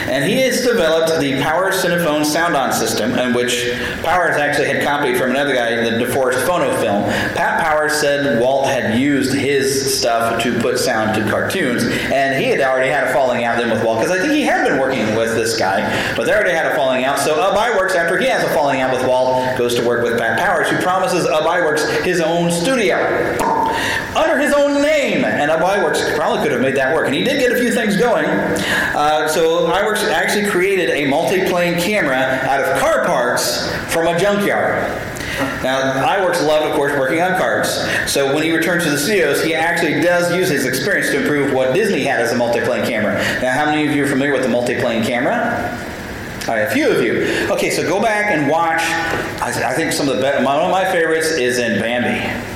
And 0.08 0.24
he 0.24 0.42
has 0.44 0.55
developed 0.66 1.20
the 1.22 1.41
Power 1.41 1.72
Cinephone 1.72 2.26
sound-on 2.26 2.74
system, 2.74 3.18
in 3.18 3.34
which 3.34 3.72
Powers 4.03 4.36
actually 4.36 4.68
had 4.68 4.84
copied 4.84 5.18
from 5.18 5.30
another 5.30 5.53
guy, 5.53 5.76
the 5.76 6.03
DeForest 6.03 6.45
Phonofilm. 6.45 7.07
Pat 7.36 7.63
Powers 7.63 7.93
said 7.93 8.41
Walt 8.41 8.68
had 8.68 8.99
used 8.99 9.34
his 9.34 9.97
stuff 9.97 10.41
to 10.43 10.59
put 10.59 10.78
sound 10.78 11.16
to 11.16 11.30
cartoons, 11.30 11.84
and 12.11 12.41
he 12.41 12.49
had 12.49 12.61
already 12.61 12.89
had 12.89 13.05
a 13.05 13.13
falling 13.13 13.43
out 13.43 13.57
then 13.57 13.70
with 13.70 13.84
Walt, 13.84 13.99
because 13.99 14.11
I 14.11 14.20
think 14.20 14.34
he 14.34 14.41
had 14.41 14.68
been 14.68 14.80
working 14.80 15.16
with 15.16 15.36
this 15.36 15.57
guy, 15.57 15.82
but 16.16 16.26
they 16.26 16.34
already 16.34 16.51
had 16.51 16.66
a 16.66 16.76
falling 16.76 17.05
out. 17.05 17.20
So 17.20 17.39
Ub 17.39 17.55
Iwerks, 17.55 17.95
after 17.95 18.18
he 18.18 18.28
has 18.28 18.43
a 18.43 18.53
falling 18.53 18.82
out 18.82 18.91
with 18.91 19.07
Walt, 19.07 19.57
goes 19.57 19.76
to 19.76 19.86
work 19.86 20.03
with 20.03 20.20
Pat 20.20 20.39
Powers, 20.39 20.70
who 20.70 20.78
promises 20.82 21.26
Ub 21.26 21.43
Iwerks 21.43 22.03
his 22.03 22.20
own 22.20 22.51
studio 22.51 22.97
under 24.16 24.38
his 24.40 24.54
own 24.54 24.82
name. 24.82 25.26
And 25.26 25.52
Ub 25.52 25.62
Iwerks 25.62 26.16
probably 26.16 26.42
could 26.42 26.52
have 26.52 26.62
made 26.62 26.76
that 26.76 26.94
work. 26.94 27.06
And 27.08 27.16
he 27.16 27.24
did 27.24 27.40
get 27.40 27.52
a 27.52 27.58
few 27.58 27.74
things 27.74 27.98
going. 27.98 28.26
Uh, 28.26 29.28
so 29.28 29.68
Iwerks 29.68 30.10
actually 30.12 30.46
created 30.50 30.90
a 30.90 31.08
multi-plane 31.08 31.80
camera 31.80 32.18
out 32.18 32.64
of 32.64 32.80
car 32.80 33.06
parts 33.06 33.70
from 33.92 34.08
a 34.08 34.18
junkyard. 34.20 35.02
Now, 35.64 36.06
Iwerks 36.06 36.46
loved, 36.46 36.68
of 36.68 36.76
course, 36.76 36.98
working 36.98 37.22
on 37.22 37.38
cars. 37.38 37.68
So 38.10 38.34
when 38.34 38.44
he 38.44 38.52
returns 38.52 38.86
to 38.86 38.92
the 38.92 38.98
studios, 38.98 39.44
he 39.44 39.54
actually 39.54 40.02
does 40.02 40.34
use 40.34 40.50
his 40.50 40.66
experience 40.66 41.10
to 41.10 41.22
improve 41.22 41.54
what 41.54 41.74
Disney 41.74 42.04
had 42.04 42.22
as 42.22 42.32
a 42.32 42.38
multi-plane 42.38 42.86
camera. 42.86 43.16
Now, 43.42 43.52
how 43.52 43.66
many 43.66 43.86
of 43.86 43.94
you 43.94 44.06
are 44.06 44.08
familiar 44.08 44.32
with 44.32 44.44
the 44.44 44.50
multi-plane 44.50 45.04
camera? 45.04 45.78
All 46.48 46.54
right, 46.54 46.62
a 46.62 46.72
few 46.72 46.90
of 46.90 47.02
you. 47.02 47.48
Okay, 47.50 47.72
so 47.72 47.84
go 47.84 48.00
back 48.02 48.32
and 48.32 48.50
watch. 48.50 48.82
I, 49.42 49.72
I 49.72 49.74
think 49.74 49.92
some 49.92 50.08
of 50.08 50.16
the 50.16 50.22
best, 50.22 50.46
one 50.46 50.58
of 50.58 50.72
my 50.72 50.86
favorites 50.86 51.32
is 51.32 51.58
in 51.58 51.82
Bambi. 51.82 52.55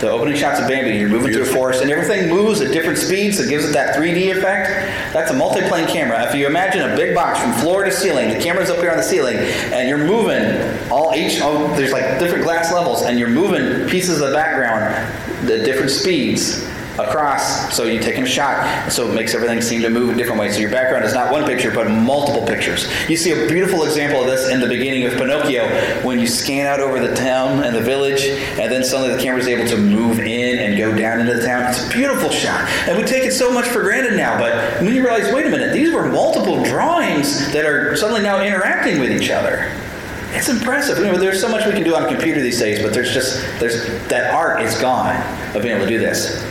The 0.00 0.10
opening 0.10 0.36
shots 0.36 0.60
of 0.60 0.68
Bambi, 0.68 0.98
you're 0.98 1.08
moving 1.08 1.32
through 1.32 1.42
a 1.42 1.46
forest, 1.46 1.80
and 1.80 1.90
everything 1.90 2.28
moves 2.28 2.60
at 2.60 2.72
different 2.72 2.98
speeds, 2.98 3.38
so 3.38 3.44
it 3.44 3.48
gives 3.48 3.64
it 3.64 3.72
that 3.72 3.96
3D 3.96 4.36
effect. 4.36 4.68
That's 5.12 5.30
a 5.30 5.34
multi-plane 5.34 5.86
camera. 5.88 6.28
If 6.28 6.34
you 6.34 6.46
imagine 6.46 6.90
a 6.90 6.96
big 6.96 7.14
box 7.14 7.38
from 7.40 7.52
floor 7.52 7.84
to 7.84 7.92
ceiling, 7.92 8.28
the 8.28 8.40
camera's 8.40 8.70
up 8.70 8.78
here 8.78 8.90
on 8.90 8.96
the 8.96 9.02
ceiling, 9.02 9.36
and 9.36 9.88
you're 9.88 9.98
moving 9.98 10.90
all 10.90 11.14
each. 11.14 11.40
Oh, 11.40 11.74
there's 11.76 11.92
like 11.92 12.18
different 12.18 12.44
glass 12.44 12.72
levels, 12.72 13.02
and 13.02 13.18
you're 13.18 13.28
moving 13.30 13.88
pieces 13.88 14.20
of 14.20 14.28
the 14.28 14.34
background 14.34 14.84
at 15.50 15.64
different 15.64 15.90
speeds 15.90 16.68
across. 16.98 17.74
So 17.74 17.84
you're 17.84 18.02
taking 18.02 18.22
a 18.22 18.26
shot, 18.26 18.90
so 18.90 19.10
it 19.10 19.14
makes 19.14 19.34
everything 19.34 19.60
seem 19.60 19.82
to 19.82 19.90
move 19.90 20.10
in 20.10 20.16
different 20.16 20.40
ways. 20.40 20.54
So 20.54 20.60
your 20.60 20.70
background 20.70 21.04
is 21.04 21.14
not 21.14 21.32
one 21.32 21.44
picture, 21.44 21.72
but 21.72 21.90
multiple 21.90 22.46
pictures. 22.46 22.88
You 23.08 23.16
see 23.16 23.32
a 23.32 23.48
beautiful 23.48 23.84
example 23.84 24.20
of 24.20 24.26
this 24.26 24.48
in 24.48 24.60
the 24.60 24.68
beginning 24.68 25.04
of 25.04 25.14
Pinocchio 25.14 25.66
when 26.02 26.18
you 26.18 26.26
scan 26.26 26.66
out 26.66 26.80
over 26.80 27.04
the 27.04 27.14
town 27.14 27.64
and 27.64 27.74
the 27.74 27.80
village, 27.80 28.22
and 28.22 28.70
then 28.70 28.84
suddenly 28.84 29.14
the 29.14 29.22
camera's 29.22 29.48
able 29.48 29.68
to 29.68 29.76
move 29.76 30.20
in 30.20 30.58
and 30.58 30.78
go 30.78 30.96
down 30.96 31.20
into 31.20 31.34
the 31.34 31.44
town. 31.44 31.64
It's 31.70 31.86
a 31.86 31.90
beautiful 31.90 32.30
shot. 32.30 32.68
And 32.88 32.96
we 32.96 33.04
take 33.04 33.24
it 33.24 33.32
so 33.32 33.52
much 33.52 33.66
for 33.66 33.82
granted 33.82 34.16
now, 34.16 34.38
but 34.38 34.82
when 34.82 34.94
you 34.94 35.02
realize, 35.02 35.32
wait 35.32 35.46
a 35.46 35.50
minute, 35.50 35.72
these 35.72 35.92
were 35.92 36.06
multiple 36.08 36.62
drawings 36.64 37.52
that 37.52 37.64
are 37.64 37.96
suddenly 37.96 38.22
now 38.22 38.42
interacting 38.42 39.00
with 39.00 39.10
each 39.10 39.30
other. 39.30 39.72
It's 40.36 40.48
impressive. 40.48 40.98
You 40.98 41.04
know, 41.04 41.16
there's 41.16 41.40
so 41.40 41.48
much 41.48 41.64
we 41.64 41.72
can 41.72 41.84
do 41.84 41.94
on 41.94 42.04
a 42.04 42.08
computer 42.08 42.42
these 42.42 42.58
days, 42.58 42.82
but 42.82 42.92
there's 42.92 43.14
just 43.14 43.40
there's 43.60 43.86
that 44.08 44.34
art 44.34 44.62
is 44.62 44.76
gone 44.80 45.14
of 45.54 45.62
being 45.62 45.76
able 45.76 45.86
to 45.86 45.88
do 45.88 46.00
this. 46.00 46.42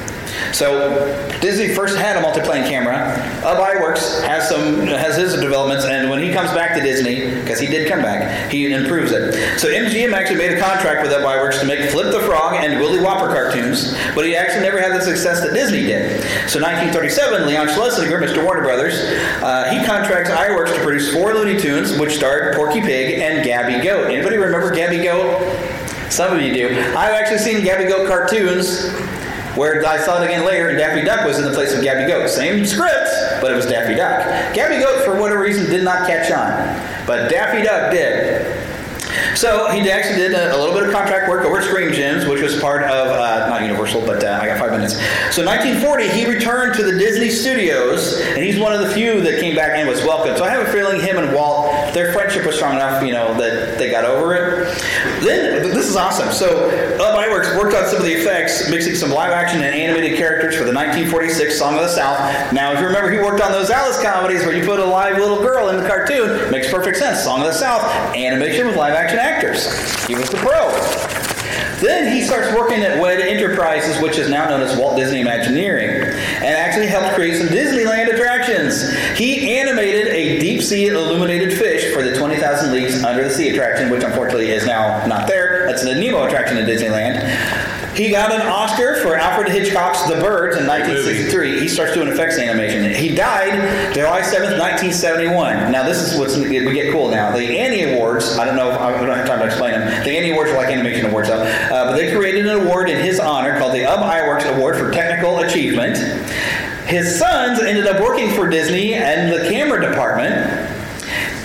So 0.51 1.29
Disney 1.41 1.73
first 1.73 1.97
had 1.97 2.17
a 2.17 2.21
multi-plane 2.21 2.63
camera. 2.63 3.13
Ub 3.43 3.57
Iwerks 3.57 4.23
has 4.23 4.49
some 4.49 4.87
has 4.87 5.15
his 5.15 5.33
developments, 5.33 5.85
and 5.85 6.09
when 6.09 6.21
he 6.21 6.31
comes 6.31 6.51
back 6.51 6.75
to 6.75 6.81
Disney, 6.81 7.29
because 7.41 7.59
he 7.59 7.67
did 7.67 7.87
come 7.87 8.01
back, 8.01 8.51
he 8.51 8.71
improves 8.71 9.11
it. 9.11 9.59
So 9.59 9.67
MGM 9.69 10.13
actually 10.13 10.37
made 10.37 10.53
a 10.57 10.59
contract 10.59 11.03
with 11.03 11.11
Ub 11.11 11.21
Iwerks 11.21 11.59
to 11.59 11.65
make 11.65 11.89
Flip 11.89 12.11
the 12.11 12.21
Frog 12.21 12.55
and 12.55 12.79
Willie 12.79 12.99
Whopper 12.99 13.27
cartoons, 13.27 13.93
but 14.15 14.25
he 14.25 14.35
actually 14.35 14.61
never 14.61 14.79
had 14.79 14.93
the 14.93 15.01
success 15.01 15.41
that 15.41 15.53
Disney 15.53 15.83
did. 15.83 16.21
So 16.49 16.59
1937, 16.59 17.47
Leon 17.47 17.69
Schlesinger, 17.69 18.19
Mr. 18.19 18.43
Warner 18.43 18.61
Brothers, 18.61 18.95
uh, 19.41 19.69
he 19.71 19.85
contracts 19.85 20.29
Iwerks 20.29 20.75
to 20.75 20.81
produce 20.81 21.13
four 21.13 21.33
Looney 21.33 21.59
Tunes, 21.59 21.97
which 21.99 22.15
starred 22.15 22.55
Porky 22.55 22.81
Pig 22.81 23.19
and 23.19 23.43
Gabby 23.43 23.83
Goat. 23.83 24.11
Anybody 24.11 24.37
remember 24.37 24.73
Gabby 24.73 25.03
Goat? 25.03 25.41
Some 26.09 26.35
of 26.35 26.41
you 26.41 26.53
do. 26.53 26.69
I've 26.95 27.13
actually 27.13 27.39
seen 27.39 27.63
Gabby 27.63 27.85
Goat 27.85 28.07
cartoons 28.07 28.93
where 29.55 29.85
I 29.85 29.97
saw 29.97 30.21
it 30.21 30.25
again 30.25 30.45
later, 30.45 30.75
Daffy 30.75 31.05
Duck 31.05 31.25
was 31.25 31.37
in 31.37 31.45
the 31.45 31.53
place 31.53 31.73
of 31.73 31.83
Gabby 31.83 32.11
Goat. 32.11 32.29
Same 32.29 32.65
script, 32.65 33.09
but 33.41 33.51
it 33.51 33.55
was 33.55 33.65
Daffy 33.65 33.95
Duck. 33.95 34.53
Gabby 34.53 34.83
Goat, 34.83 35.03
for 35.05 35.19
whatever 35.19 35.41
reason, 35.41 35.69
did 35.69 35.83
not 35.83 36.07
catch 36.07 36.31
on, 36.31 37.05
but 37.05 37.29
Daffy 37.29 37.63
Duck 37.63 37.91
did. 37.91 38.63
So 39.35 39.69
he 39.69 39.89
actually 39.89 40.15
did 40.15 40.33
a, 40.33 40.55
a 40.55 40.57
little 40.57 40.73
bit 40.73 40.87
of 40.87 40.91
contract 40.93 41.29
work 41.29 41.45
over 41.45 41.59
at 41.59 41.65
Screen 41.65 41.93
Gems, 41.93 42.25
which 42.25 42.41
was 42.41 42.59
part 42.59 42.83
of 42.83 43.07
uh, 43.07 43.49
not 43.49 43.61
Universal, 43.61 44.01
but 44.05 44.23
uh, 44.23 44.39
I 44.41 44.47
got 44.47 44.59
five 44.59 44.71
minutes. 44.71 44.93
So 45.35 45.45
1940, 45.45 46.09
he 46.09 46.25
returned 46.25 46.75
to 46.75 46.83
the 46.83 46.97
Disney 46.97 47.29
Studios, 47.29 48.19
and 48.21 48.43
he's 48.43 48.59
one 48.59 48.73
of 48.73 48.81
the 48.81 48.89
few 48.93 49.21
that 49.21 49.39
came 49.39 49.55
back 49.55 49.77
and 49.77 49.87
was 49.87 50.01
welcomed. 50.03 50.37
So 50.37 50.43
I 50.43 50.49
have 50.49 50.67
a 50.67 50.71
feeling 50.71 50.99
him 50.99 51.17
and 51.17 51.33
Walt, 51.33 51.62
their 51.93 52.11
friendship 52.13 52.45
was 52.45 52.55
strong 52.55 52.75
enough, 52.75 53.03
you 53.03 53.11
know, 53.11 53.33
that 53.35 53.77
they 53.77 53.89
got 53.89 54.05
over 54.05 54.33
it. 54.33 54.77
Then 55.23 55.63
this 55.63 55.87
is 55.87 55.95
awesome. 55.95 56.31
So 56.31 56.69
Ub 56.99 57.15
Iwerks 57.15 57.57
worked 57.57 57.75
on 57.75 57.87
some 57.87 57.97
of 57.97 58.03
the 58.03 58.13
effects, 58.13 58.69
mixing 58.69 58.95
some 58.95 59.11
live 59.11 59.31
action 59.31 59.61
and 59.61 59.75
animated 59.75 60.17
characters 60.17 60.55
for 60.55 60.63
the 60.63 60.73
1946 60.73 61.57
Song 61.57 61.75
of 61.75 61.81
the 61.81 61.89
South. 61.89 62.51
Now, 62.51 62.73
if 62.73 62.79
you 62.79 62.85
remember, 62.85 63.11
he 63.11 63.19
worked 63.19 63.41
on 63.41 63.51
those 63.51 63.69
Alice 63.69 64.01
comedies 64.01 64.45
where 64.45 64.55
you 64.55 64.65
put 64.65 64.79
a 64.79 64.85
live 64.85 65.17
little 65.17 65.39
girl 65.39 65.69
in 65.69 65.81
the 65.81 65.87
cartoon. 65.87 66.51
Makes 66.51 66.71
perfect 66.71 66.97
sense. 66.97 67.23
Song 67.23 67.41
of 67.41 67.45
the 67.45 67.53
South, 67.53 67.83
animation 68.15 68.67
with 68.67 68.75
live 68.75 68.93
action 68.93 69.19
actors. 69.19 69.65
He 70.05 70.15
was 70.15 70.29
the 70.29 70.37
pro. 70.37 70.71
Then 71.83 72.13
he 72.13 72.21
starts 72.21 72.55
working 72.55 72.81
at 72.81 72.97
WED 72.97 73.19
Enterprises, 73.19 74.01
which 74.01 74.17
is 74.17 74.29
now 74.29 74.47
known 74.47 74.61
as 74.61 74.77
Walt 74.77 74.95
Disney 74.95 75.19
Imagineering. 75.19 75.92
Actually 76.64 76.88
helped 76.88 77.14
create 77.14 77.38
some 77.38 77.47
Disneyland 77.47 78.07
attractions. 78.14 78.89
He 79.20 79.53
animated 79.57 80.07
a 80.07 80.39
deep 80.39 80.61
sea 80.61 80.88
illuminated 80.88 81.57
fish 81.57 81.93
for 81.93 82.01
the 82.01 82.16
20,000 82.18 82.72
Leagues 82.72 83.03
Under 83.03 83.26
the 83.26 83.30
Sea 83.30 83.49
attraction, 83.49 83.89
which 83.89 84.01
unfortunately 84.01 84.49
is 84.49 84.66
now 84.66 85.05
not 85.05 85.28
there. 85.28 85.68
That's 85.68 85.84
the 85.84 85.93
Nemo 85.93 86.24
attraction 86.24 86.57
in 86.57 86.66
Disneyland. 86.66 87.20
He 87.95 88.09
got 88.09 88.32
an 88.32 88.41
Oscar 88.41 88.95
for 89.01 89.16
Alfred 89.16 89.49
Hitchcock's 89.49 90.01
The 90.07 90.16
Birds 90.16 90.57
in 90.57 90.66
1963. 90.66 91.59
He 91.59 91.68
starts 91.68 91.93
doing 91.93 92.07
effects 92.07 92.39
animation. 92.39 92.91
He 92.91 93.14
died 93.14 93.93
July 93.93 94.22
7th, 94.22 94.57
1971. 94.57 95.72
Now, 95.72 95.84
this 95.84 95.99
is 95.99 96.18
what's 96.18 96.36
we 96.36 96.74
get 96.74 96.91
cool 96.91 97.11
now. 97.11 97.32
The 97.32 97.59
Annie 97.59 97.93
Awards, 97.93 98.38
I 98.39 98.45
don't 98.45 98.55
know, 98.55 98.72
if, 98.72 98.80
I 98.80 98.91
don't 98.93 99.16
have 99.16 99.28
time 99.28 99.39
to 99.39 99.45
explain 99.45 99.74
them. 99.74 100.03
The 100.03 100.18
Annie 100.18 100.32
Awards 100.32 100.49
are 100.49 100.57
like 100.57 100.70
animation 100.70 101.05
awards, 101.05 101.28
though. 101.28 101.43
Uh, 101.43 101.91
but 101.91 101.95
they 101.95 102.11
created 102.16 102.47
an 102.47 102.61
award 102.61 102.89
in 102.89 102.99
his 103.03 103.20
honor 103.20 103.59
called 103.59 103.76
the 103.76 103.86
Ub 103.86 103.99
Iwerks 103.99 104.51
Award 104.55 104.76
for 104.76 104.89
Technical 104.91 105.39
Achievement. 105.39 105.97
His 106.93 107.17
sons 107.17 107.59
ended 107.59 107.87
up 107.87 107.99
working 107.99 108.29
for 108.35 108.47
Disney 108.47 108.93
and 108.93 109.33
the 109.33 109.49
camera 109.49 109.81
department. 109.81 110.35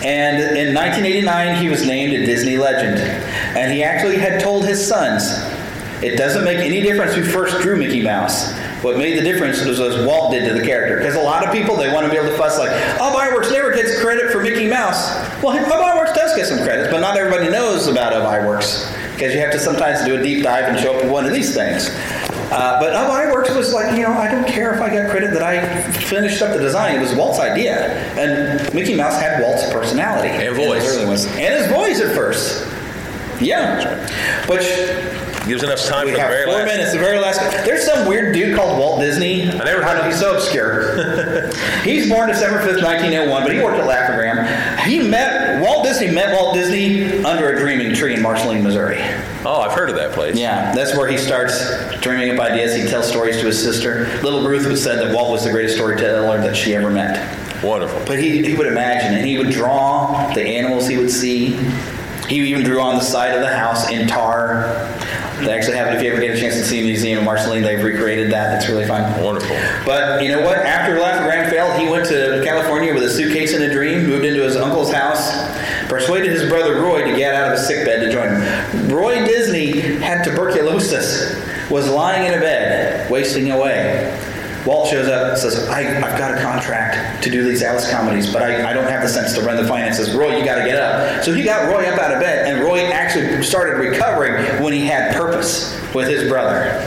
And 0.05 0.59
in 0.59 0.75
1989, 0.75 1.63
he 1.63 1.71
was 1.71 1.87
named 1.87 2.13
a 2.13 2.27
Disney 2.27 2.59
legend. 2.59 2.99
And 3.57 3.73
he 3.73 3.83
actually 3.83 4.19
had 4.19 4.43
told 4.43 4.67
his 4.67 4.87
sons, 4.87 5.23
it 6.03 6.17
doesn't 6.19 6.45
make 6.45 6.59
any 6.59 6.83
difference 6.83 7.15
who 7.15 7.25
first 7.25 7.63
drew 7.63 7.79
Mickey 7.79 8.03
Mouse. 8.03 8.53
What 8.83 8.99
made 8.99 9.17
the 9.19 9.23
difference 9.23 9.65
was 9.65 9.81
what 9.81 10.07
Walt 10.07 10.33
did 10.33 10.47
to 10.47 10.53
the 10.53 10.65
character. 10.67 10.99
Because 10.99 11.17
a 11.17 11.21
lot 11.21 11.47
of 11.47 11.51
people, 11.51 11.77
they 11.77 11.91
want 11.95 12.05
to 12.05 12.11
be 12.11 12.19
able 12.19 12.29
to 12.29 12.37
fuss 12.37 12.59
like, 12.59 12.71
oh, 13.01 13.17
Iwerks 13.19 13.51
never 13.51 13.75
gets 13.75 13.99
credit 14.03 14.31
for 14.31 14.43
Mickey 14.43 14.69
Mouse. 14.69 15.09
Well, 15.43 15.57
Iwerks 15.57 16.15
does 16.15 16.37
get 16.37 16.47
some 16.47 16.59
credits, 16.59 16.93
but 16.93 17.01
not 17.01 17.17
everybody 17.17 17.51
knows 17.51 17.87
about 17.87 18.13
Iwerks. 18.13 18.95
Because 19.15 19.33
you 19.33 19.41
have 19.41 19.51
to 19.53 19.59
sometimes 19.59 20.05
do 20.05 20.21
a 20.21 20.23
deep 20.23 20.45
dive 20.45 20.67
and 20.67 20.79
show 20.79 20.95
up 20.95 21.03
with 21.03 21.11
one 21.11 21.25
of 21.25 21.33
these 21.33 21.55
things. 21.55 21.89
Uh, 22.51 22.81
but 22.81 22.95
Ub 22.95 23.11
Iwerks 23.11 23.55
was 23.55 23.75
like, 23.75 23.97
you 23.97 24.03
know, 24.03 24.13
I 24.13 24.31
don't 24.31 24.47
care 24.47 24.75
if 24.75 24.81
I 24.81 24.89
got 24.89 25.11
credit 25.11 25.33
that 25.33 25.43
I 25.43 25.83
finished 25.93 26.41
up 26.41 26.53
the 26.55 26.59
design. 26.59 26.97
It 26.97 27.01
was 27.01 27.15
Walt's 27.15 27.39
idea. 27.39 27.93
And 28.19 28.75
Mickey 28.75 28.95
Mouse 28.95 29.21
had 29.21 29.43
Walt's 29.43 29.71
personality. 29.71 30.31
And 30.31 30.57
voice. 30.57 31.27
And 31.27 31.55
his 31.55 31.67
voice 31.67 32.01
at 32.01 32.15
first. 32.15 32.67
Yeah. 33.41 34.07
Which 34.47 34.65
Gives 35.49 35.63
enough 35.63 35.83
time 35.87 36.05
we 36.05 36.13
for 36.13 36.17
the 36.19 36.23
have 36.23 36.31
very 36.31 36.45
four 36.45 36.55
last. 36.55 36.67
minutes. 36.67 36.93
The 36.93 36.99
very 36.99 37.19
last. 37.19 37.41
There's 37.65 37.85
some 37.85 38.07
weird 38.07 38.35
dude 38.35 38.55
called 38.55 38.79
Walt 38.79 39.01
Disney. 39.01 39.45
I 39.49 39.65
never 39.65 39.83
heard 39.83 39.97
of 39.97 40.05
him. 40.05 40.11
He's 40.11 40.21
so 40.21 40.35
obscure. 40.35 41.51
He's 41.85 42.09
born 42.11 42.29
December 42.29 42.59
5th, 42.59 42.83
1901, 42.83 43.43
but 43.43 43.53
he 43.53 43.59
worked 43.63 43.79
at 43.79 43.87
Laugh-O-Gram. 43.87 44.87
He 44.87 45.01
met 45.01 45.63
Walt 45.63 45.85
Disney. 45.85 46.11
Met 46.11 46.35
Walt 46.35 46.55
Disney 46.55 47.25
under 47.25 47.49
a 47.49 47.59
dreaming 47.59 47.95
tree 47.95 48.13
in 48.15 48.21
Marceline, 48.21 48.63
Missouri. 48.63 48.99
Oh, 49.45 49.63
I've 49.63 49.73
heard 49.73 49.89
of 49.89 49.97
that 49.97 50.13
place. 50.13 50.37
Yeah, 50.37 50.75
that's 50.75 50.95
where 50.95 51.09
he 51.09 51.17
starts 51.17 51.59
dreaming 52.01 52.31
up 52.31 52.41
ideas. 52.41 52.75
He 52.75 52.87
tells 52.87 53.09
stories 53.09 53.39
to 53.41 53.47
his 53.47 53.63
sister. 53.63 54.05
Little 54.23 54.47
Ruth 54.47 54.79
said 54.79 54.99
that 54.99 55.15
Walt 55.15 55.33
was 55.33 55.45
the 55.45 55.51
greatest 55.51 55.77
storyteller 55.77 56.41
that 56.43 56.57
she 56.57 56.75
ever 56.75 56.91
met. 56.91 57.65
Wonderful. 57.65 58.03
But 58.05 58.19
he, 58.19 58.45
he 58.45 58.55
would 58.55 58.67
imagine, 58.67 59.15
and 59.15 59.27
he 59.27 59.39
would 59.39 59.51
draw 59.51 60.31
the 60.35 60.43
animals 60.43 60.87
he 60.87 60.99
would 60.99 61.11
see. 61.11 61.57
He 62.29 62.37
even 62.51 62.63
drew 62.63 62.81
on 62.81 62.97
the 62.97 63.03
side 63.03 63.35
of 63.35 63.41
the 63.41 63.57
house 63.57 63.91
in 63.91 64.07
tar. 64.07 64.65
They 65.45 65.53
actually 65.53 65.77
have, 65.77 65.95
if 65.95 66.03
you 66.03 66.11
ever 66.13 66.21
get 66.21 66.37
a 66.37 66.41
chance 66.41 66.55
to 66.55 66.65
see 66.65 66.81
a 66.81 66.85
museum 66.85 67.19
in 67.21 67.25
Marceline, 67.25 67.63
they've 67.63 67.83
recreated 67.83 68.33
that. 68.33 68.57
It's 68.61 68.69
really 68.69 68.87
fun. 68.87 69.23
Wonderful. 69.23 69.57
But 69.85 70.23
you 70.23 70.31
know 70.31 70.41
what? 70.43 70.59
After 70.59 70.99
Laugh-O-Gram 71.01 71.51
failed, 71.51 71.79
he 71.79 71.89
went 71.89 72.07
to 72.09 72.43
California 72.45 72.93
with 72.93 73.05
a 73.05 73.11
suitcase 73.11 73.55
and 73.55 73.63
a 73.63 73.71
dream, 73.73 74.07
moved 74.07 74.25
into 74.25 74.43
his 74.43 74.57
uncle's 74.57 74.93
house, 74.93 75.31
persuaded 75.89 76.31
his 76.31 76.49
brother 76.49 76.81
Roy 76.81 77.05
to 77.05 77.17
get 77.17 77.35
out 77.35 77.53
of 77.53 77.59
his 77.59 77.67
sick 77.67 77.85
bed 77.87 78.01
to 78.01 78.11
join 78.13 78.29
him. 78.29 78.89
Roy 78.89 79.25
Disney 79.25 79.81
had 79.81 80.25
tuberculosis, 80.25 81.35
was 81.71 81.89
lying 81.89 82.27
in 82.27 82.35
a 82.35 82.41
bed, 82.41 83.11
wasting 83.11 83.51
away. 83.51 84.13
Walt 84.69 84.91
shows 84.91 85.09
up 85.09 85.31
and 85.31 85.39
says, 85.39 85.67
I, 85.71 85.81
I've 85.81 86.19
got 86.19 86.37
a 86.37 86.43
contract 86.43 87.25
to 87.25 87.31
do 87.31 87.43
these 87.43 87.63
Alice 87.63 87.91
comedies, 87.91 88.31
but 88.31 88.43
I, 88.43 88.69
I 88.69 88.75
don't 88.75 88.87
have 88.87 89.03
the 89.03 89.09
sense 89.09 89.33
to 89.33 89.41
run 89.41 89.57
the 89.57 89.67
finances. 89.67 90.15
Roy, 90.15 90.37
you 90.37 90.45
got 90.45 90.57
to 90.57 90.65
get 90.65 90.77
up. 90.77 91.25
So 91.25 91.33
he 91.33 91.43
got 91.43 91.73
Roy 91.73 91.89
up 91.89 91.99
out 91.99 92.13
of 92.13 92.21
bed, 92.21 92.47
and 92.47 92.63
Roy 92.63 92.85
actually 92.85 93.43
started 93.43 93.79
recovering 93.79 94.63
when 94.63 94.75
he 94.75 94.85
had 94.85 95.17
purpose 95.17 95.75
with 95.95 96.07
his 96.07 96.29
brother. 96.29 96.85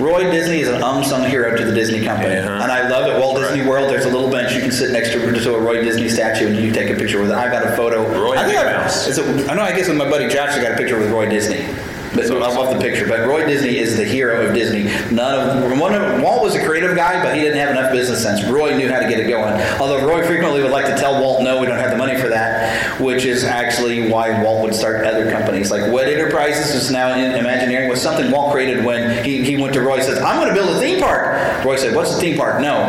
Roy 0.00 0.30
Disney 0.30 0.60
is 0.60 0.68
an 0.68 0.82
unsung 0.82 1.28
hero 1.28 1.54
to 1.54 1.64
the 1.66 1.74
Disney 1.74 2.02
company. 2.02 2.34
Uh-huh. 2.34 2.62
And 2.62 2.72
I 2.72 2.88
love 2.88 3.14
it. 3.14 3.20
Walt 3.20 3.36
Disney 3.36 3.68
World, 3.68 3.90
there's 3.90 4.06
a 4.06 4.10
little 4.10 4.30
bench 4.30 4.54
you 4.54 4.62
can 4.62 4.72
sit 4.72 4.90
next 4.90 5.12
to, 5.12 5.20
to 5.32 5.54
a 5.54 5.60
Roy 5.60 5.82
Disney 5.82 6.08
statue 6.08 6.46
and 6.46 6.56
you 6.56 6.72
take 6.72 6.88
a 6.88 6.94
picture 6.94 7.20
with 7.20 7.30
it. 7.30 7.36
I 7.36 7.52
got 7.52 7.66
a 7.66 7.76
photo. 7.76 8.08
Roy 8.08 8.36
I 8.36 8.46
think 8.46 8.58
I. 8.58 9.52
I 9.52 9.54
know, 9.54 9.62
I 9.62 9.76
guess 9.76 9.86
with 9.86 9.98
my 9.98 10.08
buddy 10.08 10.28
Josh, 10.28 10.56
I 10.56 10.62
got 10.62 10.72
a 10.72 10.76
picture 10.76 10.98
with 10.98 11.10
Roy 11.10 11.28
Disney. 11.28 11.66
But 12.14 12.42
I 12.42 12.48
love 12.48 12.74
the 12.74 12.80
picture. 12.80 13.06
But 13.06 13.26
Roy 13.26 13.46
Disney 13.46 13.78
is 13.78 13.96
the 13.96 14.04
hero 14.04 14.46
of 14.46 14.54
Disney. 14.54 14.84
None 15.14 15.62
of 15.64 15.80
one 15.80 15.94
of 15.94 16.22
Walt 16.22 16.42
was 16.42 16.54
a 16.54 16.64
creative 16.64 16.94
guy, 16.94 17.22
but 17.22 17.34
he 17.34 17.40
didn't 17.40 17.58
have 17.58 17.70
enough 17.70 17.92
business 17.92 18.22
sense. 18.22 18.44
Roy 18.44 18.76
knew 18.76 18.90
how 18.90 19.00
to 19.00 19.08
get 19.08 19.18
it 19.18 19.28
going. 19.28 19.54
Although 19.80 20.06
Roy 20.06 20.26
frequently 20.26 20.62
would 20.62 20.72
like 20.72 20.86
to 20.86 20.96
tell 20.96 21.20
Walt, 21.20 21.42
"No, 21.42 21.58
we 21.58 21.66
don't 21.66 21.78
have 21.78 21.90
the 21.90 21.96
money 21.96 22.16
for 22.16 22.28
that," 22.28 23.00
which 23.00 23.24
is 23.24 23.44
actually 23.44 24.10
why 24.10 24.42
Walt 24.42 24.62
would 24.62 24.74
start 24.74 25.06
other 25.06 25.30
companies 25.30 25.70
like 25.70 25.90
WED 25.90 26.08
Enterprises, 26.08 26.74
is 26.74 26.90
now 26.90 27.14
in 27.14 27.32
Imagineering, 27.32 27.88
was 27.88 28.02
something 28.02 28.30
Walt 28.30 28.52
created 28.52 28.84
when 28.84 29.24
he, 29.24 29.42
he 29.42 29.56
went 29.56 29.72
to 29.74 29.80
Roy 29.80 29.94
and 29.94 30.04
says, 30.04 30.18
"I'm 30.18 30.36
going 30.36 30.48
to 30.48 30.54
build 30.54 30.76
a 30.76 30.80
theme 30.80 31.00
park." 31.00 31.64
Roy 31.64 31.76
said, 31.76 31.94
"What's 31.94 32.16
a 32.16 32.20
theme 32.20 32.36
park?" 32.36 32.60
No. 32.60 32.82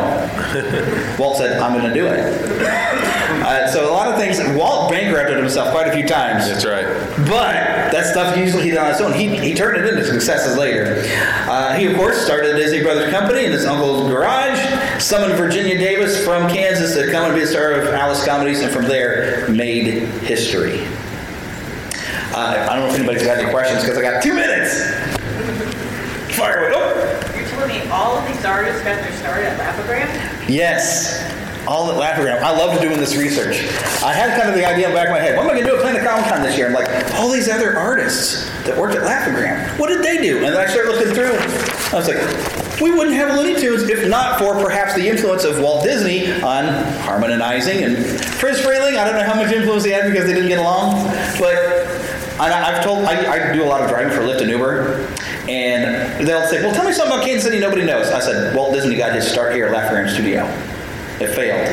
Walt 1.18 1.38
said, 1.38 1.60
"I'm 1.60 1.80
going 1.80 1.88
to 1.88 1.94
do 1.94 2.08
it." 2.08 3.13
Uh, 3.44 3.68
so 3.68 3.90
a 3.90 3.92
lot 3.92 4.08
of 4.08 4.18
things. 4.18 4.40
Walt 4.58 4.90
bankrupted 4.90 5.38
himself 5.38 5.72
quite 5.72 5.88
a 5.88 5.92
few 5.92 6.08
times. 6.08 6.48
That's 6.48 6.66
right. 6.66 6.86
But 7.28 7.92
that 7.92 8.06
stuff 8.06 8.38
usually 8.38 8.64
he 8.64 8.70
did 8.70 8.80
on 8.80 8.90
his 8.90 9.02
own. 9.02 9.12
He, 9.12 9.36
he 9.38 9.54
turned 9.54 9.78
it 9.78 9.86
into 9.86 10.06
successes 10.06 10.58
later. 10.58 11.04
Uh, 11.50 11.74
he, 11.74 11.86
of 11.88 11.96
course, 11.98 12.24
started 12.24 12.54
the 12.54 12.58
Disney 12.58 12.82
Brothers 12.82 13.12
Company 13.12 13.46
in 13.46 13.52
his 13.52 13.66
uncle's 13.66 14.10
garage, 14.10 14.60
summoned 15.02 15.34
Virginia 15.34 15.78
Davis 15.78 16.24
from 16.24 16.50
Kansas 16.50 16.96
to 16.96 17.12
come 17.12 17.26
and 17.26 17.36
be 17.36 17.42
the 17.42 17.48
star 17.48 17.74
of 17.74 17.88
Alice 17.94 18.26
Comedies, 18.26 18.62
and 18.62 18.72
from 18.72 18.86
there 18.86 19.48
made 19.50 20.08
history. 20.24 20.88
Uh, 22.36 22.68
I 22.70 22.76
don't 22.76 22.88
know 22.88 22.94
if 22.94 22.96
anybody's 22.96 23.24
got 23.24 23.38
any 23.38 23.52
questions 23.52 23.84
because 23.84 23.98
I 23.98 24.02
got 24.02 24.24
two 24.24 24.34
minutes. 24.34 24.90
Fire 26.36 26.70
away. 26.70 26.72
Oh. 26.76 27.34
You're 27.36 27.46
telling 27.48 27.70
me 27.70 27.88
all 27.90 28.18
of 28.18 28.26
these 28.28 28.44
artists 28.46 28.82
got 28.84 28.96
their 29.04 29.12
start 29.14 29.44
at 29.44 29.60
Laugh-O-Gram? 29.60 30.50
Yes. 30.50 31.22
All 31.68 31.90
at 31.90 31.98
Laugh-O-Gram. 31.98 32.44
I 32.44 32.52
loved 32.52 32.82
doing 32.82 32.98
this 33.00 33.16
research. 33.16 33.56
I 34.04 34.12
had 34.14 34.38
kind 34.38 34.50
of 34.50 34.56
the 34.56 34.66
idea 34.66 34.88
in 34.88 34.92
the 34.92 34.98
back 34.98 35.08
of 35.08 35.14
my 35.14 35.20
head. 35.20 35.38
What 35.38 35.46
am 35.46 35.52
I 35.52 35.54
going 35.54 35.64
to 35.64 35.70
do 35.72 35.76
at 35.78 35.82
Planet 35.82 36.04
Comicon 36.04 36.44
this 36.44 36.58
year? 36.58 36.68
I'm 36.68 36.74
like, 36.74 36.90
all 37.16 37.30
these 37.32 37.48
other 37.48 37.78
artists 37.78 38.50
that 38.66 38.78
worked 38.78 38.96
at 38.96 39.04
Laugh-O-Gram. 39.04 39.80
What 39.80 39.88
did 39.88 40.04
they 40.04 40.22
do? 40.22 40.38
And 40.38 40.48
then 40.48 40.58
I 40.58 40.66
started 40.68 40.92
looking 40.92 41.14
through. 41.14 41.34
I 41.36 41.96
was 41.96 42.08
like, 42.08 42.82
we 42.82 42.92
wouldn't 42.92 43.16
have 43.16 43.36
Looney 43.38 43.58
Tunes 43.60 43.84
if 43.84 44.10
not 44.10 44.40
for 44.40 44.56
perhaps 44.62 44.94
the 44.96 45.08
influence 45.08 45.46
of 45.46 45.62
Walt 45.62 45.84
Disney 45.86 46.30
on 46.42 46.66
Harman 47.04 47.32
and 47.32 47.42
Ising 47.42 47.84
and 47.86 47.98
Fritz 47.98 48.60
Freleng. 48.60 48.98
I 48.98 49.06
don't 49.06 49.16
know 49.16 49.24
how 49.24 49.36
much 49.36 49.54
influence 49.54 49.86
he 49.86 49.92
had 49.92 50.06
because 50.12 50.26
they 50.26 50.34
didn't 50.34 50.50
get 50.50 50.60
along, 50.60 51.06
but 51.40 51.56
I- 52.42 52.74
I've 52.76 52.84
told 52.84 53.06
I, 53.06 53.52
I 53.52 53.54
do 53.54 53.64
a 53.64 53.70
lot 53.70 53.82
of 53.82 53.90
driving 53.90 54.12
for 54.12 54.24
Lyft 54.24 54.42
and 54.42 54.50
Uber, 54.50 55.08
and 55.48 56.28
they'll 56.28 56.48
say, 56.48 56.64
"Well, 56.64 56.74
tell 56.74 56.84
me 56.84 56.92
something 56.92 57.14
about 57.14 57.26
Kansas 57.26 57.44
City 57.44 57.60
nobody 57.60 57.86
knows." 57.86 58.10
I 58.10 58.20
said, 58.20 58.56
"Walt 58.56 58.74
Disney 58.74 58.96
got 58.96 59.14
his 59.14 59.26
start 59.32 59.54
here 59.54 59.68
at 59.68 59.72
Laugh-O-Gram 59.72 60.10
Studio. 60.10 60.44
It 61.20 61.28
failed, 61.28 61.68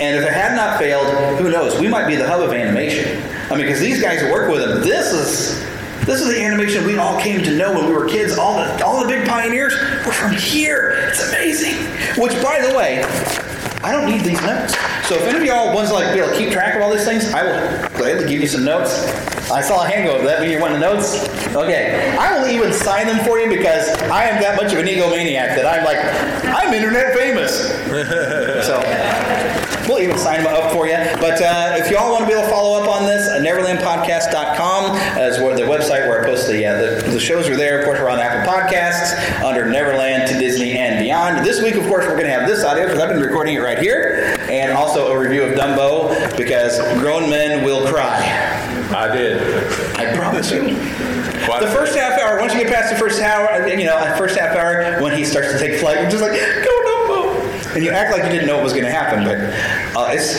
and 0.00 0.16
if 0.16 0.24
it 0.24 0.32
had 0.32 0.54
not 0.54 0.78
failed, 0.78 1.06
who 1.38 1.50
knows? 1.50 1.78
We 1.80 1.88
might 1.88 2.06
be 2.06 2.14
the 2.16 2.26
hub 2.26 2.40
of 2.40 2.52
animation. 2.52 3.22
I 3.50 3.56
mean, 3.56 3.66
because 3.66 3.80
these 3.80 4.00
guys 4.00 4.20
who 4.20 4.30
work 4.30 4.50
with 4.50 4.60
them, 4.60 4.80
this 4.82 5.12
is." 5.12 5.64
This 6.04 6.20
is 6.20 6.28
the 6.28 6.44
animation 6.44 6.84
we 6.84 6.98
all 6.98 7.18
came 7.18 7.42
to 7.44 7.56
know 7.56 7.72
when 7.72 7.86
we 7.86 7.94
were 7.94 8.06
kids. 8.06 8.36
All 8.36 8.58
the 8.58 8.84
all 8.84 9.00
the 9.00 9.08
big 9.08 9.26
pioneers 9.26 9.72
were 10.04 10.12
from 10.12 10.32
here. 10.32 11.08
It's 11.08 11.30
amazing. 11.30 11.76
Which, 12.20 12.34
by 12.42 12.60
the 12.60 12.76
way, 12.76 13.02
I 13.84 13.92
don't 13.92 14.10
need 14.10 14.22
these 14.22 14.40
notes. 14.40 14.74
So 15.06 15.16
if 15.16 15.24
any 15.28 15.36
of 15.36 15.44
y'all 15.44 15.74
wants 15.74 15.90
to 15.90 15.94
like 15.94 16.14
be 16.14 16.20
able 16.20 16.32
to 16.32 16.38
keep 16.38 16.50
track 16.50 16.74
of 16.74 16.80
all 16.80 16.90
these 16.90 17.04
things, 17.04 17.30
I 17.34 17.42
will 17.42 17.88
gladly 17.98 18.26
give 18.26 18.40
you 18.40 18.46
some 18.46 18.64
notes. 18.64 19.04
I 19.50 19.60
saw 19.60 19.84
a 19.84 19.86
hand 19.86 20.06
go 20.08 20.16
up. 20.16 20.22
That 20.22 20.40
mean 20.40 20.50
you 20.50 20.58
want 20.58 20.72
the 20.72 20.78
notes? 20.78 21.28
Okay. 21.54 22.16
I 22.18 22.38
will 22.38 22.48
even 22.48 22.72
sign 22.72 23.06
them 23.06 23.22
for 23.26 23.38
you 23.38 23.50
because 23.50 23.90
I 24.04 24.24
am 24.24 24.40
that 24.40 24.56
much 24.56 24.72
of 24.72 24.78
an 24.78 24.86
egomaniac 24.86 25.54
that 25.54 25.66
I'm 25.66 25.84
like, 25.84 25.98
I'm 26.48 26.72
internet 26.72 27.14
famous. 27.14 27.68
so 28.66 28.80
we'll 29.88 30.00
even 30.00 30.18
sign 30.18 30.42
them 30.42 30.54
up 30.54 30.72
for 30.72 30.86
you. 30.86 30.96
But 31.20 31.40
uh, 31.40 31.76
if 31.78 31.90
y'all 31.90 32.12
want 32.12 32.24
to 32.24 32.26
be 32.26 32.32
able 32.32 32.44
to 32.44 32.50
follow 32.50 32.82
up 32.82 32.88
on 32.88 33.04
this, 33.06 33.28
uh, 33.28 33.40
neverlandpodcast.com 33.40 34.96
is 35.20 35.38
where 35.38 35.56
the 35.56 35.62
website 35.62 36.08
where 36.08 36.22
I 36.22 36.24
post 36.24 36.48
the, 36.48 36.64
uh, 36.64 37.02
the 37.02 37.10
the 37.10 37.20
shows 37.20 37.48
are 37.48 37.56
there. 37.56 37.80
Of 37.80 37.84
course, 37.84 38.00
we're 38.00 38.10
on 38.10 38.20
Apple 38.20 38.52
Podcasts 38.52 39.42
under 39.42 39.66
Neverland 39.66 40.28
to 40.30 40.38
Disney 40.38 40.78
and 40.78 41.02
beyond. 41.02 41.44
This 41.44 41.62
week, 41.62 41.74
of 41.74 41.86
course, 41.86 42.04
we're 42.06 42.16
going 42.16 42.24
to 42.24 42.32
have 42.32 42.48
this 42.48 42.64
audio 42.64 42.84
because 42.84 43.00
I've 43.00 43.10
been 43.10 43.20
recording 43.20 43.54
it 43.54 43.60
right 43.60 43.78
here, 43.78 44.36
and 44.50 44.72
also 44.72 45.12
a 45.12 45.18
review 45.18 45.42
of 45.44 45.54
Dumbo 45.54 46.36
because 46.36 46.78
grown 47.00 47.28
men 47.28 47.64
will 47.64 47.86
cry. 47.86 48.20
I 48.94 49.14
did. 49.14 49.42
I 49.96 50.14
promise 50.16 50.50
you. 50.50 50.76
Quite 51.44 51.60
The 51.60 51.70
first 51.70 51.96
half 51.96 52.18
hour, 52.20 52.40
once 52.40 52.54
you 52.54 52.60
get 52.60 52.72
past 52.72 52.92
the 52.92 52.98
first 52.98 53.20
hour, 53.20 53.66
you 53.68 53.84
know, 53.84 53.98
the 54.08 54.16
first 54.16 54.38
half 54.38 54.56
hour 54.56 55.02
when 55.02 55.16
he 55.16 55.24
starts 55.24 55.52
to 55.52 55.58
take 55.58 55.78
flight, 55.78 55.98
I'm 55.98 56.10
just 56.10 56.22
like, 56.22 56.32
go 56.32 56.83
and 57.74 57.84
you 57.84 57.90
act 57.90 58.12
like 58.12 58.24
you 58.24 58.30
didn't 58.30 58.46
know 58.46 58.56
what 58.56 58.64
was 58.64 58.72
going 58.72 58.84
to 58.84 58.90
happen, 58.90 59.24
but 59.24 59.38
uh, 59.98 60.10
it's 60.12 60.34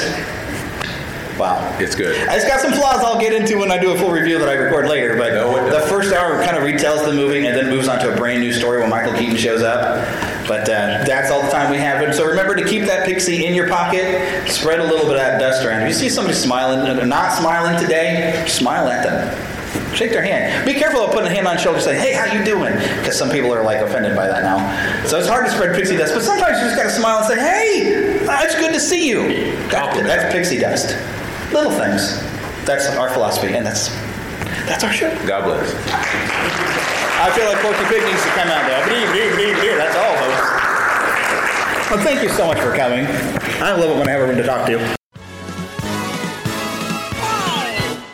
wow. 1.38 1.75
It's 1.79 1.95
good. 1.95 2.15
It's 2.29 2.47
got 2.47 2.61
some 2.61 2.71
flaws 2.71 3.03
I'll 3.03 3.19
get 3.19 3.33
into 3.33 3.57
when 3.57 3.71
I 3.71 3.77
do 3.77 3.91
a 3.93 3.97
full 3.97 4.11
review 4.11 4.39
that 4.39 4.47
I 4.47 4.53
record 4.53 4.88
later, 4.88 5.17
but 5.17 5.33
No, 5.33 5.69
the 5.69 5.86
first 5.88 6.13
hour 6.13 6.43
kind 6.43 6.55
of 6.57 6.63
retells 6.63 7.05
the 7.05 7.13
movie 7.13 7.45
and 7.45 7.55
then 7.55 7.69
moves 7.69 7.88
on 7.88 7.99
to 7.99 8.13
a 8.13 8.15
brand 8.15 8.41
new 8.41 8.53
story 8.53 8.79
when 8.79 8.89
Michael 8.89 9.13
Keaton 9.13 9.36
shows 9.36 9.61
up. 9.61 10.07
But 10.47 10.61
uh, 10.69 11.03
that's 11.05 11.31
all 11.31 11.41
the 11.41 11.49
time 11.49 11.71
we 11.71 11.77
have. 11.77 12.13
So 12.15 12.25
remember 12.25 12.55
to 12.55 12.65
keep 12.65 12.86
that 12.86 13.05
pixie 13.05 13.45
in 13.45 13.53
your 13.53 13.67
pocket. 13.67 14.47
Spread 14.49 14.79
a 14.79 14.83
little 14.83 15.05
bit 15.05 15.15
of 15.15 15.21
that 15.21 15.39
dust 15.39 15.65
around. 15.65 15.81
If 15.81 15.89
you 15.89 15.93
see 15.93 16.09
somebody 16.09 16.36
smiling, 16.36 17.09
not 17.09 17.33
smiling 17.33 17.81
today, 17.81 18.45
smile 18.47 18.88
at 18.88 19.03
them. 19.03 19.54
Shake 19.95 20.11
their 20.11 20.23
hand. 20.23 20.65
Be 20.65 20.73
careful 20.73 21.01
of 21.01 21.11
putting 21.11 21.28
a 21.28 21.34
hand 21.34 21.47
on 21.47 21.55
the 21.55 21.61
shoulder 21.61 21.78
and 21.78 21.86
say, 21.86 21.97
hey, 21.97 22.13
how 22.13 22.26
you 22.32 22.43
doing? 22.43 22.73
Because 22.99 23.17
some 23.17 23.30
people 23.30 23.53
are 23.53 23.63
like 23.63 23.80
offended 23.80 24.15
by 24.15 24.28
that 24.28 24.43
now. 24.43 24.59
So 25.07 25.17
it's 25.17 25.28
hard 25.28 25.45
to 25.45 25.51
spread 25.51 25.76
pixie 25.76 25.97
dust, 25.97 26.13
but 26.13 26.23
sometimes 26.23 26.59
you 26.59 26.65
just 26.65 26.76
gotta 26.76 26.89
smile 26.91 27.19
and 27.19 27.28
say, 27.28 27.39
hey, 27.39 28.26
uh, 28.28 28.43
it's 28.43 28.55
good 28.55 28.73
to 28.73 28.80
see 28.80 29.07
you. 29.07 29.55
Got 29.69 29.95
it. 29.97 30.03
That's 30.03 30.34
pixie 30.34 30.59
dust. 30.59 30.95
Little 31.53 31.71
things. 31.71 32.19
That's 32.65 32.88
our 32.97 33.09
philosophy, 33.11 33.53
and 33.53 33.65
that's 33.65 33.89
that's 34.65 34.84
our 34.84 34.91
show. 34.91 35.09
God 35.28 35.45
bless. 35.45 35.71
I 37.21 37.32
feel 37.32 37.45
like 37.45 37.59
Porky 37.59 37.86
Pig 37.86 38.03
needs 38.03 38.23
to 38.23 38.30
come 38.30 38.49
out 38.49 38.65
there. 38.65 38.84
That's 39.78 39.95
all, 39.95 40.15
folks. 40.17 41.91
Well, 41.91 42.03
thank 42.03 42.23
you 42.23 42.30
so 42.30 42.47
much 42.47 42.59
for 42.59 42.76
coming. 42.76 43.05
I 43.61 43.76
love 43.76 43.91
it 43.91 43.97
when 43.97 44.07
I 44.09 44.11
have 44.11 44.21
everyone 44.21 44.41
to 44.41 44.43
talk 44.43 44.65
to. 44.67 45.04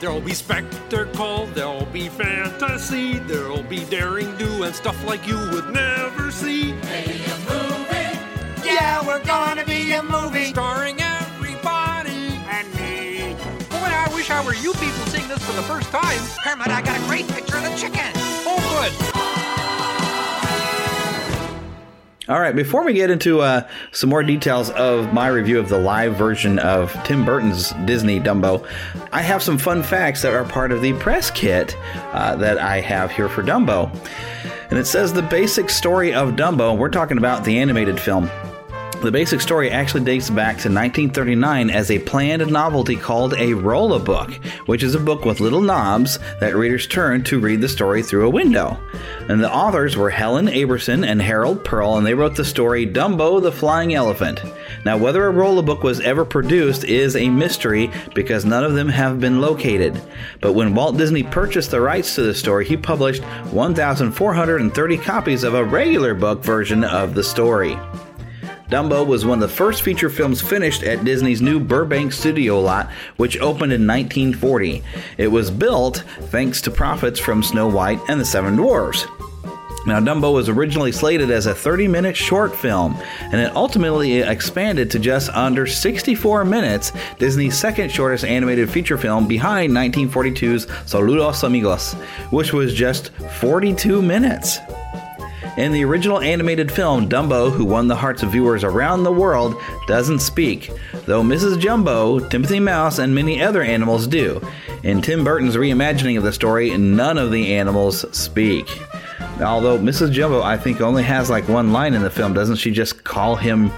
There'll 0.02 0.20
be 0.20 0.34
spectacle, 0.34 1.46
there'll 1.54 1.86
be 1.86 2.10
fantasy, 2.10 3.20
there'll 3.20 3.62
be 3.62 3.86
daring 3.86 4.36
do 4.36 4.64
and 4.64 4.74
stuff 4.74 5.06
like 5.06 5.28
you 5.28 5.38
would 5.52 5.70
never 5.70 6.32
see. 6.32 6.72
A 6.72 7.38
movie. 7.48 8.66
Yeah, 8.66 9.06
we're 9.06 9.24
gonna 9.24 9.64
be 9.64 9.92
a 9.92 10.02
movie. 10.02 10.46
Starring 10.46 11.00
everybody 11.00 12.42
and 12.50 12.68
me. 12.74 13.36
Boy, 13.70 13.78
I 13.78 14.10
wish 14.12 14.32
I 14.32 14.44
were 14.44 14.56
you 14.56 14.74
people 14.74 15.06
seeing 15.06 15.28
this 15.28 15.46
for 15.46 15.54
the 15.54 15.62
first 15.62 15.92
time. 15.92 16.20
Kermit, 16.44 16.70
I 16.70 16.82
got 16.82 17.00
a 17.00 17.06
great 17.06 17.28
picture 17.28 17.58
of 17.58 17.64
the 17.64 17.78
chicken. 17.78 18.12
Oh, 18.44 19.12
good. 19.14 19.21
All 22.32 22.40
right, 22.40 22.56
before 22.56 22.86
we 22.86 22.94
get 22.94 23.10
into 23.10 23.42
uh, 23.42 23.68
some 23.92 24.10
more 24.10 24.24
details 24.24 24.70
of 24.70 25.12
my 25.12 25.28
review 25.28 25.60
of 25.60 25.68
the 25.68 25.78
live 25.78 26.16
version 26.16 26.60
of 26.60 26.94
Tim 27.04 27.26
Burton's 27.26 27.74
Disney 27.84 28.22
Dumbo, 28.22 28.66
I 29.12 29.22
have 29.22 29.44
some 29.44 29.58
fun 29.58 29.84
facts 29.84 30.22
that 30.22 30.34
are 30.34 30.46
part 30.46 30.72
of 30.72 30.82
the 30.82 30.94
press 30.94 31.30
kit 31.30 31.76
uh, 32.14 32.38
that 32.38 32.58
I 32.58 32.80
have 32.80 33.12
here 33.12 33.28
for 33.28 33.44
Dumbo. 33.44 33.94
And 34.70 34.80
it 34.80 34.88
says 34.88 35.12
the 35.12 35.22
basic 35.22 35.70
story 35.70 36.14
of 36.14 36.38
Dumbo, 36.38 36.78
we're 36.78 36.88
talking 36.88 37.18
about 37.18 37.44
the 37.44 37.60
animated 37.60 38.00
film. 38.00 38.32
The 39.02 39.12
basic 39.12 39.42
story 39.42 39.72
actually 39.72 40.04
dates 40.04 40.30
back 40.30 40.58
to 40.58 40.70
1939 40.70 41.72
as 41.72 41.90
a 41.90 41.98
planned 41.98 42.48
novelty 42.52 42.96
called 42.96 43.34
a 43.34 43.52
roll 43.56 43.98
book, 43.98 44.32
which 44.68 44.84
is 44.84 44.94
a 44.94 45.00
book 45.00 45.26
with 45.26 45.40
little 45.40 45.60
knobs 45.60 46.20
that 46.40 46.56
readers 46.56 46.86
turn 46.86 47.24
to 47.24 47.40
read 47.40 47.62
the 47.62 47.68
story 47.68 48.04
through 48.04 48.28
a 48.28 48.30
window. 48.30 48.78
And 49.28 49.44
the 49.44 49.52
authors 49.52 49.98
were 49.98 50.12
Helen 50.12 50.46
Aberson 50.46 51.04
and 51.04 51.20
Harold 51.20 51.66
Pearl, 51.66 51.98
and 51.98 52.06
they 52.06 52.14
wrote 52.14 52.36
the 52.36 52.46
story 52.46 52.86
Dumbo 52.86 53.42
the 53.42 53.52
Flying 53.52 53.96
Elephant. 53.96 54.40
Now, 54.86 54.98
whether 54.98 55.26
a 55.26 55.32
roll 55.32 55.60
book 55.64 55.82
was 55.82 56.00
ever 56.02 56.24
produced 56.24 56.84
is 56.84 57.16
a 57.16 57.28
mystery 57.28 57.90
because 58.14 58.46
none 58.46 58.64
of 58.64 58.76
them 58.76 58.90
have 58.90 59.20
been 59.20 59.42
located. 59.42 60.00
But 60.42 60.54
when 60.54 60.76
Walt 60.76 60.98
Disney 60.98 61.24
purchased 61.24 61.72
the 61.72 61.82
rights 61.82 62.14
to 62.16 62.22
the 62.22 62.36
story, 62.36 62.66
he 62.66 62.78
published 62.78 63.24
1,430 63.24 64.98
copies 65.00 65.44
of 65.44 65.56
a 65.56 65.66
regular 65.66 66.14
book 66.14 66.44
version 66.44 66.84
of 66.84 67.16
the 67.16 67.24
story. 67.24 67.76
Dumbo 68.72 69.06
was 69.06 69.26
one 69.26 69.44
of 69.44 69.50
the 69.50 69.54
first 69.54 69.82
feature 69.82 70.10
films 70.10 70.42
finished 70.42 70.82
at 70.82 71.04
Disney's 71.04 71.42
new 71.42 71.60
Burbank 71.60 72.14
studio 72.14 72.62
lot, 72.62 72.90
which 73.18 73.38
opened 73.40 73.74
in 73.74 73.86
1940. 73.86 74.82
It 75.18 75.28
was 75.28 75.52
built 75.52 76.06
thanks 76.30 76.62
to 76.62 76.72
profits 76.72 77.20
from 77.20 77.44
Snow 77.44 77.68
White 77.68 78.00
and 78.08 78.18
the 78.18 78.24
Seven 78.24 78.56
Dwarfs. 78.56 79.06
Now, 79.86 80.00
Dumbo 80.00 80.34
was 80.34 80.48
originally 80.48 80.94
slated 80.94 81.32
as 81.32 81.48
a 81.48 81.54
30 81.54 81.90
minute 81.90 82.16
short 82.16 82.56
film, 82.56 82.96
and 83.20 83.42
it 83.42 83.54
ultimately 83.58 84.20
expanded 84.20 84.90
to 84.92 85.00
just 85.00 85.30
under 85.32 85.68
64 85.68 86.46
minutes, 86.46 86.94
Disney's 87.20 87.58
second 87.58 87.92
shortest 87.92 88.24
animated 88.24 88.70
feature 88.70 88.98
film 88.98 89.28
behind 89.28 89.74
1942's 89.74 90.68
Saludos 90.90 91.44
Amigos, 91.44 91.94
which 92.30 92.54
was 92.54 92.74
just 92.74 93.10
42 93.40 94.02
minutes. 94.02 94.60
In 95.58 95.74
the 95.74 95.84
original 95.84 96.22
animated 96.22 96.72
film, 96.72 97.10
Dumbo, 97.10 97.52
who 97.52 97.66
won 97.66 97.90
the 97.90 97.96
hearts 97.96 98.24
of 98.24 98.32
viewers 98.32 98.64
around 98.64 99.04
the 99.04 99.12
world, 99.12 99.62
doesn't 99.86 100.20
speak, 100.20 100.72
though 101.06 101.22
Mrs. 101.22 101.60
Jumbo, 101.60 102.20
Timothy 102.30 102.60
Mouse, 102.60 103.00
and 103.00 103.14
many 103.14 103.42
other 103.42 103.62
animals 103.62 104.08
do. 104.08 104.42
In 104.84 105.02
Tim 105.02 105.26
Burton's 105.26 105.58
reimagining 105.58 106.18
of 106.18 106.24
the 106.24 106.32
story, 106.32 106.76
none 106.78 107.18
of 107.18 107.32
the 107.32 107.54
animals 107.54 108.06
speak. 108.18 108.66
Although 109.42 109.78
Mrs. 109.78 110.12
Jumbo, 110.12 110.42
I 110.42 110.56
think, 110.58 110.80
only 110.80 111.04
has 111.04 111.30
like 111.30 111.50
one 111.50 111.74
line 111.74 111.96
in 111.96 112.02
the 112.02 112.10
film, 112.10 112.34
doesn't 112.34 112.56
she 112.56 112.72
just 112.72 113.04
call 113.04 113.36
him 113.36 113.72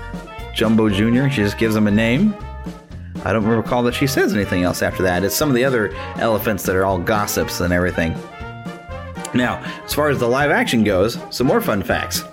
Jumbo 0.54 0.90
Jr.? 0.90 1.28
She 1.30 1.42
just 1.42 1.58
gives 1.58 1.76
him 1.76 1.88
a 1.88 1.92
name? 1.92 2.36
I 3.26 3.34
don't 3.34 3.46
recall 3.46 3.82
that 3.84 3.96
she 3.96 4.06
says 4.06 4.34
anything 4.34 4.64
else 4.64 4.84
after 4.84 5.02
that. 5.04 5.24
It's 5.24 5.36
some 5.36 5.50
of 5.50 5.56
the 5.56 5.64
other 5.64 5.92
elephants 6.18 6.64
that 6.64 6.76
are 6.76 6.86
all 6.86 7.00
gossips 7.00 7.62
and 7.62 7.74
everything. 7.74 8.16
Now, 9.34 9.64
as 9.86 9.94
far 9.94 10.10
as 10.10 10.20
the 10.20 10.28
live 10.28 10.52
action 10.52 10.84
goes, 10.84 11.18
some 11.30 11.48
more 11.48 11.62
fun 11.62 11.84
facts. 11.84 12.24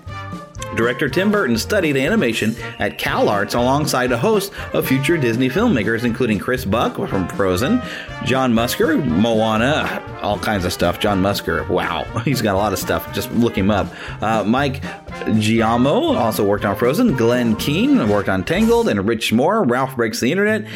Director 0.77 1.09
Tim 1.09 1.33
Burton 1.33 1.59
studied 1.59 1.97
animation 1.97 2.55
at 2.79 2.97
CalArts 2.97 3.55
alongside 3.55 4.13
a 4.13 4.17
host 4.19 4.53
of 4.73 4.87
future 4.87 5.17
Disney 5.17 5.49
filmmakers, 5.49 6.05
including 6.05 6.39
Chris 6.39 6.65
Buck 6.65 6.95
from 6.95 7.27
Frozen, 7.29 7.83
John 8.25 8.53
Musker, 8.53 9.05
Moana, 9.05 10.01
all 10.23 10.39
kinds 10.39 10.65
of 10.65 10.73
stuff. 10.73 11.01
John 11.01 11.21
Musker, 11.21 11.69
wow, 11.69 12.05
he's 12.25 12.41
got 12.41 12.55
a 12.55 12.59
lot 12.59 12.73
of 12.73 12.79
stuff. 12.79 13.13
Just 13.13 13.33
look 13.33 13.57
him 13.57 13.71
up. 13.71 13.89
Uh, 14.23 14.45
Mike 14.45 14.81
Giaimo 15.27 16.17
also 16.17 16.45
worked 16.45 16.65
on 16.65 16.77
Frozen. 16.77 17.17
Glen 17.17 17.57
Keane 17.57 18.09
worked 18.09 18.29
on 18.29 18.45
Tangled, 18.45 18.89
and 18.89 19.09
Rich 19.09 19.33
Moore, 19.33 19.65
Ralph 19.65 19.97
Breaks 19.97 20.21
the 20.21 20.31
Internet. 20.31 20.67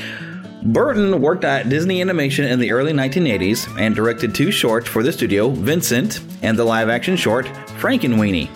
Burton 0.65 1.21
worked 1.21 1.45
at 1.45 1.69
Disney 1.69 2.01
Animation 2.01 2.47
in 2.47 2.59
the 2.59 2.73
early 2.73 2.93
1980s 2.93 3.79
and 3.79 3.95
directed 3.95 4.35
two 4.35 4.51
shorts 4.51 4.89
for 4.89 5.03
the 5.03 5.13
studio, 5.13 5.51
Vincent 5.51 6.21
and 6.43 6.59
the 6.59 6.65
live 6.65 6.89
action 6.89 7.17
short, 7.17 7.47
Frankenweenie. 7.79 8.49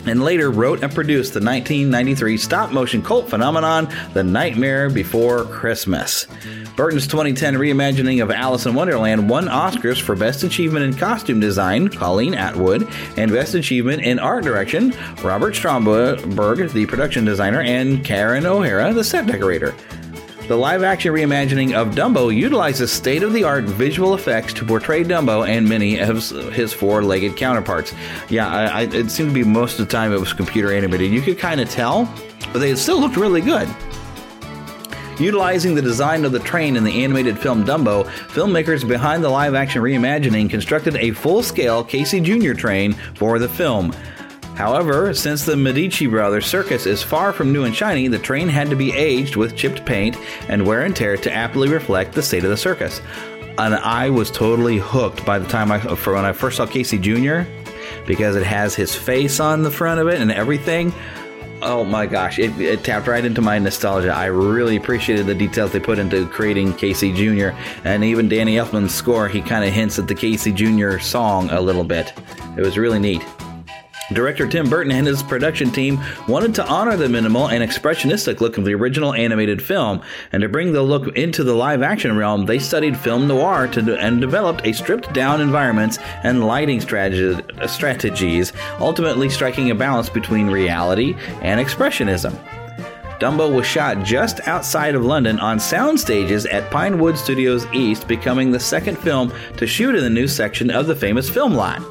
And 0.00 0.18
and 0.18 0.24
later 0.24 0.50
wrote 0.50 0.82
and 0.82 0.92
produced 0.92 1.34
the 1.34 1.40
1993 1.40 2.38
stop 2.38 2.72
motion 2.72 3.02
cult 3.02 3.28
phenomenon, 3.28 3.88
The 4.14 4.24
Nightmare 4.24 4.90
Before 4.90 5.44
Christmas. 5.44 6.26
Burton's 6.76 7.06
2010 7.06 7.54
reimagining 7.54 8.22
of 8.22 8.30
Alice 8.30 8.66
in 8.66 8.74
Wonderland 8.74 9.28
won 9.28 9.46
Oscars 9.46 10.00
for 10.00 10.16
Best 10.16 10.44
Achievement 10.44 10.84
in 10.84 10.94
Costume 10.94 11.40
Design, 11.40 11.88
Colleen 11.88 12.34
Atwood, 12.34 12.88
and 13.16 13.30
Best 13.30 13.54
Achievement 13.54 14.02
in 14.02 14.18
Art 14.18 14.44
Direction, 14.44 14.94
Robert 15.22 15.54
Stromberg, 15.54 16.72
the 16.72 16.86
production 16.86 17.24
designer, 17.24 17.60
and 17.60 18.04
Karen 18.04 18.46
O'Hara, 18.46 18.92
the 18.92 19.04
set 19.04 19.26
decorator. 19.26 19.74
The 20.48 20.56
live 20.56 20.82
action 20.82 21.12
reimagining 21.12 21.74
of 21.74 21.88
Dumbo 21.88 22.34
utilizes 22.34 22.90
state 22.90 23.22
of 23.22 23.34
the 23.34 23.44
art 23.44 23.64
visual 23.64 24.14
effects 24.14 24.54
to 24.54 24.64
portray 24.64 25.04
Dumbo 25.04 25.46
and 25.46 25.68
many 25.68 25.98
of 25.98 26.26
his 26.54 26.72
four 26.72 27.04
legged 27.04 27.36
counterparts. 27.36 27.92
Yeah, 28.30 28.48
I, 28.48 28.64
I, 28.64 28.82
it 28.84 29.10
seemed 29.10 29.28
to 29.28 29.34
be 29.34 29.44
most 29.44 29.78
of 29.78 29.86
the 29.86 29.92
time 29.92 30.10
it 30.10 30.18
was 30.18 30.32
computer 30.32 30.72
animated. 30.72 31.12
You 31.12 31.20
could 31.20 31.38
kind 31.38 31.60
of 31.60 31.68
tell, 31.68 32.10
but 32.50 32.60
they 32.60 32.74
still 32.76 32.98
looked 32.98 33.18
really 33.18 33.42
good. 33.42 33.68
Utilizing 35.20 35.74
the 35.74 35.82
design 35.82 36.24
of 36.24 36.32
the 36.32 36.38
train 36.38 36.76
in 36.76 36.84
the 36.84 37.04
animated 37.04 37.38
film 37.38 37.66
Dumbo, 37.66 38.06
filmmakers 38.28 38.88
behind 38.88 39.22
the 39.22 39.28
live 39.28 39.54
action 39.54 39.82
reimagining 39.82 40.48
constructed 40.48 40.96
a 40.96 41.10
full 41.10 41.42
scale 41.42 41.84
Casey 41.84 42.20
Jr. 42.20 42.54
train 42.54 42.94
for 43.16 43.38
the 43.38 43.50
film. 43.50 43.92
However, 44.58 45.14
since 45.14 45.44
the 45.44 45.56
Medici 45.56 46.08
Brothers 46.08 46.44
circus 46.44 46.84
is 46.84 47.00
far 47.00 47.32
from 47.32 47.52
new 47.52 47.62
and 47.62 47.72
shiny, 47.72 48.08
the 48.08 48.18
train 48.18 48.48
had 48.48 48.68
to 48.70 48.74
be 48.74 48.92
aged 48.92 49.36
with 49.36 49.54
chipped 49.54 49.86
paint 49.86 50.18
and 50.48 50.66
wear 50.66 50.82
and 50.82 50.96
tear 50.96 51.16
to 51.16 51.32
aptly 51.32 51.68
reflect 51.68 52.12
the 52.12 52.24
state 52.24 52.42
of 52.42 52.50
the 52.50 52.56
circus. 52.56 53.00
And 53.56 53.76
I 53.76 54.10
was 54.10 54.32
totally 54.32 54.78
hooked 54.78 55.24
by 55.24 55.38
the 55.38 55.46
time 55.46 55.70
I, 55.70 55.78
for 55.78 56.14
when 56.14 56.24
I 56.24 56.32
first 56.32 56.56
saw 56.56 56.66
Casey 56.66 56.98
Jr. 56.98 57.42
because 58.04 58.34
it 58.34 58.42
has 58.42 58.74
his 58.74 58.96
face 58.96 59.38
on 59.38 59.62
the 59.62 59.70
front 59.70 60.00
of 60.00 60.08
it 60.08 60.20
and 60.20 60.32
everything. 60.32 60.92
Oh 61.62 61.84
my 61.84 62.06
gosh, 62.06 62.40
it, 62.40 62.60
it, 62.60 62.82
tapped 62.82 63.06
right 63.06 63.24
into 63.24 63.40
my 63.40 63.60
nostalgia. 63.60 64.10
I 64.10 64.26
really 64.26 64.74
appreciated 64.74 65.26
the 65.26 65.36
details 65.36 65.70
they 65.70 65.78
put 65.78 66.00
into 66.00 66.26
creating 66.26 66.74
Casey 66.74 67.12
Jr. 67.12 67.56
And 67.84 68.02
even 68.02 68.28
Danny 68.28 68.56
Elfman's 68.56 68.92
score, 68.92 69.28
he 69.28 69.40
kind 69.40 69.64
of 69.64 69.72
hints 69.72 70.00
at 70.00 70.08
the 70.08 70.16
Casey 70.16 70.50
Jr. 70.50 70.98
song 70.98 71.48
a 71.50 71.60
little 71.60 71.84
bit. 71.84 72.12
It 72.56 72.62
was 72.62 72.76
really 72.76 72.98
neat. 72.98 73.24
Director 74.12 74.46
Tim 74.46 74.70
Burton 74.70 74.90
and 74.90 75.06
his 75.06 75.22
production 75.22 75.70
team 75.70 76.00
wanted 76.26 76.54
to 76.54 76.66
honor 76.66 76.96
the 76.96 77.08
minimal 77.08 77.48
and 77.48 77.62
expressionistic 77.62 78.40
look 78.40 78.56
of 78.56 78.64
the 78.64 78.74
original 78.74 79.12
animated 79.12 79.60
film, 79.60 80.00
and 80.32 80.40
to 80.40 80.48
bring 80.48 80.72
the 80.72 80.82
look 80.82 81.14
into 81.16 81.44
the 81.44 81.52
live 81.52 81.82
action 81.82 82.16
realm, 82.16 82.46
they 82.46 82.58
studied 82.58 82.96
film 82.96 83.28
noir 83.28 83.68
to, 83.68 83.98
and 83.98 84.20
developed 84.20 84.66
a 84.66 84.72
stripped 84.72 85.12
down 85.12 85.42
environments 85.42 85.98
and 86.24 86.46
lighting 86.46 86.80
strategy, 86.80 87.42
strategies, 87.66 88.54
ultimately 88.80 89.28
striking 89.28 89.70
a 89.70 89.74
balance 89.74 90.08
between 90.08 90.46
reality 90.48 91.14
and 91.42 91.60
expressionism. 91.60 92.34
Dumbo 93.20 93.52
was 93.52 93.66
shot 93.66 94.04
just 94.04 94.46
outside 94.46 94.94
of 94.94 95.04
London 95.04 95.40
on 95.40 95.58
sound 95.58 95.98
stages 95.98 96.46
at 96.46 96.70
Pinewood 96.70 97.18
Studios 97.18 97.66
East, 97.74 98.06
becoming 98.06 98.52
the 98.52 98.60
second 98.60 98.96
film 98.96 99.32
to 99.56 99.66
shoot 99.66 99.96
in 99.96 100.02
the 100.02 100.08
new 100.08 100.28
section 100.28 100.70
of 100.70 100.86
the 100.86 100.94
famous 100.94 101.28
film 101.28 101.52
lot. 101.52 101.82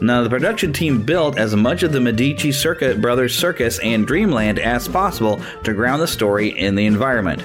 Now, 0.00 0.22
the 0.22 0.30
production 0.30 0.72
team 0.72 1.02
built 1.02 1.38
as 1.38 1.56
much 1.56 1.82
of 1.82 1.92
the 1.92 2.00
Medici 2.00 2.52
Circuit 2.52 3.00
Brothers 3.00 3.36
Circus 3.36 3.80
and 3.80 4.06
Dreamland 4.06 4.58
as 4.60 4.86
possible 4.86 5.40
to 5.64 5.74
ground 5.74 6.00
the 6.00 6.06
story 6.06 6.56
in 6.56 6.76
the 6.76 6.86
environment. 6.86 7.42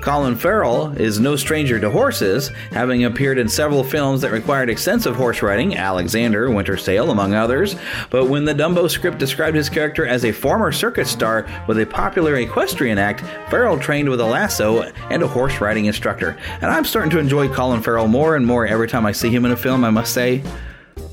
Colin 0.00 0.34
Farrell 0.34 0.90
is 1.00 1.20
no 1.20 1.36
stranger 1.36 1.78
to 1.78 1.88
horses, 1.88 2.48
having 2.72 3.04
appeared 3.04 3.38
in 3.38 3.48
several 3.48 3.84
films 3.84 4.20
that 4.20 4.32
required 4.32 4.68
extensive 4.68 5.14
horse 5.14 5.42
riding, 5.42 5.76
Alexander, 5.76 6.50
Winter's 6.50 6.84
Tale, 6.84 7.12
among 7.12 7.34
others. 7.34 7.76
But 8.10 8.26
when 8.26 8.44
the 8.44 8.54
Dumbo 8.54 8.90
script 8.90 9.18
described 9.18 9.56
his 9.56 9.68
character 9.68 10.04
as 10.04 10.24
a 10.24 10.32
former 10.32 10.72
circus 10.72 11.08
star 11.08 11.46
with 11.68 11.78
a 11.78 11.86
popular 11.86 12.36
equestrian 12.36 12.98
act, 12.98 13.20
Farrell 13.48 13.78
trained 13.78 14.08
with 14.08 14.20
a 14.20 14.26
lasso 14.26 14.82
and 14.82 15.22
a 15.22 15.28
horse 15.28 15.60
riding 15.60 15.84
instructor. 15.84 16.36
And 16.60 16.70
I'm 16.70 16.84
starting 16.84 17.10
to 17.10 17.20
enjoy 17.20 17.48
Colin 17.48 17.80
Farrell 17.80 18.08
more 18.08 18.34
and 18.34 18.44
more 18.44 18.66
every 18.66 18.88
time 18.88 19.06
I 19.06 19.12
see 19.12 19.30
him 19.30 19.44
in 19.44 19.52
a 19.52 19.56
film, 19.56 19.84
I 19.84 19.90
must 19.90 20.12
say. 20.12 20.42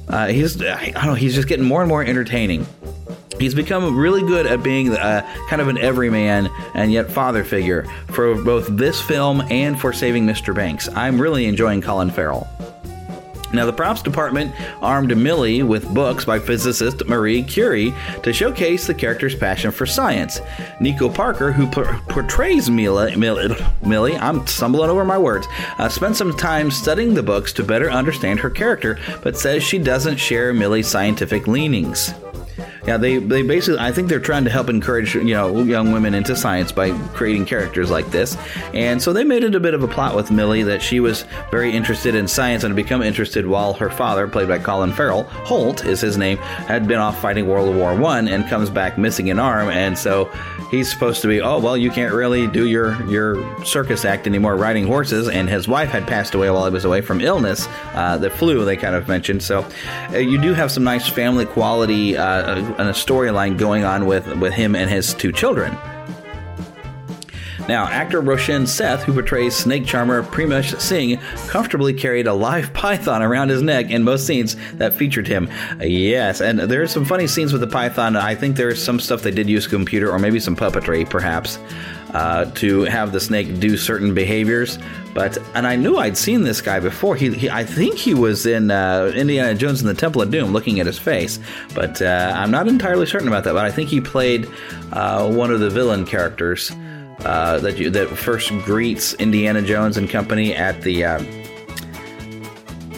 Uh, 0.09 0.27
he's, 0.27 0.61
I 0.61 0.89
don't 0.91 1.05
know, 1.05 1.13
he's 1.13 1.35
just 1.35 1.47
getting 1.47 1.65
more 1.65 1.81
and 1.81 1.89
more 1.89 2.03
entertaining. 2.03 2.65
He's 3.39 3.53
become 3.53 3.95
really 3.95 4.21
good 4.21 4.45
at 4.45 4.61
being 4.63 4.89
uh, 4.89 5.21
kind 5.49 5.61
of 5.61 5.69
an 5.69 5.77
everyman 5.77 6.49
and 6.75 6.91
yet 6.91 7.09
father 7.09 7.43
figure 7.45 7.85
for 8.07 8.35
both 8.43 8.67
this 8.67 8.99
film 8.99 9.41
and 9.49 9.79
for 9.79 9.93
Saving 9.93 10.25
Mr. 10.25 10.53
Banks. 10.53 10.89
I'm 10.89 11.21
really 11.21 11.45
enjoying 11.45 11.81
Colin 11.81 12.09
Farrell. 12.09 12.47
Now, 13.51 13.65
the 13.65 13.73
props 13.73 14.01
department 14.01 14.53
armed 14.81 15.15
Millie 15.17 15.63
with 15.63 15.91
books 15.93 16.25
by 16.25 16.39
physicist 16.39 17.05
Marie 17.05 17.43
Curie 17.43 17.93
to 18.23 18.31
showcase 18.31 18.85
the 18.85 18.93
character's 18.93 19.35
passion 19.35 19.71
for 19.71 19.85
science. 19.85 20.39
Nico 20.79 21.09
Parker, 21.09 21.51
who 21.51 21.67
portrays 21.67 22.69
Millie, 22.69 23.15
Millie, 23.15 24.17
I'm 24.17 24.45
stumbling 24.45 24.89
over 24.89 25.03
my 25.03 25.17
words, 25.17 25.47
uh, 25.77 25.89
spent 25.89 26.15
some 26.15 26.35
time 26.35 26.69
studying 26.69 27.13
the 27.13 27.23
books 27.23 27.51
to 27.53 27.63
better 27.63 27.89
understand 27.89 28.39
her 28.39 28.49
character, 28.49 28.99
but 29.23 29.37
says 29.37 29.63
she 29.63 29.79
doesn't 29.79 30.17
share 30.17 30.53
Millie's 30.53 30.87
scientific 30.87 31.47
leanings. 31.47 32.13
Yeah, 32.87 32.97
they, 32.97 33.17
they 33.17 33.41
basically, 33.41 33.79
I 33.79 33.91
think 33.91 34.07
they're 34.07 34.19
trying 34.19 34.45
to 34.45 34.49
help 34.49 34.69
encourage, 34.69 35.15
you 35.15 35.33
know, 35.33 35.61
young 35.63 35.91
women 35.91 36.13
into 36.13 36.35
science 36.35 36.71
by 36.71 36.91
creating 37.09 37.45
characters 37.45 37.91
like 37.91 38.09
this. 38.11 38.37
And 38.73 39.01
so 39.01 39.13
they 39.13 39.23
made 39.23 39.43
it 39.43 39.53
a 39.53 39.59
bit 39.59 39.73
of 39.73 39.83
a 39.83 39.87
plot 39.87 40.15
with 40.15 40.31
Millie 40.31 40.63
that 40.63 40.81
she 40.81 40.99
was 40.99 41.25
very 41.51 41.71
interested 41.71 42.15
in 42.15 42.27
science 42.27 42.63
and 42.63 42.71
had 42.71 42.81
become 42.81 43.01
interested 43.01 43.45
while 43.45 43.73
her 43.73 43.89
father, 43.89 44.27
played 44.27 44.47
by 44.47 44.59
Colin 44.59 44.93
Farrell, 44.93 45.23
Holt 45.23 45.85
is 45.85 46.01
his 46.01 46.17
name, 46.17 46.37
had 46.37 46.87
been 46.87 46.99
off 46.99 47.21
fighting 47.21 47.47
World 47.47 47.75
War 47.75 47.95
One 47.95 48.27
and 48.27 48.47
comes 48.47 48.69
back 48.69 48.97
missing 48.97 49.29
an 49.29 49.39
arm. 49.39 49.69
And 49.69 49.97
so 49.97 50.25
he's 50.71 50.89
supposed 50.89 51.21
to 51.21 51.27
be, 51.27 51.41
oh, 51.41 51.59
well, 51.59 51.75
you 51.77 51.91
can't 51.91 52.13
really 52.13 52.47
do 52.47 52.67
your, 52.67 53.03
your 53.09 53.65
circus 53.65 54.05
act 54.05 54.25
anymore 54.25 54.55
riding 54.55 54.87
horses. 54.87 55.27
And 55.27 55.49
his 55.49 55.67
wife 55.67 55.89
had 55.89 56.07
passed 56.07 56.33
away 56.33 56.49
while 56.49 56.65
he 56.65 56.71
was 56.71 56.85
away 56.85 57.01
from 57.01 57.21
illness, 57.21 57.67
uh, 57.93 58.17
the 58.17 58.29
flu, 58.29 58.63
they 58.65 58.77
kind 58.77 58.95
of 58.95 59.07
mentioned. 59.07 59.43
So 59.43 59.65
uh, 60.11 60.17
you 60.17 60.39
do 60.41 60.53
have 60.53 60.71
some 60.71 60.83
nice 60.83 61.07
family 61.09 61.45
quality 61.45 62.15
uh, 62.15 62.78
and 62.79 62.89
a 62.89 62.93
storyline 62.93 63.57
going 63.57 63.83
on 63.83 64.05
with, 64.05 64.25
with 64.37 64.53
him 64.53 64.75
and 64.75 64.89
his 64.89 65.13
two 65.13 65.31
children. 65.31 65.77
Now, 67.67 67.85
actor 67.85 68.19
Roshan 68.19 68.65
Seth, 68.65 69.03
who 69.03 69.13
portrays 69.13 69.55
snake 69.55 69.85
charmer 69.85 70.23
Pramesh 70.23 70.79
Singh, 70.79 71.19
comfortably 71.49 71.93
carried 71.93 72.25
a 72.25 72.33
live 72.33 72.73
python 72.73 73.21
around 73.21 73.49
his 73.49 73.61
neck 73.61 73.91
in 73.91 74.03
most 74.03 74.25
scenes 74.25 74.55
that 74.73 74.95
featured 74.95 75.27
him. 75.27 75.47
Yes, 75.79 76.41
and 76.41 76.57
there 76.59 76.81
are 76.81 76.87
some 76.87 77.05
funny 77.05 77.27
scenes 77.27 77.51
with 77.51 77.61
the 77.61 77.67
python. 77.67 78.15
I 78.15 78.33
think 78.33 78.55
there's 78.55 78.83
some 78.83 78.99
stuff 78.99 79.21
they 79.21 79.29
did 79.29 79.47
use 79.47 79.67
computer 79.67 80.09
or 80.09 80.17
maybe 80.17 80.39
some 80.39 80.55
puppetry, 80.55 81.07
perhaps 81.07 81.59
uh, 82.13 82.45
to 82.45 82.83
have 82.83 83.11
the 83.11 83.19
snake 83.19 83.59
do 83.59 83.77
certain 83.77 84.13
behaviors. 84.13 84.77
But 85.13 85.37
and 85.55 85.65
I 85.65 85.75
knew 85.75 85.97
I'd 85.97 86.17
seen 86.17 86.43
this 86.43 86.61
guy 86.61 86.79
before. 86.79 87.15
He, 87.15 87.33
he 87.33 87.49
I 87.49 87.63
think 87.63 87.95
he 87.97 88.13
was 88.13 88.45
in 88.45 88.71
uh, 88.71 89.11
Indiana 89.15 89.55
Jones 89.55 89.81
and 89.81 89.89
the 89.89 89.93
Temple 89.93 90.21
of 90.21 90.31
Doom, 90.31 90.53
looking 90.53 90.79
at 90.79 90.85
his 90.85 90.99
face. 90.99 91.39
But 91.73 92.01
uh, 92.01 92.33
I'm 92.35 92.51
not 92.51 92.67
entirely 92.67 93.05
certain 93.05 93.27
about 93.27 93.43
that. 93.45 93.53
But 93.53 93.65
I 93.65 93.71
think 93.71 93.89
he 93.89 94.01
played 94.01 94.49
uh, 94.91 95.31
one 95.31 95.51
of 95.51 95.59
the 95.59 95.69
villain 95.69 96.05
characters 96.05 96.71
uh, 97.25 97.59
that 97.59 97.77
you, 97.77 97.89
that 97.89 98.09
first 98.09 98.49
greets 98.63 99.13
Indiana 99.15 99.61
Jones 99.61 99.97
and 99.97 100.09
company 100.09 100.53
at 100.53 100.81
the 100.81 101.03
uh, 101.03 101.23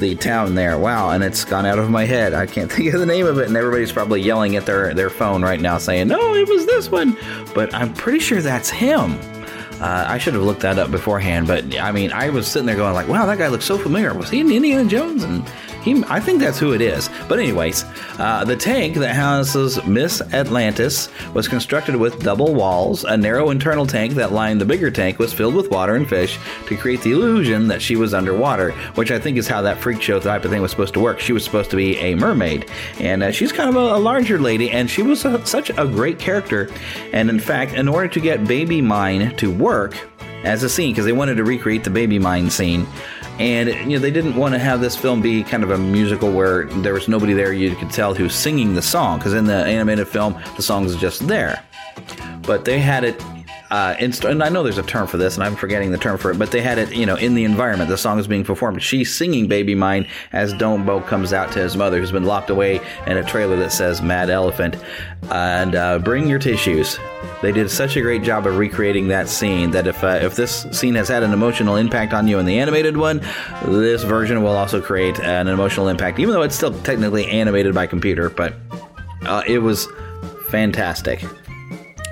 the 0.01 0.15
town 0.15 0.55
there. 0.55 0.77
Wow, 0.77 1.11
and 1.11 1.23
it's 1.23 1.45
gone 1.45 1.65
out 1.65 1.79
of 1.79 1.89
my 1.89 2.03
head. 2.03 2.33
I 2.33 2.45
can't 2.45 2.69
think 2.73 2.93
of 2.93 2.99
the 2.99 3.05
name 3.05 3.25
of 3.25 3.37
it, 3.37 3.47
and 3.47 3.55
everybody's 3.55 3.93
probably 3.93 4.21
yelling 4.21 4.57
at 4.57 4.65
their, 4.65 4.93
their 4.93 5.09
phone 5.09 5.41
right 5.41 5.61
now 5.61 5.77
saying, 5.77 6.09
No, 6.09 6.33
it 6.35 6.49
was 6.49 6.65
this 6.65 6.91
one. 6.91 7.15
But 7.55 7.73
I'm 7.73 7.93
pretty 7.93 8.19
sure 8.19 8.41
that's 8.41 8.69
him. 8.69 9.17
Uh, 9.79 10.05
I 10.07 10.17
should 10.17 10.33
have 10.33 10.43
looked 10.43 10.61
that 10.61 10.77
up 10.77 10.91
beforehand, 10.91 11.47
but 11.47 11.79
I 11.79 11.91
mean, 11.91 12.11
I 12.11 12.29
was 12.29 12.45
sitting 12.45 12.67
there 12.67 12.75
going 12.75 12.93
like, 12.93 13.07
"Wow, 13.07 13.25
that 13.25 13.39
guy 13.39 13.47
looks 13.47 13.65
so 13.65 13.79
familiar." 13.79 14.13
Was 14.13 14.29
he 14.29 14.39
in 14.39 14.51
Indiana 14.51 14.87
Jones? 14.87 15.23
And 15.23 15.43
he, 15.81 16.03
I 16.07 16.19
think 16.19 16.39
that's 16.39 16.59
who 16.59 16.73
it 16.73 16.81
is. 16.81 17.09
But 17.27 17.39
anyways, 17.39 17.85
uh, 18.19 18.45
the 18.45 18.55
tank 18.55 18.95
that 18.97 19.15
houses 19.15 19.83
Miss 19.85 20.21
Atlantis 20.33 21.09
was 21.33 21.47
constructed 21.47 21.95
with 21.95 22.23
double 22.23 22.53
walls. 22.53 23.03
A 23.03 23.17
narrow 23.17 23.49
internal 23.49 23.85
tank 23.85 24.13
that 24.13 24.31
lined 24.31 24.61
the 24.61 24.65
bigger 24.65 24.91
tank 24.91 25.17
was 25.17 25.33
filled 25.33 25.55
with 25.55 25.71
water 25.71 25.95
and 25.95 26.07
fish 26.07 26.39
to 26.67 26.77
create 26.77 27.01
the 27.01 27.11
illusion 27.11 27.67
that 27.67 27.81
she 27.81 27.95
was 27.95 28.13
underwater, 28.13 28.71
which 28.95 29.11
I 29.11 29.19
think 29.19 29.37
is 29.37 29.47
how 29.47 29.61
that 29.63 29.79
freak 29.79 30.01
show 30.01 30.19
type 30.19 30.45
of 30.45 30.51
thing 30.51 30.61
was 30.61 30.71
supposed 30.71 30.93
to 30.93 30.99
work. 30.99 31.19
She 31.19 31.33
was 31.33 31.43
supposed 31.43 31.71
to 31.71 31.77
be 31.77 31.97
a 31.97 32.15
mermaid, 32.15 32.69
and 32.99 33.23
uh, 33.23 33.31
she's 33.31 33.51
kind 33.51 33.69
of 33.69 33.75
a, 33.75 33.95
a, 33.95 34.01
larger 34.01 34.39
lady, 34.39 34.71
and 34.71 34.89
she 34.89 35.01
was 35.01 35.25
a, 35.25 35.43
such 35.45 35.69
a 35.71 35.85
great 35.85 36.19
character. 36.19 36.69
And 37.13 37.29
in 37.29 37.39
fact, 37.39 37.73
in 37.73 37.87
order 37.87 38.07
to 38.07 38.19
get 38.19 38.45
Baby 38.45 38.81
Mine 38.81 39.35
to 39.37 39.51
work 39.51 39.97
as 40.43 40.63
a 40.63 40.69
scene, 40.69 40.91
because 40.91 41.05
they 41.05 41.11
wanted 41.11 41.35
to 41.35 41.43
recreate 41.43 41.83
the 41.83 41.89
Baby 41.89 42.19
Mine 42.19 42.49
scene 42.49 42.87
and 43.41 43.69
you 43.91 43.97
know 43.97 43.99
they 43.99 44.11
didn't 44.11 44.35
want 44.35 44.53
to 44.53 44.59
have 44.59 44.81
this 44.81 44.95
film 44.95 45.19
be 45.19 45.41
kind 45.43 45.63
of 45.63 45.71
a 45.71 45.77
musical 45.77 46.31
where 46.31 46.65
there 46.65 46.93
was 46.93 47.07
nobody 47.07 47.33
there 47.33 47.51
you 47.51 47.75
could 47.75 47.89
tell 47.89 48.13
who's 48.13 48.35
singing 48.35 48.75
the 48.75 48.81
song 48.83 49.17
because 49.17 49.33
in 49.33 49.45
the 49.45 49.65
animated 49.65 50.07
film 50.07 50.39
the 50.55 50.61
song 50.61 50.85
is 50.85 50.95
just 50.95 51.27
there. 51.27 51.63
But 52.43 52.65
they 52.65 52.79
had 52.79 53.03
it 53.03 53.19
uh, 53.71 53.95
inst- 53.99 54.25
and 54.25 54.43
I 54.43 54.49
know 54.49 54.63
there's 54.63 54.77
a 54.77 54.83
term 54.83 55.07
for 55.07 55.15
this, 55.15 55.35
and 55.35 55.43
I'm 55.45 55.55
forgetting 55.55 55.91
the 55.91 55.97
term 55.97 56.17
for 56.17 56.29
it, 56.29 56.37
but 56.37 56.51
they 56.51 56.61
had 56.61 56.77
it, 56.77 56.93
you 56.93 57.05
know, 57.05 57.15
in 57.15 57.35
the 57.35 57.45
environment. 57.45 57.89
The 57.89 57.97
song 57.97 58.19
is 58.19 58.27
being 58.27 58.43
performed. 58.43 58.83
She's 58.83 59.15
singing 59.15 59.47
"Baby 59.47 59.75
Mine" 59.75 60.07
as 60.33 60.53
Dumbo 60.53 61.05
comes 61.07 61.31
out 61.31 61.53
to 61.53 61.59
his 61.59 61.77
mother, 61.77 61.99
who's 61.99 62.11
been 62.11 62.25
locked 62.25 62.49
away 62.49 62.81
in 63.07 63.15
a 63.15 63.23
trailer 63.23 63.55
that 63.55 63.71
says 63.71 64.01
"Mad 64.01 64.29
Elephant," 64.29 64.75
and 65.31 65.75
uh, 65.75 65.99
bring 65.99 66.27
your 66.27 66.37
tissues. 66.37 66.99
They 67.41 67.53
did 67.53 67.71
such 67.71 67.95
a 67.95 68.01
great 68.01 68.23
job 68.23 68.45
of 68.45 68.57
recreating 68.57 69.07
that 69.07 69.29
scene 69.29 69.71
that 69.71 69.87
if 69.87 70.03
uh, 70.03 70.19
if 70.21 70.35
this 70.35 70.63
scene 70.71 70.95
has 70.95 71.07
had 71.07 71.23
an 71.23 71.31
emotional 71.31 71.77
impact 71.77 72.13
on 72.13 72.27
you 72.27 72.39
in 72.39 72.45
the 72.45 72.59
animated 72.59 72.97
one, 72.97 73.21
this 73.63 74.03
version 74.03 74.43
will 74.43 74.57
also 74.57 74.81
create 74.81 75.17
an 75.21 75.47
emotional 75.47 75.87
impact, 75.87 76.19
even 76.19 76.33
though 76.33 76.41
it's 76.41 76.55
still 76.55 76.73
technically 76.81 77.25
animated 77.27 77.73
by 77.73 77.87
computer. 77.87 78.29
But 78.29 78.53
uh, 79.25 79.43
it 79.47 79.59
was 79.59 79.87
fantastic. 80.49 81.23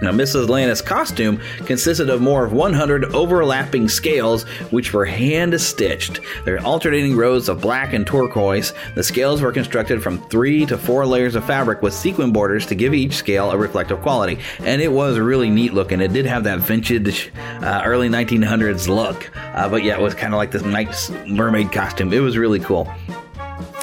Now, 0.02 0.12
Mrs. 0.12 0.44
Atlantis' 0.44 0.82
costume 0.82 1.42
consisted 1.66 2.10
of 2.10 2.22
more 2.22 2.46
of 2.46 2.54
100 2.54 3.06
overlapping 3.14 3.90
scales, 3.90 4.44
which 4.72 4.94
were 4.94 5.06
hand 5.06 5.60
stitched. 5.60 6.22
There 6.46 6.56
are 6.56 6.66
alternating 6.66 7.18
rows 7.18 7.50
of 7.50 7.62
black 7.62 7.94
and 7.94 8.08
turquoise. 8.08 8.74
The 8.96 9.04
scales 9.04 9.42
were 9.42 9.52
constructed 9.52 10.02
from 10.02 10.20
three 10.30 10.66
to 10.68 10.78
four 10.78 11.06
layers 11.06 11.36
of 11.36 11.46
fabric 11.46 11.82
with 11.82 11.94
sequin 11.94 12.32
borders 12.32 12.66
to 12.68 12.76
give 12.76 12.94
each 12.94 13.14
scale 13.14 13.52
a 13.52 13.58
reflective 13.58 14.02
quality. 14.02 14.40
And 14.60 14.82
it 14.82 14.92
was 14.92 15.20
really 15.20 15.50
neat 15.50 15.74
looking. 15.74 16.02
It 16.02 16.14
did 16.14 16.26
have 16.26 16.44
that 16.46 16.60
vintage 16.60 17.32
uh, 17.62 17.82
early 17.86 18.10
1900s 18.10 18.88
look, 18.88 19.30
uh, 19.36 19.70
but 19.70 19.84
yeah, 19.84 19.94
it 19.96 20.02
was 20.02 20.14
kind 20.14 20.34
of 20.34 20.38
like 20.38 20.52
this 20.52 20.64
nice 20.64 21.10
mermaid 21.28 21.72
costume. 21.72 22.14
It 22.14 22.20
was 22.20 22.38
really 22.38 22.60
cool. 22.60 22.92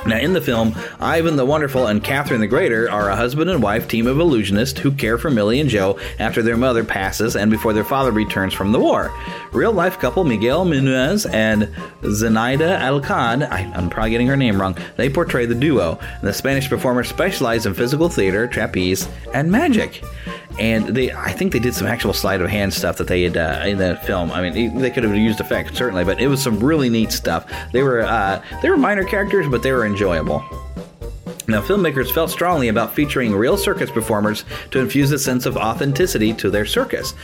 Now, 0.07 0.18
in 0.18 0.34
the 0.34 0.40
film, 0.40 0.76
Ivan 1.00 1.34
the 1.34 1.44
Wonderful 1.44 1.88
and 1.88 2.02
Catherine 2.02 2.40
the 2.40 2.46
Greater 2.46 2.88
are 2.88 3.11
a 3.11 3.16
husband 3.16 3.50
and 3.50 3.61
wife 3.61 3.88
team 3.88 4.07
of 4.07 4.18
illusionists 4.18 4.78
who 4.78 4.92
care 4.92 5.18
for 5.18 5.30
Millie 5.30 5.59
and 5.59 5.68
Joe 5.68 5.98
after 6.20 6.42
their 6.42 6.57
mother 6.57 6.84
passes 6.84 7.34
and 7.34 7.50
before 7.50 7.72
their 7.72 7.82
father 7.82 8.12
returns 8.12 8.54
from 8.54 8.70
the 8.70 8.78
war. 8.78 9.12
Real 9.52 9.72
life 9.72 9.98
couple 9.98 10.22
Miguel 10.22 10.64
Munoz 10.64 11.26
and 11.26 11.64
Zenaida 12.02 12.78
Alcad, 12.78 13.50
I, 13.50 13.62
am 13.62 13.90
probably 13.90 14.11
getting 14.11 14.28
her 14.28 14.36
name 14.36 14.61
wrong, 14.61 14.78
they 14.96 15.11
portray 15.11 15.44
the 15.44 15.57
duo. 15.57 15.98
The 16.22 16.32
Spanish 16.32 16.68
performers 16.68 17.09
specialize 17.09 17.66
in 17.66 17.74
physical 17.74 18.09
theater, 18.09 18.46
trapeze, 18.46 19.09
and 19.34 19.50
magic 19.50 20.04
and 20.59 20.88
they 20.88 21.12
I 21.12 21.32
think 21.32 21.52
they 21.52 21.59
did 21.59 21.74
some 21.74 21.86
actual 21.86 22.12
sleight 22.12 22.40
of 22.40 22.48
hand 22.48 22.72
stuff 22.72 22.96
that 22.98 23.09
they 23.09 23.22
had 23.22 23.36
uh, 23.36 23.64
in 23.66 23.78
the 23.78 23.96
film. 24.04 24.30
I 24.32 24.48
mean, 24.48 24.78
they 24.78 24.90
could 24.90 25.04
have 25.04 25.14
used 25.16 25.40
effects 25.40 25.76
certainly, 25.76 26.04
but 26.04 26.20
it 26.20 26.28
was 26.28 26.42
some 26.42 26.59
really 26.61 26.88
neat 26.88 27.12
stuff. 27.12 27.51
They 27.72 27.82
were 27.82 28.02
uh, 28.02 28.43
they 28.62 28.70
were 28.70 28.76
minor 28.76 29.05
characters, 29.05 29.47
but 29.48 29.62
they 29.62 29.72
were 29.72 29.86
enjoyable. 29.86 30.44
Now, 31.48 31.60
filmmakers 31.60 32.10
felt 32.10 32.31
strongly 32.31 32.68
about 32.68 32.93
featuring 32.93 33.32
real 33.32 33.56
circus 33.56 33.89
performers 33.89 34.44
to 34.72 34.81
infuse 34.81 35.12
a 35.12 35.18
sense 35.18 35.47
of 35.47 35.56
authenticity 35.56 36.32
to 36.35 36.51
their 36.51 36.66
circus. 36.66 37.14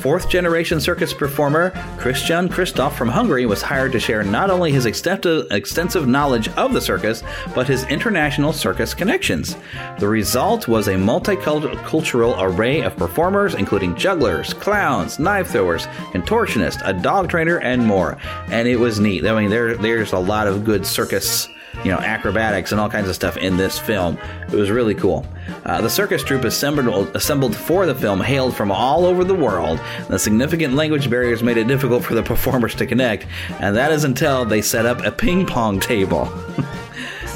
Fourth 0.00 0.28
generation 0.28 0.80
circus 0.80 1.12
performer 1.12 1.70
Christian 1.98 2.48
Christoph 2.48 2.96
from 2.96 3.08
Hungary 3.08 3.46
was 3.46 3.62
hired 3.62 3.90
to 3.92 3.98
share 3.98 4.22
not 4.22 4.48
only 4.48 4.70
his 4.70 4.86
extensive 4.86 6.06
knowledge 6.06 6.48
of 6.50 6.72
the 6.72 6.80
circus, 6.80 7.24
but 7.52 7.66
his 7.66 7.82
international 7.86 8.52
circus 8.52 8.94
connections. 8.94 9.56
The 9.98 10.06
result 10.06 10.68
was 10.68 10.86
a 10.86 10.94
multicultural 10.94 12.36
array 12.38 12.82
of 12.82 12.96
performers, 12.96 13.56
including 13.56 13.96
jugglers, 13.96 14.54
clowns, 14.54 15.18
knife 15.18 15.50
throwers, 15.50 15.86
contortionists, 16.12 16.80
a 16.84 16.92
dog 16.92 17.28
trainer, 17.28 17.58
and 17.58 17.84
more. 17.84 18.18
And 18.52 18.68
it 18.68 18.76
was 18.76 19.00
neat. 19.00 19.26
I 19.26 19.40
mean, 19.40 19.50
there, 19.50 19.76
there's 19.76 20.12
a 20.12 20.18
lot 20.18 20.46
of 20.46 20.64
good 20.64 20.86
circus 20.86 21.48
you 21.84 21.90
know, 21.90 21.98
acrobatics 21.98 22.72
and 22.72 22.80
all 22.80 22.88
kinds 22.88 23.08
of 23.08 23.14
stuff 23.14 23.36
in 23.36 23.56
this 23.56 23.78
film. 23.78 24.18
It 24.46 24.54
was 24.54 24.70
really 24.70 24.94
cool. 24.94 25.26
Uh, 25.64 25.80
the 25.80 25.90
circus 25.90 26.22
troupe 26.22 26.44
assembled, 26.44 27.14
assembled 27.14 27.54
for 27.56 27.86
the 27.86 27.94
film 27.94 28.20
hailed 28.20 28.56
from 28.56 28.70
all 28.70 29.04
over 29.04 29.24
the 29.24 29.34
world. 29.34 29.80
The 30.08 30.18
significant 30.18 30.74
language 30.74 31.08
barriers 31.08 31.42
made 31.42 31.56
it 31.56 31.66
difficult 31.66 32.04
for 32.04 32.14
the 32.14 32.22
performers 32.22 32.74
to 32.76 32.86
connect, 32.86 33.26
and 33.60 33.76
that 33.76 33.92
is 33.92 34.04
until 34.04 34.44
they 34.44 34.62
set 34.62 34.86
up 34.86 35.04
a 35.04 35.12
ping 35.12 35.46
pong 35.46 35.80
table. 35.80 36.28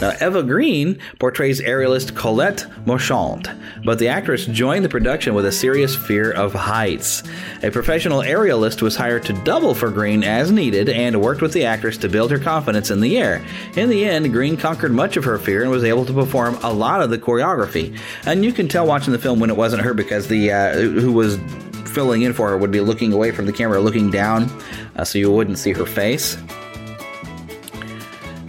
Now, 0.02 0.16
Eva 0.20 0.42
Green 0.42 0.98
portrays 1.20 1.60
aerialist 1.60 2.16
Colette 2.16 2.66
Marchand, 2.84 3.48
but 3.84 4.00
the 4.00 4.08
actress 4.08 4.46
joined 4.46 4.84
the 4.84 4.88
production 4.88 5.32
with 5.32 5.46
a 5.46 5.52
serious 5.52 5.94
fear 5.94 6.32
of 6.32 6.52
heights. 6.52 7.22
A 7.62 7.70
professional 7.70 8.18
aerialist 8.18 8.82
was 8.82 8.96
hired 8.96 9.24
to 9.26 9.32
double 9.44 9.76
for 9.76 9.92
Green 9.92 10.24
as 10.24 10.50
needed 10.50 10.88
and 10.88 11.20
worked 11.20 11.40
with 11.40 11.52
the 11.52 11.66
actress 11.66 11.96
to 11.98 12.08
build 12.08 12.32
her 12.32 12.40
confidence 12.40 12.90
in 12.90 13.00
the 13.00 13.16
air. 13.16 13.46
In 13.76 13.90
the 13.90 14.04
end, 14.04 14.32
Green 14.32 14.56
conquered 14.56 14.90
much 14.90 15.16
of 15.16 15.22
her 15.22 15.38
fear 15.38 15.62
and 15.62 15.70
was 15.70 15.84
able 15.84 16.04
to 16.06 16.12
perform 16.12 16.58
a 16.64 16.72
lot 16.72 17.00
of 17.00 17.10
the 17.10 17.18
choreography. 17.18 17.96
And 18.26 18.44
you 18.44 18.52
can 18.52 18.66
tell 18.66 18.84
watching 18.84 19.12
the 19.12 19.20
film 19.20 19.38
when 19.38 19.50
it 19.50 19.56
wasn't 19.56 19.82
her 19.82 19.94
because 19.94 20.26
the 20.26 20.50
uh, 20.50 20.72
who 20.80 21.12
was 21.12 21.38
filling 21.86 22.22
in 22.22 22.32
for 22.32 22.48
her 22.48 22.58
would 22.58 22.72
be 22.72 22.80
looking 22.80 23.12
away 23.12 23.30
from 23.30 23.46
the 23.46 23.52
camera, 23.52 23.78
looking 23.78 24.10
down, 24.10 24.50
uh, 24.96 25.04
so 25.04 25.20
you 25.20 25.30
wouldn't 25.30 25.58
see 25.58 25.70
her 25.70 25.86
face. 25.86 26.36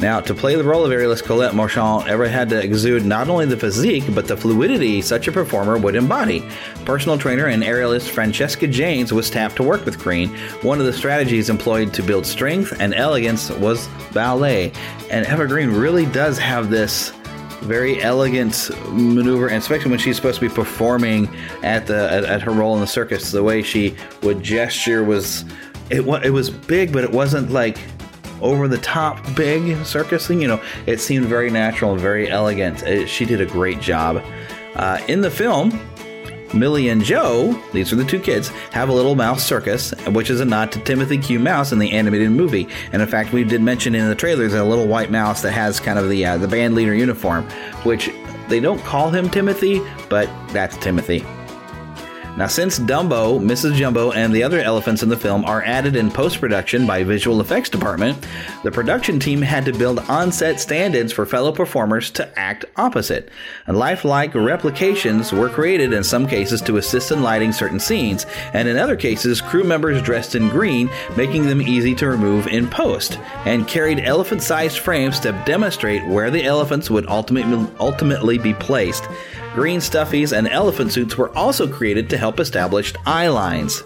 Now, 0.03 0.19
to 0.19 0.33
play 0.33 0.55
the 0.55 0.65
role 0.65 0.83
of 0.83 0.91
aerialist 0.91 1.23
Colette 1.23 1.55
Marchand, 1.55 2.09
Eva 2.09 2.27
had 2.27 2.49
to 2.49 2.61
exude 2.61 3.05
not 3.05 3.29
only 3.29 3.45
the 3.45 3.55
physique, 3.55 4.03
but 4.09 4.27
the 4.27 4.35
fluidity 4.35 5.01
such 5.01 5.29
a 5.29 5.31
performer 5.31 5.77
would 5.77 5.95
embody. 5.95 6.45
Personal 6.83 7.17
trainer 7.17 7.45
and 7.45 7.63
aerialist 7.63 8.09
Francesca 8.09 8.67
Janes 8.67 9.13
was 9.13 9.29
tapped 9.29 9.55
to 9.55 9.63
work 9.63 9.85
with 9.85 9.97
Green. 9.97 10.27
One 10.61 10.81
of 10.81 10.85
the 10.85 10.91
strategies 10.91 11.49
employed 11.49 11.93
to 11.93 12.03
build 12.03 12.25
strength 12.25 12.75
and 12.81 12.93
elegance 12.93 13.49
was 13.49 13.87
ballet. 14.11 14.73
And 15.09 15.25
Eva 15.25 15.47
Green 15.47 15.69
really 15.69 16.05
does 16.07 16.37
have 16.37 16.69
this 16.69 17.11
very 17.61 18.03
elegant 18.03 18.71
maneuver, 18.89 19.47
and 19.47 19.59
especially 19.59 19.89
when 19.89 19.99
she's 19.99 20.17
supposed 20.17 20.41
to 20.41 20.49
be 20.49 20.53
performing 20.53 21.33
at 21.63 21.87
the 21.87 22.11
at, 22.11 22.25
at 22.25 22.41
her 22.41 22.51
role 22.51 22.73
in 22.73 22.81
the 22.81 22.87
circus, 22.87 23.31
the 23.31 23.41
way 23.41 23.63
she 23.63 23.95
would 24.21 24.43
gesture 24.43 25.05
was 25.05 25.45
it, 25.89 26.01
it 26.25 26.31
was 26.31 26.49
big, 26.49 26.91
but 26.91 27.05
it 27.05 27.11
wasn't 27.11 27.51
like 27.51 27.77
over 28.41 28.67
the 28.67 28.77
top 28.77 29.19
big 29.35 29.85
circus 29.85 30.27
thing. 30.27 30.41
You 30.41 30.47
know, 30.47 30.61
it 30.85 30.99
seemed 30.99 31.25
very 31.25 31.49
natural 31.49 31.91
and 31.91 32.01
very 32.01 32.29
elegant. 32.29 32.83
It, 32.83 33.07
she 33.07 33.25
did 33.25 33.41
a 33.41 33.45
great 33.45 33.79
job. 33.79 34.23
Uh, 34.75 34.99
in 35.07 35.21
the 35.21 35.31
film, 35.31 35.79
Millie 36.53 36.89
and 36.89 37.03
Joe, 37.03 37.59
these 37.73 37.91
are 37.91 37.95
the 37.95 38.05
two 38.05 38.19
kids, 38.19 38.49
have 38.71 38.89
a 38.89 38.93
little 38.93 39.15
mouse 39.15 39.43
circus, 39.43 39.91
which 40.07 40.29
is 40.29 40.39
a 40.39 40.45
nod 40.45 40.71
to 40.73 40.79
Timothy 40.79 41.17
Q. 41.17 41.39
Mouse 41.39 41.71
in 41.71 41.79
the 41.79 41.91
animated 41.91 42.31
movie. 42.31 42.67
And 42.91 43.01
in 43.01 43.07
fact, 43.07 43.33
we 43.33 43.43
did 43.43 43.61
mention 43.61 43.95
in 43.95 44.07
the 44.07 44.15
trailers 44.15 44.53
a 44.53 44.63
little 44.63 44.87
white 44.87 45.11
mouse 45.11 45.41
that 45.41 45.51
has 45.51 45.79
kind 45.79 45.97
of 45.97 46.09
the 46.09 46.25
uh, 46.25 46.37
the 46.37 46.47
band 46.47 46.75
leader 46.75 46.93
uniform, 46.93 47.49
which 47.83 48.09
they 48.49 48.59
don't 48.59 48.81
call 48.83 49.09
him 49.09 49.29
Timothy, 49.29 49.81
but 50.09 50.29
that's 50.49 50.77
Timothy. 50.77 51.25
Now, 52.35 52.47
since 52.47 52.79
Dumbo, 52.79 53.39
Mrs. 53.39 53.75
Jumbo, 53.75 54.11
and 54.11 54.33
the 54.33 54.41
other 54.41 54.59
elephants 54.59 55.03
in 55.03 55.09
the 55.09 55.15
film 55.15 55.45
are 55.45 55.61
added 55.61 55.95
in 55.95 56.09
post 56.09 56.39
production 56.39 56.87
by 56.87 57.03
visual 57.03 57.39
effects 57.39 57.69
department, 57.69 58.25
the 58.63 58.71
production 58.71 59.19
team 59.19 59.39
had 59.39 59.65
to 59.65 59.71
build 59.71 59.99
on 59.99 60.31
set 60.31 60.59
stand 60.59 60.95
ins 60.95 61.13
for 61.13 61.27
fellow 61.27 61.51
performers 61.51 62.09
to 62.11 62.39
act 62.39 62.65
opposite. 62.75 63.29
And 63.67 63.77
lifelike 63.77 64.33
replications 64.33 65.31
were 65.31 65.47
created 65.47 65.93
in 65.93 66.03
some 66.03 66.27
cases 66.27 66.59
to 66.63 66.77
assist 66.77 67.11
in 67.11 67.21
lighting 67.21 67.51
certain 67.51 67.79
scenes, 67.79 68.25
and 68.53 68.67
in 68.67 68.77
other 68.77 68.95
cases, 68.95 69.39
crew 69.39 69.63
members 69.63 70.01
dressed 70.01 70.33
in 70.33 70.49
green, 70.49 70.89
making 71.15 71.45
them 71.45 71.61
easy 71.61 71.93
to 71.95 72.07
remove 72.07 72.47
in 72.47 72.67
post, 72.67 73.19
and 73.45 73.67
carried 73.67 73.99
elephant 73.99 74.41
sized 74.41 74.79
frames 74.79 75.19
to 75.19 75.39
demonstrate 75.45 76.03
where 76.07 76.31
the 76.31 76.43
elephants 76.43 76.89
would 76.89 77.07
ultimately, 77.07 77.67
ultimately 77.79 78.39
be 78.39 78.55
placed. 78.55 79.07
Green 79.53 79.79
stuffies 79.79 80.35
and 80.35 80.47
elephant 80.47 80.91
suits 80.91 81.15
were 81.15 81.35
also 81.37 81.67
created 81.67 82.09
to 82.09 82.17
help 82.17 82.39
establish 82.39 82.93
eye 83.05 83.27
lines. 83.27 83.83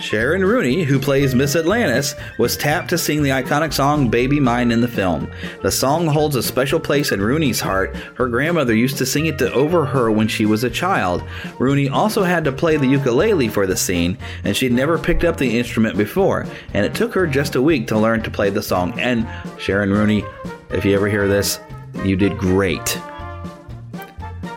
Sharon 0.00 0.44
Rooney, 0.44 0.84
who 0.84 0.98
plays 0.98 1.34
Miss 1.34 1.56
Atlantis, 1.56 2.14
was 2.38 2.56
tapped 2.56 2.88
to 2.90 2.98
sing 2.98 3.22
the 3.22 3.30
iconic 3.30 3.72
song 3.72 4.08
Baby 4.08 4.40
Mine 4.40 4.70
in 4.70 4.80
the 4.80 4.88
film. 4.88 5.30
The 5.62 5.70
song 5.70 6.06
holds 6.06 6.36
a 6.36 6.42
special 6.42 6.80
place 6.80 7.12
in 7.12 7.20
Rooney's 7.20 7.60
heart. 7.60 7.96
Her 8.14 8.28
grandmother 8.28 8.74
used 8.74 8.96
to 8.98 9.06
sing 9.06 9.26
it 9.26 9.38
to 9.38 9.52
over 9.52 9.84
her 9.84 10.10
when 10.10 10.28
she 10.28 10.46
was 10.46 10.64
a 10.64 10.70
child. 10.70 11.22
Rooney 11.58 11.88
also 11.88 12.22
had 12.22 12.44
to 12.44 12.52
play 12.52 12.76
the 12.76 12.86
ukulele 12.86 13.48
for 13.48 13.66
the 13.66 13.76
scene, 13.76 14.16
and 14.44 14.56
she'd 14.56 14.72
never 14.72 14.98
picked 14.98 15.24
up 15.24 15.36
the 15.36 15.58
instrument 15.58 15.96
before, 15.96 16.46
and 16.74 16.86
it 16.86 16.94
took 16.94 17.12
her 17.14 17.26
just 17.26 17.56
a 17.56 17.62
week 17.62 17.88
to 17.88 17.98
learn 17.98 18.22
to 18.22 18.30
play 18.30 18.50
the 18.50 18.62
song. 18.62 18.98
And 18.98 19.28
Sharon 19.58 19.90
Rooney, 19.92 20.24
if 20.70 20.84
you 20.84 20.94
ever 20.94 21.08
hear 21.08 21.28
this, 21.28 21.60
you 22.04 22.16
did 22.16 22.38
great. 22.38 22.98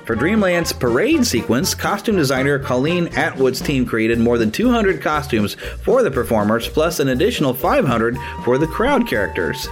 For 0.06 0.16
Dreamland's 0.16 0.74
parade 0.74 1.26
sequence, 1.26 1.76
costume 1.76 2.16
designer 2.16 2.58
Colleen 2.58 3.08
Atwood's 3.10 3.62
team 3.62 3.86
created 3.86 4.20
more 4.20 4.38
than 4.38 4.52
200 4.52 5.02
costumes 5.02 5.56
for 5.84 6.02
the 6.02 6.10
performers, 6.10 6.68
plus 6.68 7.00
an 7.00 7.10
additional 7.10 7.54
500 7.54 8.18
for 8.44 8.58
the 8.58 8.68
crowd 8.68 9.08
characters. 9.08 9.68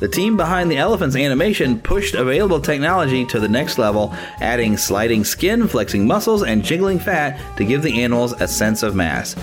The 0.00 0.08
team 0.08 0.36
behind 0.36 0.70
the 0.70 0.76
elephant's 0.78 1.16
animation 1.16 1.80
pushed 1.80 2.14
available 2.14 2.60
technology 2.60 3.24
to 3.26 3.40
the 3.40 3.48
next 3.48 3.78
level, 3.78 4.14
adding 4.40 4.76
sliding 4.76 5.24
skin, 5.24 5.68
flexing 5.68 6.06
muscles, 6.06 6.42
and 6.42 6.64
jiggling 6.64 6.98
fat 6.98 7.56
to 7.56 7.64
give 7.64 7.82
the 7.82 8.02
animals 8.02 8.32
a 8.40 8.48
sense 8.48 8.82
of 8.82 8.94
mass. 8.94 9.36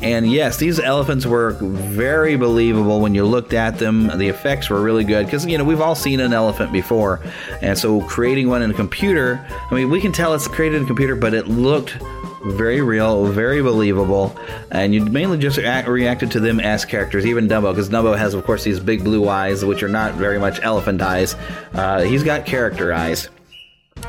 And 0.00 0.30
yes, 0.30 0.58
these 0.58 0.78
elephants 0.78 1.26
were 1.26 1.52
very 1.52 2.36
believable 2.36 3.00
when 3.00 3.14
you 3.14 3.24
looked 3.24 3.52
at 3.52 3.78
them. 3.78 4.06
The 4.16 4.28
effects 4.28 4.70
were 4.70 4.80
really 4.80 5.04
good 5.04 5.26
because, 5.26 5.44
you 5.44 5.58
know, 5.58 5.64
we've 5.64 5.80
all 5.80 5.96
seen 5.96 6.20
an 6.20 6.32
elephant 6.32 6.72
before. 6.72 7.20
And 7.62 7.76
so 7.76 8.00
creating 8.02 8.48
one 8.48 8.62
in 8.62 8.70
a 8.70 8.74
computer, 8.74 9.44
I 9.70 9.74
mean, 9.74 9.90
we 9.90 10.00
can 10.00 10.12
tell 10.12 10.34
it's 10.34 10.46
created 10.46 10.76
in 10.76 10.82
a 10.84 10.86
computer, 10.86 11.16
but 11.16 11.34
it 11.34 11.48
looked 11.48 11.98
very 12.44 12.80
real, 12.80 13.26
very 13.26 13.60
believable, 13.60 14.38
and 14.70 14.94
you 14.94 15.04
mainly 15.04 15.38
just 15.38 15.58
act, 15.58 15.88
reacted 15.88 16.30
to 16.32 16.40
them 16.40 16.60
as 16.60 16.84
characters. 16.84 17.26
Even 17.26 17.48
Dumbo, 17.48 17.72
because 17.72 17.88
Dumbo 17.88 18.16
has, 18.16 18.34
of 18.34 18.44
course, 18.44 18.62
these 18.62 18.78
big 18.78 19.02
blue 19.02 19.28
eyes, 19.28 19.64
which 19.64 19.82
are 19.82 19.88
not 19.88 20.14
very 20.14 20.38
much 20.38 20.60
elephant 20.62 21.02
eyes. 21.02 21.34
Uh, 21.74 22.02
he's 22.02 22.22
got 22.22 22.46
character 22.46 22.92
eyes. 22.92 23.28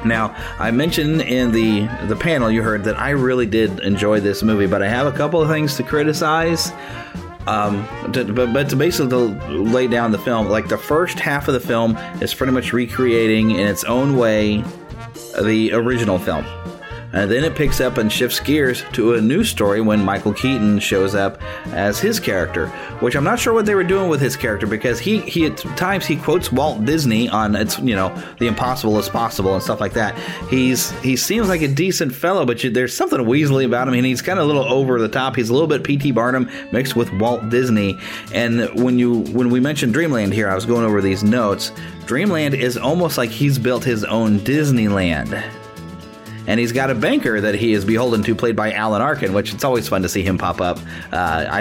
Now, 0.06 0.36
I 0.60 0.72
mentioned 0.72 1.22
in 1.22 1.52
the 1.52 1.88
the 2.08 2.16
panel 2.16 2.50
you 2.50 2.62
heard 2.62 2.84
that 2.86 2.98
I 2.98 3.12
really 3.12 3.46
did 3.46 3.80
enjoy 3.82 4.20
this 4.20 4.44
movie, 4.44 4.68
but 4.68 4.82
I 4.82 4.90
have 4.90 5.08
a 5.08 5.12
couple 5.12 5.42
of 5.42 5.50
things 5.50 5.76
to 5.78 5.84
criticize. 5.84 6.72
Um, 7.48 7.88
to, 8.14 8.26
but, 8.26 8.54
but 8.54 8.70
to 8.70 8.76
basically 8.76 9.30
lay 9.50 9.88
down 9.88 10.12
the 10.12 10.20
film, 10.20 10.50
like 10.50 10.68
the 10.68 10.78
first 10.78 11.20
half 11.20 11.48
of 11.48 11.54
the 11.56 11.60
film 11.60 11.98
is 12.22 12.34
pretty 12.34 12.54
much 12.54 12.74
recreating 12.74 13.52
in 13.52 13.68
its 13.68 13.84
own 13.86 14.18
way 14.18 14.64
the 15.42 15.74
original 15.74 16.20
film. 16.20 16.46
And 17.12 17.30
then 17.30 17.44
it 17.44 17.56
picks 17.56 17.82
up 17.82 17.98
and 17.98 18.12
shifts 18.12 18.40
gears 18.40 18.84
to 18.94 19.16
a 19.16 19.22
new 19.22 19.44
story 19.44 19.82
when 19.82 20.04
Michael 20.04 20.34
Keaton 20.34 20.80
shows 20.80 21.16
up 21.16 21.42
as 21.68 22.00
his 22.00 22.20
character, 22.20 22.68
which 23.00 23.16
I'm 23.16 23.24
not 23.24 23.40
sure 23.40 23.54
what 23.54 23.66
they 23.66 23.76
were 23.76 23.84
doing 23.84 24.10
with 24.10 24.22
his 24.22 24.36
character 24.36 24.68
because 24.68 25.00
he, 25.00 25.20
he 25.22 25.46
at 25.48 25.58
times 25.78 26.06
he 26.06 26.16
quotes 26.16 26.52
Walt 26.52 26.86
Disney 26.86 27.28
on 27.30 27.56
it's 27.56 27.80
you 27.80 27.96
know 27.96 28.16
the 28.38 28.48
impossible 28.48 28.98
is 29.00 29.10
possible 29.10 29.54
and 29.54 29.64
stuff 29.64 29.80
like 29.80 29.94
that. 29.94 30.18
He's 30.50 30.92
he 31.02 31.16
seems 31.16 31.50
like 31.50 31.62
a 31.62 31.68
decent 31.68 32.14
fellow, 32.14 32.46
but 32.46 32.64
you, 32.64 32.70
there's 32.70 32.96
something 32.96 33.20
Weasley 33.20 33.66
about 33.66 33.88
him, 33.88 33.96
and 33.96 34.06
he's 34.06 34.22
kind 34.22 34.40
of 34.40 34.46
a 34.46 34.48
little 34.48 34.66
over 34.66 35.00
the 35.00 35.10
top. 35.10 35.36
He's 35.36 35.50
a 35.50 35.54
little 35.54 35.68
bit 35.68 35.84
P.T. 35.84 36.12
Barnum 36.12 36.50
mixed 36.72 36.96
with 36.96 37.12
Walt 37.14 37.50
Disney. 37.50 37.98
And 38.34 38.70
when 38.84 39.00
you 39.00 39.22
when 39.32 39.50
we 39.50 39.60
mentioned 39.60 39.94
Dreamland 39.94 40.34
here, 40.34 40.50
I 40.50 40.56
was 40.56 40.66
going 40.66 40.86
over 40.86 41.02
these 41.02 41.24
notes. 41.24 41.72
Dreamland 42.06 42.56
is 42.56 42.78
almost 42.78 43.18
like 43.18 43.30
he's 43.30 43.60
built 43.60 43.84
his 43.84 44.04
own 44.04 44.40
Disneyland 44.40 45.59
and 46.50 46.60
he's 46.60 46.72
got 46.72 46.90
a 46.90 46.96
banker 46.96 47.40
that 47.40 47.54
he 47.54 47.74
is 47.74 47.86
beholden 47.86 48.24
to, 48.24 48.34
played 48.34 48.56
by 48.56 48.74
Alan 48.74 49.04
Arkin, 49.04 49.34
which 49.34 49.54
it's 49.54 49.64
always 49.64 49.88
fun 49.88 50.02
to 50.02 50.10
see 50.10 50.24
him 50.24 50.36
pop 50.36 50.60
up. 50.60 50.80
Uh, 51.14 51.46
I, 51.48 51.60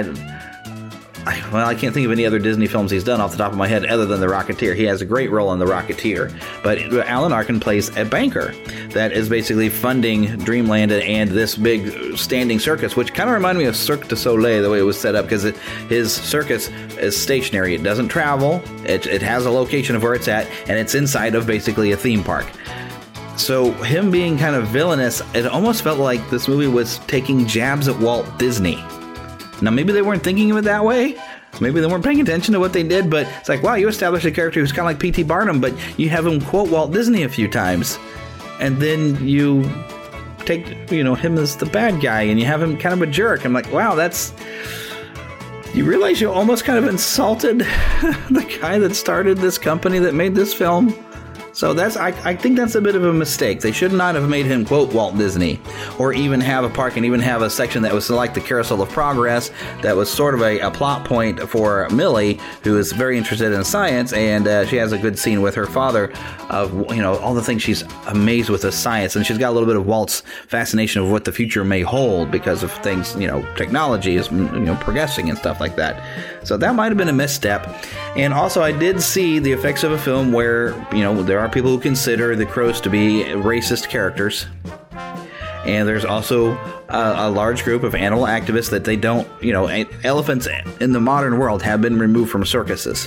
I, 1.27 1.51
well, 1.53 1.69
I 1.69 1.75
can't 1.75 1.93
think 1.93 2.07
of 2.07 2.13
any 2.13 2.25
other 2.25 2.39
Disney 2.39 2.67
films 2.67 2.91
he's 2.91 3.05
done 3.05 3.21
off 3.21 3.33
the 3.33 3.37
top 3.37 3.53
of 3.53 3.59
my 3.59 3.69
head 3.69 3.85
other 3.85 4.07
than 4.07 4.19
The 4.19 4.29
Rocketeer. 4.29 4.75
He 4.75 4.85
has 4.85 5.03
a 5.03 5.05
great 5.05 5.31
role 5.31 5.53
in 5.53 5.59
The 5.59 5.67
Rocketeer, 5.67 6.33
but 6.63 6.79
Alan 7.07 7.35
Arkin 7.35 7.61
plays 7.61 7.95
a 7.99 8.05
banker 8.07 8.55
that 8.93 9.13
is 9.13 9.29
basically 9.29 9.69
funding 9.69 10.39
Dreamland 10.39 10.91
and 10.91 11.31
this 11.31 11.55
big 11.55 12.17
standing 12.17 12.59
circus, 12.59 12.97
which 12.97 13.13
kind 13.13 13.29
of 13.29 13.35
reminded 13.35 13.61
me 13.61 13.67
of 13.67 13.77
Cirque 13.77 14.09
du 14.09 14.17
Soleil 14.17 14.63
the 14.63 14.71
way 14.71 14.79
it 14.79 14.85
was 14.85 14.99
set 14.99 15.15
up 15.15 15.27
because 15.27 15.43
his 15.91 16.15
circus 16.15 16.71
is 16.97 17.15
stationary. 17.15 17.75
It 17.75 17.83
doesn't 17.83 18.09
travel. 18.09 18.63
It, 18.87 19.07
it 19.07 19.21
has 19.21 19.45
a 19.45 19.51
location 19.51 19.97
of 19.97 20.03
where 20.03 20.15
it's 20.15 20.29
at, 20.29 20.47
and 20.67 20.79
it's 20.79 20.95
inside 20.95 21.35
of 21.35 21.47
basically 21.47 21.93
a 21.93 21.97
theme 21.99 22.25
park. 22.25 22.47
So 23.39 23.71
him 23.73 24.11
being 24.11 24.37
kind 24.37 24.57
of 24.57 24.67
villainous, 24.67 25.23
it 25.33 25.47
almost 25.47 25.83
felt 25.83 25.99
like 25.99 26.29
this 26.29 26.49
movie 26.49 26.67
was 26.67 26.99
taking 27.07 27.47
jabs 27.47 27.87
at 27.87 27.99
Walt 27.99 28.27
Disney. 28.37 28.77
Now 29.63 29.71
maybe 29.71 29.93
they 29.93 30.03
weren't 30.03 30.25
thinking 30.25 30.51
of 30.51 30.57
it 30.59 30.65
that 30.65 30.85
way. 30.85 31.17
Maybe 31.61 31.81
they 31.81 31.87
weren't 31.87 32.05
paying 32.05 32.21
attention 32.21 32.53
to 32.55 32.61
what 32.61 32.73
they 32.73 32.83
did, 32.83 33.09
but 33.09 33.29
it's 33.39 33.49
like, 33.49 33.63
wow, 33.63 33.75
you 33.75 33.89
established 33.89 34.27
a 34.27 34.31
character 34.33 34.61
who's 34.61 34.73
kind 34.73 34.81
of 34.81 34.87
like 34.87 34.99
P.T. 34.99 35.23
Barnum, 35.23 35.61
but 35.61 35.73
you 35.99 36.09
have 36.09 36.27
him 36.27 36.41
quote 36.41 36.69
Walt 36.69 36.93
Disney 36.93 37.23
a 37.23 37.29
few 37.29 37.49
times. 37.49 37.99
And 38.61 38.79
then 38.79 39.27
you 39.27 39.71
take, 40.41 40.91
you 40.91 41.05
know, 41.05 41.15
him 41.15 41.39
as 41.39 41.57
the 41.57 41.67
bad 41.67 42.01
guy 42.01 42.23
and 42.23 42.41
you 42.41 42.47
have 42.47 42.61
him 42.61 42.77
kind 42.77 42.93
of 42.93 43.03
a 43.03 43.11
jerk. 43.11 43.45
I'm 43.45 43.53
like, 43.53 43.73
wow, 43.73 43.95
that's 43.95 44.33
you 45.75 45.85
realize 45.85 46.21
you 46.21 46.31
almost 46.31 46.65
kind 46.65 46.79
of 46.79 46.91
insulted 46.91 47.59
the 48.31 48.59
guy 48.61 48.79
that 48.79 48.97
started 48.97 49.39
this 49.39 49.59
company 49.59 50.01
that 50.01 50.15
made 50.15 50.35
this 50.35 50.53
film? 50.53 50.93
So 51.59 51.75
that's 51.75 51.97
I, 51.97 52.11
I 52.25 52.37
think 52.37 52.57
that's 52.57 52.77
a 52.77 52.81
bit 52.81 52.95
of 52.95 53.05
a 53.05 53.13
mistake. 53.13 53.59
They 53.59 53.73
should 53.73 53.93
not 53.93 54.15
have 54.15 54.29
made 54.29 54.47
him 54.47 54.65
quote 54.65 54.93
Walt 54.95 55.19
Disney, 55.19 55.61
or 55.99 56.13
even 56.13 56.41
have 56.41 56.63
a 56.63 56.69
park 56.69 56.97
and 56.97 57.05
even 57.05 57.19
have 57.19 57.43
a 57.43 57.51
section 57.51 57.83
that 57.83 57.93
was 57.93 58.09
like 58.11 58.33
the 58.33 58.41
Carousel 58.41 58.81
of 58.81 58.89
Progress 58.91 59.51
that 59.83 59.97
was 59.97 60.09
sort 60.09 60.35
of 60.35 60.43
a, 60.43 60.61
a 60.61 60.71
plot 60.71 61.05
point 61.05 61.41
for 61.51 61.89
Millie, 61.89 62.39
who 62.63 62.79
is 62.79 62.93
very 62.93 63.19
interested 63.19 63.51
in 63.51 63.65
science, 63.65 64.13
and 64.13 64.47
uh, 64.47 64.67
she 64.67 64.77
has 64.77 64.93
a 64.93 64.99
good 64.99 65.19
scene 65.19 65.43
with 65.43 65.57
her 65.57 65.67
father 65.67 66.13
of 66.49 66.73
you 66.95 67.03
know 67.03 67.17
all 67.17 67.35
the 67.35 67.43
things 67.43 67.61
she's 67.61 67.83
amazed 68.07 68.51
with 68.51 68.63
the 68.63 68.71
science, 68.71 69.17
and 69.17 69.27
she's 69.27 69.37
got 69.37 69.51
a 69.51 69.55
little 69.55 69.67
bit 69.67 69.77
of 69.77 69.85
Walt's 69.85 70.21
fascination 70.47 71.03
of 71.03 71.11
what 71.11 71.25
the 71.25 71.33
future 71.33 71.65
may 71.65 71.81
hold 71.81 72.31
because 72.31 72.63
of 72.63 72.71
things 72.85 73.17
you 73.17 73.27
know 73.27 73.45
technology 73.57 74.15
is 74.15 74.31
you 74.31 74.61
know 74.61 74.77
progressing 74.77 75.29
and 75.29 75.37
stuff 75.37 75.59
like 75.59 75.75
that. 75.75 76.01
So 76.47 76.57
that 76.57 76.77
might 76.77 76.87
have 76.87 76.97
been 76.97 77.09
a 77.09 77.13
misstep. 77.13 77.67
And 78.19 78.35
also, 78.35 78.63
I 78.63 78.73
did 78.73 79.01
see 79.01 79.39
the 79.39 79.53
effects 79.53 79.85
of 79.85 79.93
a 79.93 79.99
film 79.99 80.33
where 80.33 80.71
you 80.93 81.05
know 81.05 81.23
there 81.23 81.39
are 81.39 81.49
people 81.49 81.71
who 81.71 81.79
consider 81.79 82.35
the 82.35 82.47
crows 82.47 82.81
to 82.81 82.91
be 82.91 83.23
racist 83.23 83.89
characters. 83.89 84.47
And 85.69 85.87
there's 85.87 86.07
also 86.07 86.53
a, 86.89 87.15
a, 87.29 87.31
large 87.31 87.63
group 87.63 87.83
of 87.83 87.95
animal 87.95 88.25
activists 88.25 88.71
that 88.71 88.85
they 88.85 88.97
don't, 88.97 89.29
you 89.43 89.53
know, 89.53 89.67
elephants 90.03 90.49
in 90.81 90.93
the 90.93 90.99
modern 91.01 91.39
world 91.39 91.63
have 91.63 91.83
been 91.83 91.99
removed 91.99 92.31
from 92.31 92.47
circuses. 92.47 93.07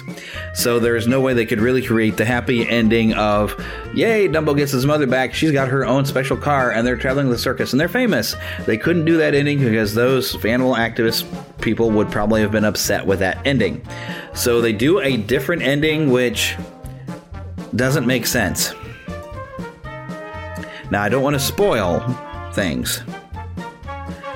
So 0.53 0.79
there's 0.79 1.07
no 1.07 1.19
way 1.19 1.33
they 1.33 1.47
could 1.47 1.59
really 1.59 1.81
create 1.81 2.17
the 2.17 2.25
happy 2.25 2.69
ending 2.69 3.13
of, 3.15 3.55
yay, 3.95 4.27
Dumbo 4.27 4.55
gets 4.55 4.73
his 4.73 4.85
mother 4.85 5.07
back. 5.07 5.33
She's 5.33 5.51
got 5.51 5.69
her 5.69 5.83
own 5.83 6.05
special 6.05 6.37
car 6.37 6.71
and 6.71 6.85
they're 6.85 6.95
traveling 6.95 7.31
the 7.31 7.37
circus 7.37 7.73
and 7.73 7.79
they're 7.79 7.89
famous. 7.89 8.35
They 8.67 8.77
couldn't 8.77 9.05
do 9.05 9.17
that 9.17 9.33
ending 9.33 9.57
because 9.57 9.95
those 9.95 10.35
animal 10.45 10.75
activist 10.75 11.25
people 11.61 11.89
would 11.89 12.11
probably 12.11 12.41
have 12.41 12.51
been 12.51 12.63
upset 12.63 13.07
with 13.07 13.17
that 13.19 13.39
ending. 13.43 13.83
So 14.35 14.61
they 14.61 14.71
do 14.71 14.99
a 14.99 15.17
different 15.17 15.63
ending, 15.63 16.11
which 16.11 16.55
doesn't 17.75 18.05
make 18.05 18.27
sense. 18.27 18.75
Now, 20.91 21.01
I 21.01 21.09
don't 21.09 21.23
want 21.23 21.33
to 21.33 21.39
spoil 21.39 21.99
things, 22.53 23.01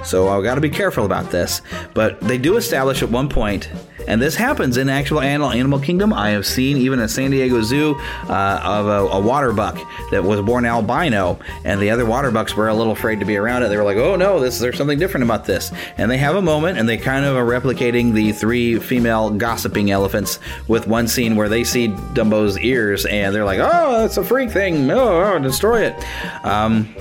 so 0.04 0.28
I've 0.30 0.44
got 0.44 0.56
to 0.56 0.62
be 0.62 0.70
careful 0.70 1.06
about 1.06 1.32
this, 1.32 1.62
but 1.94 2.20
they 2.22 2.38
do 2.38 2.58
establish 2.58 3.02
at 3.02 3.10
one 3.10 3.28
point 3.28 3.70
and 4.08 4.22
this 4.22 4.36
happens 4.36 4.78
in 4.78 4.90
actual 4.90 5.22
animal, 5.22 5.52
animal 5.52 5.80
kingdom. 5.80 6.14
I 6.14 6.32
have 6.32 6.46
seen 6.46 6.78
even 6.78 7.00
a 7.00 7.08
San 7.08 7.32
Diego 7.32 7.62
Zoo 7.62 7.96
uh, 8.28 8.60
of 8.64 8.88
a, 8.88 9.16
a, 9.16 9.20
water 9.20 9.52
buck 9.52 9.80
that 10.12 10.24
was 10.24 10.42
born 10.42 10.66
albino, 10.66 11.40
and 11.64 11.82
the 11.82 11.90
other 11.90 12.06
water 12.06 12.32
bucks 12.32 12.56
were 12.56 12.68
a 12.68 12.74
little 12.74 12.94
afraid 12.94 13.20
to 13.20 13.26
be 13.26 13.38
around 13.38 13.64
it. 13.64 13.70
They 13.70 13.78
were 13.78 13.84
like, 13.84 13.98
"Oh 13.98 14.16
no, 14.16 14.40
this 14.40 14.60
there's 14.60 14.78
something 14.78 15.00
different 15.00 15.24
about 15.24 15.46
this." 15.46 15.72
And 15.98 16.10
they 16.10 16.18
have 16.18 16.36
a 16.36 16.42
moment, 16.42 16.78
and 16.78 16.88
they 16.88 16.98
kind 16.98 17.26
of 17.26 17.36
are 17.36 17.46
replicating 17.46 18.14
the 18.14 18.32
three 18.32 18.80
female 18.80 19.30
gossiping 19.32 19.92
elephants 19.92 20.40
with 20.68 20.88
one 20.88 21.08
scene 21.08 21.36
where 21.36 21.50
they 21.50 21.64
see 21.64 21.88
Dumbo's 21.88 22.58
ears, 22.60 23.06
and 23.06 23.34
they're 23.34 23.46
like, 23.46 23.60
"Oh, 23.60 24.02
that's 24.02 24.18
a 24.18 24.24
freak 24.24 24.52
thing! 24.52 24.90
Oh, 24.92 25.34
oh 25.34 25.40
destroy 25.40 25.86
it!" 25.86 26.46
Um, 26.46 26.96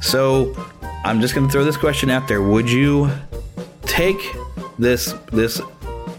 so 0.00 0.54
I'm 1.04 1.20
just 1.20 1.34
going 1.34 1.46
to 1.46 1.52
throw 1.52 1.64
this 1.64 1.76
question 1.76 2.10
out 2.10 2.28
there: 2.28 2.42
Would 2.42 2.70
you 2.70 3.10
take 3.82 4.20
this 4.78 5.14
this 5.32 5.60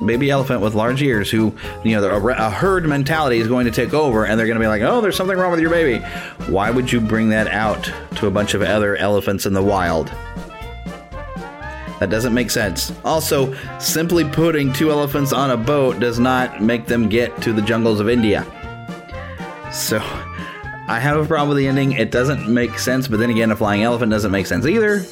baby 0.05 0.29
elephant 0.29 0.61
with 0.61 0.75
large 0.75 1.01
ears 1.01 1.29
who, 1.29 1.53
you 1.83 1.99
know, 1.99 2.03
a, 2.07 2.27
a 2.27 2.49
herd 2.49 2.85
mentality 2.85 3.37
is 3.37 3.47
going 3.47 3.65
to 3.65 3.71
take 3.71 3.93
over 3.93 4.25
and 4.25 4.39
they're 4.39 4.47
going 4.47 4.57
to 4.57 4.63
be 4.63 4.67
like, 4.67 4.81
oh, 4.81 5.01
there's 5.01 5.15
something 5.15 5.37
wrong 5.37 5.51
with 5.51 5.59
your 5.59 5.69
baby. 5.69 6.03
Why 6.47 6.71
would 6.71 6.91
you 6.91 7.01
bring 7.01 7.29
that 7.29 7.47
out 7.47 7.91
to 8.15 8.27
a 8.27 8.31
bunch 8.31 8.53
of 8.53 8.61
other 8.61 8.95
elephants 8.95 9.45
in 9.45 9.53
the 9.53 9.63
wild? 9.63 10.07
That 11.99 12.09
doesn't 12.09 12.33
make 12.33 12.49
sense. 12.49 12.91
Also, 13.05 13.55
simply 13.79 14.25
putting 14.25 14.73
two 14.73 14.89
elephants 14.89 15.33
on 15.33 15.51
a 15.51 15.57
boat 15.57 15.99
does 15.99 16.17
not 16.17 16.61
make 16.61 16.87
them 16.87 17.09
get 17.09 17.39
to 17.43 17.53
the 17.53 17.61
jungles 17.61 17.99
of 17.99 18.09
India. 18.09 18.43
So, 19.71 19.99
I 20.87 20.99
have 20.99 21.17
a 21.17 21.25
problem 21.25 21.49
with 21.49 21.57
the 21.59 21.67
ending. 21.67 21.93
It 21.93 22.11
doesn't 22.11 22.51
make 22.51 22.77
sense, 22.79 23.07
but 23.07 23.19
then 23.19 23.29
again, 23.29 23.51
a 23.51 23.55
flying 23.55 23.83
elephant 23.83 24.11
doesn't 24.11 24.31
make 24.31 24.47
sense 24.47 24.65
either. 24.65 25.05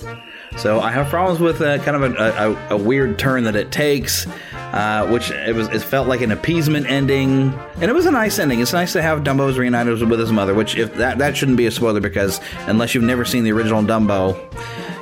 So 0.57 0.81
I 0.81 0.91
have 0.91 1.07
problems 1.07 1.39
with 1.39 1.61
uh, 1.61 1.77
kind 1.83 1.95
of 1.95 2.03
a, 2.03 2.15
a, 2.17 2.75
a, 2.75 2.77
weird 2.77 3.17
turn 3.19 3.43
that 3.43 3.55
it 3.55 3.71
takes 3.71 4.25
uh, 4.73 5.07
which 5.07 5.31
it 5.31 5.55
was 5.55 5.67
it 5.69 5.81
felt 5.81 6.07
like 6.07 6.21
an 6.21 6.31
appeasement 6.31 6.89
ending, 6.89 7.53
and 7.75 7.83
it 7.83 7.93
was 7.93 8.05
a 8.05 8.11
nice 8.11 8.37
ending. 8.39 8.59
It's 8.59 8.73
nice 8.73 8.93
to 8.93 9.01
have 9.01 9.21
Dumbo's 9.23 9.57
reunited 9.57 10.01
with 10.07 10.19
his 10.19 10.31
mother, 10.31 10.53
which 10.53 10.77
if 10.77 10.95
that 10.95 11.17
that 11.17 11.35
shouldn't 11.35 11.57
be 11.57 11.65
a 11.65 11.71
spoiler 11.71 11.99
because 11.99 12.39
unless 12.67 12.93
you've 12.93 13.03
never 13.03 13.25
seen 13.25 13.43
the 13.43 13.51
original 13.51 13.81
Dumbo, 13.81 14.37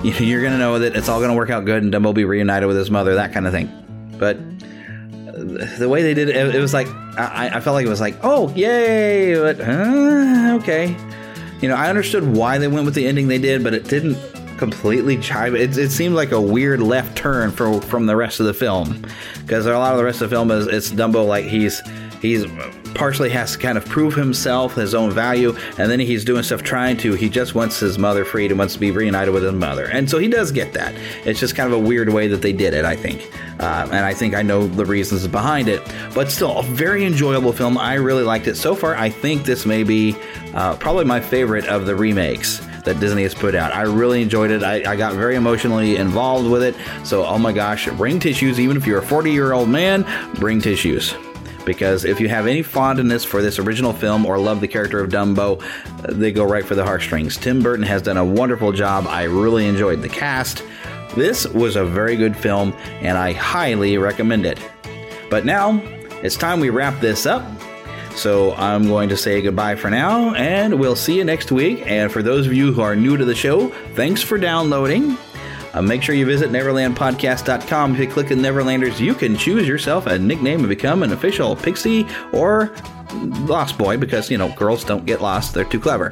you're 0.20 0.42
gonna 0.42 0.58
know 0.58 0.80
that 0.80 0.96
it's 0.96 1.10
all 1.10 1.20
gonna 1.20 1.36
work 1.36 1.50
out 1.50 1.66
good 1.66 1.84
and 1.84 1.94
Dumbo 1.94 2.06
will 2.06 2.14
be 2.14 2.26
reunited 2.26 2.68
with 2.68 2.78
his 2.78 2.90
mother, 2.90 3.16
that 3.16 3.34
kind 3.34 3.46
of 3.46 3.54
thing. 3.54 3.70
But 4.18 4.38
the 5.78 5.88
way 5.90 6.02
they 6.02 6.14
did 6.14 6.30
it, 6.30 6.56
it 6.56 6.60
was 6.60 6.74
like 6.74 6.88
I, 7.18 7.50
I 7.54 7.60
felt 7.60 7.74
like 7.74 7.86
it 7.86 7.90
was 7.90 8.02
like, 8.02 8.16
oh 8.24 8.54
yay, 8.56 9.36
but 9.36 9.60
uh, 9.60 10.58
okay. 10.62 10.96
You 11.62 11.70
know, 11.70 11.76
I 11.76 11.90
understood 11.90 12.36
why 12.36 12.60
they 12.60 12.68
went 12.68 12.86
with 12.86 12.94
the 12.94 13.08
ending 13.08 13.28
they 13.28 13.40
did, 13.40 13.64
but 13.64 13.74
it 13.74 13.86
didn't 13.86 14.16
completely 14.58 15.18
chive. 15.18 15.56
It, 15.56 15.78
it 15.78 15.92
seemed 15.92 16.16
like 16.16 16.32
a 16.32 16.42
weird 16.42 16.82
left 16.82 17.18
turn 17.18 17.52
for, 17.52 17.82
from 17.82 18.06
the 18.06 18.16
rest 18.16 18.40
of 18.40 18.46
the 18.46 18.54
film 18.54 19.06
because 19.42 19.66
a 19.66 19.78
lot 19.78 19.92
of 19.92 19.98
the 19.98 20.04
rest 20.04 20.22
of 20.22 20.30
the 20.30 20.36
film 20.36 20.52
is 20.52 20.68
it's 20.68 20.92
Dumbo 20.92 21.26
like 21.26 21.46
he's 21.46 21.82
he's 22.22 22.46
partially 22.94 23.30
has 23.30 23.52
to 23.52 23.60
kind 23.60 23.78
of 23.78 23.86
prove 23.86 24.16
himself, 24.16 24.74
his 24.76 24.96
own 24.96 25.12
value, 25.12 25.56
and 25.78 25.92
then 25.92 26.00
he's 26.00 26.26
doing 26.26 26.42
stuff 26.42 26.64
trying 26.64 26.98
to. 26.98 27.14
He 27.14 27.30
just 27.30 27.54
wants 27.54 27.80
his 27.80 28.00
mother 28.00 28.26
freed 28.26 28.52
and 28.52 28.58
wants 28.58 28.74
to 28.74 28.80
be 28.80 28.92
reunited 28.92 29.34
with 29.34 29.44
his 29.44 29.54
mother, 29.54 29.86
and 29.86 30.10
so 30.10 30.18
he 30.18 30.28
does 30.28 30.52
get 30.52 30.74
that. 30.74 30.96
It's 31.26 31.40
just 31.40 31.56
kind 31.56 31.72
of 31.72 31.80
a 31.80 31.82
weird 31.82 32.10
way 32.10 32.28
that 32.28 32.42
they 32.42 32.54
did 32.54 32.74
it, 32.74 32.86
I 32.86 32.96
think, 32.96 33.32
uh, 33.60 33.88
and 33.92 34.06
I 34.06 34.14
think 34.14 34.34
I 34.34 34.42
know 34.42 34.68
the 34.68 34.86
reasons 34.86 35.28
behind 35.28 35.68
it. 35.68 35.82
But 36.14 36.32
still, 36.32 36.58
a 36.58 36.64
very 36.64 37.06
enjoyable 37.06 37.54
film. 37.54 37.78
I 37.78 37.94
really 37.96 38.24
liked 38.24 38.48
it 38.48 38.56
so 38.56 38.76
far. 38.76 38.96
I 38.96 39.10
think 39.10 39.44
this 39.44 39.66
may 39.66 39.84
be 39.84 40.16
uh, 40.54 40.76
probably 40.78 41.06
my 41.06 41.20
favorite 41.20 41.68
of 41.68 41.86
the 41.86 41.96
remakes 41.96 42.67
that 42.88 43.00
Disney 43.02 43.24
has 43.24 43.36
put 43.36 43.54
out. 43.54 43.74
I 43.74 43.82
really 43.82 44.22
enjoyed 44.22 44.50
it. 44.50 44.64
I, 44.64 44.92
I, 44.92 44.96
got 44.96 45.14
very 45.14 45.36
emotionally 45.36 45.98
involved 45.98 46.50
with 46.50 46.64
it. 46.64 46.74
So, 47.06 47.26
oh 47.26 47.38
my 47.38 47.52
gosh, 47.52 47.88
bring 47.90 48.20
tissues. 48.20 48.60
Even 48.60 48.78
if 48.78 48.88
you're 48.88 49.00
a 49.00 49.06
40 49.06 49.32
year 49.32 49.52
old 49.52 49.68
man, 49.68 50.06
bring 50.36 50.62
tissues. 50.62 51.14
Because 51.66 52.06
if 52.06 52.22
you 52.22 52.30
have 52.30 52.48
any 52.48 52.62
fondness 52.62 53.26
for 53.26 53.42
this 53.42 53.60
original 53.60 53.92
film 53.92 54.26
or 54.26 54.40
love 54.40 54.62
the 54.62 54.70
character 54.70 55.02
of 55.02 55.10
Dumbo, 55.12 55.62
they 56.08 56.32
go 56.32 56.46
right 56.46 56.66
for 56.66 56.76
the 56.76 56.84
heartstrings. 56.84 57.36
Tim 57.36 57.62
Burton 57.62 57.86
has 57.86 58.02
done 58.02 58.16
a 58.16 58.24
wonderful 58.24 58.72
job. 58.72 59.06
I 59.06 59.24
really 59.24 59.68
enjoyed 59.68 60.02
the 60.02 60.08
cast. 60.08 60.64
This 61.16 61.46
was 61.46 61.76
a 61.76 61.84
very 61.84 62.16
good 62.16 62.38
film, 62.38 62.74
and 63.02 63.18
I 63.18 63.34
highly 63.34 63.98
recommend 63.98 64.46
it. 64.46 64.60
But 65.30 65.44
now, 65.44 65.82
it's 66.24 66.38
time 66.38 66.62
we 66.62 66.70
wrap 66.70 67.02
this 67.02 67.26
up. 67.26 67.44
So 68.18 68.54
I'm 68.56 68.88
going 68.88 69.10
to 69.10 69.18
say 69.18 69.42
goodbye 69.44 69.76
for 69.76 69.92
now, 69.92 70.34
and 70.34 70.80
we'll 70.80 70.96
see 70.96 71.18
you 71.18 71.24
next 71.24 71.52
week. 71.52 71.84
And 71.86 72.12
for 72.12 72.24
those 72.24 72.48
of 72.48 72.54
you 72.54 72.74
who 72.74 72.82
are 72.82 72.96
new 72.96 73.16
to 73.16 73.24
the 73.24 73.36
show, 73.36 73.70
thanks 73.94 74.24
for 74.24 74.40
downloading. 74.40 75.16
Uh, 75.74 75.84
make 75.84 76.02
sure 76.02 76.16
you 76.16 76.26
visit 76.26 76.50
NeverlandPodcast.com. 76.50 77.94
If 77.94 78.00
you 78.00 78.08
click 78.08 78.32
on 78.32 78.38
Neverlanders, 78.40 79.00
you 79.00 79.14
can 79.14 79.38
choose 79.38 79.68
yourself 79.68 80.08
a 80.08 80.18
nickname 80.18 80.62
and 80.62 80.70
become 80.70 81.04
an 81.04 81.12
official 81.12 81.56
Pixie 81.56 82.08
or 82.34 82.74
Lost 83.14 83.78
Boy 83.78 83.98
because, 83.98 84.32
you 84.32 84.40
know, 84.40 84.52
girls 84.56 84.84
don't 84.84 85.06
get 85.06 85.22
lost. 85.22 85.54
They're 85.54 85.64
too 85.64 85.80
clever. 85.80 86.12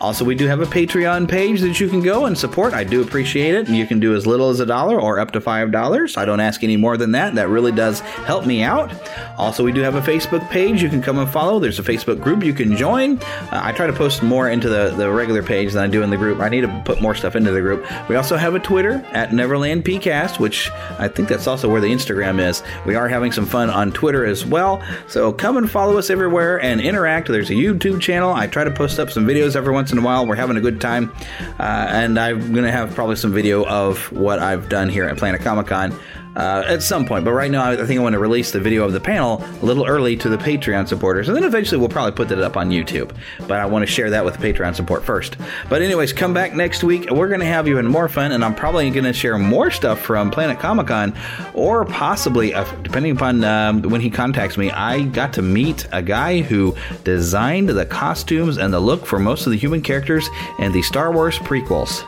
Also, 0.00 0.24
we 0.24 0.34
do 0.34 0.46
have 0.46 0.60
a 0.60 0.66
Patreon 0.66 1.28
page 1.28 1.60
that 1.60 1.80
you 1.80 1.88
can 1.88 2.02
go 2.02 2.26
and 2.26 2.36
support. 2.36 2.74
I 2.74 2.84
do 2.84 3.02
appreciate 3.02 3.54
it. 3.54 3.68
You 3.68 3.86
can 3.86 3.98
do 3.98 4.14
as 4.14 4.26
little 4.26 4.50
as 4.50 4.60
a 4.60 4.66
dollar 4.66 5.00
or 5.00 5.18
up 5.18 5.30
to 5.32 5.40
five 5.40 5.72
dollars. 5.72 6.16
I 6.16 6.24
don't 6.24 6.40
ask 6.40 6.62
any 6.62 6.76
more 6.76 6.96
than 6.96 7.12
that. 7.12 7.34
That 7.34 7.48
really 7.48 7.72
does 7.72 8.00
help 8.00 8.44
me 8.46 8.62
out. 8.62 8.92
Also, 9.38 9.64
we 9.64 9.72
do 9.72 9.80
have 9.80 9.94
a 9.94 10.00
Facebook 10.00 10.48
page 10.50 10.82
you 10.82 10.88
can 10.88 11.00
come 11.02 11.18
and 11.18 11.28
follow. 11.28 11.58
There's 11.58 11.78
a 11.78 11.82
Facebook 11.82 12.20
group 12.20 12.44
you 12.44 12.52
can 12.52 12.76
join. 12.76 13.18
Uh, 13.18 13.60
I 13.62 13.72
try 13.72 13.86
to 13.86 13.92
post 13.92 14.22
more 14.22 14.50
into 14.50 14.68
the, 14.68 14.90
the 14.96 15.10
regular 15.10 15.42
page 15.42 15.72
than 15.72 15.82
I 15.82 15.86
do 15.88 16.02
in 16.02 16.10
the 16.10 16.16
group. 16.16 16.40
I 16.40 16.48
need 16.48 16.62
to 16.62 16.82
put 16.84 17.00
more 17.00 17.14
stuff 17.14 17.34
into 17.34 17.52
the 17.52 17.60
group. 17.60 17.86
We 18.08 18.16
also 18.16 18.36
have 18.36 18.54
a 18.54 18.60
Twitter 18.60 19.04
at 19.12 19.32
Neverland 19.32 19.84
PCast, 19.84 20.38
which 20.38 20.70
I 20.98 21.08
think 21.08 21.28
that's 21.28 21.46
also 21.46 21.70
where 21.70 21.80
the 21.80 21.88
Instagram 21.88 22.38
is. 22.46 22.62
We 22.84 22.94
are 22.94 23.08
having 23.08 23.32
some 23.32 23.46
fun 23.46 23.70
on 23.70 23.92
Twitter 23.92 24.26
as 24.26 24.44
well. 24.44 24.82
So 25.08 25.32
come 25.32 25.56
and 25.56 25.70
follow 25.70 25.96
us 25.96 26.10
everywhere 26.10 26.60
and 26.60 26.80
interact. 26.80 27.28
There's 27.28 27.50
a 27.50 27.54
YouTube 27.54 28.00
channel. 28.00 28.34
I 28.34 28.46
try 28.46 28.64
to 28.64 28.70
post 28.70 28.98
up 28.98 29.10
some 29.10 29.26
videos 29.26 29.56
every 29.56 29.72
once 29.72 29.85
once 29.86 29.92
in 29.92 29.98
a 29.98 30.02
while. 30.02 30.26
We're 30.26 30.34
having 30.34 30.56
a 30.56 30.60
good 30.60 30.80
time, 30.80 31.12
uh, 31.60 31.62
and 31.62 32.18
I'm 32.18 32.52
gonna 32.52 32.72
have 32.72 32.92
probably 32.96 33.14
some 33.14 33.32
video 33.32 33.64
of 33.64 34.10
what 34.10 34.40
I've 34.40 34.68
done 34.68 34.88
here 34.88 35.04
at 35.04 35.16
Planet 35.16 35.40
Comicon 35.42 35.96
uh, 36.36 36.64
at 36.66 36.82
some 36.82 37.04
point. 37.06 37.24
But 37.24 37.32
right 37.32 37.50
now, 37.50 37.70
I 37.70 37.76
think 37.86 37.98
I 37.98 38.02
want 38.02 38.12
to 38.12 38.18
release 38.18 38.52
the 38.52 38.60
video 38.60 38.84
of 38.84 38.92
the 38.92 39.00
panel 39.00 39.42
a 39.62 39.64
little 39.64 39.86
early 39.86 40.16
to 40.18 40.28
the 40.28 40.36
Patreon 40.36 40.86
supporters, 40.86 41.28
and 41.28 41.36
then 41.36 41.44
eventually 41.44 41.78
we'll 41.78 41.88
probably 41.88 42.12
put 42.12 42.28
that 42.28 42.38
up 42.38 42.56
on 42.56 42.70
YouTube. 42.70 43.14
But 43.40 43.58
I 43.58 43.66
want 43.66 43.82
to 43.82 43.86
share 43.86 44.10
that 44.10 44.24
with 44.24 44.38
the 44.38 44.52
Patreon 44.52 44.74
support 44.74 45.04
first. 45.04 45.36
But 45.68 45.82
anyways, 45.82 46.12
come 46.12 46.34
back 46.34 46.54
next 46.54 46.84
week. 46.84 47.06
And 47.06 47.18
we're 47.18 47.28
going 47.28 47.40
to 47.40 47.46
have 47.46 47.68
even 47.68 47.86
more 47.86 48.08
fun, 48.08 48.32
and 48.32 48.44
I'm 48.44 48.54
probably 48.54 48.90
going 48.90 49.04
to 49.04 49.12
share 49.12 49.38
more 49.38 49.70
stuff 49.70 50.00
from 50.00 50.30
Planet 50.30 50.58
Comicon, 50.58 51.16
or 51.54 51.84
possibly, 51.84 52.54
uh, 52.54 52.64
depending 52.82 53.12
upon 53.12 53.42
um, 53.44 53.82
when 53.82 54.00
he 54.00 54.10
contacts 54.10 54.56
me, 54.56 54.70
I 54.70 55.02
got 55.02 55.32
to 55.34 55.42
meet 55.42 55.86
a 55.92 56.02
guy 56.02 56.40
who 56.40 56.76
designed 57.04 57.68
the 57.68 57.86
costumes 57.86 58.58
and 58.58 58.72
the 58.72 58.80
look 58.80 59.06
for 59.06 59.18
most 59.18 59.46
of 59.46 59.52
the 59.52 59.58
human 59.58 59.82
characters 59.82 60.28
in 60.58 60.72
the 60.72 60.82
Star 60.82 61.12
Wars 61.12 61.38
prequels. 61.38 62.04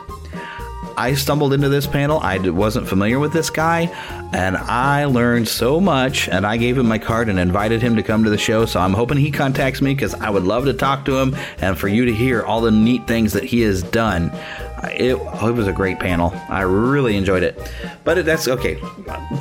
I 0.99 1.13
stumbled 1.13 1.53
into 1.53 1.69
this 1.69 1.87
panel. 1.87 2.19
I 2.19 2.37
wasn't 2.49 2.85
familiar 2.85 3.19
with 3.19 3.31
this 3.31 3.49
guy, 3.49 3.83
and 4.33 4.57
I 4.57 5.05
learned 5.05 5.47
so 5.47 5.79
much. 5.79 6.27
And 6.27 6.45
I 6.45 6.57
gave 6.57 6.77
him 6.77 6.89
my 6.89 6.97
card 6.97 7.29
and 7.29 7.39
invited 7.39 7.81
him 7.81 7.95
to 7.95 8.03
come 8.03 8.25
to 8.25 8.29
the 8.29 8.37
show. 8.37 8.65
So 8.65 8.81
I'm 8.81 8.93
hoping 8.93 9.17
he 9.17 9.31
contacts 9.31 9.81
me 9.81 9.95
because 9.95 10.13
I 10.13 10.29
would 10.29 10.43
love 10.43 10.65
to 10.65 10.73
talk 10.73 11.05
to 11.05 11.17
him 11.17 11.37
and 11.59 11.77
for 11.77 11.87
you 11.87 12.03
to 12.03 12.13
hear 12.13 12.43
all 12.43 12.59
the 12.59 12.71
neat 12.71 13.07
things 13.07 13.31
that 13.31 13.45
he 13.45 13.61
has 13.61 13.81
done. 13.81 14.29
It, 14.83 15.15
it 15.15 15.53
was 15.53 15.67
a 15.67 15.73
great 15.73 15.99
panel. 15.99 16.33
I 16.49 16.63
really 16.63 17.15
enjoyed 17.15 17.43
it. 17.43 17.57
But 18.03 18.25
that's 18.25 18.49
okay. 18.49 18.75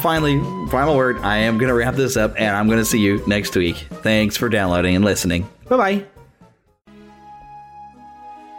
Finally, 0.01 0.39
final 0.71 0.97
word. 0.97 1.19
I 1.19 1.39
am 1.39 1.59
going 1.59 1.71
to 1.71 1.75
wrap 1.75 1.97
this 1.97 2.17
up 2.17 2.35
and 2.39 2.55
I'm 2.55 2.69
going 2.69 2.79
to 2.79 2.85
see 2.85 3.01
you 3.01 3.21
next 3.27 3.57
week. 3.57 3.77
Thanks 3.77 4.37
for 4.37 4.49
downloading 4.49 4.95
and 4.95 5.05
listening. 5.05 5.49
Bye 5.69 5.77
bye. 5.77 6.18